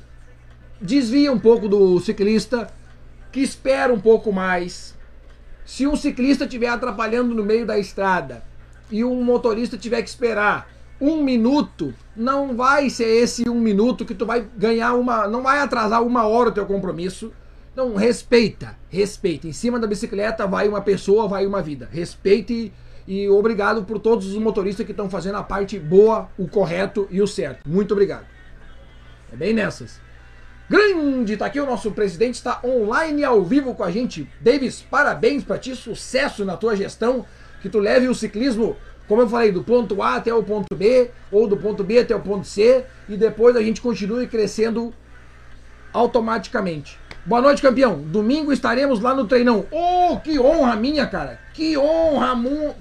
desvia 0.82 1.32
um 1.32 1.40
pouco 1.40 1.70
do 1.70 2.00
ciclista, 2.02 2.68
que 3.32 3.40
espera 3.40 3.94
um 3.94 4.00
pouco 4.00 4.34
mais. 4.34 4.94
Se 5.66 5.88
um 5.88 5.96
ciclista 5.96 6.44
estiver 6.44 6.68
atrapalhando 6.68 7.34
no 7.34 7.44
meio 7.44 7.66
da 7.66 7.80
estrada 7.80 8.44
e 8.92 9.04
um 9.04 9.24
motorista 9.24 9.78
tiver 9.78 10.02
que 10.02 10.10
esperar 10.10 10.70
um 11.00 11.22
minuto, 11.24 11.94
não 12.16 12.56
vai 12.56 12.90
ser 12.90 13.08
esse 13.08 13.50
um 13.50 13.60
minuto 13.60 14.06
que 14.06 14.16
tu 14.16 14.26
vai 14.26 14.48
ganhar 14.58 14.94
uma. 14.94 15.28
Não 15.28 15.44
vai 15.44 15.60
atrasar 15.60 16.02
uma 16.04 16.26
hora 16.26 16.50
o 16.50 16.54
teu 16.54 16.66
compromisso. 16.66 17.32
Então, 17.74 17.96
respeita, 17.96 18.78
respeita. 18.90 19.48
Em 19.48 19.52
cima 19.52 19.78
da 19.78 19.86
bicicleta 19.86 20.48
vai 20.48 20.68
uma 20.68 20.82
pessoa, 20.82 21.28
vai 21.28 21.46
uma 21.46 21.62
vida. 21.62 21.90
Respeite 21.92 22.72
e 23.08 23.28
obrigado 23.30 23.84
por 23.84 24.00
todos 24.00 24.28
os 24.28 24.38
motoristas 24.38 24.86
que 24.86 24.94
estão 24.94 25.10
fazendo 25.10 25.36
a 25.36 25.44
parte 25.44 25.78
boa, 25.78 26.30
o 26.38 26.48
correto 26.48 27.08
e 27.12 27.22
o 27.22 27.28
certo. 27.28 27.68
Muito 27.68 27.92
obrigado. 27.92 28.26
É 29.32 29.36
bem 29.36 29.54
nessas. 29.54 30.00
Grande, 30.68 31.38
tá 31.38 31.46
aqui 31.46 31.60
o 31.60 31.66
nosso 31.66 31.92
presidente, 31.92 32.36
está 32.36 32.60
online 32.64 33.24
ao 33.24 33.44
vivo 33.44 33.76
com 33.76 33.84
a 33.84 33.92
gente. 33.92 34.28
Davis, 34.42 34.82
parabéns 34.90 35.44
para 35.44 35.60
ti, 35.60 35.76
sucesso 35.76 36.44
na 36.44 36.58
tua 36.58 36.76
gestão, 36.76 37.24
que 37.66 37.70
tu 37.70 37.80
leve 37.80 38.08
o 38.08 38.14
ciclismo, 38.14 38.78
como 39.08 39.24
eu 39.24 39.28
falei, 39.28 39.52
do 39.52 39.64
ponto 39.64 40.00
A 40.04 40.18
até 40.18 40.32
o 40.32 40.44
ponto 40.44 40.76
B, 40.76 41.10
ou 41.32 41.48
do 41.48 41.58
ponto 41.58 41.84
B 41.84 41.98
até 41.98 42.16
o 42.16 42.20
ponto 42.20 42.46
C, 42.46 42.86
e 43.10 43.18
depois 43.18 43.56
a 43.56 43.62
gente 43.64 43.82
continue 43.82 44.28
crescendo 44.28 44.94
automaticamente. 45.92 47.00
Boa 47.26 47.42
noite, 47.42 47.64
campeão. 47.64 47.98
Domingo 47.98 48.54
estaremos 48.54 49.00
lá 49.00 49.16
no 49.16 49.26
treinão. 49.26 49.66
Oh, 49.72 50.18
que 50.18 50.38
honra 50.38 50.76
minha, 50.76 51.08
cara. 51.08 51.40
Que 51.56 51.76
honra, 51.76 52.36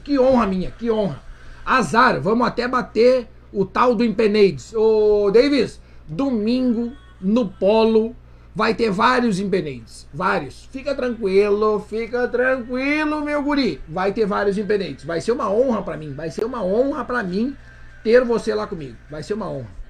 que 0.05 0.19
honra 0.19 0.47
minha, 0.47 0.71
que 0.71 0.91
honra. 0.91 1.23
Azar, 1.65 2.21
vamos 2.21 2.47
até 2.47 2.69
bater 2.69 3.27
o 3.51 3.65
tal 3.65 3.95
do 3.95 4.05
Empenades. 4.05 4.75
Ô, 4.75 5.31
Davis, 5.33 5.81
domingo 6.07 6.93
no 7.19 7.49
polo 7.49 8.15
vai 8.55 8.75
ter 8.75 8.91
vários 8.91 9.41
impedentes. 9.41 10.07
Vários. 10.13 10.69
Fica 10.71 10.95
tranquilo, 10.95 11.81
fica 11.81 12.29
tranquilo, 12.29 13.25
meu 13.25 13.43
guri. 13.43 13.81
Vai 13.89 14.13
ter 14.13 14.27
vários 14.27 14.57
impedentes. 14.57 15.05
Vai 15.05 15.21
ser 15.21 15.33
uma 15.33 15.51
honra 15.51 15.83
para 15.83 15.97
mim. 15.97 16.13
Vai 16.13 16.31
ser 16.31 16.45
uma 16.45 16.63
honra 16.63 17.05
para 17.05 17.23
mim 17.23 17.57
ter 18.05 18.25
você 18.25 18.55
lá 18.55 18.67
comigo. 18.67 18.97
Vai 19.11 19.23
ser 19.23 19.35
uma 19.35 19.51
honra. 19.51 19.85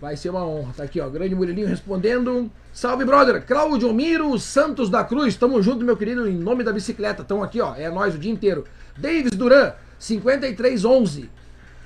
Vai 0.00 0.16
ser 0.16 0.30
uma 0.30 0.44
honra. 0.44 0.72
Tá 0.76 0.82
aqui, 0.82 1.00
ó. 1.00 1.08
Grande 1.08 1.34
Murilinho 1.34 1.68
respondendo. 1.68 2.50
Salve, 2.72 3.04
brother. 3.04 3.46
Cláudio 3.46 3.92
Miro 3.94 4.36
Santos 4.38 4.90
da 4.90 5.04
Cruz. 5.04 5.36
Tamo 5.36 5.62
junto, 5.62 5.84
meu 5.84 5.96
querido, 5.96 6.28
em 6.28 6.34
nome 6.34 6.64
da 6.64 6.72
bicicleta. 6.72 7.22
Tamo 7.22 7.44
aqui, 7.44 7.60
ó. 7.60 7.76
É 7.76 7.88
nós 7.88 8.14
o 8.14 8.18
dia 8.18 8.32
inteiro. 8.32 8.64
Davis 8.96 9.30
Duran, 9.30 9.72
5311. 10.00 11.30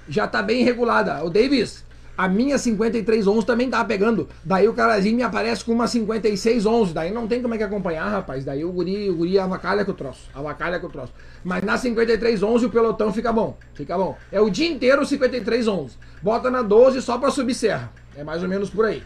Já 0.09 0.27
tá 0.27 0.43
bem 0.43 0.65
regulada. 0.65 1.23
O 1.25 1.29
Davis, 1.29 1.85
a 2.17 2.29
minha 2.29 2.57
5311 2.57 3.47
também 3.47 3.69
tava 3.69 3.85
pegando. 3.85 4.29
Daí 4.45 4.67
o 4.69 4.73
carazinho 4.73 5.17
me 5.17 5.23
aparece 5.23 5.65
com 5.65 5.73
uma 5.73 5.87
5611. 5.87 6.95
Daí 6.95 7.13
não 7.13 7.27
tem 7.27 7.43
como 7.43 7.55
é 7.55 7.59
que 7.59 7.65
acompanhar, 7.65 8.09
rapaz. 8.09 8.45
Daí 8.45 8.65
o 8.65 8.73
guri, 8.73 9.11
o 9.11 9.17
guri 9.17 9.39
avacalha 9.39 9.85
com 9.85 9.91
o 9.91 9.95
troço. 9.95 10.31
Avacalha 10.35 10.81
com 10.81 10.87
o 10.87 10.91
troço. 10.91 11.13
Mas 11.45 11.63
na 11.63 11.77
5311 11.77 12.67
o 12.67 12.71
pelotão 12.71 13.13
fica 13.13 13.33
bom. 13.33 13.57
Fica 13.75 13.97
bom. 13.99 14.17
É 14.33 14.41
o 14.41 14.49
dia 14.49 14.69
inteiro 14.69 15.05
5311. 15.05 15.97
Bota 16.23 16.51
na 16.51 16.63
12 16.63 17.03
só 17.03 17.19
pra 17.19 17.31
subir 17.31 17.55
serra. 17.55 17.93
É 18.17 18.25
mais 18.25 18.43
ou 18.43 18.49
menos 18.49 18.71
por 18.71 18.87
aí. 18.87 19.03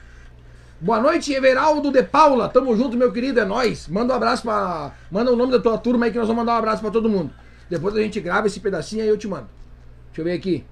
Boa 0.81 1.01
noite, 1.01 1.33
Everaldo 1.33 1.91
de 1.91 2.03
Paula. 2.03 2.49
Tamo 2.49 2.75
junto, 2.77 2.97
meu 2.97 3.13
querido. 3.13 3.41
É 3.41 3.45
nós. 3.45 3.89
Manda 3.89 4.13
um 4.13 4.17
abraço 4.17 4.45
pra. 4.45 4.93
Manda 5.11 5.33
o 5.33 5.37
nome 5.37 5.53
da 5.53 5.59
tua 5.59 5.77
turma 5.77 6.07
aí 6.07 6.13
que 6.13 6.19
nós 6.19 6.29
vamos 6.29 6.41
mandar 6.41 6.55
um 6.55 6.59
abraço 6.59 6.81
pra 6.81 6.91
todo 6.91 7.09
mundo. 7.09 7.31
Depois 7.69 7.95
a 7.97 8.01
gente 8.01 8.21
grava 8.21 8.47
esse 8.47 8.61
pedacinho 8.61 9.03
aí 9.03 9.09
eu 9.09 9.19
te 9.19 9.29
mando. 9.29 9.49
Deixa 10.07 10.21
eu 10.21 10.25
ver 10.25 10.33
aqui. 10.33 10.65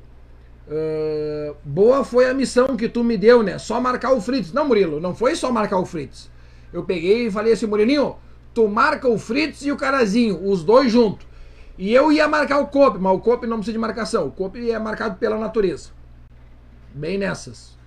Uh, 0.69 1.57
boa 1.65 2.05
foi 2.05 2.29
a 2.29 2.35
missão 2.35 2.77
que 2.77 2.91
tu 2.91 3.03
me 3.03 3.17
deu, 3.17 3.43
né? 3.43 3.59
Só 3.59 3.81
marcar 3.81 4.13
o 4.13 4.21
Fritz. 4.21 4.53
Não, 4.53 4.67
Murilo, 4.67 5.01
não 5.01 5.15
foi 5.15 5.35
só 5.35 5.51
marcar 5.51 5.79
o 5.79 5.87
Fritz. 5.87 6.31
Eu 6.73 6.85
peguei 6.85 7.27
e 7.27 7.31
falei 7.31 7.55
assim, 7.55 7.67
Murilinho, 7.67 8.17
tu 8.53 8.69
marca 8.69 9.09
o 9.09 9.19
Fritz 9.19 9.63
e 9.63 9.73
o 9.73 9.77
Carazinho, 9.77 10.47
os 10.47 10.63
dois 10.63 10.93
juntos. 10.93 11.27
E 11.79 11.95
eu 11.95 12.13
ia 12.13 12.29
marcar 12.29 12.59
o 12.59 12.67
Cope, 12.67 12.99
mas 12.99 13.15
o 13.15 13.21
Cope 13.21 13.47
não 13.47 13.57
precisa 13.59 13.73
de 13.73 13.79
marcação. 13.79 14.27
O 14.27 14.31
Cope 14.31 14.71
é 14.71 14.79
marcado 14.79 15.17
pela 15.17 15.39
natureza. 15.39 15.91
Bem 16.93 17.17
nessas. 17.17 17.79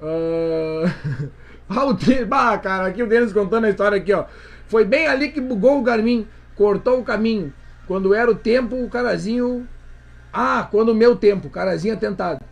Uh... 0.00 0.84
ah, 1.68 1.86
o 1.86 2.26
bah, 2.26 2.58
cara, 2.58 2.86
aqui 2.86 3.02
o 3.02 3.06
Denis 3.06 3.32
contando 3.32 3.64
a 3.64 3.70
história 3.70 3.98
aqui, 3.98 4.12
ó. 4.12 4.26
Foi 4.68 4.84
bem 4.84 5.06
ali 5.06 5.30
que 5.30 5.40
bugou 5.40 5.78
o 5.78 5.82
Garmin, 5.82 6.26
cortou 6.54 7.00
o 7.00 7.04
caminho. 7.04 7.52
Quando 7.88 8.14
era 8.14 8.30
o 8.30 8.34
tempo, 8.34 8.76
o 8.76 8.88
Carazinho 8.88 9.66
ah, 10.32 10.66
quando 10.70 10.90
o 10.90 10.94
meu 10.94 11.14
tempo, 11.14 11.50
carazinho 11.50 11.94
atentado. 11.94 12.42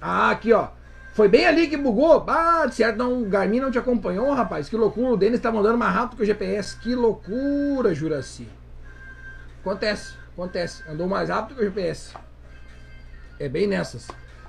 Ah, 0.00 0.30
aqui 0.30 0.52
ó. 0.52 0.68
Foi 1.12 1.28
bem 1.28 1.46
ali 1.46 1.68
que 1.68 1.76
bugou. 1.76 2.24
Ah, 2.28 2.66
certo, 2.70 2.96
não, 2.96 3.22
o 3.22 3.26
Garmin 3.26 3.60
não 3.60 3.70
te 3.70 3.78
acompanhou, 3.78 4.32
rapaz. 4.32 4.68
Que 4.68 4.76
loucura. 4.76 5.12
O 5.12 5.16
Denis 5.16 5.40
tá 5.40 5.50
mandando 5.50 5.76
mais 5.76 5.94
rápido 5.94 6.16
que 6.16 6.22
o 6.22 6.26
GPS. 6.26 6.78
Que 6.78 6.94
loucura, 6.94 7.94
Juraci. 7.94 8.48
Acontece, 9.60 10.14
acontece. 10.32 10.82
Andou 10.88 11.06
mais 11.06 11.28
rápido 11.28 11.56
que 11.56 11.62
o 11.62 11.64
GPS. 11.64 12.14
É 13.38 13.48
bem 13.48 13.66
nessas. 13.66 14.08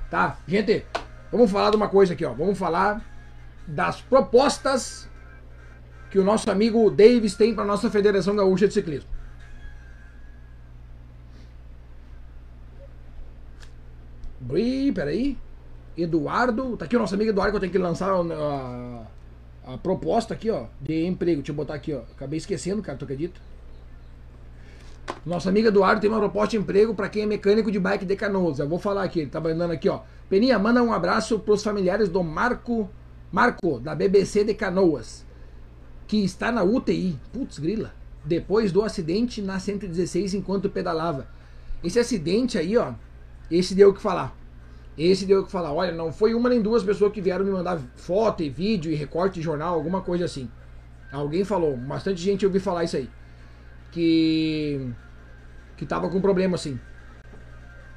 Tá? 0.10 0.38
Gente, 0.48 0.86
vamos 1.32 1.52
falar 1.52 1.72
de 1.72 1.76
uma 1.76 1.90
coisa 1.90 2.14
aqui, 2.14 2.26
ó. 2.26 2.34
Vamos 2.34 2.58
falar 2.58 3.02
das 3.68 4.02
propostas 4.02 5.10
que 6.10 6.20
o 6.20 6.24
nosso 6.24 6.50
amigo 6.52 6.90
Davis 6.92 7.36
tem 7.36 7.56
para 7.56 7.64
nossa 7.64 7.90
Federação 7.90 8.36
Gaúcha 8.36 8.68
de 8.68 8.74
Ciclismo. 8.74 9.10
Peraí. 14.94 15.38
Eduardo. 15.98 16.78
Tá 16.78 16.86
aqui 16.86 16.96
o 16.96 17.00
nosso 17.00 17.16
amigo 17.16 17.30
Eduardo 17.30 17.52
que 17.52 17.58
eu 17.58 17.62
tenho 17.62 17.72
que 17.72 17.78
lançar 17.78 18.10
a, 18.10 18.22
a, 18.22 19.74
a, 19.74 19.78
proposta 19.78 20.34
aqui, 20.34 20.50
ó. 20.50 20.66
De 20.80 21.06
emprego. 21.06 21.42
Deixa 21.42 21.52
eu 21.52 21.56
botar 21.56 21.76
aqui, 21.76 21.94
ó. 21.94 22.02
Acabei 22.16 22.38
esquecendo, 22.38 22.82
cara, 22.82 22.98
tu 22.98 23.06
acredita? 23.06 23.40
Nosso 25.26 25.50
amigo 25.50 25.68
Eduardo 25.68 26.02
tem 26.02 26.10
uma 26.10 26.20
proposta 26.20 26.52
de 26.52 26.58
emprego 26.58 26.96
para 26.96 27.10
quem 27.10 27.24
é 27.24 27.26
mecânico 27.26 27.72
de 27.72 27.80
bike 27.80 28.06
de 28.06 28.16
canoas. 28.16 28.60
Eu 28.60 28.68
vou 28.68 28.80
falar 28.80 29.04
aqui, 29.04 29.22
ele 29.22 29.30
tá 29.30 29.40
mandando 29.40 29.74
aqui, 29.74 29.90
ó. 29.90 30.02
Peninha, 30.30 30.58
manda 30.58 30.82
um 30.82 30.94
abraço 30.94 31.40
pros 31.40 31.64
familiares 31.64 32.08
do 32.08 32.24
Marco 32.24 32.90
Marco, 33.32 33.80
da 33.80 33.96
BBC 33.96 34.44
de 34.44 34.54
Canoas, 34.54 35.26
que 36.06 36.22
está 36.22 36.52
na 36.52 36.64
UTI. 36.64 37.18
Putz, 37.32 37.58
grila. 37.58 37.94
Depois 38.26 38.74
do 38.74 38.84
acidente 38.84 39.42
na 39.42 39.58
116 39.58 40.34
enquanto 40.34 40.70
pedalava. 40.70 41.28
Esse 41.82 41.98
acidente 41.98 42.58
aí, 42.58 42.78
ó, 42.78 42.94
esse 43.50 43.74
deu 43.74 43.90
o 43.90 43.94
que 43.94 44.02
falar. 44.02 44.36
Esse 44.98 45.26
deu 45.26 45.42
o 45.42 45.46
que 45.46 45.52
falar. 45.52 45.74
Olha, 45.74 45.92
não 45.92 46.12
foi 46.12 46.34
uma 46.34 46.50
nem 46.50 46.62
duas 46.62 46.84
pessoas 46.84 47.12
que 47.12 47.22
vieram 47.22 47.46
me 47.46 47.52
mandar 47.52 47.80
foto 47.96 48.44
e 48.44 48.50
vídeo 48.50 48.92
e 48.92 48.96
recorte 48.96 49.36
de 49.36 49.42
jornal, 49.42 49.74
alguma 49.74 50.02
coisa 50.02 50.26
assim. 50.26 50.50
Alguém 51.12 51.44
falou, 51.44 51.76
bastante 51.76 52.22
gente 52.22 52.46
ouviu 52.46 52.62
falar 52.62 52.84
isso 52.84 52.98
aí. 52.98 53.10
Que. 53.92 54.94
Que 55.78 55.86
tava 55.86 56.10
com 56.10 56.22
problema, 56.22 56.56
assim. 56.56 56.80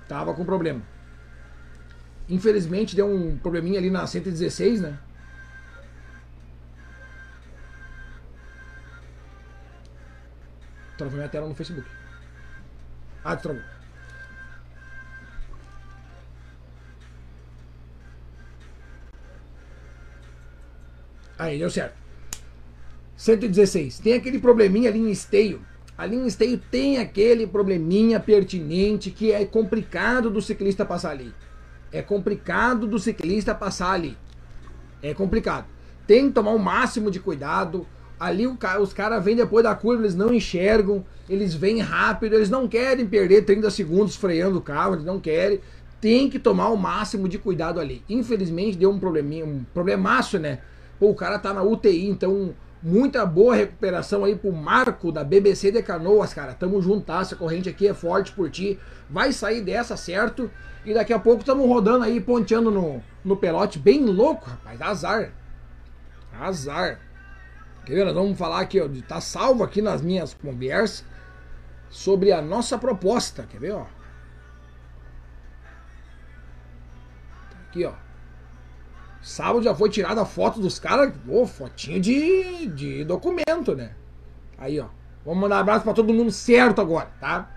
Tava 0.09 0.34
com 0.34 0.45
problema. 0.45 0.82
Infelizmente 2.28 2.97
deu 2.97 3.07
um 3.07 3.36
probleminha 3.36 3.78
ali 3.78 3.90
na 3.90 4.07
116, 4.07 4.80
né? 4.80 4.99
Travou 10.97 11.16
minha 11.16 11.28
tela 11.28 11.49
no 11.49 11.55
Facebook. 11.55 11.88
Ah, 13.22 13.36
travou. 13.36 13.74
Aí, 21.39 21.59
deu 21.59 21.70
certo. 21.70 21.95
116. 23.16 23.99
Tem 23.99 24.14
aquele 24.14 24.39
probleminha 24.39 24.91
ali 24.91 24.99
em 24.99 25.11
esteio. 25.11 25.61
Ali 25.97 26.16
em 26.16 26.26
esteio 26.26 26.61
tem 26.70 26.99
aquele 26.99 27.47
probleminha 27.47 28.18
pertinente 28.18 29.11
que 29.11 29.30
é 29.30 29.45
complicado 29.45 30.28
do 30.28 30.43
ciclista 30.43 30.85
passar 30.85 31.11
ali. 31.11 31.32
É 31.93 32.03
complicado 32.03 32.87
do 32.87 32.99
ciclista 32.99 33.55
passar 33.55 33.93
ali. 33.93 34.16
É 35.01 35.14
complicado. 35.14 35.66
Tem 36.07 36.26
que 36.26 36.35
tomar 36.35 36.51
o 36.51 36.59
máximo 36.59 37.11
de 37.11 37.20
cuidado. 37.20 37.87
Ali 38.18 38.47
os 38.47 38.93
caras 38.93 39.24
vêm 39.24 39.37
depois 39.37 39.62
da 39.62 39.74
curva, 39.74 40.03
eles 40.03 40.14
não 40.14 40.32
enxergam, 40.32 41.05
eles 41.28 41.55
vêm 41.55 41.80
rápido, 41.80 42.35
eles 42.35 42.51
não 42.51 42.66
querem 42.66 43.07
perder 43.07 43.45
30 43.45 43.70
segundos 43.70 44.16
freando 44.16 44.59
o 44.59 44.62
carro, 44.62 44.95
eles 44.95 45.05
não 45.05 45.20
querem. 45.20 45.61
Tem 46.01 46.28
que 46.28 46.39
tomar 46.39 46.68
o 46.68 46.76
máximo 46.76 47.28
de 47.28 47.39
cuidado 47.39 47.78
ali. 47.78 48.03
Infelizmente 48.09 48.76
deu 48.76 48.91
um 48.91 48.99
probleminha, 48.99 49.45
um 49.45 49.64
problemaço, 49.72 50.39
né? 50.39 50.61
Pô, 50.99 51.11
o 51.11 51.14
cara 51.14 51.38
tá 51.38 51.53
na 51.53 51.62
UTI, 51.62 52.09
então 52.09 52.55
muita 52.82 53.24
boa 53.24 53.55
recuperação 53.55 54.24
aí 54.24 54.36
pro 54.36 54.53
Marco 54.53 55.11
da 55.11 55.24
BBC 55.24 55.72
de 55.72 55.82
Canoas, 55.82 56.34
cara. 56.34 56.53
Tamo 56.53 56.80
juntas, 56.82 57.32
a 57.32 57.36
corrente 57.36 57.68
aqui 57.68 57.88
é 57.88 57.95
forte 57.95 58.32
por 58.32 58.51
ti. 58.51 58.78
Vai 59.09 59.32
sair 59.32 59.62
dessa, 59.62 59.97
certo? 59.97 60.51
E 60.84 60.92
daqui 60.92 61.12
a 61.12 61.18
pouco 61.18 61.40
estamos 61.40 61.66
rodando 61.66 62.05
aí, 62.05 62.20
ponteando 62.20 62.70
no, 62.70 63.03
no 63.24 63.36
pelote. 63.36 63.78
Bem 63.78 64.05
louco, 64.05 64.51
rapaz. 64.51 64.80
Azar. 64.82 65.32
Azar. 66.38 67.01
Quer 67.86 67.95
ver? 67.95 68.05
Nós 68.05 68.14
vamos 68.14 68.38
falar 68.38 68.61
aqui, 68.61 68.80
ó. 68.80 68.88
Tá 69.09 69.20
salvo 69.20 69.64
aqui 69.64 69.80
nas 69.80 70.03
minhas 70.03 70.34
conversas 70.34 71.05
sobre 71.88 72.32
a 72.32 72.42
nossa 72.42 72.76
proposta. 72.76 73.47
Quer 73.51 73.59
ver, 73.59 73.72
ó? 73.72 73.84
Tá 77.51 77.59
aqui, 77.68 77.84
ó. 77.86 78.03
Sábado 79.25 79.64
já 79.64 79.75
foi 79.75 79.89
tirada 79.89 80.20
a 80.20 80.27
foto 80.27 80.61
dos 80.61 80.79
caras. 80.79 81.11
Ô, 81.27 81.47
fotinho 81.47 81.99
de, 81.99 82.66
de 82.66 83.05
documento, 83.05 83.75
né? 83.75 83.93
Aí, 84.59 84.79
ó. 84.79 84.85
Vamos 85.25 85.41
mandar 85.41 85.57
um 85.57 85.61
abraço 85.61 85.83
para 85.83 85.95
todo 85.95 86.12
mundo 86.12 86.31
certo 86.31 86.83
agora, 86.83 87.09
tá? 87.18 87.51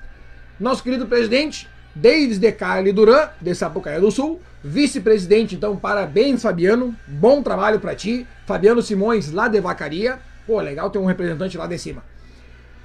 Nosso 0.58 0.82
querido 0.82 1.06
presidente, 1.08 1.68
Davis 1.94 2.40
de 2.40 2.50
Carli 2.54 2.94
Duran, 2.94 3.28
de 3.42 3.54
Sapucaia 3.54 4.00
do 4.00 4.10
Sul. 4.10 4.40
Vice-presidente, 4.64 5.56
então, 5.56 5.76
parabéns, 5.76 6.42
Fabiano. 6.42 6.96
Bom 7.06 7.44
trabalho 7.44 7.82
para 7.82 7.94
ti. 7.94 8.26
Fabiano 8.46 8.82
Simões, 8.82 9.34
lá 9.34 9.50
de 9.50 9.60
Vacaria. 9.60 10.20
Pô, 10.48 10.62
legal 10.62 10.90
ter 10.90 11.00
um 11.00 11.06
representante 11.06 11.58
lá 11.58 11.68
de 11.68 11.78
cima. 11.78 12.02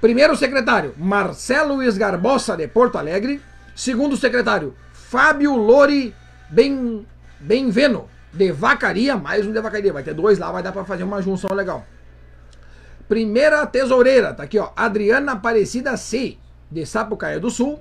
Primeiro 0.01 0.35
secretário, 0.35 0.93
Marcelo 0.97 1.81
Esgarbosa, 1.81 2.57
de 2.57 2.67
Porto 2.67 2.97
Alegre. 2.97 3.41
Segundo 3.73 4.17
secretário, 4.17 4.75
Fábio 4.91 5.55
Lori 5.55 6.13
Ben, 6.49 7.07
Benveno, 7.39 8.09
de 8.33 8.51
Vacaria, 8.51 9.15
mais 9.15 9.45
um 9.45 9.51
de 9.51 9.61
Vacaria, 9.61 9.93
vai 9.93 10.03
ter 10.03 10.13
dois 10.13 10.39
lá, 10.39 10.51
vai 10.51 10.63
dar 10.63 10.71
para 10.71 10.83
fazer 10.83 11.03
uma 11.03 11.21
junção 11.21 11.53
legal. 11.53 11.85
Primeira 13.07 13.65
tesoureira, 13.67 14.33
tá 14.33 14.43
aqui 14.43 14.57
ó, 14.57 14.71
Adriana 14.75 15.33
Aparecida 15.33 15.95
C, 15.95 16.37
de 16.71 16.85
Sapucaia 16.85 17.39
do 17.39 17.51
Sul. 17.51 17.79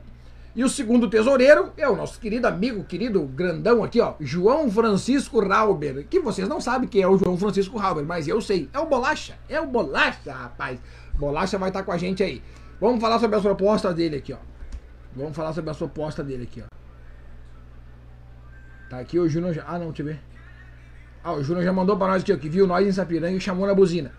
E 0.55 0.62
o 0.62 0.68
segundo 0.68 1.09
tesoureiro 1.09 1.72
é 1.78 1.88
o 1.88 1.96
nosso 1.96 2.20
querido 2.20 2.46
amigo, 2.46 2.84
querido 2.84 3.22
grandão 3.22 3.82
aqui, 3.82 3.98
ó, 4.03 4.12
João 4.20 4.70
Francisco 4.70 5.40
Rauber, 5.40 6.07
que 6.07 6.20
vocês 6.20 6.46
não 6.46 6.61
sabem 6.61 6.86
quem 6.86 7.00
é 7.00 7.09
o 7.09 7.16
João 7.16 7.38
Francisco 7.38 7.78
Rauber, 7.78 8.05
mas 8.05 8.28
eu 8.28 8.38
sei, 8.42 8.68
é 8.74 8.78
o 8.78 8.84
Bolacha, 8.84 9.34
é 9.48 9.59
o 9.59 9.66
Bolacha, 9.66 10.30
rapaz. 10.30 10.78
Bolacha 11.14 11.57
vai 11.57 11.70
estar 11.70 11.82
com 11.84 11.92
a 11.92 11.96
gente 11.96 12.22
aí. 12.22 12.42
Vamos 12.78 13.00
falar 13.00 13.18
sobre 13.18 13.36
as 13.36 13.42
propostas 13.42 13.94
dele 13.94 14.16
aqui, 14.16 14.34
ó. 14.34 14.38
Vamos 15.16 15.34
falar 15.34 15.55
sobre 15.55 15.70
as 15.70 15.76
propostas 15.78 16.26
dele 16.26 16.42
aqui, 16.42 16.62
ó. 16.62 16.66
Tá 18.90 18.98
aqui 18.98 19.18
o 19.18 19.26
Júnior. 19.26 19.64
Ah, 19.66 19.78
não, 19.78 19.86
deixa 19.86 20.03
eu 20.03 20.07
ver. 20.07 20.31
Ah, 21.24 21.32
o 21.32 21.42
Júnior 21.42 21.64
já 21.64 21.72
mandou 21.72 21.96
pra 21.96 22.08
nós 22.08 22.22
aqui, 22.22 22.32
ó, 22.32 22.36
que 22.36 22.48
viu 22.48 22.66
nós 22.66 22.86
em 22.86 22.92
Sapiranga 22.92 23.36
e 23.36 23.40
chamou 23.40 23.66
na 23.66 23.74
buzina. 23.74 24.12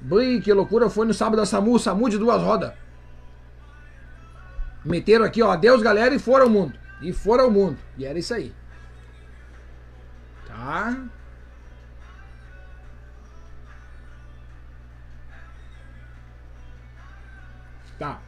Bui, 0.00 0.40
que 0.40 0.52
loucura, 0.52 0.90
foi 0.90 1.06
no 1.06 1.14
sábado 1.14 1.36
da 1.36 1.46
SAMU, 1.46 1.78
SAMU 1.78 2.10
de 2.10 2.18
duas 2.18 2.42
rodas. 2.42 2.72
Meteram 4.84 5.24
aqui, 5.24 5.42
ó, 5.42 5.50
adeus 5.50 5.82
galera 5.82 6.14
e 6.14 6.18
foram 6.18 6.44
ao 6.44 6.50
mundo. 6.50 6.78
E 7.00 7.12
foram 7.12 7.44
ao 7.44 7.50
mundo. 7.50 7.78
E 7.96 8.04
era 8.04 8.18
isso 8.18 8.34
aí. 8.34 8.54
Tá? 10.46 10.96
Tá. 17.98 18.20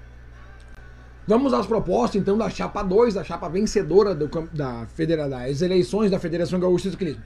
Vamos 1.27 1.53
às 1.53 1.67
propostas 1.67 2.21
então 2.21 2.39
da 2.39 2.49
chapa 2.49 2.83
2, 2.83 3.15
da 3.15 3.23
chapa 3.23 3.49
vencedora 3.51 4.15
do, 4.15 4.29
da 4.51 4.87
federa, 4.87 5.29
das 5.29 5.61
eleições 5.61 6.11
da 6.11 6.19
Federação 6.19 6.59
Gaúcha 6.59 6.85
de 6.85 6.93
Ciclismo. 6.93 7.23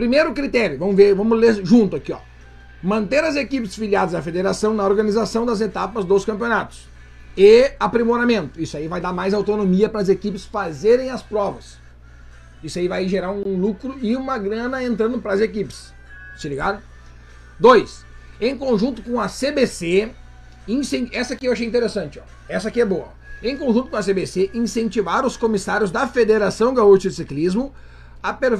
Primeiro 0.00 0.32
critério, 0.32 0.78
vamos 0.78 0.96
ver, 0.96 1.14
vamos 1.14 1.38
ler 1.38 1.62
junto 1.62 1.94
aqui, 1.94 2.10
ó. 2.10 2.20
Manter 2.82 3.22
as 3.22 3.36
equipes 3.36 3.74
filiadas 3.74 4.14
à 4.14 4.22
federação 4.22 4.72
na 4.72 4.82
organização 4.82 5.44
das 5.44 5.60
etapas 5.60 6.06
dos 6.06 6.24
campeonatos. 6.24 6.88
E 7.36 7.72
aprimoramento. 7.78 8.58
Isso 8.58 8.78
aí 8.78 8.88
vai 8.88 8.98
dar 8.98 9.12
mais 9.12 9.34
autonomia 9.34 9.90
para 9.90 10.00
as 10.00 10.08
equipes 10.08 10.46
fazerem 10.46 11.10
as 11.10 11.22
provas. 11.22 11.76
Isso 12.64 12.78
aí 12.78 12.88
vai 12.88 13.06
gerar 13.06 13.30
um 13.30 13.60
lucro 13.60 13.98
e 14.00 14.16
uma 14.16 14.38
grana 14.38 14.82
entrando 14.82 15.18
para 15.18 15.34
as 15.34 15.40
equipes. 15.40 15.92
Se 16.34 16.48
ligaram? 16.48 16.78
Dois, 17.58 18.02
em 18.40 18.56
conjunto 18.56 19.02
com 19.02 19.20
a 19.20 19.26
CBC, 19.28 20.12
essa 21.12 21.34
aqui 21.34 21.44
eu 21.44 21.52
achei 21.52 21.66
interessante, 21.66 22.18
ó. 22.18 22.22
Essa 22.48 22.68
aqui 22.68 22.80
é 22.80 22.86
boa. 22.86 23.08
Em 23.42 23.54
conjunto 23.54 23.90
com 23.90 23.96
a 23.98 24.02
CBC, 24.02 24.50
incentivar 24.54 25.26
os 25.26 25.36
comissários 25.36 25.90
da 25.90 26.06
Federação 26.06 26.72
Gaúcha 26.72 27.10
de 27.10 27.16
Ciclismo 27.16 27.74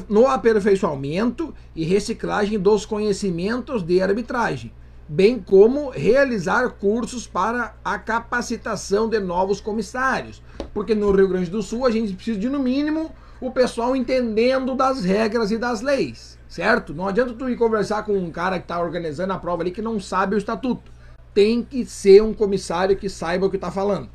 no 0.08 0.26
aperfeiçoamento 0.26 1.54
e 1.76 1.84
reciclagem 1.84 2.58
dos 2.58 2.86
conhecimentos 2.86 3.82
de 3.82 4.00
arbitragem, 4.00 4.72
bem 5.06 5.38
como 5.38 5.90
realizar 5.90 6.70
cursos 6.70 7.26
para 7.26 7.74
a 7.84 7.98
capacitação 7.98 9.08
de 9.08 9.18
novos 9.18 9.60
comissários. 9.60 10.42
Porque 10.72 10.94
no 10.94 11.10
Rio 11.10 11.28
Grande 11.28 11.50
do 11.50 11.62
Sul 11.62 11.84
a 11.84 11.90
gente 11.90 12.14
precisa 12.14 12.38
de, 12.38 12.48
no 12.48 12.58
mínimo, 12.58 13.12
o 13.40 13.50
pessoal 13.50 13.94
entendendo 13.94 14.74
das 14.74 15.04
regras 15.04 15.50
e 15.50 15.58
das 15.58 15.82
leis, 15.82 16.38
certo? 16.48 16.94
Não 16.94 17.08
adianta 17.08 17.34
tu 17.34 17.48
ir 17.48 17.56
conversar 17.56 18.04
com 18.04 18.16
um 18.16 18.30
cara 18.30 18.58
que 18.58 18.64
está 18.64 18.80
organizando 18.80 19.32
a 19.32 19.38
prova 19.38 19.62
ali 19.62 19.70
que 19.70 19.82
não 19.82 20.00
sabe 20.00 20.36
o 20.36 20.38
estatuto. 20.38 20.90
Tem 21.34 21.62
que 21.62 21.84
ser 21.84 22.22
um 22.22 22.32
comissário 22.32 22.96
que 22.96 23.08
saiba 23.08 23.46
o 23.46 23.50
que 23.50 23.56
está 23.56 23.70
falando. 23.70 24.08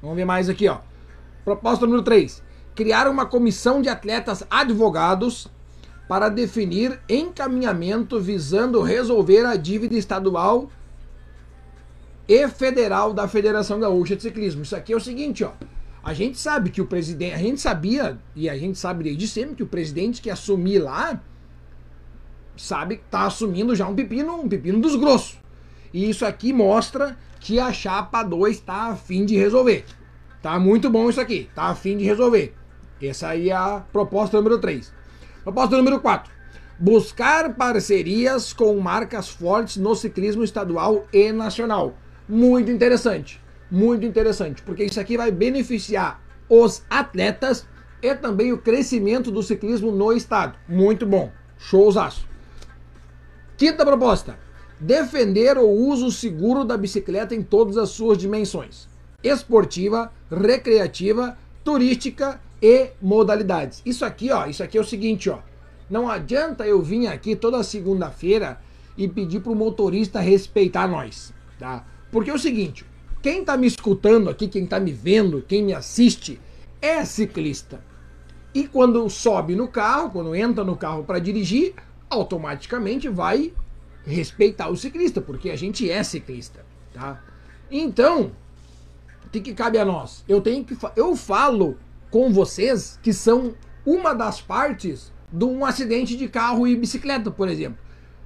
Vamos 0.00 0.16
ver 0.16 0.24
mais 0.24 0.48
aqui, 0.48 0.68
ó. 0.68 0.78
Proposta 1.44 1.86
número 1.86 2.02
3 2.02 2.43
criar 2.74 3.08
uma 3.08 3.26
comissão 3.26 3.80
de 3.80 3.88
atletas 3.88 4.44
advogados 4.50 5.48
para 6.08 6.28
definir 6.28 7.00
encaminhamento 7.08 8.20
visando 8.20 8.82
resolver 8.82 9.46
a 9.46 9.56
dívida 9.56 9.94
estadual 9.94 10.70
e 12.28 12.48
federal 12.48 13.12
da 13.12 13.28
Federação 13.28 13.80
Gaúcha 13.80 14.16
de 14.16 14.22
Ciclismo. 14.22 14.62
Isso 14.62 14.76
aqui 14.76 14.92
é 14.92 14.96
o 14.96 15.00
seguinte, 15.00 15.44
ó. 15.44 15.52
A 16.02 16.12
gente 16.12 16.38
sabe 16.38 16.70
que 16.70 16.82
o 16.82 16.86
presidente, 16.86 17.34
a 17.34 17.38
gente 17.38 17.60
sabia 17.60 18.18
e 18.36 18.48
a 18.48 18.56
gente 18.58 18.78
sabe 18.78 19.04
desde 19.04 19.26
sempre 19.26 19.54
que 19.54 19.62
o 19.62 19.66
presidente 19.66 20.20
que 20.20 20.28
assumir 20.28 20.78
lá 20.78 21.18
sabe 22.56 22.96
que 22.98 23.04
tá 23.04 23.24
assumindo 23.24 23.74
já 23.74 23.88
um 23.88 23.94
pepino, 23.94 24.34
um 24.34 24.48
pepino 24.48 24.80
dos 24.80 24.96
grossos. 24.96 25.38
E 25.92 26.08
isso 26.08 26.26
aqui 26.26 26.52
mostra 26.52 27.16
que 27.40 27.58
a 27.58 27.72
chapa 27.72 28.22
2 28.22 28.56
está 28.56 28.88
a 28.88 28.96
fim 28.96 29.24
de 29.24 29.36
resolver. 29.36 29.84
Tá 30.42 30.58
muito 30.58 30.90
bom 30.90 31.08
isso 31.08 31.20
aqui, 31.20 31.48
tá 31.54 31.64
a 31.64 31.74
fim 31.74 31.96
de 31.96 32.04
resolver. 32.04 32.54
Essa 33.02 33.28
aí 33.28 33.50
é 33.50 33.54
a 33.54 33.82
proposta 33.92 34.36
número 34.36 34.58
3. 34.58 34.92
Proposta 35.42 35.76
número 35.76 36.00
4. 36.00 36.32
Buscar 36.78 37.54
parcerias 37.54 38.52
com 38.52 38.78
marcas 38.80 39.28
fortes 39.28 39.76
no 39.76 39.94
ciclismo 39.94 40.42
estadual 40.42 41.06
e 41.12 41.32
nacional. 41.32 41.94
Muito 42.28 42.70
interessante. 42.70 43.40
Muito 43.70 44.04
interessante, 44.04 44.62
porque 44.62 44.84
isso 44.84 45.00
aqui 45.00 45.16
vai 45.16 45.30
beneficiar 45.30 46.22
os 46.48 46.82
atletas 46.88 47.66
e 48.02 48.14
também 48.14 48.52
o 48.52 48.58
crescimento 48.58 49.30
do 49.30 49.42
ciclismo 49.42 49.90
no 49.90 50.12
estado. 50.12 50.58
Muito 50.68 51.06
bom. 51.06 51.32
Showzaço. 51.58 52.26
Quinta 53.56 53.84
proposta: 53.84 54.38
defender 54.78 55.56
o 55.56 55.68
uso 55.68 56.10
seguro 56.10 56.64
da 56.64 56.76
bicicleta 56.76 57.34
em 57.34 57.42
todas 57.42 57.76
as 57.76 57.90
suas 57.90 58.18
dimensões: 58.18 58.88
esportiva, 59.22 60.12
recreativa, 60.30 61.38
turística 61.64 62.40
e 62.64 62.92
modalidades. 63.02 63.82
Isso 63.84 64.06
aqui, 64.06 64.30
ó, 64.30 64.46
isso 64.46 64.62
aqui 64.62 64.78
é 64.78 64.80
o 64.80 64.84
seguinte, 64.84 65.28
ó. 65.28 65.40
Não 65.90 66.08
adianta 66.08 66.66
eu 66.66 66.80
vir 66.80 67.06
aqui 67.08 67.36
toda 67.36 67.62
segunda-feira 67.62 68.58
e 68.96 69.06
pedir 69.06 69.40
pro 69.40 69.54
motorista 69.54 70.18
respeitar 70.18 70.88
nós, 70.88 71.34
tá? 71.58 71.84
Porque 72.10 72.30
é 72.30 72.34
o 72.34 72.38
seguinte, 72.38 72.86
quem 73.20 73.44
tá 73.44 73.54
me 73.54 73.66
escutando 73.66 74.30
aqui, 74.30 74.48
quem 74.48 74.64
tá 74.64 74.80
me 74.80 74.92
vendo, 74.92 75.44
quem 75.46 75.62
me 75.62 75.74
assiste, 75.74 76.40
é 76.80 77.04
ciclista. 77.04 77.84
E 78.54 78.66
quando 78.66 79.10
sobe 79.10 79.54
no 79.54 79.68
carro, 79.68 80.12
quando 80.12 80.34
entra 80.34 80.64
no 80.64 80.74
carro 80.74 81.04
para 81.04 81.18
dirigir, 81.18 81.74
automaticamente 82.08 83.10
vai 83.10 83.52
respeitar 84.06 84.70
o 84.70 84.76
ciclista, 84.76 85.20
porque 85.20 85.50
a 85.50 85.56
gente 85.56 85.90
é 85.90 86.02
ciclista, 86.02 86.64
tá? 86.94 87.22
Então, 87.70 88.32
o 89.26 89.28
que, 89.28 89.42
que 89.42 89.52
cabe 89.52 89.76
a 89.76 89.84
nós? 89.84 90.24
Eu 90.26 90.40
tenho 90.40 90.64
que 90.64 90.74
eu 90.96 91.14
falo 91.14 91.76
com 92.14 92.30
vocês 92.32 92.96
que 93.02 93.12
são 93.12 93.56
uma 93.84 94.14
das 94.14 94.40
partes 94.40 95.12
de 95.32 95.44
um 95.44 95.66
acidente 95.66 96.16
de 96.16 96.28
carro 96.28 96.64
e 96.64 96.76
bicicleta, 96.76 97.28
por 97.28 97.48
exemplo. 97.48 97.76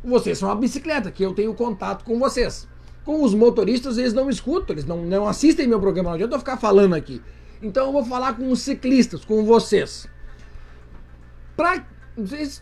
Vocês 0.05 0.36
são 0.36 0.51
a 0.51 0.55
bicicleta, 0.55 1.11
que 1.11 1.22
eu 1.22 1.32
tenho 1.32 1.55
contato 1.55 2.05
com 2.05 2.18
vocês. 2.18 2.68
Com 3.03 3.22
os 3.22 3.34
motoristas, 3.34 3.97
eles 3.97 4.12
não 4.12 4.28
escutam, 4.28 4.74
eles 4.74 4.84
não, 4.84 5.07
não 5.07 5.26
assistem 5.26 5.66
meu 5.66 5.80
programa, 5.80 6.11
não 6.11 6.16
adianta 6.16 6.34
eu 6.34 6.39
ficar 6.39 6.59
falando 6.59 6.95
aqui. 6.95 7.22
Então 7.62 7.86
eu 7.86 7.93
vou 7.93 8.05
falar 8.05 8.34
com 8.34 8.53
os 8.53 8.61
ciclistas, 8.61 9.24
com 9.24 9.43
vocês. 9.47 10.07
Pra, 11.57 11.82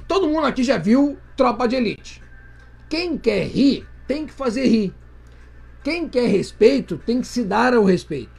todo 0.06 0.28
mundo 0.28 0.46
aqui 0.46 0.62
já 0.62 0.78
viu 0.78 1.18
Tropa 1.36 1.66
de 1.66 1.74
Elite. 1.74 2.22
Quem 2.88 3.18
quer 3.18 3.48
rir, 3.48 3.84
tem 4.06 4.26
que 4.26 4.32
fazer 4.32 4.68
rir. 4.68 4.94
Quem 5.82 6.08
quer 6.08 6.28
respeito, 6.28 6.96
tem 6.98 7.20
que 7.20 7.26
se 7.26 7.42
dar 7.42 7.74
ao 7.74 7.82
respeito. 7.82 8.30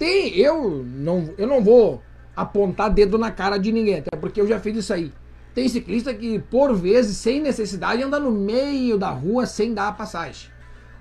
Tem, 0.00 0.36
eu 0.36 0.84
não, 0.84 1.32
eu 1.38 1.46
não 1.46 1.62
vou 1.62 2.02
apontar 2.38 2.88
dedo 2.88 3.18
na 3.18 3.32
cara 3.32 3.58
de 3.58 3.72
ninguém, 3.72 3.96
até 3.96 4.16
porque 4.16 4.40
eu 4.40 4.46
já 4.46 4.60
fiz 4.60 4.76
isso 4.76 4.92
aí. 4.92 5.12
Tem 5.52 5.68
ciclista 5.68 6.14
que, 6.14 6.38
por 6.38 6.72
vezes, 6.72 7.16
sem 7.16 7.40
necessidade, 7.40 8.00
anda 8.00 8.20
no 8.20 8.30
meio 8.30 8.96
da 8.96 9.10
rua 9.10 9.44
sem 9.44 9.74
dar 9.74 9.88
a 9.88 9.92
passagem. 9.92 10.48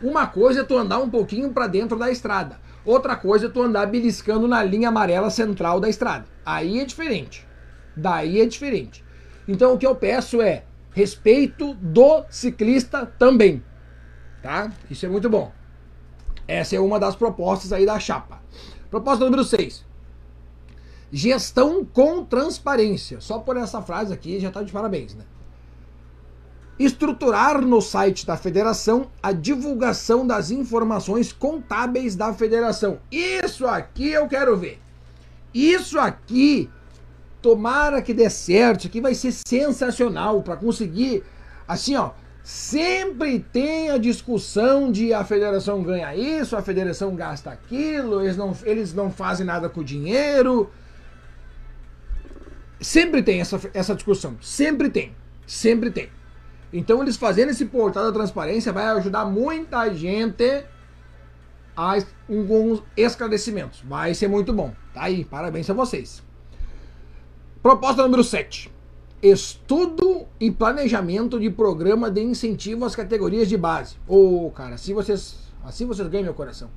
Uma 0.02 0.26
coisa 0.26 0.62
é 0.62 0.64
tu 0.64 0.76
andar 0.76 0.98
um 0.98 1.10
pouquinho 1.10 1.54
para 1.54 1.68
dentro 1.68 1.98
da 1.98 2.10
estrada. 2.10 2.60
Outra 2.84 3.16
coisa 3.16 3.46
é 3.46 3.50
tu 3.50 3.62
andar 3.62 3.86
beliscando 3.86 4.48
na 4.48 4.64
linha 4.64 4.90
amarela 4.90 5.30
central 5.30 5.80
da 5.80 5.88
estrada. 5.88 6.26
Aí 6.44 6.80
é 6.80 6.86
diferente. 6.86 7.48
Daí 7.96 8.42
é 8.42 8.46
diferente. 8.48 9.06
Então 9.48 9.74
o 9.74 9.78
que 9.78 9.86
eu 9.86 9.96
peço 9.96 10.42
é 10.42 10.64
respeito 10.92 11.76
do 11.76 12.24
ciclista 12.30 13.06
também. 13.06 13.64
Tá? 14.42 14.72
Isso 14.90 15.06
é 15.06 15.10
muito 15.10 15.30
bom. 15.30 15.52
Essa 16.48 16.76
é 16.76 16.80
uma 16.80 17.00
das 17.00 17.16
propostas 17.16 17.72
aí 17.72 17.86
da 17.86 18.00
chapa. 18.00 18.42
Proposta 18.90 19.24
número 19.24 19.44
6. 19.44 19.87
Gestão 21.12 21.86
com 21.86 22.24
transparência. 22.26 23.22
Só 23.22 23.40
por 23.40 23.58
essa 23.58 23.82
frase 23.82 24.14
aqui 24.14 24.40
já 24.40 24.50
está 24.50 24.62
de 24.62 24.72
parabéns, 24.72 25.16
né? 25.16 25.24
Estruturar 26.78 27.62
no 27.62 27.82
site 27.82 28.26
da 28.26 28.38
federação 28.38 29.08
a 29.24 29.32
divulgação 29.32 30.28
das 30.28 30.52
informações 30.52 31.32
contábeis 31.34 32.16
da 32.16 32.34
federação. 32.34 33.00
Isso 33.12 33.66
aqui 33.66 34.10
eu 34.12 34.28
quero 34.28 34.56
ver. 34.56 34.80
Isso 35.54 35.98
aqui, 35.98 36.70
tomara 37.42 38.02
que 38.02 38.14
dê 38.14 38.30
certo. 38.30 38.82
Isso 38.82 38.88
aqui 38.90 39.02
vai 39.02 39.16
ser 39.16 39.32
sensacional 39.32 40.44
para 40.44 40.56
conseguir, 40.56 41.24
assim, 41.68 41.96
ó. 41.96 42.12
Sempre 42.44 43.40
tem 43.40 43.90
a 43.90 43.98
discussão 43.98 44.90
de 44.90 45.14
a 45.14 45.24
federação 45.26 45.84
ganha 45.84 46.16
isso, 46.16 46.56
a 46.56 46.62
federação 46.62 47.14
gasta 47.14 47.50
aquilo, 47.50 48.22
eles 48.22 48.38
não, 48.38 48.56
eles 48.64 48.94
não 48.94 49.12
fazem 49.12 49.46
nada 49.46 49.68
com 49.68 49.82
o 49.82 49.84
dinheiro. 49.84 50.70
Sempre 52.80 53.24
tem 53.24 53.42
essa, 53.42 53.60
essa 53.74 53.96
discussão. 53.96 54.38
Sempre 54.42 54.90
tem. 54.90 55.16
Sempre 55.46 55.90
tem. 55.90 56.10
Então 56.72 57.02
eles 57.02 57.18
fazendo 57.18 57.50
esse 57.50 57.66
portal 57.66 58.04
da 58.04 58.12
transparência 58.12 58.74
vai 58.74 58.86
ajudar 58.86 59.26
muita 59.26 59.94
gente 59.94 60.66
a 61.76 61.98
alguns 62.30 62.84
esclarecimentos. 62.96 63.82
Vai 63.82 64.14
ser 64.14 64.28
muito 64.28 64.54
bom. 64.54 64.74
Tá 64.94 65.04
aí, 65.04 65.24
parabéns 65.24 65.70
a 65.70 65.74
vocês. 65.74 66.24
Proposta 67.64 68.04
número 68.04 68.24
7. 68.24 68.72
Estudo 69.22 70.28
e 70.40 70.52
planejamento 70.52 71.40
de 71.40 71.50
programa 71.50 72.12
de 72.12 72.22
incentivo 72.22 72.86
às 72.86 72.96
categorias 72.96 73.48
de 73.48 73.58
base. 73.58 73.96
Ô, 74.08 74.46
oh, 74.46 74.52
cara, 74.52 74.76
assim 74.76 74.94
vocês, 74.94 75.38
assim 75.64 75.86
vocês 75.86 76.08
ganham 76.08 76.26
meu 76.26 76.34
coração. 76.34 76.70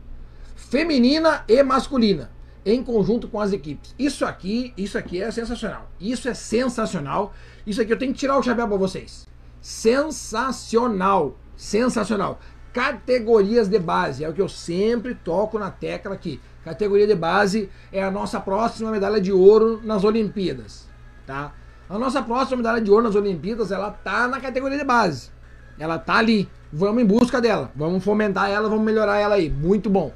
Feminina 0.57 1.45
e 1.49 1.63
masculina 1.63 2.31
em 2.65 2.83
conjunto 2.83 3.29
com 3.29 3.41
as 3.41 3.53
equipes. 3.53 3.95
Isso 3.99 4.25
aqui, 4.25 4.73
isso 4.77 4.99
aqui 4.99 5.23
é 5.23 5.31
sensacional. 5.31 5.91
Isso 6.01 6.29
é 6.29 6.35
sensacional. 6.35 7.33
Isso 7.67 7.81
aqui 7.81 7.93
eu 7.93 7.99
tenho 7.99 8.13
que 8.13 8.19
tirar 8.19 8.39
o 8.39 8.43
chapéu 8.43 8.69
para 8.69 8.77
vocês. 8.77 9.27
Sensacional, 9.61 11.37
sensacional. 11.57 12.39
Categorias 12.73 13.69
de 13.69 13.79
base, 13.79 14.25
é 14.25 14.29
o 14.29 14.33
que 14.33 14.41
eu 14.41 14.49
sempre 14.49 15.15
toco 15.15 15.59
na 15.59 15.71
tecla 15.71 16.15
aqui. 16.15 16.41
Categoria 16.65 17.07
de 17.07 17.15
base 17.15 17.69
é 17.93 18.03
a 18.03 18.11
nossa 18.11 18.39
próxima 18.39 18.91
medalha 18.91 19.21
de 19.21 19.33
ouro 19.33 19.81
nas 19.83 20.05
Olimpíadas, 20.05 20.89
tá? 21.27 21.53
A 21.89 21.99
nossa 21.99 22.23
próxima 22.23 22.59
medalha 22.59 22.81
de 22.81 22.91
ouro 22.91 23.03
nas 23.03 23.17
Olimpíadas, 23.17 23.73
ela 23.73 23.91
tá 23.91 24.29
na 24.29 24.41
categoria 24.41 24.79
de 24.79 24.85
base. 24.85 25.31
Ela 25.79 25.99
tá 25.99 26.17
ali. 26.17 26.49
Vamos 26.73 27.03
em 27.03 27.07
busca 27.07 27.41
dela. 27.41 27.73
Vamos 27.75 28.05
fomentar 28.05 28.49
ela, 28.49 28.69
vamos 28.69 28.85
melhorar 28.85 29.19
ela 29.19 29.35
aí. 29.35 29.51
Muito 29.51 29.91
bom. 29.91 30.13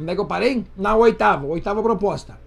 Onde 0.00 0.12
é 0.12 0.14
que 0.14 0.20
eu 0.20 0.26
parei? 0.26 0.64
Na 0.74 0.96
oitava, 0.96 1.46
oitava 1.46 1.82
proposta. 1.82 2.40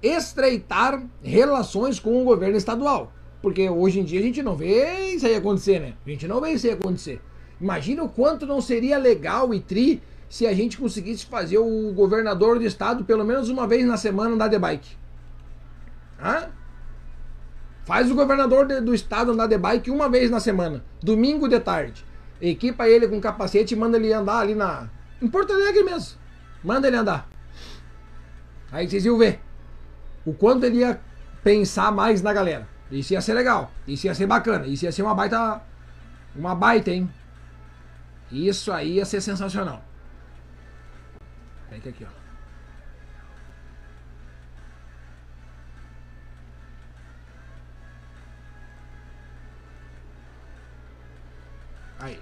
Estreitar 0.00 1.02
relações 1.20 1.98
com 1.98 2.22
o 2.22 2.24
governo 2.24 2.56
estadual. 2.56 3.12
Porque 3.40 3.68
hoje 3.68 3.98
em 3.98 4.04
dia 4.04 4.20
a 4.20 4.22
gente 4.22 4.40
não 4.40 4.54
vê 4.54 5.06
isso 5.06 5.26
aí 5.26 5.34
acontecer, 5.34 5.80
né? 5.80 5.94
A 6.06 6.10
gente 6.10 6.28
não 6.28 6.40
vê 6.40 6.52
isso 6.52 6.66
aí 6.66 6.72
acontecer. 6.72 7.20
Imagina 7.60 8.04
o 8.04 8.08
quanto 8.08 8.46
não 8.46 8.60
seria 8.60 8.98
legal 8.98 9.52
e 9.52 9.58
tri 9.58 10.00
se 10.28 10.46
a 10.46 10.54
gente 10.54 10.78
conseguisse 10.78 11.26
fazer 11.26 11.58
o 11.58 11.92
governador 11.92 12.58
do 12.58 12.64
estado 12.64 13.04
pelo 13.04 13.24
menos 13.24 13.48
uma 13.48 13.66
vez 13.66 13.84
na 13.84 13.96
semana 13.96 14.34
andar 14.34 14.48
de 14.48 14.58
bike. 14.58 14.96
Hã? 16.22 16.50
Faz 17.84 18.10
o 18.12 18.14
governador 18.14 18.66
do 18.80 18.94
estado 18.94 19.32
andar 19.32 19.48
de 19.48 19.58
bike 19.58 19.90
uma 19.90 20.08
vez 20.08 20.30
na 20.30 20.38
semana, 20.38 20.84
domingo 21.02 21.48
de 21.48 21.58
tarde. 21.58 22.04
Equipa 22.40 22.88
ele 22.88 23.08
com 23.08 23.20
capacete 23.20 23.74
e 23.74 23.76
manda 23.76 23.96
ele 23.96 24.12
andar 24.12 24.38
ali 24.38 24.54
na. 24.54 24.88
Em 25.20 25.28
Porto 25.28 25.52
Alegre 25.52 25.82
mesmo. 25.82 26.21
Manda 26.62 26.86
ele 26.86 26.96
andar. 26.96 27.28
Aí 28.70 28.88
vocês 28.88 29.04
iam 29.04 29.18
ver 29.18 29.40
o 30.24 30.32
quanto 30.32 30.64
ele 30.64 30.78
ia 30.78 31.00
pensar 31.42 31.90
mais 31.90 32.22
na 32.22 32.32
galera. 32.32 32.68
Isso 32.90 33.12
ia 33.12 33.20
ser 33.20 33.34
legal. 33.34 33.70
Isso 33.86 34.06
ia 34.06 34.14
ser 34.14 34.26
bacana. 34.26 34.66
Isso 34.66 34.84
ia 34.84 34.92
ser 34.92 35.02
uma 35.02 35.14
baita. 35.14 35.62
Uma 36.34 36.54
baita, 36.54 36.90
hein? 36.90 37.12
Isso 38.30 38.72
aí 38.72 38.94
ia 38.94 39.04
ser 39.04 39.20
sensacional. 39.20 39.82
Pega 41.68 41.90
aqui, 41.90 42.06
ó. 42.06 42.22
Aí. 51.98 52.20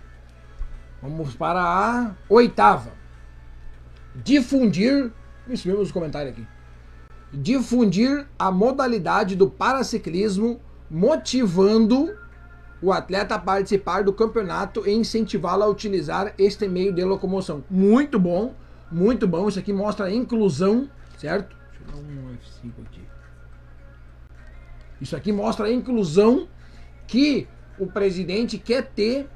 Vamos 1.03 1.34
para 1.34 1.62
a 1.62 2.14
oitava 2.28 3.00
difundir, 4.15 5.13
isso 5.49 5.67
mesmo 5.67 5.83
nos 5.83 5.93
comentários 5.93 6.33
aqui, 6.33 6.47
difundir 7.33 8.27
a 8.39 8.51
modalidade 8.51 9.37
do 9.37 9.49
paraciclismo, 9.49 10.61
motivando 10.91 12.17
o 12.83 12.93
atleta 12.93 13.35
a 13.35 13.39
participar 13.39 14.03
do 14.03 14.13
campeonato 14.13 14.89
e 14.89 14.93
incentivá-lo 14.93 15.63
a 15.63 15.69
utilizar 15.69 16.35
este 16.39 16.67
meio 16.67 16.93
de 16.93 17.05
locomoção. 17.05 17.63
Muito 17.71 18.19
bom, 18.19 18.55
muito 18.91 19.29
bom. 19.29 19.49
Isso 19.49 19.59
aqui 19.59 19.73
mostra 19.73 20.07
a 20.07 20.13
inclusão, 20.13 20.89
certo? 21.19 21.57
Deixa 21.71 21.85
eu 21.85 21.93
dar 21.93 22.09
um 22.09 22.35
F5 22.35 22.73
aqui. 22.87 23.01
Isso 25.01 25.17
aqui 25.17 25.33
mostra 25.33 25.67
a 25.67 25.73
inclusão 25.73 26.49
que 27.07 27.47
o 27.79 27.87
presidente 27.87 28.59
quer 28.59 28.91
ter 28.91 29.29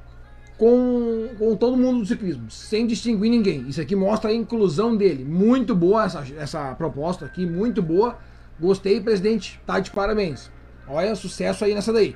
com, 0.57 1.29
com 1.37 1.55
todo 1.55 1.75
mundo 1.75 1.99
do 1.99 2.05
ciclismo, 2.05 2.49
sem 2.49 2.87
distinguir 2.87 3.29
ninguém. 3.29 3.67
Isso 3.67 3.81
aqui 3.81 3.95
mostra 3.95 4.29
a 4.29 4.33
inclusão 4.33 4.95
dele. 4.95 5.25
Muito 5.25 5.75
boa 5.75 6.05
essa, 6.05 6.25
essa 6.37 6.75
proposta 6.75 7.25
aqui, 7.25 7.45
muito 7.45 7.81
boa. 7.81 8.17
Gostei, 8.59 9.01
presidente. 9.01 9.59
Tá 9.65 9.79
de 9.79 9.91
parabéns. 9.91 10.49
Olha, 10.87 11.15
sucesso 11.15 11.65
aí 11.65 11.73
nessa 11.73 11.91
daí. 11.91 12.15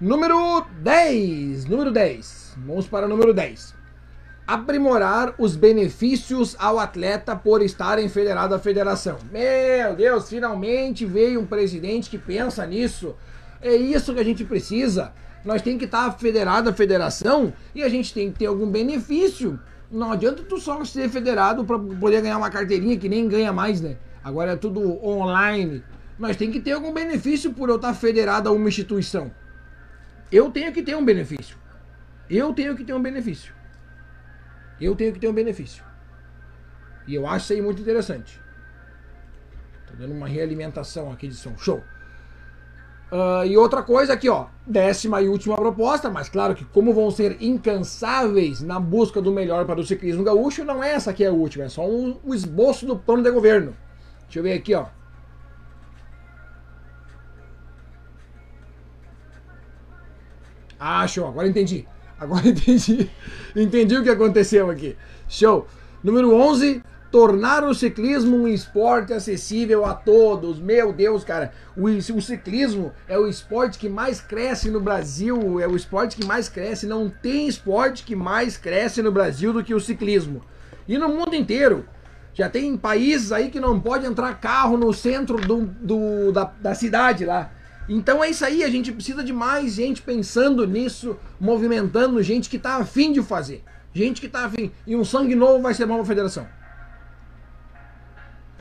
Número 0.00 0.66
10. 0.82 1.64
Número 1.64 1.90
10. 1.90 2.56
Vamos 2.66 2.86
para 2.86 3.06
o 3.06 3.08
número 3.08 3.32
10. 3.32 3.74
Aprimorar 4.46 5.34
os 5.38 5.56
benefícios 5.56 6.56
ao 6.58 6.78
atleta 6.78 7.34
por 7.34 7.62
estar 7.62 7.98
em 7.98 8.08
federado 8.08 8.54
à 8.54 8.58
federação. 8.58 9.18
Meu 9.30 9.94
Deus, 9.94 10.28
finalmente 10.28 11.04
veio 11.04 11.40
um 11.40 11.46
presidente 11.46 12.10
que 12.10 12.18
pensa 12.18 12.66
nisso. 12.66 13.14
É 13.60 13.74
isso 13.74 14.14
que 14.14 14.20
a 14.20 14.24
gente 14.24 14.44
precisa. 14.44 15.12
Nós 15.44 15.62
tem 15.62 15.78
que 15.78 15.84
estar 15.84 16.10
federado 16.18 16.68
à 16.68 16.72
federação 16.72 17.52
e 17.74 17.82
a 17.82 17.88
gente 17.88 18.12
tem 18.12 18.32
que 18.32 18.40
ter 18.40 18.46
algum 18.46 18.70
benefício. 18.70 19.58
Não 19.90 20.12
adianta 20.12 20.42
tu 20.42 20.58
só 20.58 20.84
ser 20.84 21.08
federado 21.08 21.64
para 21.64 21.78
poder 21.78 22.20
ganhar 22.20 22.36
uma 22.36 22.50
carteirinha 22.50 22.98
que 22.98 23.08
nem 23.08 23.28
ganha 23.28 23.52
mais, 23.52 23.80
né? 23.80 23.96
Agora 24.22 24.52
é 24.52 24.56
tudo 24.56 25.02
online. 25.04 25.82
Nós 26.18 26.36
tem 26.36 26.50
que 26.50 26.60
ter 26.60 26.72
algum 26.72 26.92
benefício 26.92 27.52
por 27.52 27.68
eu 27.68 27.76
estar 27.76 27.94
federado 27.94 28.48
a 28.48 28.52
uma 28.52 28.68
instituição. 28.68 29.30
Eu 30.30 30.50
tenho 30.50 30.72
que 30.72 30.82
ter 30.82 30.96
um 30.96 31.04
benefício. 31.04 31.56
Eu 32.28 32.52
tenho 32.52 32.76
que 32.76 32.84
ter 32.84 32.92
um 32.92 33.00
benefício. 33.00 33.54
Eu 34.80 34.94
tenho 34.94 35.12
que 35.12 35.18
ter 35.18 35.28
um 35.28 35.32
benefício. 35.32 35.82
E 37.06 37.14
eu 37.14 37.26
acho 37.26 37.44
isso 37.44 37.52
aí 37.54 37.62
muito 37.62 37.80
interessante. 37.80 38.38
Tô 39.86 39.94
dando 39.96 40.12
uma 40.12 40.28
realimentação 40.28 41.10
aqui 41.10 41.28
de 41.28 41.34
som. 41.34 41.56
Show. 41.56 41.82
Uh, 43.10 43.46
e 43.46 43.56
outra 43.56 43.82
coisa 43.82 44.12
aqui, 44.12 44.28
ó, 44.28 44.46
décima 44.66 45.22
e 45.22 45.28
última 45.28 45.56
proposta, 45.56 46.10
mas 46.10 46.28
claro 46.28 46.54
que 46.54 46.64
como 46.66 46.92
vão 46.92 47.10
ser 47.10 47.38
incansáveis 47.40 48.60
na 48.60 48.78
busca 48.78 49.22
do 49.22 49.32
melhor 49.32 49.64
para 49.64 49.80
o 49.80 49.86
ciclismo 49.86 50.22
gaúcho, 50.22 50.62
não 50.62 50.84
é 50.84 50.92
essa 50.92 51.12
que 51.12 51.24
é 51.24 51.28
a 51.28 51.32
última, 51.32 51.64
é 51.64 51.68
só 51.70 51.88
um, 51.88 52.18
um 52.22 52.34
esboço 52.34 52.84
do 52.84 52.98
plano 52.98 53.22
de 53.22 53.30
governo. 53.30 53.74
Deixa 54.24 54.40
eu 54.40 54.42
ver 54.42 54.52
aqui, 54.52 54.74
ó. 54.74 54.86
Ah, 60.78 61.06
show, 61.06 61.26
agora 61.26 61.48
entendi. 61.48 61.86
Agora 62.20 62.46
entendi. 62.48 63.10
Entendi 63.56 63.96
o 63.96 64.02
que 64.02 64.10
aconteceu 64.10 64.70
aqui. 64.70 64.96
Show. 65.28 65.66
Número 66.04 66.34
11, 66.34 66.82
tornar 67.10 67.64
o 67.64 67.74
ciclismo 67.74 68.36
um 68.36 68.48
esporte 68.48 69.12
acessível 69.12 69.84
a 69.84 69.94
todos. 69.94 70.58
Meu 70.58 70.92
Deus, 70.92 71.24
cara, 71.24 71.52
o, 71.76 71.86
o, 71.86 72.22
ciclismo 72.22 72.92
é 73.06 73.18
o 73.18 73.26
esporte 73.26 73.78
que 73.78 73.88
mais 73.88 74.20
cresce 74.20 74.70
no 74.70 74.80
Brasil, 74.80 75.60
é 75.60 75.66
o 75.66 75.76
esporte 75.76 76.16
que 76.16 76.26
mais 76.26 76.48
cresce. 76.48 76.86
Não 76.86 77.08
tem 77.08 77.48
esporte 77.48 78.04
que 78.04 78.14
mais 78.14 78.56
cresce 78.56 79.02
no 79.02 79.12
Brasil 79.12 79.52
do 79.52 79.64
que 79.64 79.74
o 79.74 79.80
ciclismo. 79.80 80.42
E 80.86 80.98
no 80.98 81.08
mundo 81.08 81.34
inteiro. 81.34 81.86
Já 82.34 82.48
tem 82.48 82.76
países 82.76 83.32
aí 83.32 83.50
que 83.50 83.58
não 83.58 83.80
pode 83.80 84.06
entrar 84.06 84.32
carro 84.38 84.76
no 84.76 84.92
centro 84.92 85.38
do, 85.38 85.66
do 85.80 86.30
da, 86.30 86.44
da 86.44 86.72
cidade 86.72 87.24
lá. 87.24 87.50
Então 87.88 88.22
é 88.22 88.30
isso 88.30 88.44
aí, 88.44 88.62
a 88.62 88.68
gente 88.68 88.92
precisa 88.92 89.24
de 89.24 89.32
mais 89.32 89.72
gente 89.72 90.02
pensando 90.02 90.64
nisso, 90.64 91.16
movimentando, 91.40 92.22
gente 92.22 92.48
que 92.48 92.58
tá 92.58 92.76
afim 92.76 93.12
de 93.12 93.22
fazer. 93.22 93.64
Gente 93.92 94.20
que 94.20 94.28
tá 94.28 94.44
afim. 94.44 94.70
E 94.86 94.94
um 94.94 95.04
sangue 95.04 95.34
novo 95.34 95.62
vai 95.62 95.74
ser 95.74 95.86
bom 95.86 95.96
pra 95.96 96.04
federação. 96.04 96.46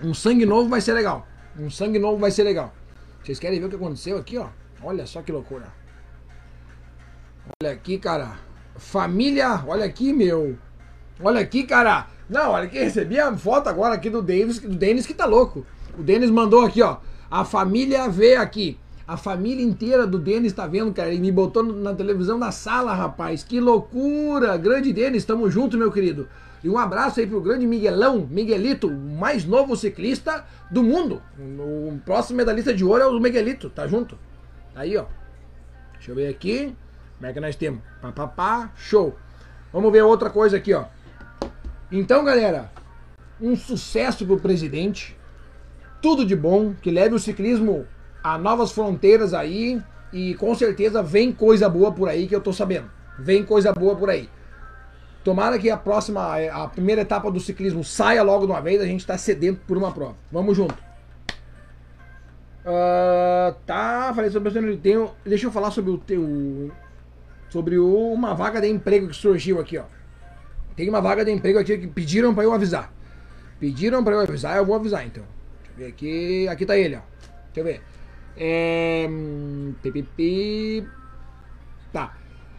Um 0.03 0.13
sangue 0.13 0.45
novo 0.45 0.69
vai 0.69 0.79
ser 0.79 0.93
legal. 0.93 1.27
Um 1.59 1.69
sangue 1.69 1.97
novo 1.97 2.17
vai 2.17 2.29
ser 2.29 2.43
legal. 2.43 2.73
Vocês 3.23 3.39
querem 3.39 3.59
ver 3.59 3.65
o 3.65 3.69
que 3.69 3.75
aconteceu 3.75 4.17
aqui, 4.17 4.37
ó? 4.37 4.47
Olha 4.83 5.07
só 5.07 5.21
que 5.21 5.31
loucura. 5.31 5.73
Olha 7.61 7.73
aqui, 7.73 7.97
cara. 7.97 8.35
Família, 8.75 9.63
olha 9.67 9.85
aqui, 9.85 10.13
meu. 10.13 10.55
Olha 11.19 11.41
aqui, 11.41 11.63
cara. 11.63 12.07
Não, 12.29 12.51
olha 12.51 12.65
aqui, 12.65 12.77
recebi 12.77 13.19
a 13.19 13.35
foto 13.35 13.69
agora 13.69 13.95
aqui 13.95 14.09
do 14.09 14.21
Denis, 14.21 14.59
do 14.59 14.75
Denis 14.75 15.07
que 15.07 15.13
tá 15.13 15.25
louco. 15.25 15.65
O 15.97 16.03
Denis 16.03 16.29
mandou 16.29 16.63
aqui, 16.63 16.81
ó. 16.81 16.97
A 17.31 17.43
família 17.43 18.07
vê 18.07 18.35
aqui. 18.35 18.77
A 19.07 19.17
família 19.17 19.63
inteira 19.65 20.05
do 20.05 20.19
Denis 20.19 20.53
tá 20.53 20.67
vendo, 20.67 20.93
cara. 20.93 21.09
Ele 21.09 21.21
me 21.21 21.31
botou 21.31 21.63
na 21.63 21.93
televisão 21.93 22.37
da 22.37 22.51
sala, 22.51 22.93
rapaz. 22.93 23.43
Que 23.43 23.59
loucura! 23.59 24.57
Grande 24.57 24.93
Denis, 24.93 25.25
tamo 25.25 25.49
junto, 25.49 25.77
meu 25.77 25.91
querido. 25.91 26.27
E 26.63 26.69
um 26.69 26.77
abraço 26.77 27.19
aí 27.19 27.27
pro 27.27 27.41
grande 27.41 27.67
Miguelão, 27.67 28.27
Miguelito, 28.29 28.87
o 28.87 28.97
mais 28.97 29.45
novo 29.45 29.75
ciclista 29.75 30.45
do 30.71 30.83
mundo. 30.83 31.21
O 31.37 31.99
próximo 32.03 32.37
medalhista 32.37 32.73
de 32.73 32.83
ouro 32.83 33.03
é 33.03 33.07
o 33.07 33.19
Miguelito, 33.19 33.69
tá 33.69 33.87
junto? 33.87 34.17
Aí, 34.75 34.97
ó. 34.97 35.05
Deixa 35.93 36.11
eu 36.11 36.15
ver 36.15 36.27
aqui. 36.27 36.75
Como 37.17 37.29
é 37.29 37.33
que 37.33 37.39
nós 37.39 37.55
temos? 37.55 37.81
Pá, 38.01 38.11
pá, 38.11 38.27
pá, 38.27 38.71
show. 38.75 39.15
Vamos 39.71 39.91
ver 39.91 40.03
outra 40.03 40.29
coisa 40.29 40.57
aqui, 40.57 40.73
ó. 40.73 40.85
Então, 41.91 42.23
galera, 42.23 42.71
um 43.39 43.55
sucesso 43.55 44.25
pro 44.25 44.39
presidente. 44.39 45.17
Tudo 46.01 46.25
de 46.25 46.35
bom, 46.35 46.73
que 46.81 46.91
leve 46.91 47.15
o 47.15 47.19
ciclismo 47.19 47.85
a 48.23 48.37
novas 48.37 48.71
fronteiras 48.71 49.33
aí. 49.33 49.81
E 50.11 50.35
com 50.35 50.55
certeza 50.55 51.03
vem 51.03 51.31
coisa 51.31 51.67
boa 51.67 51.91
por 51.91 52.07
aí 52.07 52.27
que 52.27 52.35
eu 52.35 52.41
tô 52.41 52.53
sabendo. 52.53 52.89
Vem 53.19 53.43
coisa 53.43 53.73
boa 53.73 53.95
por 53.95 54.09
aí. 54.09 54.29
Tomara 55.27 55.59
que 55.59 55.69
a 55.69 55.75
próxima, 55.75 56.37
a 56.47 56.69
primeira 56.69 57.01
etapa 57.01 57.29
do 57.29 57.37
ciclismo 57.37 57.83
saia 57.83 58.23
logo 58.23 58.45
de 58.45 58.51
uma 58.53 58.61
vez, 58.61 58.79
a 58.79 58.85
gente 58.85 59.01
está 59.01 59.17
sedento 59.17 59.59
por 59.67 59.75
uma 59.77 59.91
prova. 59.91 60.15
Vamos 60.31 60.55
junto. 60.55 60.73
Uh, 62.63 63.53
tá, 63.65 64.13
falei 64.15 64.31
sobre 64.31 64.47
o 64.57 64.77
tenho. 64.77 65.11
Deixa 65.25 65.47
eu 65.47 65.51
falar 65.51 65.71
sobre 65.71 65.91
o 65.91 65.97
teu. 65.97 66.71
Sobre 67.49 67.77
o, 67.77 68.13
uma 68.13 68.33
vaga 68.35 68.61
de 68.61 68.69
emprego 68.69 69.09
que 69.09 69.17
surgiu 69.17 69.59
aqui, 69.59 69.77
ó. 69.77 69.83
Tem 70.77 70.87
uma 70.87 71.01
vaga 71.01 71.25
de 71.25 71.31
emprego 71.31 71.59
aqui 71.59 71.77
que 71.77 71.87
pediram 71.87 72.33
para 72.33 72.45
eu 72.45 72.53
avisar. 72.53 72.93
Pediram 73.59 74.01
para 74.05 74.13
eu 74.13 74.21
avisar, 74.21 74.55
eu 74.55 74.65
vou 74.65 74.77
avisar 74.77 75.05
então. 75.05 75.25
Deixa 75.57 75.73
eu 75.73 75.77
ver 75.77 75.87
aqui. 75.87 76.47
Aqui 76.47 76.65
tá 76.65 76.77
ele, 76.77 76.95
ó. 76.95 77.01
Deixa 77.53 77.59
eu 77.59 77.63
ver. 77.65 77.81
É. 78.37 79.09
Pipipi. 79.81 80.87
Tá 81.91 82.13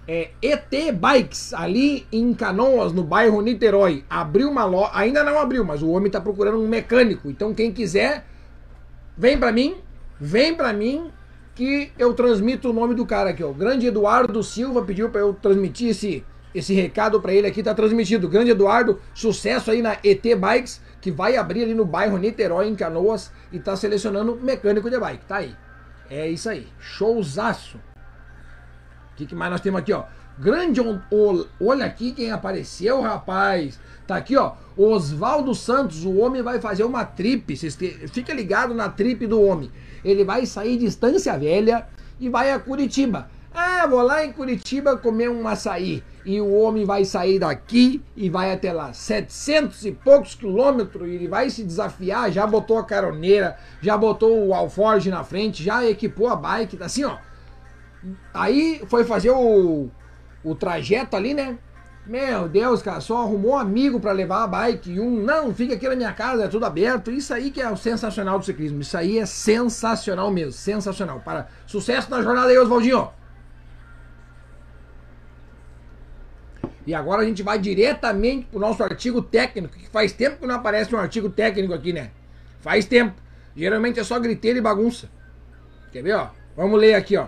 é, 0.08 0.30
ET 0.40 0.72
Bikes, 0.94 1.52
ali 1.52 2.06
em 2.10 2.32
Canoas, 2.32 2.94
no 2.94 3.04
bairro 3.04 3.42
Niterói. 3.42 4.04
Abriu 4.08 4.50
uma 4.50 4.64
loja, 4.64 4.90
ainda 4.94 5.22
não 5.22 5.38
abriu, 5.38 5.62
mas 5.62 5.82
o 5.82 5.90
homem 5.90 6.10
tá 6.10 6.18
procurando 6.18 6.58
um 6.58 6.66
mecânico. 6.66 7.28
Então 7.28 7.52
quem 7.52 7.70
quiser, 7.70 8.24
vem 9.14 9.38
para 9.38 9.52
mim, 9.52 9.76
vem 10.18 10.54
para 10.54 10.72
mim 10.72 11.10
que 11.54 11.92
eu 11.98 12.14
transmito 12.14 12.70
o 12.70 12.72
nome 12.72 12.94
do 12.94 13.04
cara 13.04 13.30
aqui, 13.30 13.44
ó. 13.44 13.50
O 13.50 13.54
grande 13.54 13.86
Eduardo 13.86 14.42
Silva 14.42 14.82
pediu 14.82 15.10
para 15.10 15.20
eu 15.20 15.34
transmitir 15.34 15.90
esse 15.90 16.24
esse 16.54 16.72
recado 16.72 17.20
para 17.20 17.32
ele 17.34 17.46
aqui 17.46 17.62
tá 17.62 17.74
transmitido. 17.74 18.26
Grande 18.26 18.52
Eduardo, 18.52 18.98
sucesso 19.12 19.70
aí 19.70 19.82
na 19.82 19.98
ET 20.02 20.22
Bikes, 20.22 20.80
que 20.98 21.12
vai 21.12 21.36
abrir 21.36 21.62
ali 21.62 21.74
no 21.74 21.84
bairro 21.84 22.16
Niterói, 22.16 22.66
em 22.66 22.74
Canoas, 22.74 23.30
e 23.52 23.58
tá 23.58 23.76
selecionando 23.76 24.34
mecânico 24.34 24.88
de 24.88 24.98
bike. 24.98 25.26
Tá 25.26 25.36
aí. 25.36 25.54
É 26.10 26.26
isso 26.26 26.48
aí. 26.48 26.66
Showzaço 26.78 27.78
que, 29.18 29.26
que 29.26 29.34
mais 29.34 29.50
nós 29.50 29.60
temos 29.60 29.80
aqui, 29.80 29.92
ó? 29.92 30.04
Grande 30.38 30.80
olha 31.60 31.84
aqui 31.84 32.12
quem 32.12 32.30
apareceu, 32.30 33.00
rapaz. 33.00 33.80
Tá 34.06 34.16
aqui, 34.16 34.36
ó. 34.36 34.52
Oswaldo 34.76 35.54
Santos, 35.54 36.04
o 36.04 36.18
homem 36.18 36.40
vai 36.40 36.60
fazer 36.60 36.84
uma 36.84 37.04
trip. 37.04 37.56
Fica 38.08 38.32
ligado 38.32 38.72
na 38.72 38.88
trip 38.88 39.26
do 39.26 39.42
homem. 39.42 39.70
Ele 40.04 40.22
vai 40.22 40.46
sair 40.46 40.76
de 40.76 40.86
Estância 40.86 41.36
Velha 41.36 41.86
e 42.20 42.28
vai 42.28 42.52
a 42.52 42.60
Curitiba. 42.60 43.28
Ah, 43.52 43.86
vou 43.88 44.00
lá 44.02 44.24
em 44.24 44.32
Curitiba 44.32 44.96
comer 44.96 45.28
um 45.28 45.48
açaí. 45.48 46.04
E 46.24 46.40
o 46.40 46.54
homem 46.54 46.84
vai 46.84 47.04
sair 47.04 47.40
daqui 47.40 48.00
e 48.16 48.30
vai 48.30 48.52
até 48.52 48.72
lá. 48.72 48.92
700 48.92 49.84
e 49.86 49.92
poucos 49.92 50.36
quilômetros. 50.36 51.08
E 51.08 51.14
ele 51.14 51.26
vai 51.26 51.50
se 51.50 51.64
desafiar. 51.64 52.30
Já 52.30 52.46
botou 52.46 52.78
a 52.78 52.84
caroneira, 52.84 53.56
já 53.82 53.96
botou 53.96 54.46
o 54.46 54.54
alforge 54.54 55.10
na 55.10 55.24
frente, 55.24 55.64
já 55.64 55.84
equipou 55.84 56.28
a 56.28 56.36
bike. 56.36 56.76
Tá 56.76 56.84
assim, 56.84 57.02
ó. 57.02 57.16
Aí 58.32 58.82
foi 58.86 59.04
fazer 59.04 59.30
o, 59.30 59.88
o 60.44 60.54
trajeto 60.54 61.16
ali, 61.16 61.34
né? 61.34 61.58
Meu 62.06 62.48
Deus, 62.48 62.80
cara, 62.80 63.00
só 63.00 63.18
arrumou 63.18 63.52
um 63.52 63.58
amigo 63.58 64.00
para 64.00 64.12
levar 64.12 64.44
a 64.44 64.46
bike 64.46 64.92
e 64.92 64.98
um, 64.98 65.22
não, 65.22 65.54
fica 65.54 65.74
aqui 65.74 65.86
na 65.86 65.94
minha 65.94 66.12
casa, 66.12 66.44
é 66.44 66.48
tudo 66.48 66.64
aberto. 66.64 67.10
Isso 67.10 67.34
aí 67.34 67.50
que 67.50 67.60
é 67.60 67.70
o 67.70 67.76
sensacional 67.76 68.38
do 68.38 68.44
ciclismo. 68.46 68.80
Isso 68.80 68.96
aí 68.96 69.18
é 69.18 69.26
sensacional 69.26 70.30
mesmo, 70.30 70.52
sensacional. 70.52 71.20
Para 71.20 71.48
sucesso 71.66 72.10
na 72.10 72.22
jornada 72.22 72.48
aí, 72.48 72.56
Oswaldinho. 72.56 73.10
E 76.86 76.94
agora 76.94 77.20
a 77.20 77.24
gente 77.26 77.42
vai 77.42 77.58
diretamente 77.58 78.46
pro 78.46 78.58
nosso 78.58 78.82
artigo 78.82 79.20
técnico, 79.20 79.76
que 79.76 79.90
faz 79.90 80.10
tempo 80.10 80.38
que 80.38 80.46
não 80.46 80.54
aparece 80.54 80.94
um 80.94 80.98
artigo 80.98 81.28
técnico 81.28 81.74
aqui, 81.74 81.92
né? 81.92 82.12
Faz 82.60 82.86
tempo. 82.86 83.20
Geralmente 83.54 84.00
é 84.00 84.04
só 84.04 84.18
griteiro 84.18 84.56
e 84.56 84.62
bagunça. 84.62 85.10
Quer 85.92 86.02
ver, 86.02 86.14
ó? 86.14 86.30
Vamos 86.56 86.80
ler 86.80 86.94
aqui, 86.94 87.18
ó. 87.18 87.26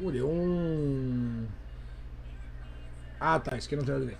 Uh, 0.00 0.10
deu 0.10 0.28
um. 0.28 1.46
Ah, 3.20 3.38
tá. 3.38 3.56
Isso 3.56 3.66
aqui 3.66 3.76
não 3.76 3.84
tem 3.84 3.94
nada 3.94 4.04
a 4.04 4.08
ver. 4.08 4.18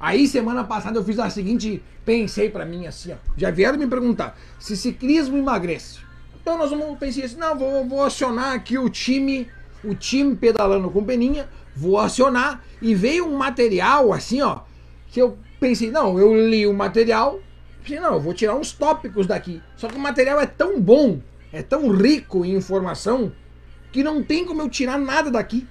Aí, 0.00 0.28
semana 0.28 0.64
passada, 0.64 0.98
eu 0.98 1.04
fiz 1.04 1.18
a 1.18 1.28
seguinte. 1.28 1.82
Pensei 2.04 2.48
para 2.48 2.64
mim 2.64 2.86
assim, 2.86 3.12
ó. 3.12 3.16
Já 3.36 3.50
vieram 3.50 3.78
me 3.78 3.86
perguntar 3.86 4.38
se 4.58 4.76
ciclismo 4.76 5.36
emagrece. 5.36 5.98
Então, 6.40 6.56
nós 6.56 6.70
vamos 6.70 6.98
pensar 6.98 7.24
assim: 7.24 7.36
não, 7.36 7.56
vou, 7.56 7.86
vou 7.86 8.02
acionar 8.02 8.54
aqui 8.54 8.78
o 8.78 8.88
time. 8.88 9.48
O 9.84 9.94
time 9.94 10.34
pedalando 10.34 10.90
com 10.90 11.04
peninha. 11.04 11.48
Vou 11.74 11.98
acionar. 11.98 12.64
E 12.80 12.94
veio 12.94 13.26
um 13.26 13.36
material 13.36 14.12
assim, 14.12 14.40
ó. 14.40 14.60
Que 15.08 15.20
eu 15.20 15.36
pensei: 15.60 15.90
não, 15.90 16.18
eu 16.18 16.48
li 16.48 16.66
o 16.66 16.72
material. 16.72 17.40
Pensei, 17.82 18.00
não, 18.00 18.14
eu 18.14 18.20
vou 18.20 18.34
tirar 18.34 18.54
uns 18.54 18.72
tópicos 18.72 19.26
daqui. 19.26 19.62
Só 19.76 19.88
que 19.88 19.96
o 19.96 20.00
material 20.00 20.40
é 20.40 20.46
tão 20.46 20.80
bom 20.80 21.20
é 21.52 21.62
tão 21.62 21.90
rico 21.90 22.44
em 22.44 22.54
informação 22.54 23.32
que 23.90 24.02
não 24.02 24.22
tem 24.22 24.44
como 24.44 24.62
eu 24.62 24.68
tirar 24.68 24.98
nada 24.98 25.30
daqui. 25.30 25.66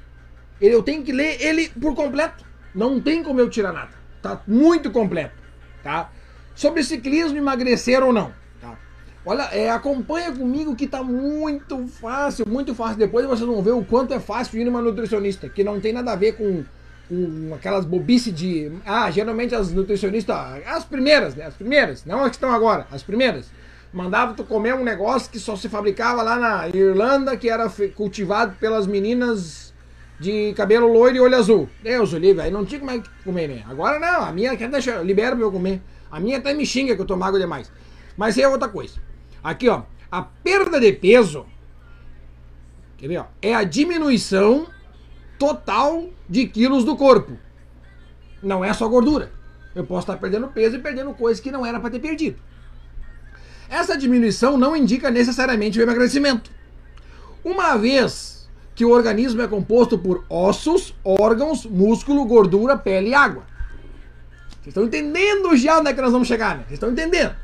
Eu 0.59 0.81
tenho 0.81 1.03
que 1.03 1.11
ler 1.11 1.41
ele 1.41 1.69
por 1.69 1.93
completo. 1.95 2.43
Não 2.73 2.99
tem 2.99 3.23
como 3.23 3.39
eu 3.39 3.49
tirar 3.49 3.71
nada. 3.71 3.91
Tá 4.21 4.41
muito 4.47 4.91
completo, 4.91 5.35
tá? 5.83 6.11
Sobre 6.55 6.83
ciclismo, 6.83 7.37
emagrecer 7.37 8.03
ou 8.03 8.11
não, 8.11 8.33
tá? 8.59 8.77
Olha, 9.23 9.43
é, 9.51 9.69
acompanha 9.69 10.31
comigo 10.31 10.75
que 10.75 10.87
tá 10.87 11.03
muito 11.03 11.87
fácil, 11.87 12.47
muito 12.47 12.73
fácil. 12.73 12.97
Depois 12.97 13.25
vocês 13.27 13.47
vão 13.47 13.61
ver 13.61 13.71
o 13.71 13.85
quanto 13.85 14.13
é 14.13 14.19
fácil 14.19 14.59
ir 14.59 14.65
numa 14.65 14.81
nutricionista, 14.81 15.47
que 15.47 15.63
não 15.63 15.79
tem 15.79 15.93
nada 15.93 16.11
a 16.11 16.15
ver 16.15 16.33
com, 16.33 16.63
com 17.07 17.53
aquelas 17.53 17.85
bobices 17.85 18.33
de. 18.33 18.71
Ah, 18.83 19.09
geralmente 19.11 19.53
as 19.53 19.71
nutricionistas, 19.71 20.35
as 20.65 20.83
primeiras, 20.83 21.35
né? 21.35 21.45
As 21.45 21.53
primeiras, 21.53 22.03
não 22.05 22.21
as 22.21 22.29
que 22.29 22.37
estão 22.37 22.51
agora, 22.51 22.87
as 22.91 23.03
primeiras. 23.03 23.51
Mandava 23.93 24.33
tu 24.33 24.43
comer 24.43 24.75
um 24.75 24.83
negócio 24.83 25.31
que 25.31 25.39
só 25.39 25.55
se 25.55 25.69
fabricava 25.69 26.21
lá 26.21 26.37
na 26.37 26.67
Irlanda, 26.69 27.37
que 27.37 27.49
era 27.49 27.71
cultivado 27.95 28.55
pelas 28.59 28.85
meninas 28.85 29.73
de 30.19 30.53
cabelo 30.53 30.91
loiro 30.91 31.17
e 31.17 31.19
olho 31.19 31.35
azul. 31.35 31.69
Deus, 31.81 32.13
o 32.13 32.17
livre, 32.17 32.43
aí 32.43 32.51
não 32.51 32.65
tinha 32.65 32.79
como 32.79 32.91
é 32.91 32.99
que 32.99 33.09
comer, 33.23 33.47
né? 33.47 33.63
Agora 33.67 33.99
não, 33.99 34.25
a 34.25 34.31
minha 34.31 34.55
quer 34.57 34.69
deixar, 34.69 35.03
libera 35.03 35.35
pra 35.35 35.45
eu 35.45 35.51
comer. 35.51 35.81
A 36.11 36.19
minha 36.19 36.37
até 36.37 36.53
me 36.53 36.65
xinga 36.65 36.95
que 36.95 37.01
eu 37.01 37.05
tomo 37.05 37.23
água 37.23 37.39
demais. 37.39 37.71
Mas 38.15 38.37
é 38.37 38.47
outra 38.47 38.67
coisa. 38.67 38.99
Aqui, 39.43 39.69
ó. 39.69 39.83
A 40.11 40.21
perda 40.21 40.79
de 40.79 40.91
peso. 40.93 41.45
Quer 42.97 43.07
ver, 43.07 43.17
ó? 43.17 43.25
É 43.41 43.53
a 43.53 43.63
diminuição 43.63 44.67
total 45.37 46.09
de 46.27 46.47
quilos 46.47 46.83
do 46.83 46.95
corpo. 46.95 47.37
Não 48.41 48.63
é 48.63 48.73
só 48.73 48.87
gordura. 48.87 49.31
Eu 49.75 49.85
posso 49.85 50.01
estar 50.01 50.17
perdendo 50.17 50.47
peso 50.47 50.77
e 50.77 50.79
perdendo 50.79 51.13
coisas 51.13 51.39
que 51.39 51.51
não 51.51 51.65
era 51.65 51.79
para 51.79 51.91
ter 51.91 51.99
perdido. 51.99 52.39
Essa 53.69 53.97
diminuição 53.97 54.57
não 54.57 54.75
indica 54.75 55.09
necessariamente 55.09 55.79
o 55.79 55.83
emagrecimento. 55.83 56.49
Uma 57.43 57.77
vez 57.77 58.49
que 58.75 58.85
o 58.85 58.91
organismo 58.91 59.41
é 59.41 59.47
composto 59.47 59.97
por 59.97 60.23
ossos, 60.29 60.93
órgãos, 61.03 61.65
músculo, 61.65 62.25
gordura, 62.25 62.77
pele 62.77 63.09
e 63.09 63.13
água. 63.13 63.43
Vocês 64.49 64.67
estão 64.67 64.83
entendendo 64.83 65.55
já 65.55 65.79
onde 65.79 65.89
é 65.89 65.93
que 65.93 66.01
nós 66.01 66.11
vamos 66.11 66.27
chegar, 66.27 66.55
né? 66.57 66.63
Vocês 66.63 66.73
estão 66.73 66.91
entendendo? 66.91 67.35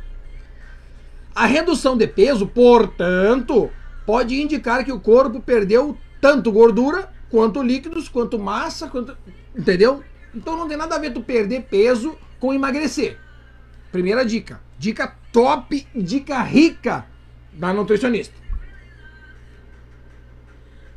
A 1.34 1.46
redução 1.46 1.98
de 1.98 2.06
peso, 2.06 2.46
portanto, 2.46 3.72
pode 4.06 4.40
indicar 4.40 4.84
que 4.86 4.92
o 4.92 5.00
corpo 5.00 5.42
perdeu 5.42 5.98
tanto 6.22 6.52
gordura, 6.52 7.10
quanto 7.30 7.64
líquidos, 7.64 8.08
quanto 8.08 8.38
massa, 8.38 8.88
quanto... 8.88 9.18
entendeu? 9.58 10.04
Então 10.36 10.56
não 10.56 10.68
tem 10.68 10.78
nada 10.78 10.96
a 10.96 11.00
ver 11.00 11.12
tu 11.12 11.22
perder 11.22 11.64
peso 11.64 12.16
com 12.40 12.54
emagrecer. 12.54 13.18
Primeira 13.94 14.26
dica. 14.26 14.60
Dica 14.80 15.16
top, 15.32 15.88
dica 15.96 16.42
rica 16.42 17.06
da 17.54 17.72
nutricionista. 17.72 18.34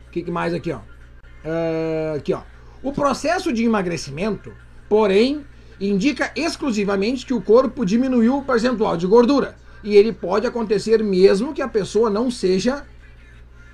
O 0.09 0.11
que, 0.11 0.23
que, 0.23 0.31
mais 0.31 0.55
aqui, 0.55 0.73
ó? 0.73 0.79
Uh, 0.79 2.17
aqui, 2.17 2.33
ó. 2.33 2.41
O 2.83 2.95
processo 2.95 3.53
de 3.53 3.63
emagrecimento, 3.63 4.51
porém, 4.89 5.45
indica 5.79 6.33
exclusivamente 6.35 7.27
que 7.27 7.35
o 7.35 7.43
corpo 7.43 7.85
diminuiu 7.85 8.39
o 8.39 8.45
percentual 8.45 8.97
de 8.97 9.07
gordura 9.07 9.57
e 9.85 9.95
ele 9.95 10.11
pode 10.11 10.47
acontecer 10.47 11.05
mesmo 11.05 11.53
que 11.53 11.61
a 11.61 11.69
pessoa 11.69 12.09
não 12.09 12.31
seja 12.31 12.87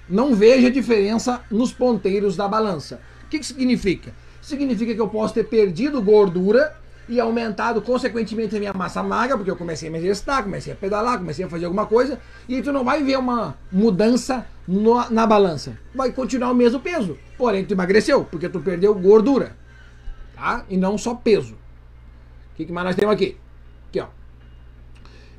não 0.09 0.35
veja 0.35 0.69
diferença 0.69 1.43
nos 1.49 1.73
ponteiros 1.73 2.35
da 2.35 2.49
balança. 2.49 3.01
O 3.25 3.29
que, 3.29 3.39
que 3.39 3.47
significa? 3.47 4.13
Significa 4.41 4.93
que 4.93 5.01
eu 5.01 5.09
posso 5.09 5.33
ter 5.33 5.45
perdido 5.45 6.03
gordura 6.03 6.82
e 7.13 7.21
aumentado 7.21 7.83
consequentemente 7.83 8.57
a 8.57 8.59
minha 8.59 8.73
massa 8.73 9.03
magra, 9.03 9.37
porque 9.37 9.51
eu 9.51 9.57
comecei 9.57 9.91
a 9.91 9.93
me 9.93 9.99
exercitar, 9.99 10.43
comecei 10.43 10.73
a 10.73 10.77
pedalar, 10.77 11.19
comecei 11.19 11.45
a 11.45 11.49
fazer 11.49 11.67
alguma 11.67 11.85
coisa, 11.85 12.19
e 12.49 12.63
tu 12.63 12.73
não 12.73 12.83
vai 12.83 13.03
ver 13.03 13.19
uma 13.19 13.55
mudança 13.71 14.47
no, 14.67 15.11
na 15.11 15.27
balança. 15.27 15.79
Vai 15.95 16.11
continuar 16.11 16.51
o 16.51 16.55
mesmo 16.55 16.81
peso, 16.81 17.19
porém 17.37 17.67
tu 17.67 17.75
emagreceu, 17.75 18.25
porque 18.25 18.49
tu 18.49 18.61
perdeu 18.61 18.95
gordura, 18.95 19.55
tá? 20.35 20.65
E 20.71 20.77
não 20.79 20.97
só 20.97 21.15
peso. 21.15 21.53
O 21.53 22.57
que, 22.57 22.65
que 22.65 22.73
mais 22.73 22.87
nós 22.87 22.97
temos 22.97 23.13
aqui? 23.13 23.37
Aqui, 23.91 24.01
ó. 24.01 24.07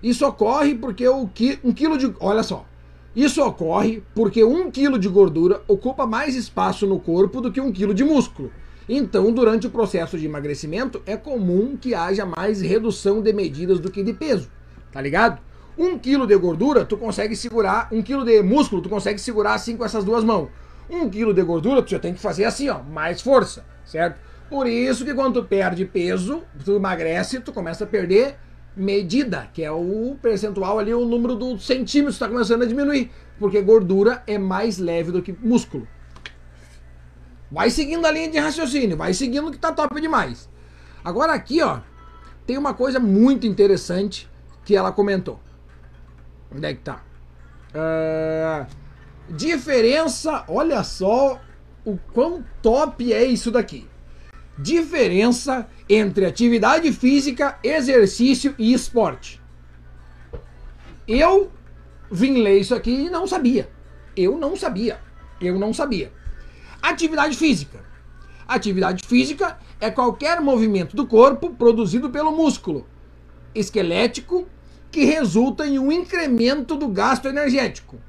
Isso 0.04 0.28
ocorre 0.28 0.76
porque 0.76 1.08
o 1.08 1.28
qui, 1.28 1.60
um 1.64 1.74
quilo 1.74 1.98
de. 1.98 2.14
Olha 2.20 2.44
só. 2.44 2.68
Isso 3.16 3.44
ocorre 3.44 4.04
porque 4.14 4.44
um 4.44 4.70
quilo 4.70 5.00
de 5.00 5.08
gordura 5.08 5.64
ocupa 5.68 6.06
mais 6.06 6.36
espaço 6.36 6.86
no 6.86 7.00
corpo 7.00 7.42
do 7.42 7.52
que 7.52 7.60
um 7.62 7.72
quilo 7.72 7.96
de 7.96 8.04
músculo. 8.04 8.52
Então, 8.88 9.32
durante 9.32 9.68
o 9.68 9.70
processo 9.70 10.18
de 10.18 10.26
emagrecimento, 10.26 11.02
é 11.06 11.16
comum 11.16 11.78
que 11.78 11.96
haja 11.96 12.26
mais 12.26 12.62
redução 12.62 13.22
de 13.22 13.32
medidas 13.32 13.80
do 13.80 13.92
que 13.92 14.04
de 14.04 14.14
peso. 14.14 14.50
Tá 14.92 15.02
ligado? 15.02 15.42
Um 15.78 15.98
quilo 15.98 16.28
de 16.28 16.36
gordura, 16.38 16.86
tu 16.86 16.98
consegue 16.98 17.36
segurar. 17.36 17.88
Um 17.92 18.02
quilo 18.02 18.24
de 18.26 18.42
músculo, 18.44 18.82
tu 18.82 18.90
consegue 18.90 19.20
segurar 19.20 19.54
assim 19.54 19.76
com 19.78 19.86
essas 19.86 20.04
duas 20.04 20.24
mãos. 20.24 20.50
Um 20.90 21.10
quilo 21.10 21.34
de 21.34 21.42
gordura, 21.42 21.82
tu 21.82 21.92
já 21.92 22.00
tem 22.00 22.14
que 22.14 22.20
fazer 22.20 22.46
assim, 22.46 22.70
ó, 22.70 22.84
mais 22.84 23.22
força, 23.22 23.66
certo? 23.86 24.20
Por 24.50 24.68
isso 24.68 25.06
que 25.06 25.14
quando 25.14 25.42
tu 25.42 25.48
perde 25.48 25.86
peso, 25.86 26.44
tu 26.64 26.76
emagrece, 26.76 27.40
tu 27.40 27.52
começa 27.52 27.86
a 27.86 27.88
perder 27.88 28.36
medida, 28.76 29.48
que 29.54 29.64
é 29.64 29.72
o 29.72 30.16
percentual 30.22 30.80
ali, 30.80 30.94
o 30.94 31.06
número 31.06 31.36
dos 31.36 31.66
centímetros 31.66 32.16
está 32.16 32.28
começando 32.28 32.64
a 32.64 32.66
diminuir, 32.66 33.12
porque 33.40 33.62
gordura 33.62 34.24
é 34.28 34.38
mais 34.38 34.78
leve 34.78 35.12
do 35.12 35.22
que 35.22 35.32
músculo. 35.32 35.88
Vai 37.54 37.70
seguindo 37.70 38.04
a 38.08 38.12
linha 38.12 38.30
de 38.30 38.40
raciocínio, 38.40 38.98
vai 38.98 39.14
seguindo 39.14 39.52
que 39.52 39.60
tá 39.60 39.72
top 39.72 40.02
demais. 40.02 40.50
Agora 41.06 41.34
aqui, 41.34 41.62
ó, 41.62 41.82
tem 42.48 42.58
uma 42.58 42.74
coisa 42.74 43.00
muito 43.00 43.46
interessante 43.46 44.28
que 44.66 44.76
ela 44.76 44.92
comentou. 44.92 45.40
Onde 46.52 46.66
é 46.66 46.74
que 46.74 46.80
tá? 46.80 47.04
Uh, 47.70 48.66
diferença, 49.30 50.44
olha 50.48 50.84
só 50.84 51.40
o 51.86 51.96
quão 52.12 52.44
top 52.60 53.14
é 53.14 53.24
isso 53.24 53.52
daqui. 53.52 53.88
Diferença 54.58 55.70
entre 55.88 56.26
atividade 56.26 56.92
física, 56.92 57.60
exercício 57.64 58.56
e 58.58 58.74
esporte. 58.74 59.40
Eu 61.08 61.52
vim 62.12 62.42
ler 62.42 62.58
isso 62.58 62.74
aqui 62.74 63.06
e 63.06 63.10
não 63.12 63.28
sabia. 63.28 63.70
Eu 64.18 64.40
não 64.40 64.56
sabia. 64.56 65.00
Eu 65.40 65.60
não 65.60 65.72
sabia. 65.72 66.12
Atividade 66.84 67.38
física. 67.38 67.80
Atividade 68.46 69.08
física 69.08 69.58
é 69.80 69.90
qualquer 69.90 70.42
movimento 70.42 70.98
do 70.98 71.08
corpo 71.08 71.52
produzido 71.52 72.10
pelo 72.10 72.34
músculo 72.34 72.86
esquelético 73.56 74.46
que 74.92 75.06
resulta 75.06 75.66
em 75.66 75.80
um 75.80 75.90
incremento 75.94 76.76
do 76.76 76.90
gasto 76.90 77.30
energético. 77.30 78.02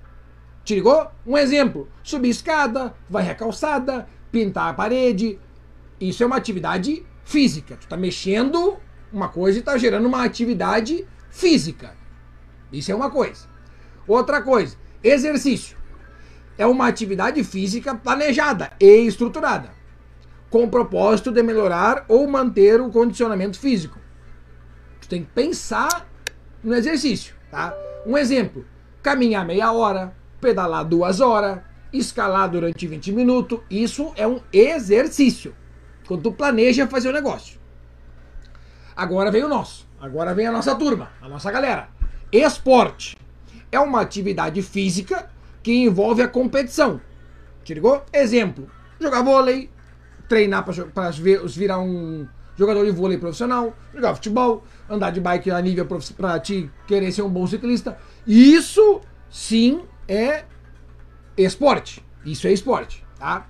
Te 0.64 0.74
ligou? 0.74 1.06
Um 1.24 1.38
exemplo: 1.38 1.88
subir 2.02 2.30
escada, 2.30 2.92
varrer 3.08 3.30
a 3.30 3.34
calçada, 3.36 4.08
pintar 4.32 4.70
a 4.70 4.74
parede. 4.74 5.38
Isso 6.00 6.24
é 6.24 6.26
uma 6.26 6.36
atividade 6.36 7.06
física. 7.24 7.76
Tu 7.76 7.86
tá 7.86 7.96
mexendo 7.96 8.76
uma 9.12 9.28
coisa 9.28 9.60
e 9.60 9.62
tá 9.62 9.78
gerando 9.78 10.06
uma 10.06 10.24
atividade 10.24 11.06
física. 11.30 11.96
Isso 12.72 12.90
é 12.90 12.94
uma 12.94 13.08
coisa. 13.08 13.46
Outra 14.04 14.42
coisa, 14.42 14.76
exercício. 15.00 15.83
É 16.56 16.66
uma 16.66 16.86
atividade 16.86 17.42
física 17.42 17.94
planejada 17.94 18.70
e 18.80 19.06
estruturada, 19.06 19.70
com 20.48 20.64
o 20.64 20.70
propósito 20.70 21.32
de 21.32 21.42
melhorar 21.42 22.04
ou 22.08 22.26
manter 22.28 22.80
o 22.80 22.90
condicionamento 22.90 23.58
físico. 23.58 23.98
Tu 25.00 25.08
tem 25.08 25.22
que 25.22 25.30
pensar 25.30 26.08
no 26.62 26.74
exercício, 26.74 27.34
tá? 27.50 27.74
Um 28.06 28.16
exemplo: 28.16 28.64
caminhar 29.02 29.44
meia 29.44 29.72
hora, 29.72 30.14
pedalar 30.40 30.84
duas 30.84 31.20
horas, 31.20 31.60
escalar 31.92 32.48
durante 32.48 32.86
20 32.86 33.12
minutos. 33.12 33.60
Isso 33.70 34.12
é 34.16 34.26
um 34.26 34.40
exercício. 34.52 35.54
Quando 36.06 36.22
tu 36.22 36.32
planeja 36.32 36.86
fazer 36.86 37.08
o 37.08 37.12
negócio. 37.12 37.58
Agora 38.96 39.30
vem 39.30 39.42
o 39.42 39.48
nosso. 39.48 39.88
Agora 40.00 40.34
vem 40.34 40.46
a 40.46 40.52
nossa 40.52 40.74
turma, 40.74 41.10
a 41.20 41.28
nossa 41.28 41.50
galera. 41.50 41.88
Esporte 42.30 43.16
é 43.72 43.80
uma 43.80 44.00
atividade 44.00 44.60
física 44.62 45.30
que 45.64 45.72
envolve 45.72 46.22
a 46.22 46.28
competição. 46.28 47.00
Te 47.64 47.74
ligou? 47.74 48.04
Exemplo: 48.12 48.70
jogar 49.00 49.22
vôlei, 49.22 49.70
treinar 50.28 50.64
para 50.64 51.10
virar 51.48 51.80
um 51.80 52.28
jogador 52.56 52.84
de 52.84 52.92
vôlei 52.92 53.18
profissional, 53.18 53.74
jogar 53.92 54.14
futebol, 54.14 54.62
andar 54.88 55.10
de 55.10 55.20
bike 55.20 55.50
a 55.50 55.60
nível 55.60 55.86
para 56.16 56.38
te 56.38 56.70
querer 56.86 57.10
ser 57.10 57.22
um 57.22 57.30
bom 57.30 57.46
ciclista. 57.46 57.98
Isso 58.26 59.00
sim 59.30 59.82
é 60.06 60.44
esporte. 61.36 62.04
Isso 62.24 62.46
é 62.46 62.52
esporte, 62.52 63.04
tá? 63.18 63.46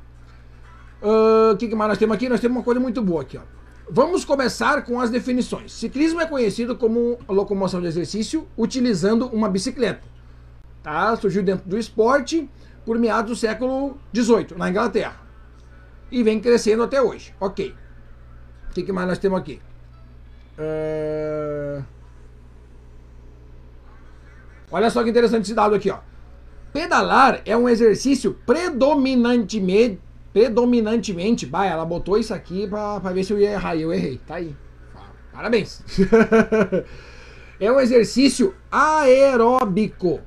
O 1.02 1.52
uh, 1.52 1.56
que, 1.56 1.68
que 1.68 1.74
mais 1.74 1.90
nós 1.90 1.98
temos 1.98 2.14
aqui? 2.14 2.28
Nós 2.28 2.40
temos 2.40 2.56
uma 2.56 2.64
coisa 2.64 2.80
muito 2.80 3.02
boa 3.02 3.22
aqui, 3.22 3.36
ó. 3.36 3.42
Vamos 3.90 4.24
começar 4.24 4.82
com 4.82 4.98
as 4.98 5.10
definições. 5.10 5.70
Ciclismo 5.72 6.18
é 6.20 6.26
conhecido 6.26 6.74
como 6.74 7.18
locomoção 7.28 7.82
de 7.82 7.86
exercício 7.86 8.48
utilizando 8.56 9.26
uma 9.26 9.48
bicicleta. 9.48 10.13
Tá? 10.84 11.16
Surgiu 11.16 11.42
dentro 11.42 11.68
do 11.68 11.76
esporte 11.76 12.48
por 12.84 12.96
meados 12.98 13.30
do 13.30 13.36
século 13.36 13.98
XVIII, 14.14 14.56
na 14.56 14.70
Inglaterra. 14.70 15.20
E 16.12 16.22
vem 16.22 16.38
crescendo 16.38 16.84
até 16.84 17.02
hoje. 17.02 17.34
Ok. 17.40 17.74
O 18.70 18.72
que, 18.72 18.92
mais 18.92 19.08
nós 19.08 19.18
temos 19.18 19.40
aqui? 19.40 19.60
Uh... 20.58 21.82
Olha 24.70 24.90
só 24.90 25.02
que 25.02 25.10
interessante 25.10 25.44
esse 25.44 25.54
dado 25.54 25.74
aqui, 25.74 25.90
ó. 25.90 25.98
Pedalar 26.72 27.40
é 27.44 27.56
um 27.56 27.68
exercício 27.68 28.34
predominantemente 28.46 30.00
predominantemente, 30.34 31.46
bah, 31.46 31.64
ela 31.64 31.84
botou 31.84 32.18
isso 32.18 32.34
aqui 32.34 32.66
pra 32.66 32.98
ver 32.98 33.22
se 33.22 33.32
eu 33.32 33.38
ia 33.38 33.52
errar. 33.52 33.76
Eu 33.76 33.92
errei. 33.92 34.20
Tá 34.26 34.34
aí. 34.34 34.54
Parabéns. 35.32 35.80
é 37.60 37.70
um 37.70 37.78
exercício 37.78 38.52
aeróbico. 38.70 40.20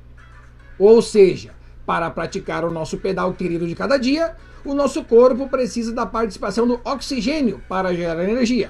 Ou 0.80 1.02
seja, 1.02 1.54
para 1.86 2.10
praticar 2.10 2.66
o 2.66 2.72
nosso 2.72 2.98
pedal 2.98 3.34
querido 3.34 3.66
de 3.66 3.74
cada 3.74 3.98
dia, 3.98 4.36
o 4.66 4.74
nosso 4.74 5.04
corpo 5.04 5.48
precisa 5.48 5.94
da 5.94 6.06
participação 6.06 6.68
do 6.68 6.82
oxigênio 6.84 7.62
para 7.70 7.94
gerar 7.94 8.22
energia, 8.24 8.70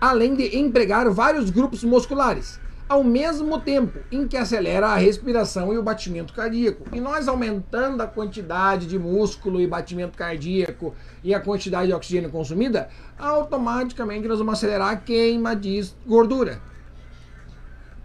além 0.00 0.34
de 0.34 0.56
empregar 0.58 1.08
vários 1.10 1.48
grupos 1.48 1.82
musculares, 1.82 2.60
ao 2.86 3.02
mesmo 3.02 3.58
tempo 3.58 4.00
em 4.12 4.28
que 4.28 4.36
acelera 4.36 4.88
a 4.88 4.96
respiração 4.96 5.72
e 5.72 5.78
o 5.78 5.82
batimento 5.82 6.34
cardíaco. 6.34 6.84
E 6.92 7.00
nós 7.00 7.26
aumentando 7.26 8.02
a 8.02 8.06
quantidade 8.06 8.86
de 8.86 8.98
músculo 8.98 9.58
e 9.58 9.66
batimento 9.66 10.18
cardíaco 10.18 10.94
e 11.24 11.34
a 11.34 11.40
quantidade 11.40 11.86
de 11.86 11.94
oxigênio 11.94 12.28
consumida, 12.28 12.90
automaticamente 13.18 14.28
nós 14.28 14.38
vamos 14.38 14.54
acelerar 14.54 14.90
a 14.90 14.96
queima 14.96 15.56
de 15.56 15.82
gordura. 16.06 16.60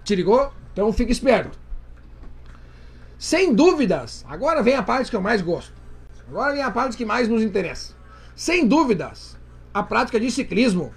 Te 0.06 0.16
ligou? 0.16 0.54
Então 0.72 0.94
fique 0.94 1.12
esperto. 1.12 1.67
Sem 3.18 3.54
dúvidas, 3.54 4.24
agora 4.28 4.62
vem 4.62 4.76
a 4.76 4.84
parte 4.84 5.10
que 5.10 5.16
eu 5.16 5.22
mais 5.22 5.42
gosto. 5.42 5.74
Agora 6.30 6.54
vem 6.54 6.62
a 6.62 6.70
parte 6.70 6.96
que 6.96 7.06
mais 7.06 7.28
nos 7.28 7.42
interessa. 7.42 7.96
Sem 8.36 8.68
dúvidas, 8.68 9.36
a 9.74 9.82
prática 9.82 10.20
de 10.20 10.30
ciclismo 10.30 10.94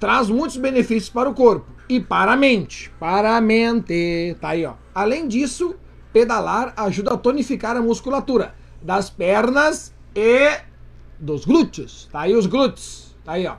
traz 0.00 0.30
muitos 0.30 0.56
benefícios 0.56 1.10
para 1.10 1.28
o 1.28 1.34
corpo 1.34 1.70
e 1.88 2.00
para 2.00 2.32
a 2.32 2.36
mente. 2.36 2.90
Para 2.98 3.36
a 3.36 3.40
mente. 3.40 4.36
Tá 4.40 4.50
aí, 4.50 4.64
ó. 4.64 4.74
Além 4.94 5.28
disso, 5.28 5.74
pedalar 6.12 6.72
ajuda 6.76 7.14
a 7.14 7.18
tonificar 7.18 7.76
a 7.76 7.82
musculatura 7.82 8.54
das 8.80 9.10
pernas 9.10 9.94
e 10.14 10.58
dos 11.18 11.44
glúteos. 11.44 12.08
Tá 12.10 12.20
aí 12.20 12.34
os 12.34 12.46
glúteos. 12.46 13.16
Tá 13.24 13.32
aí, 13.32 13.46
ó. 13.46 13.56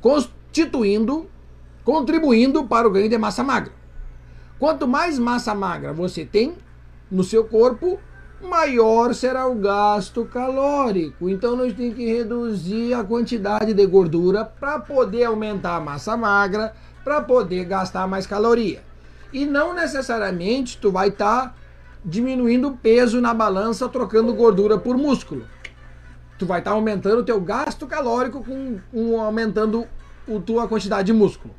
Constituindo, 0.00 1.28
contribuindo 1.84 2.64
para 2.64 2.88
o 2.88 2.90
ganho 2.90 3.08
de 3.08 3.18
massa 3.18 3.42
magra. 3.42 3.72
Quanto 4.58 4.88
mais 4.88 5.18
massa 5.18 5.54
magra 5.54 5.92
você 5.92 6.24
tem 6.24 6.54
no 7.10 7.22
seu 7.22 7.44
corpo, 7.44 8.00
maior 8.40 9.14
será 9.14 9.46
o 9.46 9.54
gasto 9.54 10.24
calórico. 10.24 11.28
Então 11.28 11.54
nós 11.56 11.74
temos 11.74 11.94
que 11.94 12.06
reduzir 12.06 12.94
a 12.94 13.04
quantidade 13.04 13.74
de 13.74 13.86
gordura 13.86 14.44
para 14.44 14.78
poder 14.78 15.24
aumentar 15.24 15.76
a 15.76 15.80
massa 15.80 16.16
magra, 16.16 16.74
para 17.04 17.20
poder 17.20 17.64
gastar 17.64 18.08
mais 18.08 18.26
caloria. 18.26 18.82
E 19.30 19.44
não 19.44 19.74
necessariamente 19.74 20.78
tu 20.78 20.90
vai 20.90 21.08
estar 21.08 21.48
tá 21.48 21.54
diminuindo 22.02 22.68
o 22.68 22.76
peso 22.76 23.20
na 23.20 23.34
balança 23.34 23.88
trocando 23.88 24.32
gordura 24.32 24.78
por 24.78 24.96
músculo. 24.96 25.44
Tu 26.38 26.46
vai 26.46 26.60
estar 26.60 26.70
tá 26.70 26.76
aumentando 26.76 27.18
o 27.18 27.24
teu 27.24 27.40
gasto 27.40 27.86
calórico 27.86 28.42
com, 28.42 28.78
com 28.90 29.20
aumentando 29.20 29.86
a 30.28 30.40
tua 30.40 30.66
quantidade 30.66 31.06
de 31.06 31.12
músculo. 31.12 31.54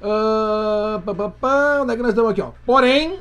Uh, 0.00 1.00
pá, 1.02 1.14
pá, 1.14 1.28
pá, 1.28 1.80
onde 1.82 1.92
é 1.92 1.96
que 1.96 2.02
nós 2.02 2.10
estamos 2.10 2.30
aqui? 2.30 2.40
Ó? 2.40 2.52
Porém, 2.64 3.20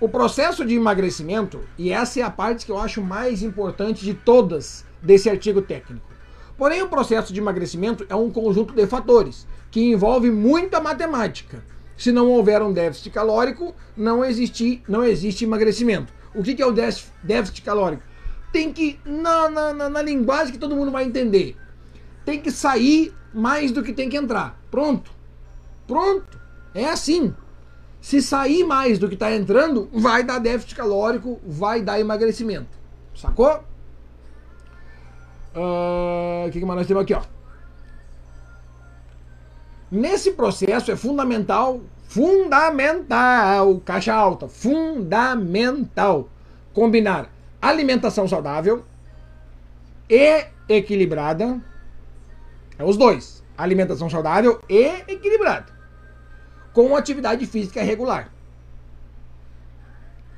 o 0.00 0.08
processo 0.08 0.64
de 0.64 0.74
emagrecimento, 0.74 1.60
e 1.76 1.90
essa 1.90 2.20
é 2.20 2.22
a 2.22 2.30
parte 2.30 2.66
que 2.66 2.70
eu 2.70 2.78
acho 2.78 3.02
mais 3.02 3.42
importante 3.42 4.04
de 4.04 4.12
todas 4.14 4.84
desse 5.02 5.30
artigo 5.30 5.62
técnico. 5.62 6.06
Porém, 6.56 6.82
o 6.82 6.88
processo 6.88 7.32
de 7.32 7.40
emagrecimento 7.40 8.04
é 8.08 8.14
um 8.14 8.30
conjunto 8.30 8.74
de 8.74 8.86
fatores 8.86 9.46
que 9.70 9.80
envolve 9.80 10.30
muita 10.30 10.80
matemática. 10.80 11.64
Se 11.96 12.12
não 12.12 12.28
houver 12.28 12.62
um 12.62 12.72
déficit 12.72 13.10
calórico, 13.10 13.74
não, 13.96 14.24
existe, 14.24 14.82
não 14.88 15.04
existe 15.04 15.44
emagrecimento. 15.44 16.12
O 16.34 16.42
que, 16.42 16.54
que 16.54 16.62
é 16.62 16.66
o 16.66 16.72
déficit 16.72 17.62
calórico? 17.62 18.02
Tem 18.52 18.72
que, 18.72 19.00
na, 19.04 19.48
na, 19.48 19.88
na 19.88 20.02
linguagem 20.02 20.52
que 20.52 20.58
todo 20.58 20.76
mundo 20.76 20.90
vai 20.90 21.04
entender, 21.04 21.56
tem 22.24 22.40
que 22.40 22.50
sair 22.50 23.14
mais 23.32 23.72
do 23.72 23.82
que 23.82 23.92
tem 23.92 24.08
que 24.08 24.16
entrar. 24.16 24.60
Pronto. 24.70 25.17
Pronto. 25.88 26.38
É 26.74 26.84
assim. 26.84 27.34
Se 28.00 28.22
sair 28.22 28.62
mais 28.62 28.98
do 28.98 29.08
que 29.08 29.14
está 29.14 29.34
entrando, 29.34 29.88
vai 29.92 30.22
dar 30.22 30.38
déficit 30.38 30.76
calórico, 30.76 31.40
vai 31.44 31.82
dar 31.82 31.98
emagrecimento. 31.98 32.68
Sacou? 33.16 33.64
Ah, 35.54 36.44
o 36.44 36.46
uh, 36.46 36.50
que, 36.52 36.60
que 36.60 36.64
mais 36.64 36.78
nós 36.78 36.86
temos 36.86 37.02
aqui? 37.02 37.14
Ó? 37.14 37.22
Nesse 39.90 40.32
processo 40.32 40.92
é 40.92 40.96
fundamental, 40.96 41.80
fundamental, 42.06 43.80
caixa 43.84 44.14
alta, 44.14 44.46
fundamental 44.46 46.28
combinar 46.72 47.30
alimentação 47.60 48.28
saudável 48.28 48.84
e 50.08 50.44
equilibrada. 50.68 51.60
É 52.78 52.84
os 52.84 52.96
dois. 52.96 53.42
Alimentação 53.56 54.08
saudável 54.08 54.62
e 54.68 54.84
equilibrada 55.08 55.77
com 56.78 56.94
atividade 56.94 57.44
física 57.44 57.82
regular. 57.82 58.32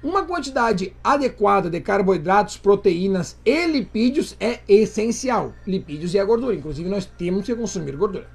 Uma 0.02 0.24
quantidade 0.24 0.96
adequada 1.04 1.68
de 1.68 1.78
carboidratos, 1.82 2.56
proteínas 2.56 3.38
e 3.44 3.66
lipídios 3.66 4.34
é 4.40 4.60
essencial. 4.66 5.52
Lipídios 5.66 6.14
e 6.14 6.18
a 6.18 6.24
gordura, 6.24 6.54
inclusive 6.54 6.88
nós 6.88 7.04
temos 7.04 7.44
que 7.44 7.54
consumir 7.54 7.94
gordura. 7.94 8.26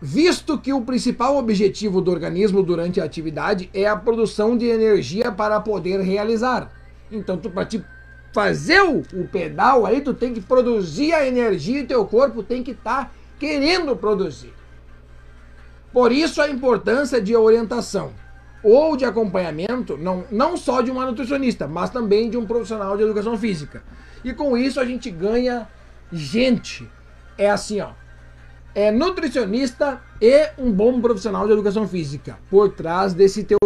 Visto 0.00 0.58
que 0.58 0.72
o 0.72 0.80
principal 0.80 1.36
objetivo 1.36 2.00
do 2.00 2.10
organismo 2.10 2.62
durante 2.62 2.98
a 2.98 3.04
atividade 3.04 3.68
é 3.74 3.86
a 3.86 3.94
produção 3.94 4.56
de 4.56 4.64
energia 4.64 5.30
para 5.30 5.60
poder 5.60 6.00
realizar. 6.00 6.72
Então, 7.10 7.36
para 7.36 7.66
te 7.66 7.84
fazer 8.32 8.80
o, 8.80 9.02
o, 9.20 9.28
pedal 9.28 9.84
aí, 9.84 10.00
tu 10.00 10.14
tem 10.14 10.32
que 10.32 10.40
produzir 10.40 11.12
a 11.12 11.26
energia 11.26 11.80
e 11.80 11.86
teu 11.86 12.06
corpo 12.06 12.42
tem 12.42 12.62
que 12.62 12.70
estar 12.70 13.04
tá 13.04 13.10
querendo 13.38 13.94
produzir. 13.94 14.61
Por 15.92 16.10
isso 16.10 16.40
a 16.40 16.48
importância 16.48 17.20
de 17.20 17.36
orientação 17.36 18.12
ou 18.62 18.96
de 18.96 19.04
acompanhamento, 19.04 19.96
não, 19.98 20.24
não 20.30 20.56
só 20.56 20.80
de 20.80 20.90
uma 20.90 21.04
nutricionista, 21.04 21.66
mas 21.66 21.90
também 21.90 22.30
de 22.30 22.36
um 22.36 22.46
profissional 22.46 22.96
de 22.96 23.02
educação 23.02 23.36
física. 23.36 23.82
E 24.24 24.32
com 24.32 24.56
isso 24.56 24.78
a 24.78 24.84
gente 24.84 25.10
ganha 25.10 25.68
gente. 26.12 26.88
É 27.36 27.50
assim, 27.50 27.80
ó. 27.80 27.90
É 28.74 28.90
nutricionista 28.90 30.00
e 30.20 30.50
um 30.56 30.72
bom 30.72 31.00
profissional 31.00 31.46
de 31.46 31.52
educação 31.52 31.86
física 31.86 32.38
por 32.48 32.72
trás 32.72 33.12
desse 33.12 33.44
teu 33.44 33.58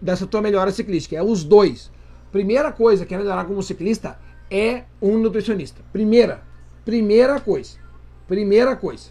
dessa 0.00 0.26
tua 0.26 0.40
melhora 0.40 0.70
ciclística. 0.70 1.16
É 1.16 1.22
os 1.22 1.44
dois. 1.44 1.90
Primeira 2.30 2.72
coisa 2.72 3.04
que 3.04 3.14
é 3.14 3.18
melhorar 3.18 3.44
como 3.44 3.62
ciclista 3.62 4.18
é 4.50 4.84
um 5.00 5.18
nutricionista. 5.18 5.82
Primeira, 5.92 6.42
primeira 6.84 7.40
coisa. 7.40 7.78
Primeira 8.26 8.76
coisa. 8.76 9.10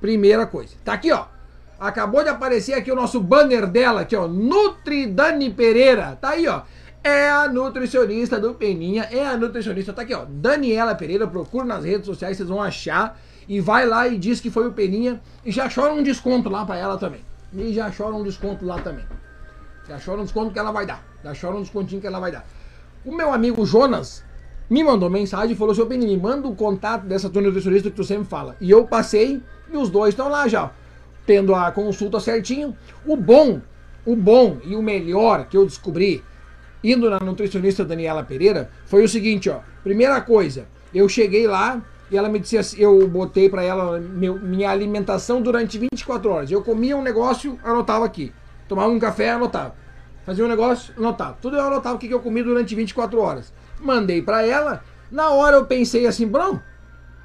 Primeira 0.00 0.46
coisa. 0.46 0.74
Tá 0.84 0.94
aqui, 0.94 1.12
ó. 1.12 1.26
Acabou 1.78 2.24
de 2.24 2.28
aparecer 2.28 2.74
aqui 2.74 2.90
o 2.90 2.96
nosso 2.96 3.20
banner 3.20 3.66
dela, 3.66 4.00
aqui, 4.00 4.16
ó. 4.16 4.26
Nutri 4.26 5.06
Dani 5.06 5.50
Pereira. 5.50 6.18
Tá 6.20 6.30
aí, 6.30 6.46
ó. 6.48 6.62
É 7.04 7.30
a 7.30 7.48
nutricionista 7.48 8.40
do 8.40 8.54
Peninha. 8.54 9.08
É 9.10 9.26
a 9.26 9.36
nutricionista. 9.36 9.92
Tá 9.92 10.02
aqui, 10.02 10.14
ó. 10.14 10.24
Daniela 10.28 10.94
Pereira. 10.94 11.26
Procura 11.26 11.64
nas 11.64 11.84
redes 11.84 12.06
sociais, 12.06 12.36
vocês 12.36 12.48
vão 12.48 12.60
achar. 12.60 13.18
E 13.48 13.60
vai 13.60 13.86
lá 13.86 14.06
e 14.08 14.18
diz 14.18 14.40
que 14.40 14.50
foi 14.50 14.66
o 14.66 14.72
Peninha. 14.72 15.20
E 15.44 15.50
já 15.50 15.68
chora 15.72 15.92
um 15.92 16.02
desconto 16.02 16.48
lá 16.48 16.64
pra 16.64 16.76
ela 16.76 16.98
também. 16.98 17.20
E 17.52 17.72
já 17.72 17.90
chora 17.96 18.14
um 18.14 18.22
desconto 18.22 18.64
lá 18.66 18.80
também. 18.80 19.04
Já 19.88 19.98
chora 20.04 20.20
um 20.20 20.24
desconto 20.24 20.52
que 20.52 20.58
ela 20.58 20.70
vai 20.70 20.84
dar. 20.84 21.02
Já 21.24 21.32
chora 21.34 21.56
um 21.56 21.62
descontinho 21.62 22.00
que 22.00 22.06
ela 22.06 22.20
vai 22.20 22.30
dar. 22.30 22.44
O 23.04 23.14
meu 23.14 23.32
amigo 23.32 23.64
Jonas 23.64 24.22
me 24.68 24.84
mandou 24.84 25.08
mensagem 25.08 25.52
e 25.52 25.56
falou: 25.56 25.74
Seu 25.74 25.86
Peninha, 25.86 26.14
me 26.14 26.22
manda 26.22 26.46
o 26.46 26.54
contato 26.54 27.06
dessa 27.06 27.30
tua 27.30 27.40
nutricionista 27.40 27.88
que 27.88 27.96
tu 27.96 28.04
sempre 28.04 28.24
fala. 28.24 28.56
E 28.60 28.70
eu 28.70 28.84
passei 28.84 29.42
e 29.72 29.76
os 29.76 29.90
dois 29.90 30.10
estão 30.10 30.28
lá 30.28 30.48
já, 30.48 30.70
tendo 31.26 31.54
a 31.54 31.70
consulta 31.70 32.20
certinho. 32.20 32.76
O 33.06 33.16
bom, 33.16 33.60
o 34.04 34.16
bom 34.16 34.58
e 34.64 34.74
o 34.74 34.82
melhor 34.82 35.46
que 35.46 35.56
eu 35.56 35.66
descobri 35.66 36.24
indo 36.82 37.10
na 37.10 37.18
nutricionista 37.18 37.84
Daniela 37.84 38.22
Pereira 38.22 38.70
foi 38.86 39.04
o 39.04 39.08
seguinte, 39.08 39.50
ó. 39.50 39.60
Primeira 39.82 40.20
coisa, 40.20 40.66
eu 40.94 41.08
cheguei 41.08 41.46
lá 41.46 41.82
e 42.10 42.16
ela 42.16 42.28
me 42.28 42.38
disse 42.38 42.56
assim, 42.56 42.80
eu 42.80 43.06
botei 43.06 43.48
para 43.48 43.62
ela 43.62 43.98
meu, 43.98 44.38
minha 44.38 44.70
alimentação 44.70 45.42
durante 45.42 45.78
24 45.78 46.30
horas. 46.30 46.50
Eu 46.50 46.62
comia 46.62 46.96
um 46.96 47.02
negócio, 47.02 47.58
anotava 47.62 48.04
aqui. 48.04 48.32
Tomava 48.66 48.88
um 48.88 48.98
café, 48.98 49.30
anotava. 49.30 49.74
Fazia 50.24 50.44
um 50.44 50.48
negócio, 50.48 50.94
anotava. 50.96 51.36
Tudo 51.40 51.56
eu 51.56 51.66
anotava 51.66 51.96
o 51.96 51.98
que 51.98 52.08
eu 52.10 52.20
comi 52.20 52.42
durante 52.42 52.74
24 52.74 53.20
horas. 53.20 53.52
Mandei 53.80 54.22
para 54.22 54.46
ela. 54.46 54.82
Na 55.10 55.30
hora 55.30 55.56
eu 55.56 55.64
pensei 55.64 56.06
assim, 56.06 56.26
bom, 56.26 56.58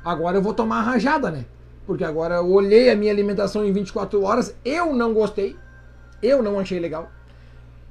agora 0.03 0.37
eu 0.37 0.41
vou 0.41 0.53
tomar 0.53 0.79
a 0.79 0.83
rajada, 0.83 1.29
né? 1.29 1.45
Porque 1.86 2.03
agora 2.03 2.36
eu 2.36 2.49
olhei 2.51 2.89
a 2.89 2.95
minha 2.95 3.11
alimentação 3.11 3.65
em 3.65 3.71
24 3.71 4.21
horas, 4.23 4.55
eu 4.63 4.93
não 4.93 5.13
gostei, 5.13 5.55
eu 6.21 6.41
não 6.41 6.59
achei 6.59 6.79
legal. 6.79 7.11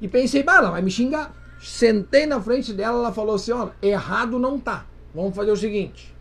E 0.01 0.09
pensei, 0.09 0.43
bah, 0.43 0.57
ela 0.57 0.70
vai 0.70 0.82
me 0.82 0.90
xingar. 0.90 1.32
Sentei 1.61 2.26
na 2.26 2.40
frente 2.40 2.72
dela, 2.72 2.99
ela 2.99 3.12
falou 3.12 3.36
assim: 3.36 3.53
ó, 3.53 3.68
errado 3.80 4.38
não 4.38 4.59
tá. 4.59 4.84
Vamos 5.14 5.36
fazer 5.36 5.53
o 5.53 5.57
seguinte. 5.57 6.12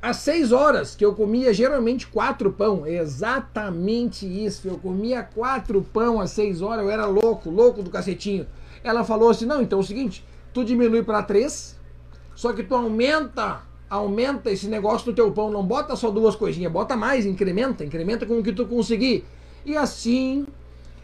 Às 0.00 0.18
6 0.18 0.52
horas 0.52 0.94
que 0.94 1.04
eu 1.04 1.14
comia 1.14 1.52
geralmente 1.52 2.06
quatro 2.06 2.52
pão, 2.52 2.86
exatamente 2.86 4.26
isso. 4.26 4.68
Eu 4.68 4.78
comia 4.78 5.22
quatro 5.22 5.82
pão 5.82 6.20
às 6.20 6.30
6 6.32 6.62
horas, 6.62 6.84
eu 6.84 6.90
era 6.90 7.06
louco, 7.06 7.50
louco 7.50 7.82
do 7.82 7.90
cacetinho. 7.90 8.46
Ela 8.84 9.02
falou 9.02 9.30
assim: 9.30 9.46
não, 9.46 9.60
então 9.60 9.80
é 9.80 9.82
o 9.82 9.84
seguinte, 9.84 10.24
tu 10.52 10.62
diminui 10.62 11.02
para 11.02 11.22
três, 11.22 11.76
só 12.36 12.52
que 12.52 12.62
tu 12.62 12.74
aumenta 12.76 13.62
aumenta 13.88 14.50
esse 14.50 14.66
negócio 14.66 15.08
no 15.08 15.14
teu 15.14 15.30
pão, 15.32 15.50
não 15.50 15.64
bota 15.64 15.94
só 15.96 16.10
duas 16.10 16.34
coisinhas, 16.34 16.72
bota 16.72 16.96
mais, 16.96 17.26
incrementa, 17.26 17.84
incrementa 17.84 18.26
com 18.26 18.38
o 18.38 18.42
que 18.42 18.52
tu 18.52 18.66
conseguir. 18.66 19.24
E 19.64 19.76
assim 19.76 20.46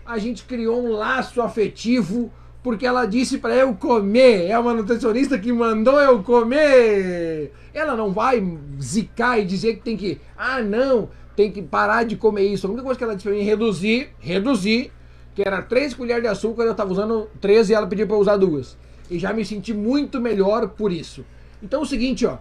a 0.04 0.18
gente 0.18 0.44
criou 0.44 0.84
um 0.84 0.92
laço 0.92 1.40
afetivo 1.40 2.32
porque 2.62 2.86
ela 2.86 3.06
disse 3.06 3.38
para 3.38 3.54
eu 3.54 3.74
comer. 3.74 4.46
É 4.46 4.58
uma 4.58 4.74
nutricionista 4.74 5.38
que 5.38 5.52
mandou 5.52 6.00
eu 6.00 6.22
comer. 6.22 7.52
Ela 7.72 7.96
não 7.96 8.12
vai 8.12 8.42
zicar 8.80 9.38
e 9.38 9.44
dizer 9.44 9.76
que 9.76 9.82
tem 9.82 9.96
que, 9.96 10.20
ah, 10.36 10.60
não, 10.60 11.08
tem 11.34 11.50
que 11.50 11.62
parar 11.62 12.04
de 12.04 12.16
comer 12.16 12.44
isso. 12.44 12.66
A 12.66 12.70
única 12.70 12.84
coisa 12.84 12.98
que 12.98 13.04
ela 13.04 13.14
disse 13.14 13.28
para 13.28 13.36
mim 13.36 13.40
é 13.40 13.44
reduzir, 13.44 14.10
reduzir, 14.18 14.92
que 15.34 15.42
era 15.46 15.62
3 15.62 15.94
colheres 15.94 16.22
de 16.22 16.28
açúcar, 16.28 16.64
eu 16.64 16.74
tava 16.74 16.92
usando 16.92 17.28
13 17.40 17.72
e 17.72 17.74
ela 17.74 17.86
pediu 17.86 18.06
para 18.06 18.16
usar 18.16 18.36
duas. 18.36 18.76
E 19.10 19.18
já 19.18 19.32
me 19.32 19.44
senti 19.44 19.72
muito 19.72 20.20
melhor 20.20 20.68
por 20.68 20.92
isso. 20.92 21.24
Então 21.62 21.80
é 21.80 21.82
o 21.82 21.86
seguinte, 21.86 22.26
ó, 22.26 22.38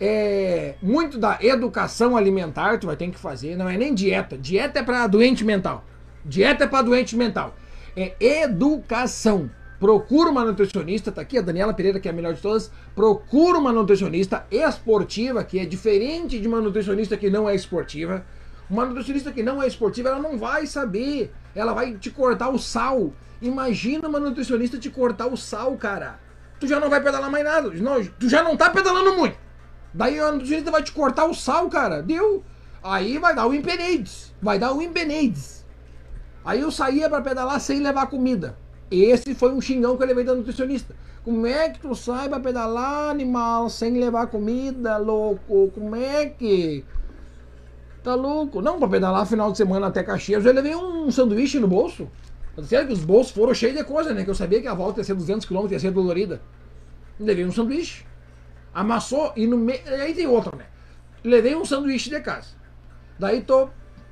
é 0.00 0.74
muito 0.82 1.18
da 1.18 1.38
educação 1.40 2.16
alimentar 2.16 2.78
tu 2.78 2.86
vai 2.86 2.96
ter 2.96 3.10
que 3.10 3.18
fazer, 3.18 3.56
não 3.56 3.68
é 3.68 3.76
nem 3.76 3.94
dieta. 3.94 4.36
Dieta 4.36 4.80
é 4.80 4.82
para 4.82 5.06
doente 5.06 5.44
mental. 5.44 5.84
Dieta 6.24 6.64
é 6.64 6.66
para 6.66 6.82
doente 6.82 7.16
mental 7.16 7.54
é 7.96 8.14
educação. 8.20 9.50
Procura 9.80 10.30
uma 10.30 10.44
nutricionista, 10.44 11.10
tá 11.10 11.22
aqui 11.22 11.38
a 11.38 11.42
Daniela 11.42 11.74
Pereira, 11.74 11.98
que 11.98 12.08
é 12.08 12.10
a 12.10 12.14
melhor 12.14 12.34
de 12.34 12.40
todas. 12.40 12.70
Procura 12.94 13.58
uma 13.58 13.72
nutricionista 13.72 14.46
esportiva, 14.50 15.42
que 15.42 15.58
é 15.58 15.64
diferente 15.64 16.38
de 16.38 16.46
uma 16.46 16.60
nutricionista 16.60 17.16
que 17.16 17.28
não 17.28 17.48
é 17.48 17.54
esportiva. 17.54 18.24
Uma 18.68 18.84
nutricionista 18.84 19.32
que 19.32 19.42
não 19.42 19.62
é 19.62 19.66
esportiva, 19.66 20.10
ela 20.10 20.18
não 20.18 20.38
vai 20.38 20.66
saber. 20.66 21.32
Ela 21.54 21.72
vai 21.72 21.92
te 21.94 22.10
cortar 22.10 22.48
o 22.48 22.58
sal. 22.58 23.12
Imagina 23.40 24.08
uma 24.08 24.18
nutricionista 24.18 24.78
te 24.78 24.90
cortar 24.90 25.26
o 25.26 25.36
sal, 25.36 25.76
cara. 25.76 26.18
Tu 26.58 26.66
já 26.66 26.80
não 26.80 26.88
vai 26.88 27.02
pedalar 27.02 27.30
mais 27.30 27.44
nada. 27.44 27.70
Tu 28.18 28.28
já 28.28 28.42
não 28.42 28.56
tá 28.56 28.70
pedalando 28.70 29.14
muito. 29.14 29.36
Daí 29.96 30.20
a 30.20 30.30
nutricionista 30.30 30.70
vai 30.70 30.82
te 30.82 30.92
cortar 30.92 31.24
o 31.24 31.34
sal, 31.34 31.70
cara. 31.70 32.02
Deu. 32.02 32.44
Aí 32.82 33.16
vai 33.16 33.34
dar 33.34 33.46
o 33.46 33.54
Impenades. 33.54 34.34
Vai 34.42 34.58
dar 34.58 34.74
o 34.74 34.82
Impenades. 34.82 35.64
Aí 36.44 36.60
eu 36.60 36.70
saía 36.70 37.08
para 37.08 37.22
pedalar 37.22 37.58
sem 37.58 37.80
levar 37.80 38.06
comida. 38.06 38.58
Esse 38.90 39.34
foi 39.34 39.52
um 39.52 39.60
xingão 39.60 39.96
que 39.96 40.02
eu 40.02 40.06
levei 40.06 40.22
da 40.22 40.34
nutricionista. 40.34 40.94
Como 41.24 41.46
é 41.46 41.70
que 41.70 41.80
tu 41.80 41.94
sai 41.94 42.28
pra 42.28 42.38
pedalar, 42.38 43.10
animal, 43.10 43.70
sem 43.70 43.98
levar 43.98 44.26
comida, 44.26 44.98
louco? 44.98 45.72
Como 45.74 45.96
é 45.96 46.26
que. 46.26 46.84
Tá 48.04 48.14
louco? 48.14 48.60
Não, 48.60 48.78
pra 48.78 48.86
pedalar 48.86 49.26
final 49.26 49.50
de 49.50 49.56
semana 49.56 49.86
até 49.86 50.02
Caxias, 50.04 50.44
eu 50.44 50.52
levei 50.52 50.76
um 50.76 51.10
sanduíche 51.10 51.58
no 51.58 51.66
bolso. 51.66 52.08
Tá 52.54 52.62
certo 52.62 52.88
que 52.88 52.92
os 52.92 53.04
bolsos 53.04 53.32
foram 53.32 53.54
cheios 53.54 53.76
de 53.76 53.82
coisa, 53.82 54.12
né? 54.12 54.24
Que 54.24 54.30
eu 54.30 54.34
sabia 54.34 54.60
que 54.60 54.68
a 54.68 54.74
volta 54.74 55.00
ia 55.00 55.04
ser 55.04 55.14
200 55.14 55.46
km, 55.46 55.66
ia 55.70 55.80
ser 55.80 55.90
dolorida. 55.90 56.40
Levei 57.18 57.44
um 57.44 57.50
sanduíche. 57.50 58.04
Amassou 58.76 59.32
e 59.34 59.46
no 59.46 59.56
meio. 59.56 59.80
Aí 59.86 60.12
tem 60.12 60.26
outro, 60.26 60.54
né? 60.54 60.66
Levei 61.24 61.56
um 61.56 61.64
sanduíche 61.64 62.10
de 62.10 62.20
casa. 62.20 62.48
Daí 63.18 63.40
tô 63.40 63.70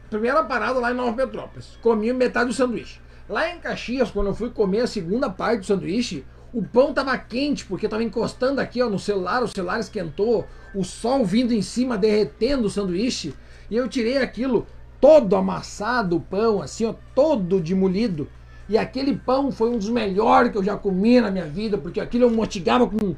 primeira 0.09 0.43
parada 0.43 0.81
lá 0.81 0.91
em 0.91 0.95
Nova 0.95 1.13
Petrópolis. 1.13 1.77
Comi 1.83 2.11
metade 2.15 2.49
do 2.49 2.55
sanduíche. 2.55 2.99
Lá 3.29 3.51
em 3.51 3.59
Caxias, 3.59 4.11
quando 4.11 4.29
eu 4.29 4.35
fui 4.35 4.49
comer 4.49 4.81
a 4.81 4.87
segunda 4.87 5.29
parte 5.29 5.61
do 5.61 5.67
sanduíche, 5.67 6.25
o 6.51 6.63
pão 6.63 6.95
tava 6.95 7.19
quente, 7.19 7.67
porque 7.67 7.87
tava 7.87 8.03
encostando 8.03 8.59
aqui 8.59 8.83
ó, 8.83 8.89
no 8.89 8.99
celular, 8.99 9.43
o 9.43 9.49
celular 9.49 9.81
esquentou, 9.81 10.47
o 10.75 10.83
sol 10.83 11.27
vindo 11.27 11.53
em 11.53 11.61
cima, 11.61 11.99
derretendo 11.99 12.67
o 12.67 12.71
sanduíche, 12.71 13.35
e 13.71 13.77
eu 13.77 13.87
tirei 13.87 14.17
aquilo 14.17 14.67
todo 14.99 15.37
amassado, 15.37 16.17
o 16.17 16.21
pão, 16.21 16.63
assim, 16.63 16.87
ó, 16.87 16.95
todo 17.15 17.61
demolido. 17.61 18.29
E 18.67 18.79
aquele 18.79 19.15
pão 19.15 19.53
foi 19.53 19.69
um 19.69 19.77
dos 19.77 19.91
melhores 19.91 20.51
que 20.51 20.57
eu 20.57 20.65
já 20.65 20.75
comi 20.75 21.21
na 21.21 21.31
minha 21.31 21.45
vida, 21.45 21.77
porque 21.77 22.01
aquilo 22.01 22.25
eu 22.25 22.31
mastigava 22.31 22.87
com, 22.87 23.15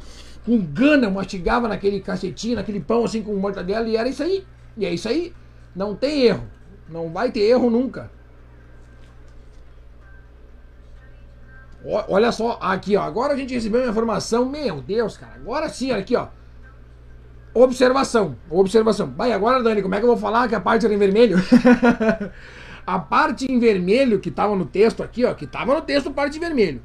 com 0.47 0.59
gana, 0.59 1.11
mastigava 1.11 1.66
naquele 1.66 2.01
cacetinho, 2.01 2.55
naquele 2.55 2.78
pão 2.78 3.05
assim 3.05 3.20
com 3.20 3.34
mortadela, 3.34 3.88
e 3.88 3.97
era 3.97 4.09
isso 4.09 4.22
aí. 4.22 4.47
E 4.76 4.86
é 4.86 4.94
isso 4.94 5.09
aí. 5.09 5.34
Não 5.74 5.94
tem 5.94 6.22
erro. 6.22 6.47
Não 6.88 7.11
vai 7.11 7.32
ter 7.32 7.40
erro 7.40 7.68
nunca. 7.68 8.11
Olha 12.09 12.32
só, 12.32 12.59
aqui 12.61 12.97
ó, 12.97 13.03
agora 13.03 13.34
a 13.34 13.36
gente 13.36 13.55
recebeu 13.55 13.80
uma 13.82 13.90
informação, 13.90 14.49
meu 14.49 14.80
Deus, 14.80 15.16
cara, 15.16 15.34
agora 15.34 15.68
sim, 15.68 15.92
aqui 15.92 16.16
ó. 16.16 16.28
Observação, 17.55 18.36
observação. 18.51 19.12
Vai, 19.16 19.32
agora 19.32 19.62
Dani, 19.62 19.82
como 19.82 19.94
é 19.94 19.99
que 19.99 20.05
eu 20.05 20.09
vou 20.09 20.16
falar 20.16 20.49
que 20.49 20.55
a 20.55 20.61
parte 20.61 20.84
era 20.84 20.92
em 20.92 20.99
vermelho? 20.99 21.38
a 22.84 22.99
parte 22.99 23.51
em 23.51 23.59
vermelho 23.61 24.18
que 24.18 24.32
tava 24.32 24.57
no 24.57 24.66
texto 24.66 25.03
aqui, 25.03 25.24
ó, 25.24 25.32
que 25.32 25.47
tava 25.47 25.74
no 25.74 25.80
texto 25.80 26.11
parte 26.11 26.38
em 26.38 26.40
vermelho, 26.40 26.82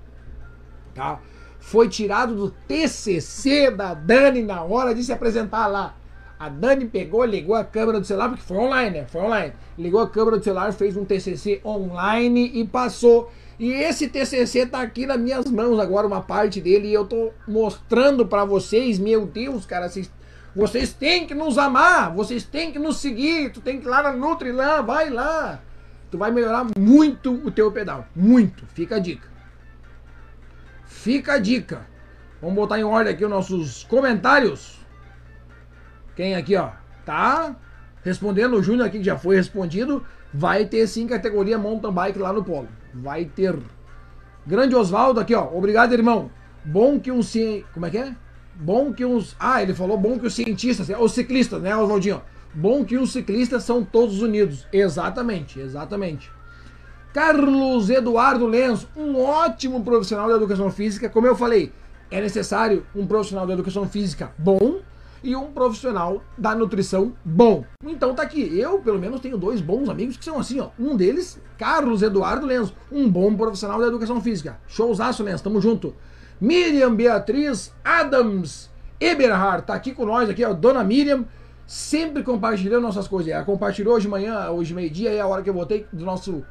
tá? 0.93 1.19
Foi 1.61 1.87
tirado 1.87 2.35
do 2.35 2.49
TCC 2.67 3.71
da 3.71 3.93
Dani 3.93 4.41
na 4.41 4.63
hora 4.63 4.93
de 4.93 5.03
se 5.03 5.13
apresentar 5.13 5.67
lá. 5.67 5.95
A 6.37 6.49
Dani 6.49 6.85
pegou, 6.85 7.23
ligou 7.23 7.53
a 7.53 7.63
câmera 7.63 7.99
do 7.99 8.05
celular, 8.05 8.29
porque 8.29 8.43
foi 8.43 8.57
online, 8.57 8.97
né? 8.97 9.05
Foi 9.07 9.21
online. 9.21 9.53
Ligou 9.77 10.01
a 10.01 10.09
câmera 10.09 10.39
do 10.39 10.43
celular, 10.43 10.73
fez 10.73 10.97
um 10.97 11.05
TCC 11.05 11.61
online 11.63 12.51
e 12.55 12.65
passou. 12.65 13.31
E 13.59 13.71
esse 13.71 14.07
TCC 14.07 14.65
tá 14.65 14.81
aqui 14.81 15.05
nas 15.05 15.19
minhas 15.19 15.45
mãos 15.45 15.79
agora, 15.79 16.07
uma 16.07 16.19
parte 16.19 16.59
dele, 16.59 16.87
e 16.87 16.93
eu 16.95 17.05
tô 17.05 17.31
mostrando 17.47 18.25
para 18.25 18.43
vocês. 18.43 18.97
Meu 18.97 19.27
Deus, 19.27 19.67
cara, 19.67 19.87
vocês, 19.87 20.11
vocês 20.55 20.91
têm 20.91 21.27
que 21.27 21.35
nos 21.35 21.59
amar, 21.59 22.11
vocês 22.15 22.43
têm 22.43 22.71
que 22.71 22.79
nos 22.79 22.97
seguir, 22.97 23.51
tu 23.51 23.61
tem 23.61 23.79
que 23.79 23.85
ir 23.85 23.89
lá 23.89 24.01
na 24.01 24.13
Nutri, 24.13 24.51
lá, 24.51 24.81
vai 24.81 25.11
lá. 25.11 25.61
Tu 26.09 26.17
vai 26.17 26.31
melhorar 26.31 26.65
muito 26.75 27.31
o 27.31 27.51
teu 27.51 27.71
pedal, 27.71 28.07
muito. 28.15 28.65
Fica 28.73 28.95
a 28.95 28.99
dica. 28.99 29.30
Fica 31.01 31.33
a 31.33 31.39
dica. 31.39 31.87
Vamos 32.39 32.55
botar 32.55 32.79
em 32.79 32.83
ordem 32.83 33.11
aqui 33.11 33.23
os 33.25 33.29
nossos 33.29 33.83
comentários. 33.85 34.77
Quem 36.15 36.35
aqui, 36.35 36.55
ó, 36.55 36.69
tá 37.03 37.55
respondendo 38.03 38.55
o 38.55 38.61
Júnior 38.61 38.85
aqui, 38.85 38.99
que 38.99 39.03
já 39.03 39.17
foi 39.17 39.35
respondido, 39.35 40.05
vai 40.31 40.65
ter 40.65 40.85
sim 40.85 41.07
categoria 41.07 41.57
mountain 41.57 41.91
bike 41.91 42.19
lá 42.19 42.31
no 42.31 42.43
polo. 42.43 42.67
Vai 42.93 43.25
ter. 43.25 43.57
Grande 44.45 44.75
Oswaldo 44.75 45.19
aqui, 45.19 45.33
ó. 45.33 45.49
Obrigado, 45.51 45.91
irmão. 45.91 46.29
Bom 46.63 46.99
que 46.99 47.11
um. 47.11 47.21
Como 47.73 47.87
é 47.87 47.89
que 47.89 47.97
é? 47.97 48.15
Bom 48.53 48.93
que 48.93 49.03
uns. 49.03 49.35
Ah, 49.39 49.63
ele 49.63 49.73
falou 49.73 49.97
bom 49.97 50.19
que 50.19 50.27
os 50.27 50.35
cientistas, 50.35 50.87
os 50.87 51.13
ciclistas, 51.13 51.63
né, 51.63 51.75
Oswaldinho? 51.75 52.21
Bom 52.53 52.85
que 52.85 52.99
os 52.99 53.11
ciclistas 53.11 53.63
são 53.63 53.83
todos 53.83 54.21
unidos. 54.21 54.67
Exatamente, 54.71 55.59
exatamente. 55.59 56.31
Carlos 57.13 57.89
Eduardo 57.89 58.47
Lenz, 58.47 58.87
um 58.95 59.19
ótimo 59.19 59.83
profissional 59.83 60.29
da 60.29 60.35
educação 60.35 60.71
física. 60.71 61.09
Como 61.09 61.27
eu 61.27 61.35
falei, 61.35 61.71
é 62.09 62.21
necessário 62.21 62.85
um 62.95 63.05
profissional 63.05 63.45
da 63.45 63.53
educação 63.53 63.87
física 63.87 64.31
bom, 64.37 64.79
e 65.23 65.35
um 65.35 65.51
profissional 65.51 66.23
da 66.37 66.55
nutrição 66.55 67.13
bom. 67.23 67.63
Então 67.85 68.15
tá 68.15 68.23
aqui, 68.23 68.57
eu 68.57 68.79
pelo 68.79 68.99
menos 68.99 69.19
tenho 69.19 69.37
dois 69.37 69.61
bons 69.61 69.89
amigos 69.89 70.17
que 70.17 70.25
são 70.25 70.39
assim, 70.39 70.59
ó. 70.59 70.69
Um 70.79 70.95
deles, 70.95 71.39
Carlos 71.57 72.01
Eduardo 72.01 72.45
Lenzo, 72.45 72.73
um 72.91 73.09
bom 73.09 73.35
profissional 73.35 73.79
da 73.79 73.87
educação 73.87 74.19
física. 74.21 74.59
Showzaço, 74.67 75.23
Lenzo, 75.23 75.43
tamo 75.43 75.61
junto. 75.61 75.95
Miriam 76.39 76.95
Beatriz 76.95 77.71
Adams 77.83 78.69
Eberhard 78.99 79.65
tá 79.65 79.73
aqui 79.73 79.93
com 79.93 80.05
nós 80.05 80.29
aqui, 80.29 80.43
ó, 80.43 80.53
Dona 80.53 80.83
Miriam, 80.83 81.25
sempre 81.67 82.23
compartilhando 82.23 82.81
nossas 82.81 83.07
coisas. 83.07 83.31
Ela 83.31 83.43
compartilhou 83.43 83.95
hoje 83.95 84.05
de 84.05 84.09
manhã, 84.09 84.49
hoje 84.49 84.73
meio-dia, 84.73 85.11
é 85.11 85.19
a 85.19 85.27
hora 85.27 85.43
que 85.43 85.49
eu 85.49 85.53
voltei 85.53 85.85
do 85.93 86.03
nosso 86.03 86.43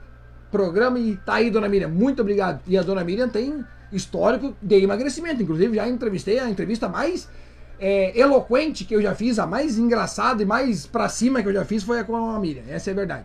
programa 0.50 0.98
e 0.98 1.16
tá 1.16 1.34
aí, 1.34 1.50
Dona 1.50 1.68
Miriam. 1.68 1.88
Muito 1.88 2.20
obrigado. 2.20 2.60
E 2.66 2.76
a 2.76 2.82
Dona 2.82 3.04
Miriam 3.04 3.28
tem 3.28 3.64
histórico 3.92 4.54
de 4.62 4.76
emagrecimento, 4.76 5.42
inclusive 5.42 5.76
já 5.76 5.88
entrevistei 5.88 6.38
a 6.38 6.48
entrevista 6.48 6.88
mais 6.88 7.28
é, 7.78 8.18
eloquente 8.18 8.84
que 8.84 8.94
eu 8.94 9.02
já 9.02 9.14
fiz, 9.14 9.38
a 9.38 9.46
mais 9.46 9.78
engraçada 9.78 10.42
e 10.42 10.46
mais 10.46 10.86
pra 10.86 11.08
cima 11.08 11.42
que 11.42 11.48
eu 11.48 11.52
já 11.52 11.64
fiz 11.64 11.82
foi 11.82 11.98
a 11.98 12.04
com 12.04 12.16
a 12.16 12.38
Miriam. 12.38 12.62
Essa 12.68 12.90
é 12.90 12.92
a 12.92 12.96
verdade. 12.96 13.24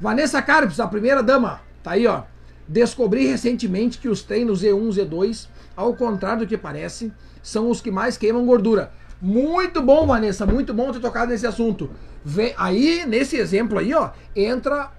Vanessa 0.00 0.40
Carpes, 0.40 0.78
a 0.78 0.86
primeira 0.86 1.22
dama, 1.22 1.60
tá 1.82 1.92
aí, 1.92 2.06
ó. 2.06 2.22
Descobri 2.66 3.26
recentemente 3.26 3.98
que 3.98 4.08
os 4.08 4.22
treinos 4.22 4.62
Z1, 4.62 5.08
Z2, 5.08 5.48
ao 5.74 5.94
contrário 5.94 6.40
do 6.40 6.46
que 6.46 6.56
parece, 6.56 7.12
são 7.42 7.70
os 7.70 7.80
que 7.80 7.90
mais 7.90 8.16
queimam 8.16 8.44
gordura. 8.46 8.92
Muito 9.20 9.82
bom, 9.82 10.06
Vanessa, 10.06 10.46
muito 10.46 10.72
bom 10.72 10.92
ter 10.92 11.00
tocado 11.00 11.32
nesse 11.32 11.46
assunto. 11.46 11.90
Vem, 12.24 12.54
aí, 12.56 13.04
nesse 13.06 13.36
exemplo 13.36 13.78
aí, 13.78 13.92
ó, 13.92 14.10
entra 14.36 14.92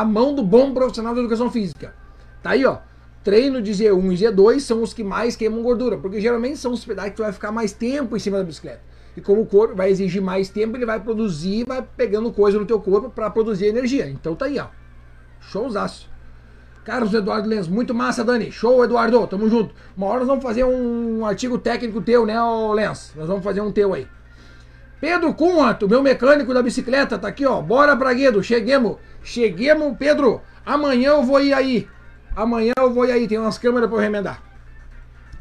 a 0.00 0.04
mão 0.04 0.34
do 0.34 0.42
bom 0.42 0.72
profissional 0.72 1.14
da 1.14 1.20
educação 1.20 1.50
física. 1.50 1.94
Tá 2.42 2.50
aí, 2.50 2.64
ó 2.64 2.78
treino 3.24 3.62
de 3.62 3.72
Z1 3.72 4.12
e 4.12 4.16
Z2 4.16 4.60
são 4.60 4.82
os 4.82 4.92
que 4.92 5.02
mais 5.02 5.34
queimam 5.34 5.62
gordura, 5.62 5.96
porque 5.96 6.20
geralmente 6.20 6.58
são 6.58 6.72
os 6.72 6.84
pedais 6.84 7.10
que 7.10 7.16
tu 7.16 7.22
vai 7.22 7.32
ficar 7.32 7.50
mais 7.50 7.72
tempo 7.72 8.14
em 8.14 8.20
cima 8.20 8.36
da 8.36 8.44
bicicleta. 8.44 8.82
E 9.16 9.20
como 9.20 9.40
o 9.40 9.46
corpo 9.46 9.74
vai 9.74 9.90
exigir 9.90 10.20
mais 10.20 10.50
tempo, 10.50 10.76
ele 10.76 10.84
vai 10.84 11.00
produzir, 11.00 11.64
vai 11.64 11.82
pegando 11.96 12.30
coisa 12.30 12.58
no 12.58 12.66
teu 12.66 12.78
corpo 12.80 13.08
para 13.08 13.30
produzir 13.30 13.66
energia. 13.66 14.08
Então 14.08 14.34
tá 14.34 14.44
aí, 14.44 14.58
ó. 14.58 14.66
Showzaço. 15.40 16.10
Carlos 16.84 17.14
Eduardo 17.14 17.48
Lenz, 17.48 17.66
muito 17.66 17.94
massa, 17.94 18.22
Dani. 18.22 18.52
Show, 18.52 18.84
Eduardo, 18.84 19.26
tamo 19.26 19.48
junto. 19.48 19.74
Uma 19.96 20.06
hora 20.08 20.18
nós 20.18 20.28
vamos 20.28 20.42
fazer 20.42 20.64
um 20.64 21.24
artigo 21.24 21.56
técnico 21.56 22.02
teu, 22.02 22.26
né, 22.26 22.34
Lenz? 22.74 23.12
Nós 23.16 23.26
vamos 23.26 23.42
fazer 23.42 23.62
um 23.62 23.72
teu 23.72 23.94
aí. 23.94 24.06
Pedro 25.04 25.34
Cunhato, 25.34 25.86
meu 25.86 26.02
mecânico 26.02 26.54
da 26.54 26.62
bicicleta, 26.62 27.18
tá 27.18 27.28
aqui, 27.28 27.44
ó. 27.44 27.60
Bora, 27.60 27.94
Braguedo, 27.94 28.42
cheguemos. 28.42 28.96
Cheguemos, 29.22 29.98
Pedro. 29.98 30.40
Amanhã 30.64 31.10
eu 31.10 31.22
vou 31.22 31.42
ir 31.42 31.52
aí. 31.52 31.86
Amanhã 32.34 32.72
eu 32.78 32.90
vou 32.90 33.04
ir 33.04 33.12
aí, 33.12 33.28
tem 33.28 33.36
umas 33.36 33.58
câmeras 33.58 33.90
pra 33.90 33.98
eu 33.98 34.00
remendar. 34.00 34.42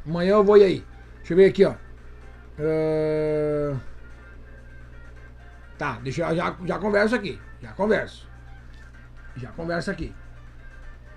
Amanhã 0.05 0.31
eu 0.31 0.43
vou 0.43 0.57
ir 0.57 0.65
aí. 0.65 0.85
Deixa 1.19 1.31
eu 1.31 1.37
ver 1.37 1.45
aqui, 1.45 1.63
ó. 1.63 1.75
Uh... 2.59 3.79
Tá, 5.77 5.97
deixa 6.03 6.23
eu 6.23 6.35
já, 6.35 6.53
já 6.65 6.77
converso 6.77 7.15
aqui. 7.15 7.39
Já 7.61 7.71
converso. 7.71 8.27
Já 9.37 9.49
converso 9.51 9.89
aqui. 9.89 10.13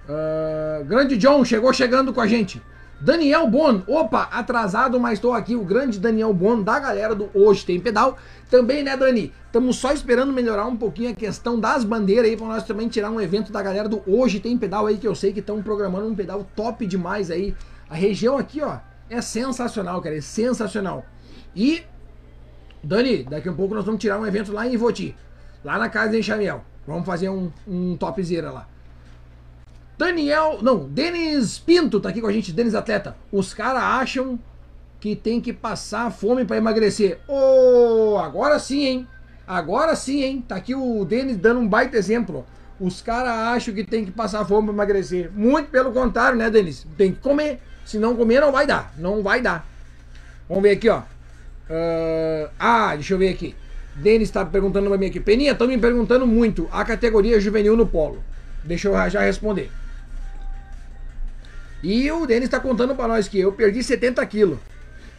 Uh, 0.08 0.84
grande 0.84 1.16
John 1.16 1.44
chegou 1.44 1.72
chegando 1.72 2.14
com 2.14 2.20
a 2.20 2.28
gente. 2.28 2.62
Daniel 2.98 3.46
Bon, 3.46 3.82
opa, 3.86 4.22
atrasado, 4.32 4.98
mas 4.98 5.14
estou 5.14 5.34
aqui. 5.34 5.54
O 5.54 5.64
grande 5.64 5.98
Daniel 5.98 6.32
Bon 6.32 6.62
da 6.62 6.80
galera 6.80 7.14
do 7.14 7.28
Hoje 7.34 7.64
Tem 7.64 7.78
Pedal. 7.78 8.16
Também, 8.50 8.82
né, 8.82 8.96
Dani? 8.96 9.34
Estamos 9.44 9.76
só 9.76 9.92
esperando 9.92 10.32
melhorar 10.32 10.66
um 10.66 10.76
pouquinho 10.76 11.10
a 11.10 11.14
questão 11.14 11.60
das 11.60 11.84
bandeiras 11.84 12.30
aí 12.30 12.36
para 12.36 12.46
nós 12.46 12.64
também 12.64 12.88
tirar 12.88 13.10
um 13.10 13.20
evento 13.20 13.52
da 13.52 13.62
galera 13.62 13.86
do 13.86 14.02
Hoje 14.06 14.40
Tem 14.40 14.56
Pedal 14.56 14.86
aí, 14.86 14.96
que 14.96 15.06
eu 15.06 15.14
sei 15.14 15.32
que 15.32 15.40
estão 15.40 15.62
programando 15.62 16.06
um 16.06 16.14
pedal 16.14 16.46
top 16.56 16.86
demais 16.86 17.30
aí. 17.30 17.54
A 17.88 17.94
região 17.94 18.38
aqui, 18.38 18.62
ó, 18.62 18.78
é 19.10 19.20
sensacional, 19.20 20.00
cara, 20.00 20.16
é 20.16 20.20
sensacional. 20.22 21.04
E, 21.54 21.82
Dani, 22.82 23.24
daqui 23.24 23.48
a 23.48 23.52
pouco 23.52 23.74
nós 23.74 23.84
vamos 23.84 24.00
tirar 24.00 24.18
um 24.18 24.26
evento 24.26 24.52
lá 24.52 24.66
em 24.66 24.72
Ivoti, 24.72 25.14
lá 25.62 25.78
na 25.78 25.90
casa 25.90 26.12
de 26.12 26.18
Enxamiel. 26.18 26.64
Vamos 26.86 27.04
fazer 27.04 27.28
um, 27.28 27.52
um 27.68 27.94
topzera 27.96 28.50
lá. 28.50 28.68
Daniel, 29.98 30.58
não, 30.60 30.88
Denis 30.88 31.58
Pinto 31.58 31.98
tá 31.98 32.10
aqui 32.10 32.20
com 32.20 32.26
a 32.26 32.32
gente, 32.32 32.52
Denis 32.52 32.74
Atleta. 32.74 33.16
Os 33.32 33.54
caras 33.54 33.82
acham 33.82 34.38
que 35.00 35.16
tem 35.16 35.40
que 35.40 35.52
passar 35.52 36.10
fome 36.10 36.44
para 36.44 36.58
emagrecer. 36.58 37.18
Oh, 37.26 38.18
agora 38.18 38.58
sim, 38.58 38.84
hein? 38.84 39.08
Agora 39.46 39.96
sim, 39.96 40.22
hein? 40.22 40.44
Tá 40.46 40.56
aqui 40.56 40.74
o 40.74 41.04
Denis 41.04 41.36
dando 41.36 41.60
um 41.60 41.68
baita 41.68 41.96
exemplo. 41.96 42.44
Os 42.78 43.00
caras 43.00 43.32
acham 43.32 43.74
que 43.74 43.84
tem 43.84 44.04
que 44.04 44.10
passar 44.10 44.44
fome 44.44 44.66
para 44.66 44.74
emagrecer. 44.74 45.30
Muito 45.34 45.70
pelo 45.70 45.92
contrário, 45.92 46.36
né, 46.36 46.50
Denis? 46.50 46.86
Tem 46.98 47.12
que 47.12 47.20
comer. 47.20 47.60
Se 47.84 47.98
não 47.98 48.14
comer, 48.14 48.40
não 48.40 48.52
vai 48.52 48.66
dar. 48.66 48.92
Não 48.98 49.22
vai 49.22 49.40
dar. 49.40 49.66
Vamos 50.46 50.62
ver 50.62 50.72
aqui, 50.72 50.90
ó. 50.90 50.98
Uh, 50.98 52.50
ah, 52.58 52.94
deixa 52.94 53.14
eu 53.14 53.18
ver 53.18 53.30
aqui. 53.30 53.54
Denis 53.94 54.30
tá 54.30 54.44
perguntando 54.44 54.88
pra 54.88 54.98
mim 54.98 55.06
aqui. 55.06 55.20
Peninha, 55.20 55.52
estão 55.52 55.66
me 55.66 55.78
perguntando 55.78 56.26
muito 56.26 56.68
a 56.70 56.84
categoria 56.84 57.40
juvenil 57.40 57.76
no 57.76 57.86
polo. 57.86 58.22
Deixa 58.62 58.88
eu 58.88 59.10
já 59.10 59.20
responder. 59.20 59.70
E 61.88 62.10
o 62.10 62.26
Denis 62.26 62.46
está 62.46 62.58
contando 62.58 62.96
para 62.96 63.06
nós 63.06 63.28
que 63.28 63.38
eu 63.38 63.52
perdi 63.52 63.80
70 63.80 64.26
quilos. 64.26 64.58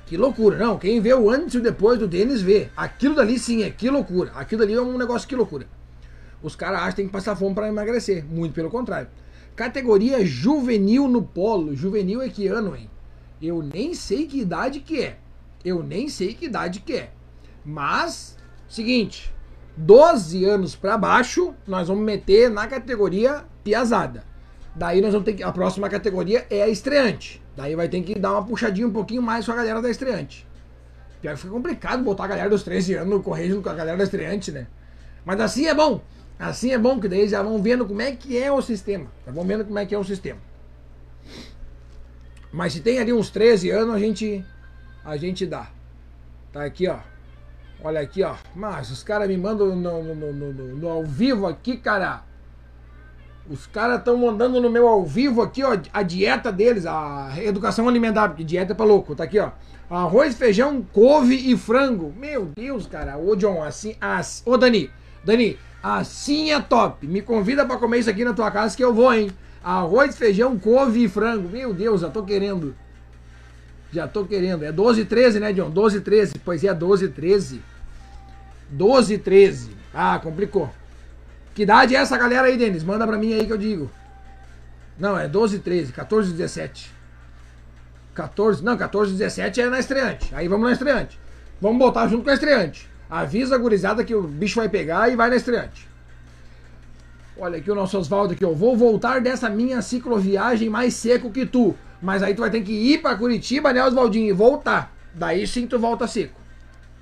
Que 0.06 0.18
loucura. 0.18 0.58
Não, 0.58 0.78
quem 0.78 1.00
vê 1.00 1.14
o 1.14 1.30
antes 1.30 1.56
e 1.56 1.60
o 1.60 1.64
depois 1.64 1.98
do 1.98 2.10
Denis 2.10 2.42
vê. 2.42 2.68
Aquilo 2.76 3.16
dali 3.16 3.40
sim 3.40 3.64
é 3.64 3.70
que 3.70 3.90
loucura. 3.90 4.34
Aquilo 4.36 4.60
dali 4.60 4.74
é 4.74 4.82
um 4.82 4.98
negócio 4.98 5.26
que 5.26 5.34
loucura. 5.34 5.66
Os 6.44 6.58
caras 6.58 6.80
acham 6.80 6.90
que 6.90 6.96
tem 6.98 7.06
que 7.06 7.14
passar 7.14 7.38
fome 7.38 7.56
para 7.56 7.70
emagrecer. 7.70 8.26
Muito 8.26 8.54
pelo 8.54 8.70
contrário. 8.70 9.08
Categoria 9.56 10.26
juvenil 10.26 11.08
no 11.08 11.22
polo. 11.22 11.74
Juvenil 11.74 12.22
é 12.22 12.28
que 12.28 12.48
ano, 12.48 12.76
hein? 12.76 12.90
Eu 13.42 13.64
nem 13.64 13.94
sei 13.94 14.28
que 14.28 14.42
idade 14.42 14.82
que 14.82 15.02
é. 15.02 15.20
Eu 15.64 15.82
nem 15.82 16.10
sei 16.10 16.34
que 16.34 16.48
idade 16.48 16.82
que 16.82 16.98
é. 16.98 17.12
Mas, 17.64 18.36
seguinte, 18.68 19.34
12 19.78 20.44
anos 20.44 20.76
para 20.76 20.98
baixo, 20.98 21.56
nós 21.66 21.88
vamos 21.88 22.04
meter 22.04 22.50
na 22.50 22.68
categoria 22.68 23.46
piazada. 23.64 24.26
Daí 24.78 25.02
nós 25.02 25.12
vamos 25.12 25.26
ter 25.26 25.34
que. 25.34 25.44
A 25.44 25.52
próxima 25.52 25.90
categoria 25.90 26.46
é 26.52 26.62
a 26.62 26.70
estreante. 26.70 27.42
Daí 27.56 27.76
vai 27.76 27.90
ter 27.90 28.02
que 28.02 28.14
dar 28.14 28.34
uma 28.34 28.46
puxadinha 28.46 28.88
um 28.88 28.92
pouquinho 28.92 29.24
mais 29.24 29.46
com 29.46 29.52
a 29.52 29.56
galera 29.56 29.82
da 29.82 29.90
estreante. 29.90 30.46
Pior 31.20 31.34
que 31.34 31.42
fica 31.42 31.52
complicado 31.52 32.04
botar 32.04 32.26
a 32.26 32.28
galera 32.28 32.50
dos 32.50 32.62
13 32.62 32.94
anos 32.94 33.10
no 33.10 33.24
correio 33.24 33.50
junto 33.50 33.64
com 33.64 33.70
a 33.70 33.74
galera 33.74 33.98
da 33.98 34.04
estreante, 34.04 34.52
né? 34.52 34.68
Mas 35.26 35.40
assim 35.42 35.66
é 35.66 35.74
bom. 35.74 36.00
Assim 36.38 36.72
é 36.72 36.78
bom, 36.78 37.00
que 37.00 37.08
daí 37.08 37.28
já 37.28 37.42
vão 37.42 37.60
vendo 37.60 37.88
como 37.88 38.00
é 38.00 38.12
que 38.12 38.38
é 38.38 38.52
o 38.52 38.62
sistema. 38.62 39.08
Já 39.26 39.32
vão 39.32 39.44
vendo 39.44 39.66
como 39.66 39.80
é 39.80 39.86
que 39.88 39.96
é 39.96 39.98
o 39.98 40.04
sistema. 40.04 40.40
Mas 42.52 42.74
se 42.74 42.82
tem 42.82 43.00
ali 43.00 43.12
uns 43.12 43.32
13 43.32 43.72
anos, 43.72 43.96
a 43.96 44.00
gente. 44.00 44.46
A 45.04 45.18
gente 45.18 45.48
dá. 45.48 45.72
Tá 46.54 46.64
aqui, 46.64 46.88
ó. 46.88 47.00
Olha 47.84 48.00
aqui, 48.00 48.22
ó. 48.22 48.36
Mas 48.56 48.92
os 48.92 49.02
caras 49.02 49.28
me 49.28 49.38
mandam 49.38 49.76
no, 49.76 50.04
no, 50.04 50.34
no, 50.34 50.54
no 50.54 50.88
ao 50.88 51.04
vivo 51.04 51.48
aqui, 51.48 51.78
cara. 51.78 52.28
Os 53.50 53.66
caras 53.66 54.00
estão 54.00 54.18
mandando 54.18 54.60
no 54.60 54.70
meu 54.70 54.88
ao 54.88 55.06
vivo 55.06 55.42
aqui, 55.42 55.64
ó, 55.64 55.78
a 55.94 56.04
dieta 56.04 56.52
deles, 56.52 56.86
a 56.86 57.32
educação 57.38 57.88
alimentar, 57.88 58.28
porque 58.30 58.44
dieta 58.44 58.74
é 58.74 58.76
pra 58.76 58.86
louco. 58.86 59.16
Tá 59.16 59.24
aqui, 59.24 59.40
ó. 59.40 59.52
Arroz, 59.90 60.36
feijão, 60.36 60.86
couve 60.92 61.36
e 61.36 61.58
frango. 61.58 62.14
Meu 62.18 62.52
Deus, 62.54 62.86
cara. 62.88 63.18
Ô, 63.18 63.36
John, 63.38 63.64
assim. 63.64 63.96
assim 64.02 64.44
ô, 64.46 64.58
Dani. 64.58 64.92
Dani, 65.24 65.58
assim 65.82 66.52
é 66.52 66.60
top. 66.60 67.08
Me 67.08 67.22
convida 67.22 67.66
para 67.66 67.78
comer 67.78 68.00
isso 68.00 68.10
aqui 68.10 68.26
na 68.26 68.34
tua 68.34 68.52
casa 68.52 68.76
que 68.76 68.84
eu 68.84 68.94
vou, 68.94 69.14
hein? 69.14 69.32
Arroz, 69.64 70.18
feijão, 70.18 70.58
couve 70.60 71.06
e 71.06 71.08
frango. 71.08 71.48
Meu 71.48 71.74
Deus, 71.74 72.02
já 72.02 72.10
tô 72.10 72.24
querendo. 72.24 72.76
Já 73.92 74.08
tô 74.08 74.26
querendo. 74.26 74.64
É 74.66 74.72
12 74.74 75.06
13, 75.06 75.40
né, 75.40 75.54
John? 75.54 75.70
12 75.70 76.02
13. 76.02 76.34
Pois 76.44 76.64
é, 76.66 76.74
12 76.74 77.08
13. 77.10 77.62
12 78.70 79.18
13. 79.18 79.72
Ah, 79.94 80.20
complicou. 80.22 80.70
Que 81.58 81.64
idade 81.64 81.96
é 81.96 81.98
essa 81.98 82.16
galera 82.16 82.46
aí, 82.46 82.56
Denis? 82.56 82.84
Manda 82.84 83.08
pra 83.08 83.18
mim 83.18 83.34
aí 83.34 83.44
que 83.44 83.52
eu 83.52 83.58
digo. 83.58 83.90
Não, 84.96 85.18
é 85.18 85.28
12, 85.28 85.58
13, 85.58 85.92
14, 85.92 86.32
17. 86.32 86.94
14, 88.14 88.64
não, 88.64 88.78
14, 88.78 89.14
17 89.14 89.62
é 89.62 89.68
na 89.68 89.80
estreante. 89.80 90.36
Aí 90.36 90.48
vamos 90.48 90.68
na 90.68 90.74
estreante. 90.74 91.20
Vamos 91.60 91.80
botar 91.80 92.08
junto 92.10 92.26
com 92.26 92.30
a 92.30 92.36
estreante. 92.36 92.88
Avisa 93.10 93.56
a 93.56 93.58
gurizada 93.58 94.04
que 94.04 94.14
o 94.14 94.22
bicho 94.22 94.60
vai 94.60 94.70
pegar 94.70 95.12
e 95.12 95.16
vai 95.16 95.32
na 95.32 95.36
estreante. 95.36 95.90
Olha 97.36 97.58
aqui 97.58 97.72
o 97.72 97.76
nosso 97.76 97.98
Oswaldo 97.98 98.34
aqui, 98.34 98.46
eu 98.46 98.54
vou 98.54 98.78
voltar 98.78 99.20
dessa 99.20 99.50
minha 99.50 99.82
cicloviagem 99.82 100.70
mais 100.70 100.94
seco 100.94 101.32
que 101.32 101.44
tu. 101.44 101.74
Mas 102.00 102.22
aí 102.22 102.36
tu 102.36 102.42
vai 102.42 102.52
ter 102.52 102.62
que 102.62 102.72
ir 102.72 103.02
para 103.02 103.18
Curitiba, 103.18 103.74
né, 103.74 103.84
Oswaldinho, 103.84 104.30
e 104.30 104.32
voltar. 104.32 104.96
Daí 105.12 105.48
sim 105.48 105.66
tu 105.66 105.80
volta 105.80 106.06
seco. 106.06 106.40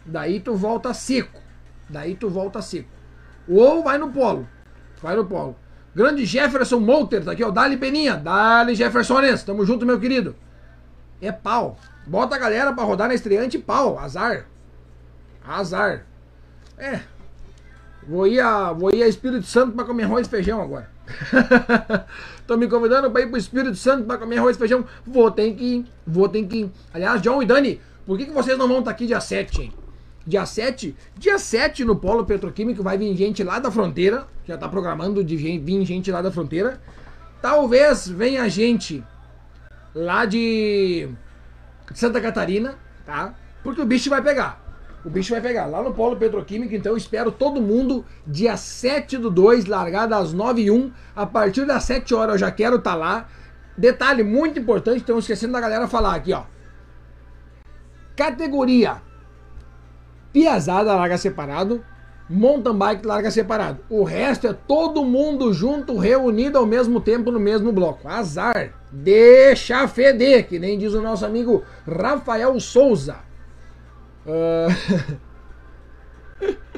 Daí 0.05 0.39
tu 0.39 0.55
volta 0.55 0.93
seco. 0.93 1.41
Daí 1.89 2.15
tu 2.15 2.29
volta 2.29 2.61
seco. 2.61 2.94
Ou 3.47 3.83
vai 3.83 3.97
no 3.97 4.11
polo. 4.11 4.47
Vai 5.01 5.15
no 5.15 5.25
polo. 5.25 5.55
Grande 5.95 6.25
Jefferson 6.25 6.79
Molter, 6.79 7.23
tá 7.23 7.31
aqui, 7.31 7.43
ó. 7.43 7.51
Dali 7.51 7.77
Peninha. 7.77 8.15
Dali 8.15 8.75
Jeffersones. 8.75 9.43
Tamo 9.43 9.65
junto, 9.65 9.85
meu 9.85 9.99
querido. 9.99 10.35
É 11.21 11.31
pau. 11.31 11.77
Bota 12.05 12.35
a 12.35 12.39
galera 12.39 12.73
pra 12.73 12.83
rodar 12.83 13.07
na 13.07 13.13
estreante 13.13 13.57
pau. 13.57 13.97
Azar. 13.97 14.45
Azar. 15.47 16.05
É. 16.77 16.99
Vou 18.07 18.27
ir 18.27 18.39
a, 18.39 18.71
vou 18.71 18.93
ir 18.93 19.01
a 19.01 19.07
Espírito 19.07 19.45
Santo 19.45 19.73
pra 19.73 19.85
comer 19.85 20.03
arroz 20.03 20.27
e 20.27 20.29
feijão 20.29 20.61
agora. 20.61 20.89
Tô 22.45 22.57
me 22.57 22.67
convidando 22.67 23.09
pra 23.09 23.21
ir 23.21 23.27
pro 23.27 23.37
Espírito 23.37 23.75
Santo 23.75 24.05
pra 24.05 24.17
comer 24.17 24.37
arroz 24.37 24.55
e 24.55 24.59
feijão. 24.59 24.85
Vou 25.05 25.31
ter 25.31 25.53
que 25.53 25.63
ir. 25.63 25.85
Vou 26.05 26.27
ter 26.27 26.45
que 26.45 26.57
ir. 26.57 26.71
Aliás, 26.93 27.21
John 27.21 27.41
e 27.41 27.45
Dani, 27.45 27.81
por 28.05 28.17
que, 28.17 28.25
que 28.25 28.31
vocês 28.31 28.57
não 28.57 28.67
vão 28.67 28.79
estar 28.79 28.91
tá 28.91 28.95
aqui 28.95 29.07
dia 29.07 29.19
7, 29.19 29.61
hein? 29.61 29.73
Dia 30.27 30.43
7, 30.43 30.95
dia 31.15 31.37
7 31.37 31.85
no 31.85 31.95
Polo 31.95 32.25
Petroquímico 32.25 32.81
vai 32.81 32.97
vir 32.97 33.15
gente 33.15 33.43
lá 33.43 33.59
da 33.59 33.69
fronteira. 33.69 34.25
Já 34.43 34.57
tá 34.57 34.67
programando 34.67 35.23
de 35.23 35.35
vir 35.35 35.85
gente 35.85 36.11
lá 36.11 36.21
da 36.21 36.31
fronteira. 36.31 36.81
Talvez 37.41 38.07
venha 38.07 38.49
gente 38.49 39.03
lá 39.93 40.25
de 40.25 41.07
Santa 41.93 42.19
Catarina, 42.19 42.75
tá? 43.05 43.35
Porque 43.63 43.81
o 43.81 43.85
bicho 43.85 44.09
vai 44.09 44.21
pegar. 44.21 44.65
O 45.05 45.09
bicho 45.11 45.31
vai 45.31 45.41
pegar 45.41 45.67
lá 45.67 45.83
no 45.83 45.93
Polo 45.93 46.17
Petroquímico, 46.17 46.73
então 46.73 46.97
espero 46.97 47.31
todo 47.31 47.61
mundo 47.61 48.03
dia 48.25 48.57
7 48.57 49.19
do 49.19 49.29
2, 49.29 49.65
largada 49.65 50.17
às 50.17 50.33
9 50.33 50.63
e 50.63 50.71
1. 50.71 50.91
A 51.15 51.27
partir 51.27 51.65
das 51.65 51.83
7 51.83 52.15
horas 52.15 52.33
eu 52.33 52.39
já 52.39 52.49
quero 52.49 52.77
estar 52.77 52.93
tá 52.93 52.97
lá. 52.97 53.29
Detalhe 53.77 54.23
muito 54.23 54.59
importante, 54.59 55.01
estamos 55.01 55.25
esquecendo 55.25 55.53
da 55.53 55.61
galera 55.61 55.87
falar 55.87 56.15
aqui, 56.15 56.33
ó. 56.33 56.45
Categoria 58.15 59.01
Piazada 60.35 60.93
larga 60.93 61.17
separado, 61.17 61.81
mountain 62.29 62.77
bike 62.77 63.07
larga 63.07 63.31
separado. 63.31 63.79
O 63.89 64.03
resto 64.03 64.47
é 64.47 64.51
todo 64.51 65.05
mundo 65.05 65.53
junto, 65.53 65.97
reunido 65.97 66.57
ao 66.57 66.65
mesmo 66.65 66.99
tempo 66.99 67.31
no 67.31 67.39
mesmo 67.39 67.71
bloco. 67.71 68.05
Azar. 68.05 68.73
Deixa 68.91 69.87
feder, 69.87 70.45
que 70.45 70.59
nem 70.59 70.77
diz 70.77 70.93
o 70.93 71.01
nosso 71.01 71.25
amigo 71.25 71.63
Rafael 71.87 72.59
Souza. 72.59 73.15
Uh... 74.25 74.67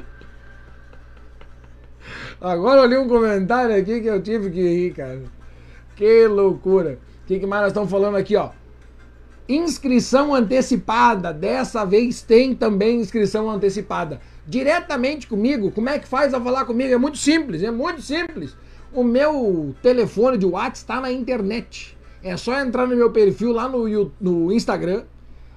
Agora 2.40 2.82
eu 2.82 2.86
li 2.86 2.96
um 2.96 3.08
comentário 3.08 3.76
aqui 3.76 4.02
que 4.02 4.08
eu 4.08 4.22
tive 4.22 4.52
que 4.52 4.62
rir, 4.62 4.94
cara. 4.94 5.24
Que 5.96 6.28
loucura. 6.28 7.00
O 7.24 7.26
que, 7.26 7.40
que 7.40 7.48
mais 7.48 7.64
nós 7.64 7.72
estamos 7.72 7.90
falando 7.90 8.18
aqui, 8.18 8.36
ó? 8.36 8.52
Inscrição 9.48 10.34
antecipada. 10.34 11.34
Dessa 11.34 11.86
vez 11.86 12.22
tem 12.22 12.54
também 12.54 13.00
inscrição 13.00 13.50
antecipada. 13.50 14.20
Diretamente 14.46 15.28
comigo, 15.28 15.72
como 15.72 15.90
é 15.90 16.00
que 16.00 16.08
faz 16.08 16.34
a 16.34 16.42
falar 16.42 16.66
comigo? 16.66 16.94
É 16.94 16.98
muito 16.98 17.18
simples, 17.18 17.64
é 17.64 17.72
muito 17.72 18.02
simples. 18.02 18.56
O 18.94 19.04
meu 19.04 19.76
telefone 19.82 20.38
de 20.38 20.46
WhatsApp 20.46 20.78
está 20.78 21.02
na 21.02 21.12
internet. 21.12 21.98
É 22.24 22.36
só 22.36 22.60
entrar 22.60 22.88
no 22.88 22.96
meu 22.96 23.12
perfil 23.12 23.52
lá 23.52 23.70
no, 23.70 24.12
no 24.20 24.52
Instagram. 24.52 25.04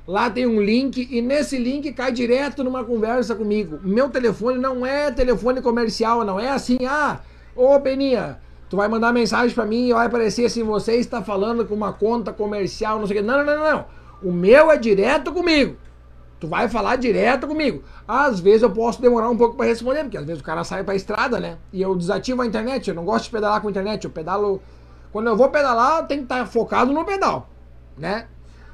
Lá 0.07 0.29
tem 0.29 0.47
um 0.47 0.61
link 0.61 1.09
e 1.11 1.23
nesse 1.23 1.57
link 1.57 1.93
cai 1.93 2.11
direto 2.11 2.65
numa 2.65 2.85
conversa 2.85 3.35
comigo. 3.35 3.79
Meu 3.83 4.09
telefone 4.09 4.59
não 4.59 4.85
é 4.85 5.11
telefone 5.11 5.63
comercial, 5.63 6.25
não 6.25 6.39
é 6.39 6.49
assim, 6.49 6.79
ah, 6.85 7.21
ô 7.55 7.79
Peninha, 7.79 8.39
Tu 8.71 8.77
vai 8.77 8.87
mandar 8.87 9.13
mensagem 9.13 9.53
para 9.53 9.67
mim 9.67 9.89
e 9.89 9.93
vai 9.93 10.07
aparecer 10.07 10.47
assim: 10.47 10.63
você 10.63 10.95
está 10.95 11.21
falando 11.21 11.67
com 11.67 11.75
uma 11.75 11.93
conta 11.93 12.33
comercial, 12.33 13.01
não 13.01 13.07
sei 13.07 13.19
o 13.19 13.21
quê. 13.21 13.27
Não, 13.27 13.45
não, 13.45 13.45
não, 13.45 13.73
não. 13.73 13.85
O 14.23 14.33
meu 14.33 14.71
é 14.71 14.77
direto 14.77 15.33
comigo. 15.33 15.77
Tu 16.39 16.47
vai 16.47 16.69
falar 16.69 16.95
direto 16.95 17.49
comigo. 17.49 17.83
Às 18.07 18.39
vezes 18.39 18.63
eu 18.63 18.71
posso 18.71 19.03
demorar 19.03 19.29
um 19.29 19.37
pouco 19.37 19.57
para 19.57 19.67
responder, 19.67 20.05
porque 20.05 20.17
às 20.17 20.25
vezes 20.25 20.41
o 20.41 20.45
cara 20.45 20.63
sai 20.63 20.85
pra 20.85 20.95
estrada, 20.95 21.41
né? 21.41 21.59
E 21.73 21.83
eu 21.83 21.97
desativo 21.97 22.43
a 22.43 22.47
internet. 22.47 22.89
Eu 22.89 22.95
não 22.95 23.05
gosto 23.05 23.25
de 23.25 23.31
pedalar 23.33 23.61
com 23.61 23.67
a 23.67 23.71
internet. 23.71 24.05
Eu 24.05 24.11
pedalo. 24.11 24.63
Quando 25.11 25.27
eu 25.27 25.37
vou 25.37 25.49
pedalar, 25.49 26.07
tem 26.07 26.19
que 26.19 26.25
estar 26.25 26.39
tá 26.39 26.47
focado 26.47 26.93
no 26.93 27.05
pedal, 27.05 27.51
né? 27.99 28.29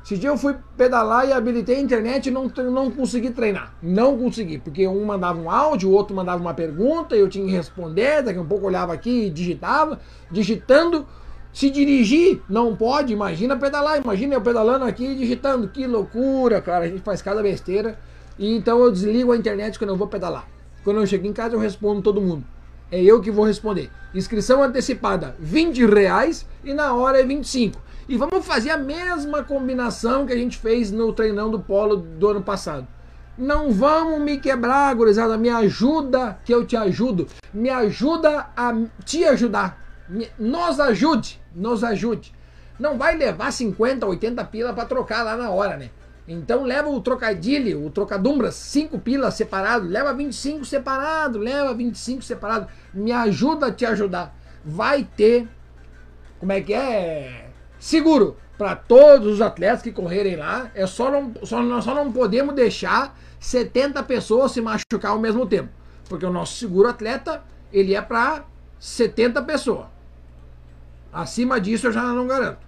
Esse 0.07 0.17
dia 0.17 0.31
eu 0.31 0.39
fui 0.39 0.55
pedalar 0.77 1.27
e 1.27 1.33
habilitei 1.33 1.79
a 1.79 1.81
internet 1.81 2.27
e 2.27 2.31
não, 2.31 2.47
não 2.71 2.93
consegui 2.93 3.31
treinar. 3.31 3.75
Não 3.83 4.17
consegui, 4.17 4.57
porque 4.57 4.87
um 4.87 5.05
mandava 5.05 5.37
um 5.37 5.51
áudio, 5.51 5.91
o 5.91 5.93
outro 5.93 6.15
mandava 6.15 6.41
uma 6.41 6.55
pergunta, 6.55 7.17
eu 7.17 7.29
tinha 7.29 7.45
que 7.45 7.51
responder, 7.51 8.23
daqui 8.23 8.39
a 8.39 8.43
um 8.43 8.47
pouco 8.47 8.69
olhava 8.69 8.93
aqui 8.93 9.27
e 9.27 9.31
digitava, 9.31 9.99
digitando. 10.31 11.05
Se 11.53 11.69
dirigir, 11.71 12.41
não 12.49 12.77
pode, 12.77 13.13
imagina 13.13 13.57
pedalar, 13.57 14.01
imagina 14.01 14.35
eu 14.35 14.41
pedalando 14.41 14.85
aqui 14.85 15.07
e 15.07 15.17
digitando. 15.17 15.67
Que 15.67 15.89
loucura, 15.89 16.61
cara, 16.61 16.85
a 16.85 16.89
gente 16.89 17.03
faz 17.03 17.21
cada 17.21 17.43
besteira. 17.43 17.99
E 18.39 18.55
então 18.55 18.79
eu 18.79 18.93
desligo 18.93 19.33
a 19.33 19.37
internet 19.37 19.77
quando 19.77 19.91
eu 19.91 19.97
vou 19.97 20.07
pedalar. 20.07 20.47
Quando 20.85 21.01
eu 21.01 21.07
chego 21.09 21.27
em 21.27 21.33
casa 21.33 21.57
eu 21.57 21.59
respondo 21.59 22.01
todo 22.01 22.21
mundo. 22.21 22.45
É 22.93 23.03
eu 23.03 23.21
que 23.21 23.33
vou 23.33 23.45
responder. 23.45 23.91
Inscrição 24.15 24.63
antecipada, 24.63 25.35
20 25.41 25.85
reais 25.87 26.47
e 26.63 26.73
na 26.73 26.95
hora 26.95 27.19
é 27.19 27.25
25. 27.25 27.86
E 28.09 28.17
vamos 28.17 28.47
fazer 28.47 28.71
a 28.71 28.79
mesma 28.79 29.43
combinação 29.43 30.27
que 30.27 30.33
a 30.33 30.37
gente 30.37 30.57
fez 30.59 30.93
no 30.93 31.13
treinão 31.13 31.51
do 31.51 31.59
polo 31.59 31.97
do 31.97 32.29
ano 32.29 32.43
passado. 32.43 32.87
Não 33.37 33.73
vamos 33.73 34.21
me 34.21 34.39
quebrar, 34.39 34.95
gurizada. 34.95 35.37
Me 35.37 35.49
ajuda 35.49 36.39
que 36.45 36.55
eu 36.55 36.65
te 36.65 36.77
ajudo. 36.77 37.27
Me 37.53 37.69
ajuda 37.69 38.49
a 38.57 38.73
te 39.05 39.25
ajudar. 39.25 39.85
Me, 40.09 40.29
nos 40.39 40.79
ajude, 40.79 41.41
nos 41.53 41.83
ajude. 41.83 42.33
Não 42.79 42.97
vai 42.97 43.17
levar 43.17 43.53
50, 43.53 44.07
80 44.07 44.45
pila 44.45 44.73
para 44.73 44.87
trocar 44.87 45.25
lá 45.25 45.37
na 45.37 45.51
hora, 45.51 45.77
né? 45.77 45.91
Então 46.29 46.63
leva 46.63 46.89
o 46.89 47.01
trocadilho, 47.01 47.85
o 47.85 47.91
trocadumbras, 47.91 48.55
5 48.55 48.99
pilas 49.01 49.35
separado, 49.35 49.87
leva 49.87 50.13
25 50.13 50.65
separado, 50.65 51.39
leva 51.39 51.75
25 51.75 52.23
separado. 52.23 52.69
Me 52.95 53.11
ajuda 53.11 53.67
a 53.67 53.73
te 53.73 53.85
ajudar. 53.85 54.35
Vai 54.65 55.05
ter, 55.17 55.49
como 56.39 56.53
é 56.53 56.61
que 56.61 56.73
é? 56.73 57.46
Seguro 57.79 58.37
para 58.57 58.75
todos 58.75 59.35
os 59.35 59.41
atletas 59.41 59.83
que 59.83 59.93
correrem 59.93 60.37
lá. 60.37 60.71
É 60.75 60.87
só 60.87 61.11
não, 61.11 61.33
só, 61.45 61.63
nós 61.63 61.85
só 61.85 61.95
não 61.95 62.13
podemos 62.13 62.55
deixar 62.55 63.19
70 63.39 64.03
pessoas 64.05 64.53
se 64.53 64.61
machucar 64.61 65.13
ao 65.13 65.19
mesmo 65.19 65.47
tempo. 65.47 65.69
Porque 66.09 66.25
o 66.25 66.33
nosso 66.33 66.57
seguro 66.57 66.89
atleta, 66.89 67.43
ele 67.73 67.95
é 67.95 68.01
para 68.01 68.45
70 68.79 69.43
pessoas. 69.43 69.87
Acima 71.13 71.61
disso 71.61 71.89
eu 71.89 71.93
já 71.93 72.03
não 72.03 72.27
garanto. 72.27 72.67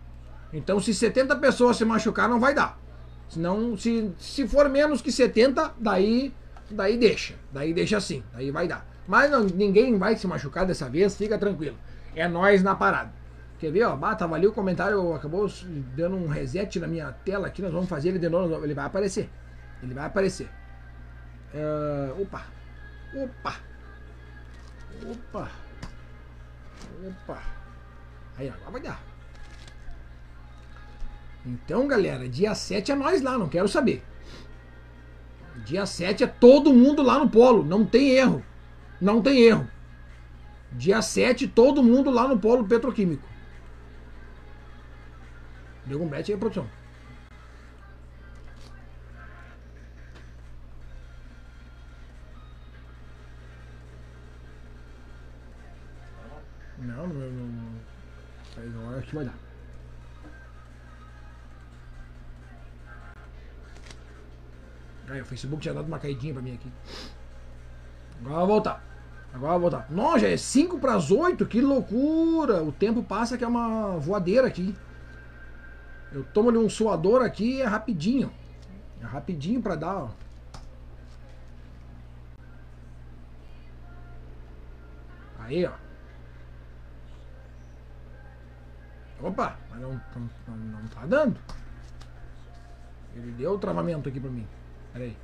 Então 0.52 0.80
se 0.80 0.94
70 0.94 1.36
pessoas 1.36 1.76
se 1.76 1.85
machucar, 1.85 2.28
não 2.28 2.40
vai 2.40 2.55
dar. 2.55 2.78
Senão, 3.28 3.76
se, 3.76 4.10
se 4.18 4.48
for 4.48 4.68
menos 4.70 5.02
que 5.02 5.12
70, 5.12 5.74
daí, 5.78 6.32
daí 6.70 6.97
deixa. 6.97 7.35
Daí 7.52 7.74
deixa 7.74 7.98
assim, 7.98 8.22
daí 8.32 8.51
vai 8.51 8.66
dar. 8.66 8.86
Mas 9.06 9.30
não, 9.30 9.44
ninguém 9.44 9.98
vai 9.98 10.16
se 10.16 10.26
machucar 10.26 10.64
dessa 10.64 10.89
vez, 10.89 11.16
fica 11.16 11.39
tranquilo. 11.39 11.76
É 12.14 12.26
nós 12.26 12.62
na 12.62 12.74
parada. 12.74 13.12
Quer 13.59 13.72
ver, 13.72 13.85
ó? 13.85 13.97
Bah, 13.97 14.14
tava 14.14 14.36
ali 14.36 14.47
o 14.47 14.52
comentário, 14.52 15.12
acabou 15.14 15.51
dando 15.97 16.16
um 16.16 16.28
reset 16.28 16.78
na 16.78 16.86
minha 16.86 17.10
tela 17.12 17.48
aqui. 17.48 17.60
Nós 17.60 17.72
vamos 17.72 17.89
fazer 17.89 18.10
ele 18.10 18.18
de 18.18 18.28
novo. 18.28 18.64
Ele 18.64 18.74
vai 18.74 18.85
aparecer. 18.85 19.28
Ele 19.82 19.94
vai 19.94 20.06
aparecer. 20.06 20.48
Uh, 21.52 22.22
opa! 22.22 22.44
Opa! 23.14 23.56
Opa! 25.10 25.51
Opa! 27.06 27.43
Aí, 28.36 28.48
agora 28.48 28.70
vai 28.70 28.80
dar. 28.80 29.02
Então, 31.44 31.89
galera, 31.89 32.28
dia 32.28 32.55
7 32.55 32.93
é 32.93 32.94
nós 32.94 33.22
lá, 33.22 33.39
não 33.39 33.48
quero 33.48 33.66
saber. 33.66 34.05
Dia 35.64 35.86
7 35.86 36.24
é 36.24 36.26
todo 36.26 36.72
mundo 36.72 37.02
lá 37.02 37.18
no 37.18 37.28
polo, 37.28 37.64
não 37.64 37.85
tem 37.85 38.10
erro. 38.10 38.44
Não 39.01 39.22
tem 39.22 39.40
erro. 39.40 39.68
Dia 40.72 41.01
7, 41.01 41.48
todo 41.48 41.82
mundo 41.82 42.10
lá 42.10 42.28
no 42.28 42.39
polo 42.39 42.64
petroquímico. 42.64 43.26
Deu 45.89 46.02
um 46.02 46.06
bet 46.06 46.31
aí, 46.31 46.39
produção. 46.39 46.69
Não, 56.77 57.06
não, 57.06 57.31
não, 57.31 57.47
não. 57.47 57.78
Agora 58.59 58.98
acho 58.98 59.09
que 59.09 59.15
vai 59.15 59.24
dar. 59.24 59.35
Aí, 65.09 65.23
o 65.23 65.24
Facebook 65.24 65.62
tinha 65.62 65.73
dado 65.73 65.86
uma 65.86 65.98
caidinha 65.98 66.35
pra 66.35 66.43
mim 66.43 66.55
aqui. 66.55 66.70
Agora 68.20 68.36
vai 68.36 68.47
voltar. 68.47 68.85
Agora 69.32 69.52
vai 69.52 69.60
voltar. 69.60 69.86
Nossa, 69.90 70.19
já 70.19 70.28
é 70.28 70.36
5 70.36 70.78
para 70.78 70.97
as 70.97 71.10
8, 71.10 71.47
que 71.47 71.62
loucura! 71.62 72.62
O 72.62 72.73
tempo 72.73 73.02
passa 73.02 73.39
que 73.39 73.44
é 73.44 73.48
uma 73.48 73.97
voadeira 73.97 74.47
aqui. 74.47 74.77
Eu 76.10 76.24
tomo 76.24 76.48
ali 76.48 76.59
um 76.59 76.70
suador 76.70 77.22
aqui 77.22 77.60
é 77.60 77.66
rapidinho. 77.66 78.32
É 79.01 79.05
rapidinho 79.05 79.62
para 79.62 79.76
dar, 79.76 79.97
ó. 79.97 80.10
Aí, 85.39 85.64
ó. 85.64 85.72
Opa, 89.20 89.56
mas 89.70 89.80
não, 89.80 90.01
não, 90.47 90.56
não 90.56 90.89
tá 90.89 91.05
dando. 91.06 91.40
Ele 93.14 93.32
deu 93.32 93.52
o 93.52 93.59
travamento 93.59 94.09
aqui 94.09 94.20
pra 94.20 94.30
mim. 94.30 94.47
Pera 94.93 95.05
aí. 95.05 95.16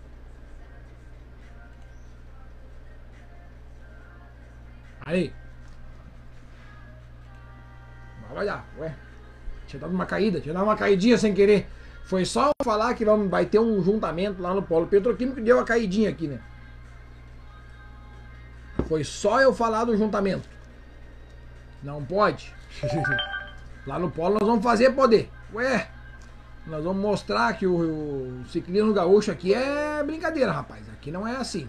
Aí. 5.07 5.35
Vai 8.33 8.45
lá, 8.47 8.65
ué. 8.79 9.04
Tinha 9.75 9.81
dado 9.81 9.93
uma 9.93 10.07
caída, 10.07 10.41
tinha 10.41 10.55
dado 10.55 10.63
uma 10.63 10.77
caidinha 10.77 11.19
sem 11.19 11.35
querer. 11.35 11.67
Foi 12.05 12.25
só 12.25 12.53
falar 12.63 12.95
que 12.95 13.05
vamos, 13.05 13.29
vai 13.29 13.45
ter 13.45 13.59
um 13.59 13.83
juntamento 13.83 14.41
lá 14.41 14.55
no 14.55 14.63
polo 14.63 14.87
petroquímico 14.87 15.37
que 15.37 15.43
deu 15.43 15.59
a 15.59 15.65
caidinha 15.65 16.11
aqui, 16.11 16.29
né? 16.29 16.41
Foi 18.87 19.03
só 19.03 19.41
eu 19.41 19.53
falar 19.53 19.85
do 19.85 19.97
juntamento. 19.97 20.49
Não 21.83 22.05
pode. 22.05 22.55
lá 23.85 23.99
no 23.99 24.13
polo 24.13 24.35
nós 24.39 24.47
vamos 24.47 24.63
fazer 24.63 24.93
poder. 24.93 25.29
Ué, 25.53 25.89
nós 26.69 26.85
vamos 26.85 27.03
mostrar 27.03 27.53
que 27.55 27.67
o, 27.67 28.43
o 28.43 28.45
ciclismo 28.47 28.93
gaúcho 28.93 29.33
aqui 29.33 29.53
é 29.53 30.05
brincadeira, 30.05 30.53
rapaz. 30.53 30.89
Aqui 30.91 31.11
não 31.11 31.27
é 31.27 31.35
assim. 31.35 31.69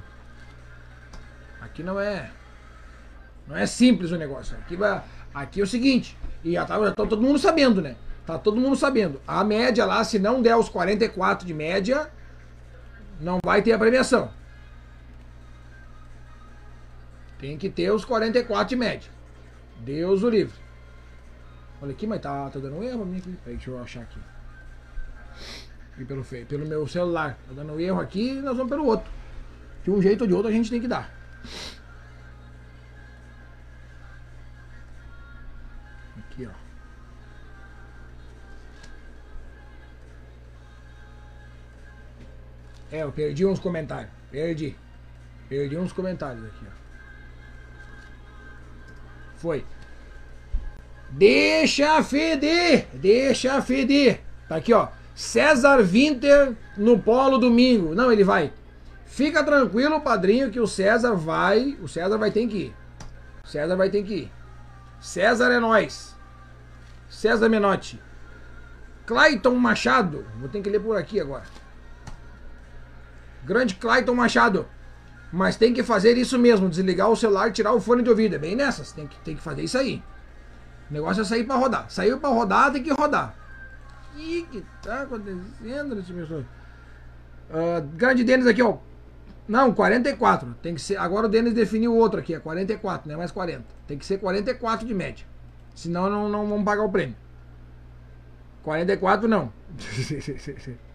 Aqui 1.59 1.81
não 1.81 1.99
é. 1.99 2.29
Não 3.47 3.57
é 3.57 3.65
simples 3.65 4.11
o 4.11 4.15
negócio. 4.15 4.55
Aqui, 4.57 4.77
aqui 5.33 5.61
é 5.61 5.63
o 5.63 5.67
seguinte. 5.67 6.15
E 6.45 6.51
já 6.53 6.63
tá, 6.63 6.79
já 6.79 6.91
tá 6.91 7.05
todo 7.07 7.19
mundo 7.19 7.39
sabendo, 7.39 7.81
né? 7.81 7.95
Tá 8.23 8.37
todo 8.37 8.61
mundo 8.61 8.75
sabendo. 8.75 9.19
A 9.27 9.43
média 9.43 9.83
lá, 9.83 10.03
se 10.03 10.19
não 10.19 10.43
der 10.43 10.55
os 10.55 10.69
44 10.69 11.45
de 11.45 11.55
média, 11.55 12.07
não 13.19 13.39
vai 13.43 13.63
ter 13.63 13.71
a 13.71 13.79
premiação. 13.79 14.29
Tem 17.39 17.57
que 17.57 17.67
ter 17.67 17.89
os 17.89 18.05
44 18.05 18.69
de 18.69 18.75
média. 18.75 19.11
Deus 19.79 20.21
o 20.21 20.29
livre. 20.29 20.53
Olha 21.81 21.91
aqui, 21.91 22.05
mas 22.05 22.21
tá, 22.21 22.47
tá 22.51 22.59
dando 22.59 22.77
um 22.77 22.83
erro 22.83 23.03
aqui. 23.03 23.21
Peraí, 23.43 23.57
deixa 23.57 23.71
eu 23.71 23.81
achar 23.81 24.01
aqui. 24.01 24.19
E 25.97 26.05
pelo, 26.05 26.23
pelo 26.23 26.67
meu 26.67 26.87
celular. 26.87 27.39
Tá 27.47 27.53
dando 27.55 27.73
um 27.73 27.79
erro 27.79 27.99
aqui 27.99 28.33
nós 28.33 28.55
vamos 28.55 28.69
pelo 28.69 28.85
outro. 28.85 29.11
De 29.83 29.89
um 29.89 29.99
jeito 29.99 30.21
ou 30.21 30.27
de 30.27 30.33
outro 30.33 30.49
a 30.49 30.53
gente 30.53 30.69
tem 30.69 30.79
que 30.79 30.87
dar. 30.87 31.11
É, 42.95 43.03
eu 43.03 43.11
perdi 43.11 43.45
uns 43.45 43.59
comentários. 43.59 44.09
Perdi. 44.31 44.73
Perdi 45.49 45.77
uns 45.77 45.91
comentários 45.91 46.45
aqui, 46.45 46.65
ó. 46.65 46.71
Foi. 49.35 49.65
Deixa 51.09 52.01
feder! 52.01 52.87
Deixa 52.93 53.61
feder! 53.61 54.21
Tá 54.47 54.55
aqui, 54.55 54.73
ó. 54.73 54.87
César 55.13 55.83
Winter 55.83 56.55
no 56.77 56.97
Polo 56.97 57.37
domingo. 57.37 57.93
Não, 57.93 58.09
ele 58.09 58.23
vai. 58.23 58.53
Fica 59.05 59.43
tranquilo, 59.43 59.99
padrinho, 59.99 60.49
que 60.49 60.59
o 60.61 60.65
César 60.65 61.15
vai. 61.15 61.77
O 61.81 61.89
César 61.89 62.17
vai 62.17 62.31
ter 62.31 62.47
que 62.47 62.57
ir. 62.57 62.75
O 63.43 63.47
César 63.47 63.75
vai 63.75 63.89
ter 63.89 64.03
que 64.03 64.13
ir. 64.13 64.31
César 65.01 65.51
é 65.51 65.59
nós. 65.59 66.15
César 67.09 67.49
Menotti. 67.49 68.01
Clayton 69.05 69.55
Machado. 69.55 70.25
Vou 70.39 70.47
ter 70.47 70.61
que 70.61 70.69
ler 70.69 70.79
por 70.79 70.95
aqui 70.95 71.19
agora. 71.19 71.43
Grande 73.45 73.75
Clayton 73.75 74.15
Machado. 74.15 74.67
Mas 75.31 75.55
tem 75.55 75.73
que 75.73 75.83
fazer 75.83 76.17
isso 76.17 76.39
mesmo, 76.39 76.69
desligar 76.69 77.09
o 77.09 77.15
celular 77.15 77.49
e 77.49 77.51
tirar 77.51 77.73
o 77.73 77.81
fone 77.81 78.01
de 78.01 78.09
ouvido. 78.09 78.35
É 78.35 78.39
bem 78.39 78.55
nessas, 78.55 78.91
tem 78.91 79.05
que, 79.07 79.17
tem 79.19 79.35
que 79.35 79.41
fazer 79.41 79.63
isso 79.63 79.77
aí. 79.77 80.01
O 80.89 80.93
negócio 80.93 81.21
é 81.21 81.25
sair 81.25 81.43
para 81.43 81.55
rodar. 81.55 81.89
Saiu 81.89 82.19
para 82.19 82.29
rodar, 82.29 82.71
tem 82.71 82.81
que 82.83 82.91
rodar. 82.91 83.35
Ih, 84.17 84.45
que 84.49 84.63
tá 84.81 85.01
acontecendo 85.01 85.95
nesse 85.95 86.13
pessoal? 86.13 86.41
Uh, 87.49 87.81
grande 87.95 88.23
Denis 88.23 88.47
aqui, 88.47 88.61
ó. 88.61 88.77
Não, 89.47 89.73
44. 89.73 90.55
Tem 90.61 90.73
que 90.73 90.81
ser. 90.81 90.97
Agora 90.97 91.27
o 91.27 91.29
Denis 91.29 91.53
definiu 91.53 91.95
outro 91.95 92.19
aqui, 92.19 92.33
é 92.33 92.39
44, 92.39 93.07
não 93.07 93.15
é 93.15 93.17
mais 93.17 93.31
40. 93.31 93.63
Tem 93.87 93.97
que 93.97 94.05
ser 94.05 94.17
44 94.19 94.87
de 94.87 94.93
média. 94.93 95.25
Senão 95.75 96.09
não, 96.09 96.29
não 96.29 96.47
vamos 96.47 96.65
pagar 96.65 96.83
o 96.83 96.89
prêmio. 96.89 97.15
44 98.63 99.27
não. 99.27 99.51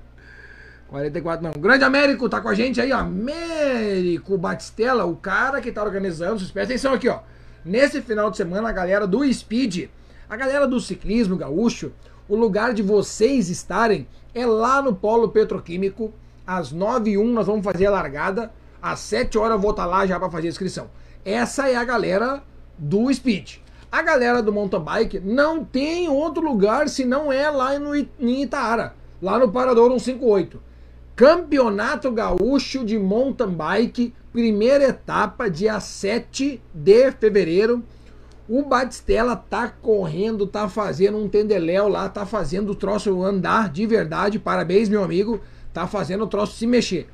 44 0.90 1.44
não. 1.44 1.52
Grande 1.52 1.84
Américo 1.84 2.28
tá 2.28 2.40
com 2.40 2.48
a 2.48 2.54
gente 2.54 2.80
aí, 2.80 2.92
ó. 2.92 2.98
Américo 2.98 4.36
Batistella, 4.36 5.04
o 5.04 5.14
cara 5.14 5.60
que 5.60 5.70
tá 5.70 5.82
organizando. 5.82 6.40
Vocês 6.40 6.50
prestem 6.50 6.74
atenção 6.74 6.92
aqui, 6.92 7.08
ó. 7.08 7.20
Nesse 7.64 8.02
final 8.02 8.30
de 8.30 8.36
semana, 8.36 8.68
a 8.68 8.72
galera 8.72 9.06
do 9.06 9.32
Speed, 9.32 9.88
a 10.28 10.36
galera 10.36 10.66
do 10.66 10.80
ciclismo 10.80 11.36
gaúcho, 11.36 11.92
o 12.28 12.34
lugar 12.34 12.74
de 12.74 12.82
vocês 12.82 13.48
estarem 13.48 14.06
é 14.34 14.44
lá 14.44 14.82
no 14.82 14.94
Polo 14.94 15.28
Petroquímico. 15.28 16.12
Às 16.44 16.72
9 16.72 17.12
h 17.12 17.20
01 17.20 17.32
nós 17.32 17.46
vamos 17.46 17.64
fazer 17.64 17.86
a 17.86 17.90
largada. 17.90 18.50
Às 18.82 18.98
7 19.00 19.38
horas 19.38 19.52
eu 19.52 19.60
vou 19.60 19.70
estar 19.70 19.84
tá 19.84 19.88
lá 19.88 20.06
já 20.06 20.18
para 20.18 20.30
fazer 20.30 20.48
a 20.48 20.50
inscrição. 20.50 20.90
Essa 21.24 21.68
é 21.68 21.76
a 21.76 21.84
galera 21.84 22.42
do 22.76 23.12
Speed. 23.12 23.58
A 23.92 24.02
galera 24.02 24.42
do 24.42 24.52
mountain 24.52 24.80
bike 24.80 25.20
não 25.20 25.64
tem 25.64 26.08
outro 26.08 26.44
lugar 26.44 26.88
se 26.88 27.04
não 27.04 27.32
é 27.32 27.48
lá 27.48 27.78
no, 27.78 27.94
em 27.94 28.42
Itaara, 28.42 28.94
lá 29.20 29.38
no 29.38 29.52
Parador 29.52 29.88
158. 29.90 30.69
Campeonato 31.20 32.10
Gaúcho 32.10 32.82
de 32.82 32.98
Mountain 32.98 33.50
Bike, 33.50 34.14
primeira 34.32 34.84
etapa, 34.84 35.50
dia 35.50 35.78
7 35.78 36.62
de 36.72 37.12
fevereiro. 37.12 37.84
O 38.48 38.62
Batistella 38.62 39.36
tá 39.36 39.68
correndo, 39.68 40.46
tá 40.46 40.66
fazendo 40.66 41.18
um 41.18 41.28
tendeléu 41.28 41.88
lá, 41.88 42.08
tá 42.08 42.24
fazendo 42.24 42.70
o 42.70 42.74
troço 42.74 43.22
andar 43.22 43.68
de 43.68 43.84
verdade. 43.84 44.38
Parabéns, 44.38 44.88
meu 44.88 45.04
amigo. 45.04 45.42
Tá 45.74 45.86
fazendo 45.86 46.24
o 46.24 46.26
troço 46.26 46.56
se 46.56 46.66
mexer. 46.66 47.06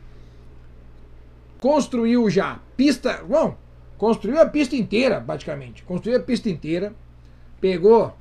Construiu 1.60 2.30
já 2.30 2.60
pista. 2.76 3.24
Bom, 3.28 3.56
construiu 3.98 4.40
a 4.40 4.46
pista 4.46 4.76
inteira, 4.76 5.20
praticamente. 5.20 5.82
Construiu 5.82 6.18
a 6.18 6.22
pista 6.22 6.48
inteira. 6.48 6.94
Pegou. 7.60 8.14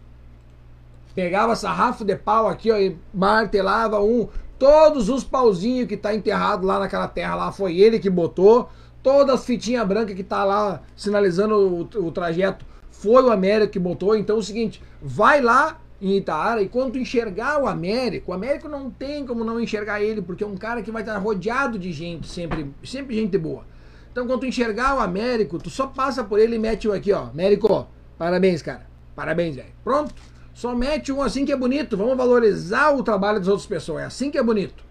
Pegava 1.13 1.55
sarrafo 1.55 2.03
de 2.03 2.15
pau 2.15 2.47
aqui, 2.47 2.71
ó, 2.71 2.77
e 2.77 2.97
martelava 3.13 4.01
um. 4.01 4.27
Todos 4.57 5.09
os 5.09 5.23
pauzinhos 5.23 5.87
que 5.87 5.97
tá 5.97 6.15
enterrado 6.15 6.65
lá 6.65 6.79
naquela 6.79 7.07
terra 7.07 7.35
lá 7.35 7.51
foi 7.51 7.77
ele 7.77 7.99
que 7.99 8.09
botou. 8.09 8.69
Todas 9.03 9.35
as 9.35 9.45
fitinhas 9.45 9.85
brancas 9.87 10.15
que 10.15 10.23
tá 10.23 10.43
lá 10.43 10.81
sinalizando 10.95 11.55
o, 11.55 12.05
o 12.05 12.11
trajeto 12.11 12.65
foi 12.89 13.23
o 13.23 13.31
Américo 13.31 13.73
que 13.73 13.79
botou. 13.79 14.15
Então 14.15 14.37
é 14.37 14.39
o 14.39 14.43
seguinte, 14.43 14.81
vai 15.01 15.41
lá 15.41 15.79
em 16.01 16.17
Itaara 16.17 16.61
e 16.61 16.67
quando 16.67 16.97
enxergar 16.97 17.61
o 17.61 17.67
Américo, 17.67 18.31
o 18.31 18.33
Américo 18.33 18.67
não 18.67 18.89
tem 18.89 19.25
como 19.25 19.43
não 19.43 19.59
enxergar 19.59 20.01
ele, 20.01 20.21
porque 20.21 20.43
é 20.43 20.47
um 20.47 20.57
cara 20.57 20.81
que 20.81 20.91
vai 20.91 21.01
estar 21.01 21.17
rodeado 21.17 21.79
de 21.79 21.91
gente, 21.91 22.27
sempre, 22.27 22.73
sempre 22.83 23.15
gente 23.15 23.37
boa. 23.37 23.63
Então 24.11 24.25
quando 24.25 24.45
enxergar 24.45 24.95
o 24.95 24.99
Américo, 24.99 25.57
tu 25.57 25.69
só 25.69 25.87
passa 25.87 26.23
por 26.23 26.39
ele 26.39 26.55
e 26.55 26.59
mete 26.59 26.87
um 26.87 26.93
aqui, 26.93 27.11
ó. 27.11 27.23
Américo, 27.27 27.87
parabéns, 28.17 28.61
cara. 28.61 28.87
Parabéns, 29.15 29.55
velho. 29.55 29.69
Pronto. 29.83 30.13
Só 30.55 30.73
mete 30.73 31.11
um 31.11 31.21
assim 31.21 31.43
que 31.43 31.51
é 31.51 31.57
bonito. 31.57 31.97
Vamos 31.97 32.15
valorizar 32.15 32.95
o 32.95 33.03
trabalho 33.03 33.39
das 33.39 33.49
outras 33.49 33.67
pessoas. 33.67 34.03
É 34.03 34.05
assim 34.05 34.31
que 34.31 34.37
é 34.37 34.41
bonito. 34.41 34.85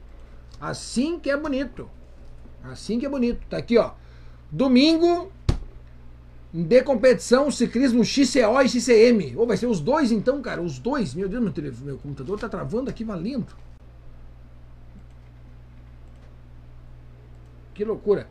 Assim 0.61 1.19
que 1.19 1.31
é 1.31 1.37
bonito. 1.37 1.89
Assim 2.63 3.01
que 3.01 3.07
é 3.07 3.09
bonito. 3.09 3.41
Tá 3.49 3.57
aqui, 3.57 3.79
ó. 3.79 3.93
Domingo 4.53 5.33
de 6.53 6.83
competição, 6.83 7.51
ciclismo 7.51 8.05
XCO 8.05 8.61
e 8.63 8.69
XCM. 8.69 9.35
Ou 9.39 9.47
vai 9.47 9.57
ser 9.57 9.67
os 9.67 9.81
dois 9.81 10.13
então, 10.13 10.43
cara? 10.43 10.61
Os 10.61 10.79
dois. 10.79 11.15
Meu 11.15 11.31
Deus, 11.31 11.43
meu, 11.43 11.75
meu 11.83 11.97
computador 11.97 12.39
tá 12.39 12.47
travando 12.47 12.91
aqui 12.91 13.03
valendo. 13.03 13.57
Que 17.73 17.87
loucura. 17.87 18.29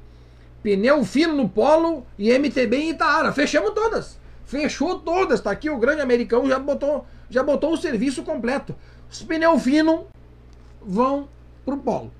Pneu 0.61 1.03
fino 1.03 1.33
no 1.33 1.49
Polo 1.49 2.05
e 2.15 2.31
MTB 2.31 2.77
em 2.77 2.89
Itaara. 2.91 3.33
Fechamos 3.33 3.71
todas. 3.71 4.19
Fechou 4.53 4.99
todas. 4.99 5.41
Tá 5.41 5.49
aqui 5.49 5.67
o 5.67 5.79
grande 5.79 6.01
americano 6.01 6.47
já 6.47 6.59
botou 6.59 7.07
já 7.27 7.41
botou 7.41 7.73
o 7.73 7.77
serviço 7.77 8.21
completo. 8.21 8.75
Os 9.09 9.23
pneus 9.23 9.63
finos 9.63 10.01
vão 10.79 11.27
pro 11.65 11.77
polo. 11.77 12.11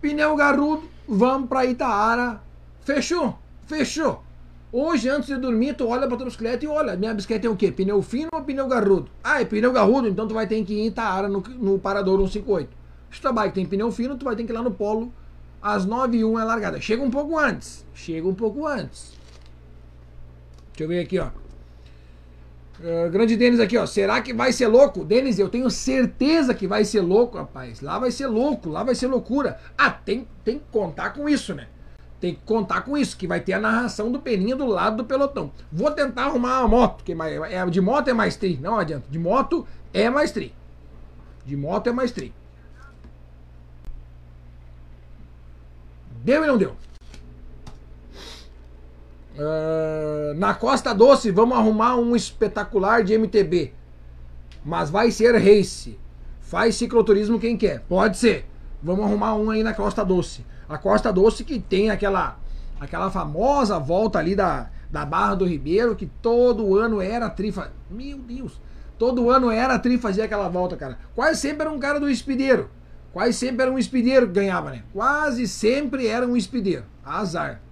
Pneu 0.00 0.34
garrudo 0.34 0.88
vão 1.06 1.46
para 1.46 1.66
Itaara. 1.66 2.40
Fechou? 2.80 3.38
Fechou. 3.66 4.22
Hoje, 4.72 5.10
antes 5.10 5.28
de 5.28 5.36
dormir, 5.36 5.74
tu 5.74 5.86
olha 5.86 6.08
pra 6.08 6.16
tua 6.16 6.24
bicicleta 6.24 6.64
e 6.64 6.68
olha, 6.68 6.96
minha 6.96 7.12
bicicleta 7.12 7.42
tem 7.42 7.50
o 7.50 7.56
quê? 7.56 7.70
Pneu 7.70 8.00
fino 8.00 8.30
ou 8.32 8.42
pneu 8.42 8.66
garrudo? 8.66 9.10
Ah, 9.22 9.42
é 9.42 9.44
pneu 9.44 9.70
garrudo, 9.70 10.08
então 10.08 10.26
tu 10.26 10.32
vai 10.32 10.46
ter 10.46 10.64
que 10.64 10.72
ir 10.72 10.80
em 10.80 10.86
Itaara 10.86 11.28
no, 11.28 11.40
no 11.40 11.78
Parador 11.78 12.16
158. 12.20 12.70
Se 13.12 13.20
tua 13.20 13.32
bike 13.32 13.54
tem 13.54 13.66
pneu 13.66 13.92
fino, 13.92 14.16
tu 14.16 14.24
vai 14.24 14.34
ter 14.34 14.44
que 14.44 14.52
ir 14.52 14.54
lá 14.54 14.62
no 14.62 14.70
polo 14.70 15.12
às 15.60 15.84
9 15.84 16.16
e 16.16 16.24
1 16.24 16.40
é 16.40 16.44
largada. 16.44 16.80
Chega 16.80 17.02
um 17.02 17.10
pouco 17.10 17.38
antes. 17.38 17.84
Chega 17.92 18.26
um 18.26 18.34
pouco 18.34 18.66
antes. 18.66 19.12
Deixa 20.72 20.84
eu 20.84 20.88
ver 20.88 21.00
aqui, 21.00 21.18
ó. 21.18 21.28
Uh, 22.82 23.10
grande 23.10 23.36
Denis 23.36 23.60
aqui, 23.60 23.76
ó. 23.76 23.84
Será 23.84 24.22
que 24.22 24.32
vai 24.32 24.52
ser 24.52 24.66
louco? 24.66 25.04
Denis, 25.04 25.38
eu 25.38 25.50
tenho 25.50 25.70
certeza 25.70 26.54
que 26.54 26.66
vai 26.66 26.82
ser 26.84 27.02
louco, 27.02 27.36
rapaz. 27.36 27.82
Lá 27.82 27.98
vai 27.98 28.10
ser 28.10 28.26
louco, 28.26 28.70
lá 28.70 28.82
vai 28.82 28.94
ser 28.94 29.06
loucura. 29.06 29.60
Ah, 29.76 29.90
tem, 29.90 30.26
tem 30.42 30.58
que 30.58 30.64
contar 30.72 31.10
com 31.10 31.28
isso, 31.28 31.54
né? 31.54 31.68
Tem 32.18 32.34
que 32.34 32.40
contar 32.42 32.82
com 32.82 32.96
isso, 32.96 33.16
que 33.16 33.26
vai 33.26 33.40
ter 33.40 33.52
a 33.52 33.60
narração 33.60 34.10
do 34.10 34.18
Peninha 34.18 34.56
do 34.56 34.66
lado 34.66 34.98
do 34.98 35.04
pelotão. 35.04 35.50
Vou 35.70 35.90
tentar 35.90 36.24
arrumar 36.24 36.60
uma 36.60 36.68
moto, 36.68 37.04
que 37.04 37.12
é, 37.12 37.54
é, 37.54 37.66
de 37.66 37.80
moto 37.80 38.08
é 38.08 38.14
mais 38.14 38.36
tri. 38.36 38.58
Não 38.60 38.78
adianta. 38.78 39.06
De 39.10 39.18
moto 39.18 39.66
é 39.92 40.08
mais 40.08 40.30
tri. 40.30 40.54
De 41.44 41.56
moto 41.56 41.86
é 41.86 41.92
mais 41.92 42.12
tri. 42.12 42.32
Deu 46.22 46.44
e 46.44 46.46
não 46.46 46.58
deu? 46.58 46.76
Uh, 49.36 50.34
na 50.34 50.54
Costa 50.54 50.92
Doce, 50.92 51.30
vamos 51.30 51.56
arrumar 51.56 51.96
um 51.96 52.14
espetacular 52.16 53.02
de 53.04 53.14
MTB. 53.14 53.72
Mas 54.64 54.90
vai 54.90 55.10
ser 55.10 55.36
race. 55.36 55.98
Faz 56.40 56.74
cicloturismo 56.76 57.38
quem 57.38 57.56
quer. 57.56 57.80
Pode 57.80 58.18
ser. 58.18 58.46
Vamos 58.82 59.04
arrumar 59.04 59.34
um 59.34 59.50
aí 59.50 59.62
na 59.62 59.74
Costa 59.74 60.04
Doce. 60.04 60.44
A 60.68 60.76
Costa 60.78 61.12
Doce 61.12 61.44
que 61.44 61.58
tem 61.58 61.90
aquela 61.90 62.38
aquela 62.78 63.10
famosa 63.10 63.78
volta 63.78 64.18
ali 64.18 64.34
da, 64.34 64.70
da 64.90 65.04
Barra 65.04 65.34
do 65.34 65.44
Ribeiro, 65.44 65.94
que 65.94 66.06
todo 66.06 66.78
ano 66.78 67.00
era 67.00 67.28
trifa. 67.28 67.70
Meu 67.90 68.18
Deus! 68.18 68.58
Todo 68.98 69.30
ano 69.30 69.50
era 69.50 69.78
tri 69.78 69.96
fazer 69.96 70.22
aquela 70.22 70.48
volta, 70.48 70.76
cara. 70.76 70.98
Quase 71.14 71.40
sempre 71.40 71.62
era 71.62 71.70
um 71.70 71.78
cara 71.78 71.98
do 71.98 72.10
espideiro. 72.10 72.70
Quase 73.12 73.32
sempre 73.32 73.62
era 73.62 73.70
um 73.70 73.78
espideiro 73.78 74.26
que 74.26 74.34
ganhava, 74.34 74.70
né? 74.70 74.82
Quase 74.92 75.48
sempre 75.48 76.06
era 76.06 76.26
um 76.26 76.36
espideiro. 76.36 76.84
Azar. 77.04 77.62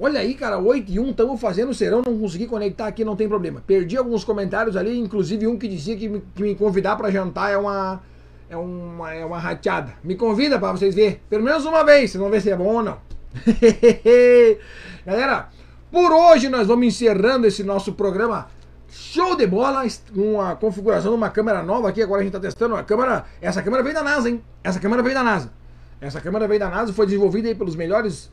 Olha 0.00 0.20
aí, 0.20 0.34
cara, 0.34 0.58
8 0.58 0.92
e 0.92 1.00
1, 1.00 1.10
estamos 1.10 1.40
fazendo 1.40 1.74
serão, 1.74 2.02
não 2.06 2.16
consegui 2.16 2.46
conectar 2.46 2.86
aqui, 2.86 3.04
não 3.04 3.16
tem 3.16 3.28
problema. 3.28 3.60
Perdi 3.66 3.96
alguns 3.96 4.22
comentários 4.22 4.76
ali, 4.76 4.96
inclusive 4.96 5.44
um 5.48 5.58
que 5.58 5.66
dizia 5.66 5.96
que 5.96 6.08
me, 6.08 6.22
que 6.34 6.42
me 6.42 6.54
convidar 6.54 6.94
para 6.94 7.10
jantar 7.10 7.50
é 7.50 7.56
uma, 7.56 8.00
é 8.48 8.56
uma 8.56 9.12
é 9.12 9.24
uma 9.24 9.38
rateada. 9.40 9.94
Me 10.04 10.14
convida 10.14 10.56
para 10.56 10.70
vocês 10.70 10.94
verem, 10.94 11.20
pelo 11.28 11.42
menos 11.42 11.64
uma 11.64 11.82
vez, 11.82 12.12
vocês 12.12 12.20
vão 12.20 12.30
ver 12.30 12.40
se 12.40 12.48
é 12.48 12.56
bom 12.56 12.76
ou 12.76 12.82
não. 12.82 12.98
Galera, 15.04 15.48
por 15.90 16.12
hoje 16.12 16.48
nós 16.48 16.68
vamos 16.68 16.86
encerrando 16.86 17.48
esse 17.48 17.64
nosso 17.64 17.92
programa 17.92 18.46
show 18.88 19.34
de 19.34 19.48
bola, 19.48 19.82
com 20.14 20.40
a 20.40 20.54
configuração 20.54 21.10
de 21.10 21.16
uma 21.16 21.28
câmera 21.28 21.60
nova 21.60 21.88
aqui, 21.88 22.00
agora 22.00 22.20
a 22.20 22.22
gente 22.22 22.34
está 22.34 22.40
testando 22.40 22.76
a 22.76 22.84
câmera, 22.84 23.24
essa 23.40 23.62
câmera 23.64 23.82
veio 23.82 23.96
da 23.96 24.04
NASA, 24.04 24.30
hein? 24.30 24.42
Essa 24.62 24.78
câmera 24.78 25.02
veio 25.02 25.16
da 25.16 25.24
NASA. 25.24 25.52
Essa 26.00 26.20
câmera 26.20 26.46
veio 26.46 26.60
da 26.60 26.70
NASA, 26.70 26.92
foi 26.92 27.06
desenvolvida 27.06 27.48
aí 27.48 27.54
pelos 27.56 27.74
melhores 27.74 28.30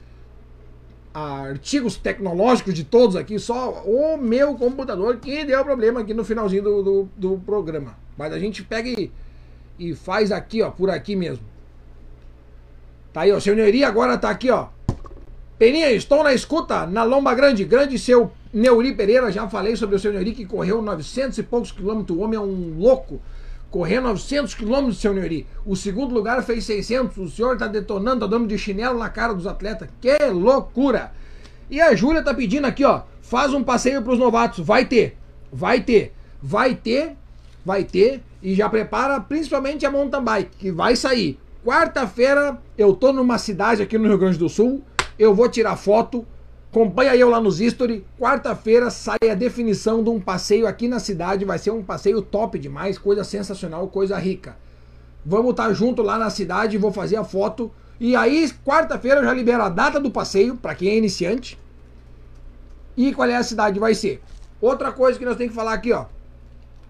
artigos 1.16 1.96
tecnológicos 1.96 2.74
de 2.74 2.84
todos 2.84 3.16
aqui, 3.16 3.40
só 3.40 3.84
o 3.86 4.18
meu 4.18 4.56
computador 4.56 5.16
que 5.18 5.46
deu 5.46 5.64
problema 5.64 6.02
aqui 6.02 6.14
no 6.14 6.26
finalzinho 6.26 6.62
do, 6.62 6.84
do, 6.84 7.10
do 7.16 7.38
programa. 7.46 7.96
Mas 8.18 8.34
a 8.34 8.40
gente 8.40 8.62
pega 8.62 8.90
e, 8.90 9.10
e, 9.80 9.96
faz 9.96 10.30
aqui, 10.30 10.62
ó, 10.62 10.70
por 10.70 10.90
aqui 10.90 11.16
mesmo. 11.16 11.46
Tá 13.14 13.22
aí, 13.22 13.32
ó, 13.32 13.40
seu 13.40 13.56
agora 13.88 14.18
tá 14.18 14.30
aqui, 14.30 14.52
ó. 14.52 14.68
Peninha, 15.58 15.90
estou 15.92 16.22
na 16.22 16.34
escuta, 16.34 16.86
na 16.86 17.04
Lomba 17.04 17.34
Grande, 17.34 17.64
grande 17.64 17.98
seu 17.98 18.30
Neuri 18.54 18.94
Pereira, 18.94 19.32
já 19.32 19.48
falei 19.48 19.78
sobre 19.78 19.96
o 19.96 20.00
seu 20.00 20.12
Neuri 20.12 20.34
que 20.34 20.46
correu 20.46 20.82
900 20.82 21.38
e 21.38 21.44
poucos 21.44 21.72
quilômetros, 21.72 22.18
o 22.18 22.22
homem 22.22 22.38
é 22.38 22.42
um 22.42 22.78
louco 22.78 23.22
correndo 23.76 24.04
900 24.04 24.56
quilômetros, 24.56 25.00
seu 25.00 25.14
Neuri. 25.14 25.46
O 25.66 25.76
segundo 25.76 26.14
lugar 26.14 26.42
fez 26.44 26.64
600. 26.64 27.18
O 27.18 27.30
senhor 27.30 27.56
está 27.56 27.68
detonando, 27.68 28.22
tá 28.22 28.28
dando 28.28 28.48
de 28.48 28.58
chinelo 28.58 28.98
na 28.98 29.10
cara 29.10 29.34
dos 29.34 29.46
atletas. 29.46 29.90
Que 30.00 30.18
loucura! 30.32 31.12
E 31.70 31.82
a 31.82 31.94
Júlia 31.94 32.24
tá 32.24 32.34
pedindo 32.34 32.64
aqui, 32.64 32.86
ó. 32.86 33.02
Faz 33.22 33.54
um 33.54 33.62
passeio 33.62 34.02
para 34.02 34.14
os 34.14 34.18
novatos. 34.18 34.66
Vai 34.66 34.86
ter, 34.86 35.18
vai 35.52 35.82
ter, 35.82 36.14
vai 36.42 36.74
ter, 36.74 37.18
vai 37.66 37.84
ter. 37.84 38.24
E 38.42 38.56
já 38.56 38.70
prepara 38.70 39.20
principalmente 39.20 39.86
a 39.86 39.92
mountain 39.92 40.24
bike, 40.24 40.56
que 40.58 40.72
vai 40.72 40.96
sair. 40.96 41.38
Quarta-feira 41.66 42.58
eu 42.78 42.94
tô 42.94 43.12
numa 43.12 43.38
cidade 43.38 43.82
aqui 43.82 43.98
no 43.98 44.08
Rio 44.08 44.18
Grande 44.18 44.38
do 44.38 44.48
Sul. 44.48 44.82
Eu 45.20 45.36
vou 45.36 45.50
tirar 45.50 45.76
foto 45.76 46.26
Acompanha 46.76 47.16
eu 47.16 47.30
lá 47.30 47.40
nos 47.40 47.62
history. 47.62 48.04
Quarta-feira 48.20 48.90
sai 48.90 49.30
a 49.32 49.34
definição 49.34 50.04
de 50.04 50.10
um 50.10 50.20
passeio 50.20 50.68
aqui 50.68 50.90
na 50.90 51.00
cidade. 51.00 51.46
Vai 51.46 51.58
ser 51.58 51.72
um 51.72 51.82
passeio 51.82 52.22
top 52.22 52.60
demais, 52.60 52.98
coisa 52.98 53.24
sensacional, 53.24 53.88
coisa 53.88 54.18
rica. 54.18 54.58
Vamos 55.26 55.52
estar 55.52 55.72
junto 55.72 56.02
lá 56.02 56.20
na 56.20 56.30
cidade, 56.30 56.78
vou 56.78 56.92
fazer 56.92 57.16
a 57.16 57.24
foto. 57.24 57.72
E 57.98 58.14
aí, 58.14 58.52
quarta-feira, 58.66 59.22
eu 59.22 59.24
já 59.24 59.34
libero 59.34 59.64
a 59.64 59.70
data 59.70 60.02
do 60.02 60.12
passeio, 60.12 60.58
para 60.58 60.76
quem 60.76 60.90
é 60.90 60.98
iniciante. 60.98 61.58
E 62.98 63.14
qual 63.14 63.30
é 63.30 63.38
a 63.38 63.44
cidade 63.44 63.80
vai 63.80 63.96
ser. 63.96 64.22
Outra 64.60 64.92
coisa 64.92 65.18
que 65.18 65.24
nós 65.24 65.38
temos 65.38 65.52
que 65.52 65.58
falar 65.58 65.76
aqui, 65.76 65.94
ó. 65.94 66.08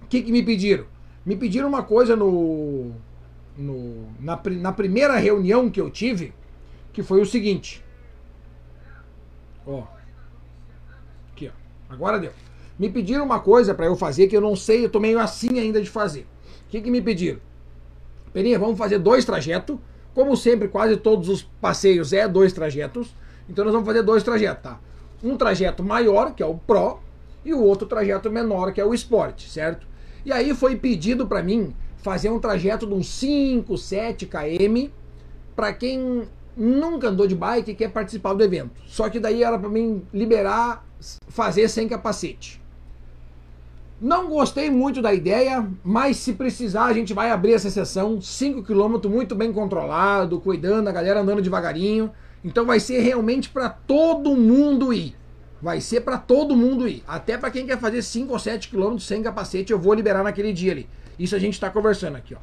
O 0.02 0.08
que, 0.10 0.24
que 0.24 0.32
me 0.32 0.42
pediram? 0.42 0.86
Me 1.24 1.36
pediram 1.36 1.68
uma 1.68 1.84
coisa 1.84 2.16
no, 2.16 2.92
no 3.56 4.08
na, 4.20 4.42
na 4.50 4.72
primeira 4.72 5.16
reunião 5.18 5.70
que 5.70 5.80
eu 5.80 5.92
tive, 5.92 6.34
que 6.92 7.04
foi 7.04 7.22
o 7.22 7.26
seguinte. 7.26 7.85
Ó. 9.66 9.84
Aqui, 11.32 11.50
ó. 11.50 11.94
Agora 11.94 12.20
deu. 12.20 12.32
Me 12.78 12.90
pediram 12.90 13.24
uma 13.24 13.40
coisa 13.40 13.74
para 13.74 13.86
eu 13.86 13.96
fazer 13.96 14.28
que 14.28 14.36
eu 14.36 14.42
não 14.42 14.56
sei, 14.56 14.86
eu 14.86 14.90
tô 14.90 15.00
meio 15.00 15.20
assim 15.20 15.60
ainda 15.60 15.82
de 15.82 15.90
fazer. 15.90 16.28
O 16.68 16.70
que, 16.70 16.82
que 16.82 16.92
me 16.92 17.02
pediram? 17.02 17.40
Peninha, 18.34 18.60
vamos 18.60 18.78
fazer 18.78 19.00
dois 19.00 19.24
trajetos. 19.24 19.78
Como 20.14 20.36
sempre, 20.36 20.68
quase 20.68 20.98
todos 20.98 21.30
os 21.30 21.44
passeios 21.44 22.12
é 22.12 22.28
dois 22.28 22.52
trajetos. 22.52 23.16
Então 23.50 23.64
nós 23.64 23.74
vamos 23.74 23.88
fazer 23.88 24.02
dois 24.02 24.24
trajetos, 24.24 24.64
tá? 24.64 24.80
Um 25.24 25.38
trajeto 25.38 25.84
maior, 25.84 26.34
que 26.34 26.44
é 26.44 26.46
o 26.46 26.56
Pro, 26.56 27.00
e 27.44 27.54
o 27.54 27.62
outro 27.62 27.88
trajeto 27.88 28.30
menor, 28.32 28.74
que 28.74 28.82
é 28.82 28.86
o 28.86 28.94
Sport, 28.94 29.48
certo? 29.48 29.88
E 30.26 30.32
aí 30.32 30.54
foi 30.54 30.76
pedido 30.76 31.28
para 31.28 31.44
mim 31.44 31.74
fazer 31.98 32.30
um 32.30 32.40
trajeto 32.40 32.86
de 32.86 32.94
uns 32.94 33.08
5, 33.08 33.78
7 33.78 34.26
km 34.26 34.90
para 35.56 35.72
quem 35.72 36.28
nunca 36.56 37.10
andou 37.10 37.28
de 37.28 37.36
bike 37.36 37.72
e 37.72 37.76
quer 37.76 37.92
participar 37.92 38.34
do 38.34 38.44
evento. 38.44 38.72
Só 38.88 39.10
que 39.10 39.20
daí 39.20 39.44
era 39.44 39.58
para 39.60 39.70
mim 39.70 40.04
liberar, 40.14 40.86
fazer 41.28 41.68
sem 41.68 41.88
capacete. 41.88 42.62
Não 44.00 44.28
gostei 44.28 44.70
muito 44.70 45.02
da 45.02 45.14
ideia, 45.14 45.66
mas 45.84 46.18
se 46.18 46.34
precisar 46.34 46.86
a 46.86 46.94
gente 46.94 47.14
vai 47.14 47.32
abrir 47.32 47.54
essa 47.54 47.70
sessão, 47.70 48.22
5 48.22 48.64
km 48.64 49.08
muito 49.10 49.36
bem 49.36 49.54
controlado, 49.54 50.40
cuidando, 50.40 50.90
a 50.90 50.92
galera 50.92 51.22
andando 51.22 51.42
devagarinho. 51.42 52.12
Então 52.44 52.66
vai 52.66 52.80
ser 52.80 53.00
realmente 53.00 53.50
para 53.50 53.70
todo 53.70 54.36
mundo 54.36 54.94
ir. 54.94 55.16
Vai 55.62 55.80
ser 55.82 56.02
para 56.02 56.18
todo 56.18 56.56
mundo 56.56 56.88
ir. 56.88 57.04
Até 57.08 57.38
para 57.38 57.50
quem 57.50 57.66
quer 57.66 57.80
fazer 57.80 58.02
5 58.02 58.32
ou 58.32 58.38
7 58.38 58.70
km 58.70 58.98
sem 59.00 59.24
capacete, 59.24 59.72
eu 59.72 59.80
vou 59.80 59.94
liberar 59.94 60.24
naquele 60.24 60.52
dia 60.52 60.74
ali. 60.74 60.88
Isso 61.18 61.36
a 61.36 61.40
gente 61.40 61.54
está 61.54 61.70
conversando 61.70 62.18
aqui, 62.18 62.36
ó. 62.36 62.40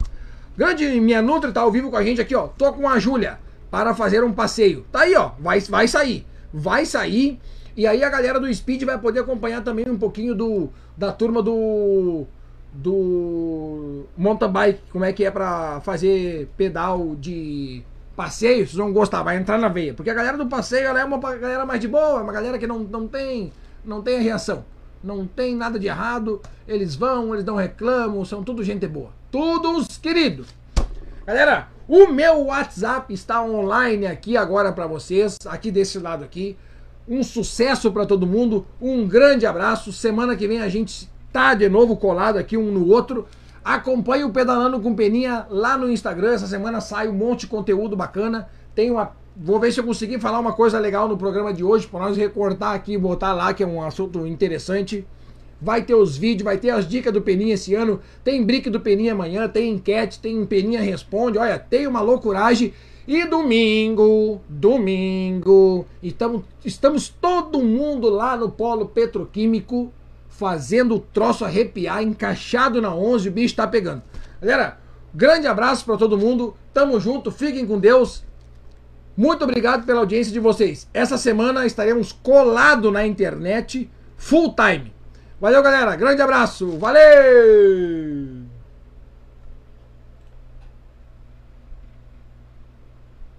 Grande 0.57 0.87
minha 1.01 1.23
Nutri 1.23 1.53
tá 1.53 1.61
ao 1.61 1.71
vivo 1.71 1.91
com 1.91 1.97
a 1.97 2.03
gente 2.03 2.21
aqui, 2.21 2.35
ó. 2.35 2.49
Tô 2.49 2.73
com 2.73 2.89
a 2.89 2.99
Júlia 2.99 3.39
para 3.73 3.95
fazer 3.95 4.23
um 4.23 4.33
passeio. 4.35 4.85
Tá 4.93 5.01
aí, 5.01 5.17
ó. 5.17 5.31
Vai, 5.41 5.59
vai 5.61 5.89
sair. 5.89 6.27
Vai 6.53 6.85
sair. 6.85 7.41
E 7.75 7.87
aí 7.87 8.05
a 8.05 8.11
galera 8.11 8.39
do 8.39 8.53
Speed 8.53 8.83
vai 8.83 8.99
poder 8.99 9.21
acompanhar 9.21 9.65
também 9.65 9.89
um 9.89 9.97
pouquinho 9.97 10.35
do 10.35 10.69
da 10.95 11.11
turma 11.11 11.43
do 11.43 12.27
do 12.71 14.05
mountain 14.17 14.51
bike, 14.51 14.81
como 14.91 15.07
é 15.07 15.13
que 15.13 15.25
é 15.25 15.31
para 15.31 15.81
fazer 15.81 16.51
pedal 16.55 17.17
de 17.17 17.83
passeio, 18.15 18.67
vocês 18.67 18.77
vão 18.77 18.93
gostar, 18.93 19.23
vai 19.23 19.39
entrar 19.39 19.59
na 19.59 19.69
veia. 19.69 19.95
Porque 19.95 20.11
a 20.11 20.15
galera 20.15 20.37
do 20.37 20.47
passeio 20.47 20.89
é 20.89 21.05
uma 21.05 21.19
galera 21.19 21.65
mais 21.65 21.81
de 21.81 21.89
boa, 21.89 22.21
é 22.21 22.23
uma 22.23 22.33
galera 22.33 22.59
que 22.59 22.67
não, 22.67 22.81
não 22.81 23.09
tem 23.09 23.53
não 23.83 24.03
tem 24.03 24.19
a 24.19 24.21
reação. 24.21 24.67
Não 25.03 25.27
tem 25.27 25.57
nada 25.57 25.79
de 25.79 25.87
errado, 25.87 26.43
eles 26.69 26.95
vão, 26.95 27.33
eles 27.33 27.45
não 27.45 27.57
reclamam, 27.57 28.23
são 28.25 28.45
tudo 28.45 28.63
gente 28.63 28.87
boa. 28.87 29.11
Todos 29.31 29.97
queridos. 29.97 30.62
Galera, 31.25 31.69
o 31.87 32.09
meu 32.09 32.47
WhatsApp 32.47 33.15
está 33.15 33.41
online 33.45 34.07
aqui 34.07 34.37
agora 34.37 34.73
para 34.73 34.89
vocês, 34.89 35.39
aqui 35.47 35.71
desse 35.71 36.01
lado 36.01 36.25
aqui. 36.25 36.57
Um 37.09 37.23
sucesso 37.23 37.93
para 37.93 38.05
todo 38.05 38.27
mundo, 38.27 38.67
um 38.81 39.07
grande 39.07 39.47
abraço. 39.47 39.93
Semana 39.93 40.35
que 40.35 40.49
vem 40.49 40.61
a 40.61 40.69
gente 40.69 41.09
tá 41.33 41.55
de 41.55 41.69
novo 41.69 41.97
colado 41.97 42.39
aqui 42.39 42.57
um 42.57 42.73
no 42.73 42.89
outro. 42.89 43.29
Acompanhe 43.65 44.25
o 44.25 44.31
Pedalando 44.31 44.81
com 44.81 44.97
Peninha 44.97 45.47
lá 45.49 45.79
no 45.79 45.89
Instagram. 45.89 46.33
Essa 46.33 46.49
semana 46.49 46.81
sai 46.81 47.07
um 47.07 47.13
monte 47.13 47.43
de 47.43 47.47
conteúdo 47.47 47.97
bacana. 47.97 48.49
Tem 48.75 48.91
uma. 48.91 49.13
Vou 49.37 49.61
ver 49.61 49.73
se 49.73 49.79
eu 49.79 49.85
conseguir 49.85 50.19
falar 50.19 50.41
uma 50.41 50.53
coisa 50.53 50.81
legal 50.81 51.09
no 51.09 51.17
programa 51.17 51.55
de 51.55 51.63
hoje, 51.63 51.87
para 51.87 52.01
nós 52.01 52.17
recortar 52.17 52.75
aqui 52.75 52.95
e 52.95 52.99
botar 52.99 53.33
lá, 53.33 53.55
que 53.55 53.63
é 53.63 53.67
um 53.67 53.81
assunto 53.81 54.27
interessante. 54.27 55.07
Vai 55.63 55.83
ter 55.83 55.95
os 55.95 56.17
vídeos, 56.17 56.45
vai 56.45 56.59
ter 56.59 56.71
as 56.71 56.89
dicas 56.89 57.13
do 57.13 57.23
Peninha 57.23 57.55
esse 57.55 57.73
ano. 57.73 58.01
Tem 58.25 58.45
brick 58.45 58.69
do 58.69 58.81
Peninha 58.81 59.13
amanhã, 59.13 59.47
tem 59.49 59.75
enquete, 59.75 60.19
tem 60.19 60.45
Peninha 60.45 60.81
Responde. 60.81 61.39
Olha, 61.39 61.57
tem 61.59 61.87
uma 61.87 62.01
loucuragem. 62.01 62.75
E 63.07 63.25
domingo, 63.25 64.41
domingo, 64.49 65.87
estamos, 66.03 66.43
estamos 66.65 67.09
todo 67.09 67.61
mundo 67.61 68.09
lá 68.09 68.37
no 68.37 68.49
polo 68.49 68.87
petroquímico 68.87 69.93
fazendo 70.29 70.97
o 70.97 71.01
troço 71.01 71.45
arrepiar, 71.45 72.03
encaixado 72.03 72.81
na 72.81 72.95
11, 72.95 73.29
o 73.29 73.33
bicho 73.33 73.57
tá 73.57 73.67
pegando. 73.67 74.03
Galera, 74.41 74.79
grande 75.13 75.47
abraço 75.47 75.85
para 75.85 75.97
todo 75.97 76.19
mundo, 76.19 76.57
tamo 76.73 76.99
junto, 76.99 77.31
fiquem 77.31 77.67
com 77.67 77.79
Deus. 77.79 78.25
Muito 79.17 79.45
obrigado 79.45 79.85
pela 79.85 80.01
audiência 80.01 80.33
de 80.33 80.41
vocês. 80.41 80.89
Essa 80.95 81.19
semana 81.19 81.67
estaremos 81.67 82.13
colado 82.13 82.91
na 82.91 83.07
internet 83.07 83.91
full 84.17 84.55
time. 84.55 84.92
Valeu, 85.43 85.61
galera. 85.61 85.97
Grande 85.97 86.23
abraço. 86.23 86.79
Valeu! 86.79 88.47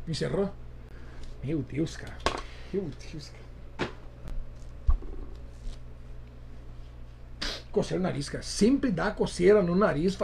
Encerrou? 0.06 0.54
Meu 1.42 1.60
Deus, 1.60 1.96
cara. 1.96 2.18
Meu 2.74 2.92
Deus, 3.10 3.32
cara. 3.78 3.90
Coceira 7.72 8.04
no 8.04 8.04
nariz, 8.04 8.28
cara. 8.28 8.44
Sempre 8.44 8.92
dá 8.92 9.10
coceira 9.10 9.64
no 9.64 9.74
nariz. 9.74 10.18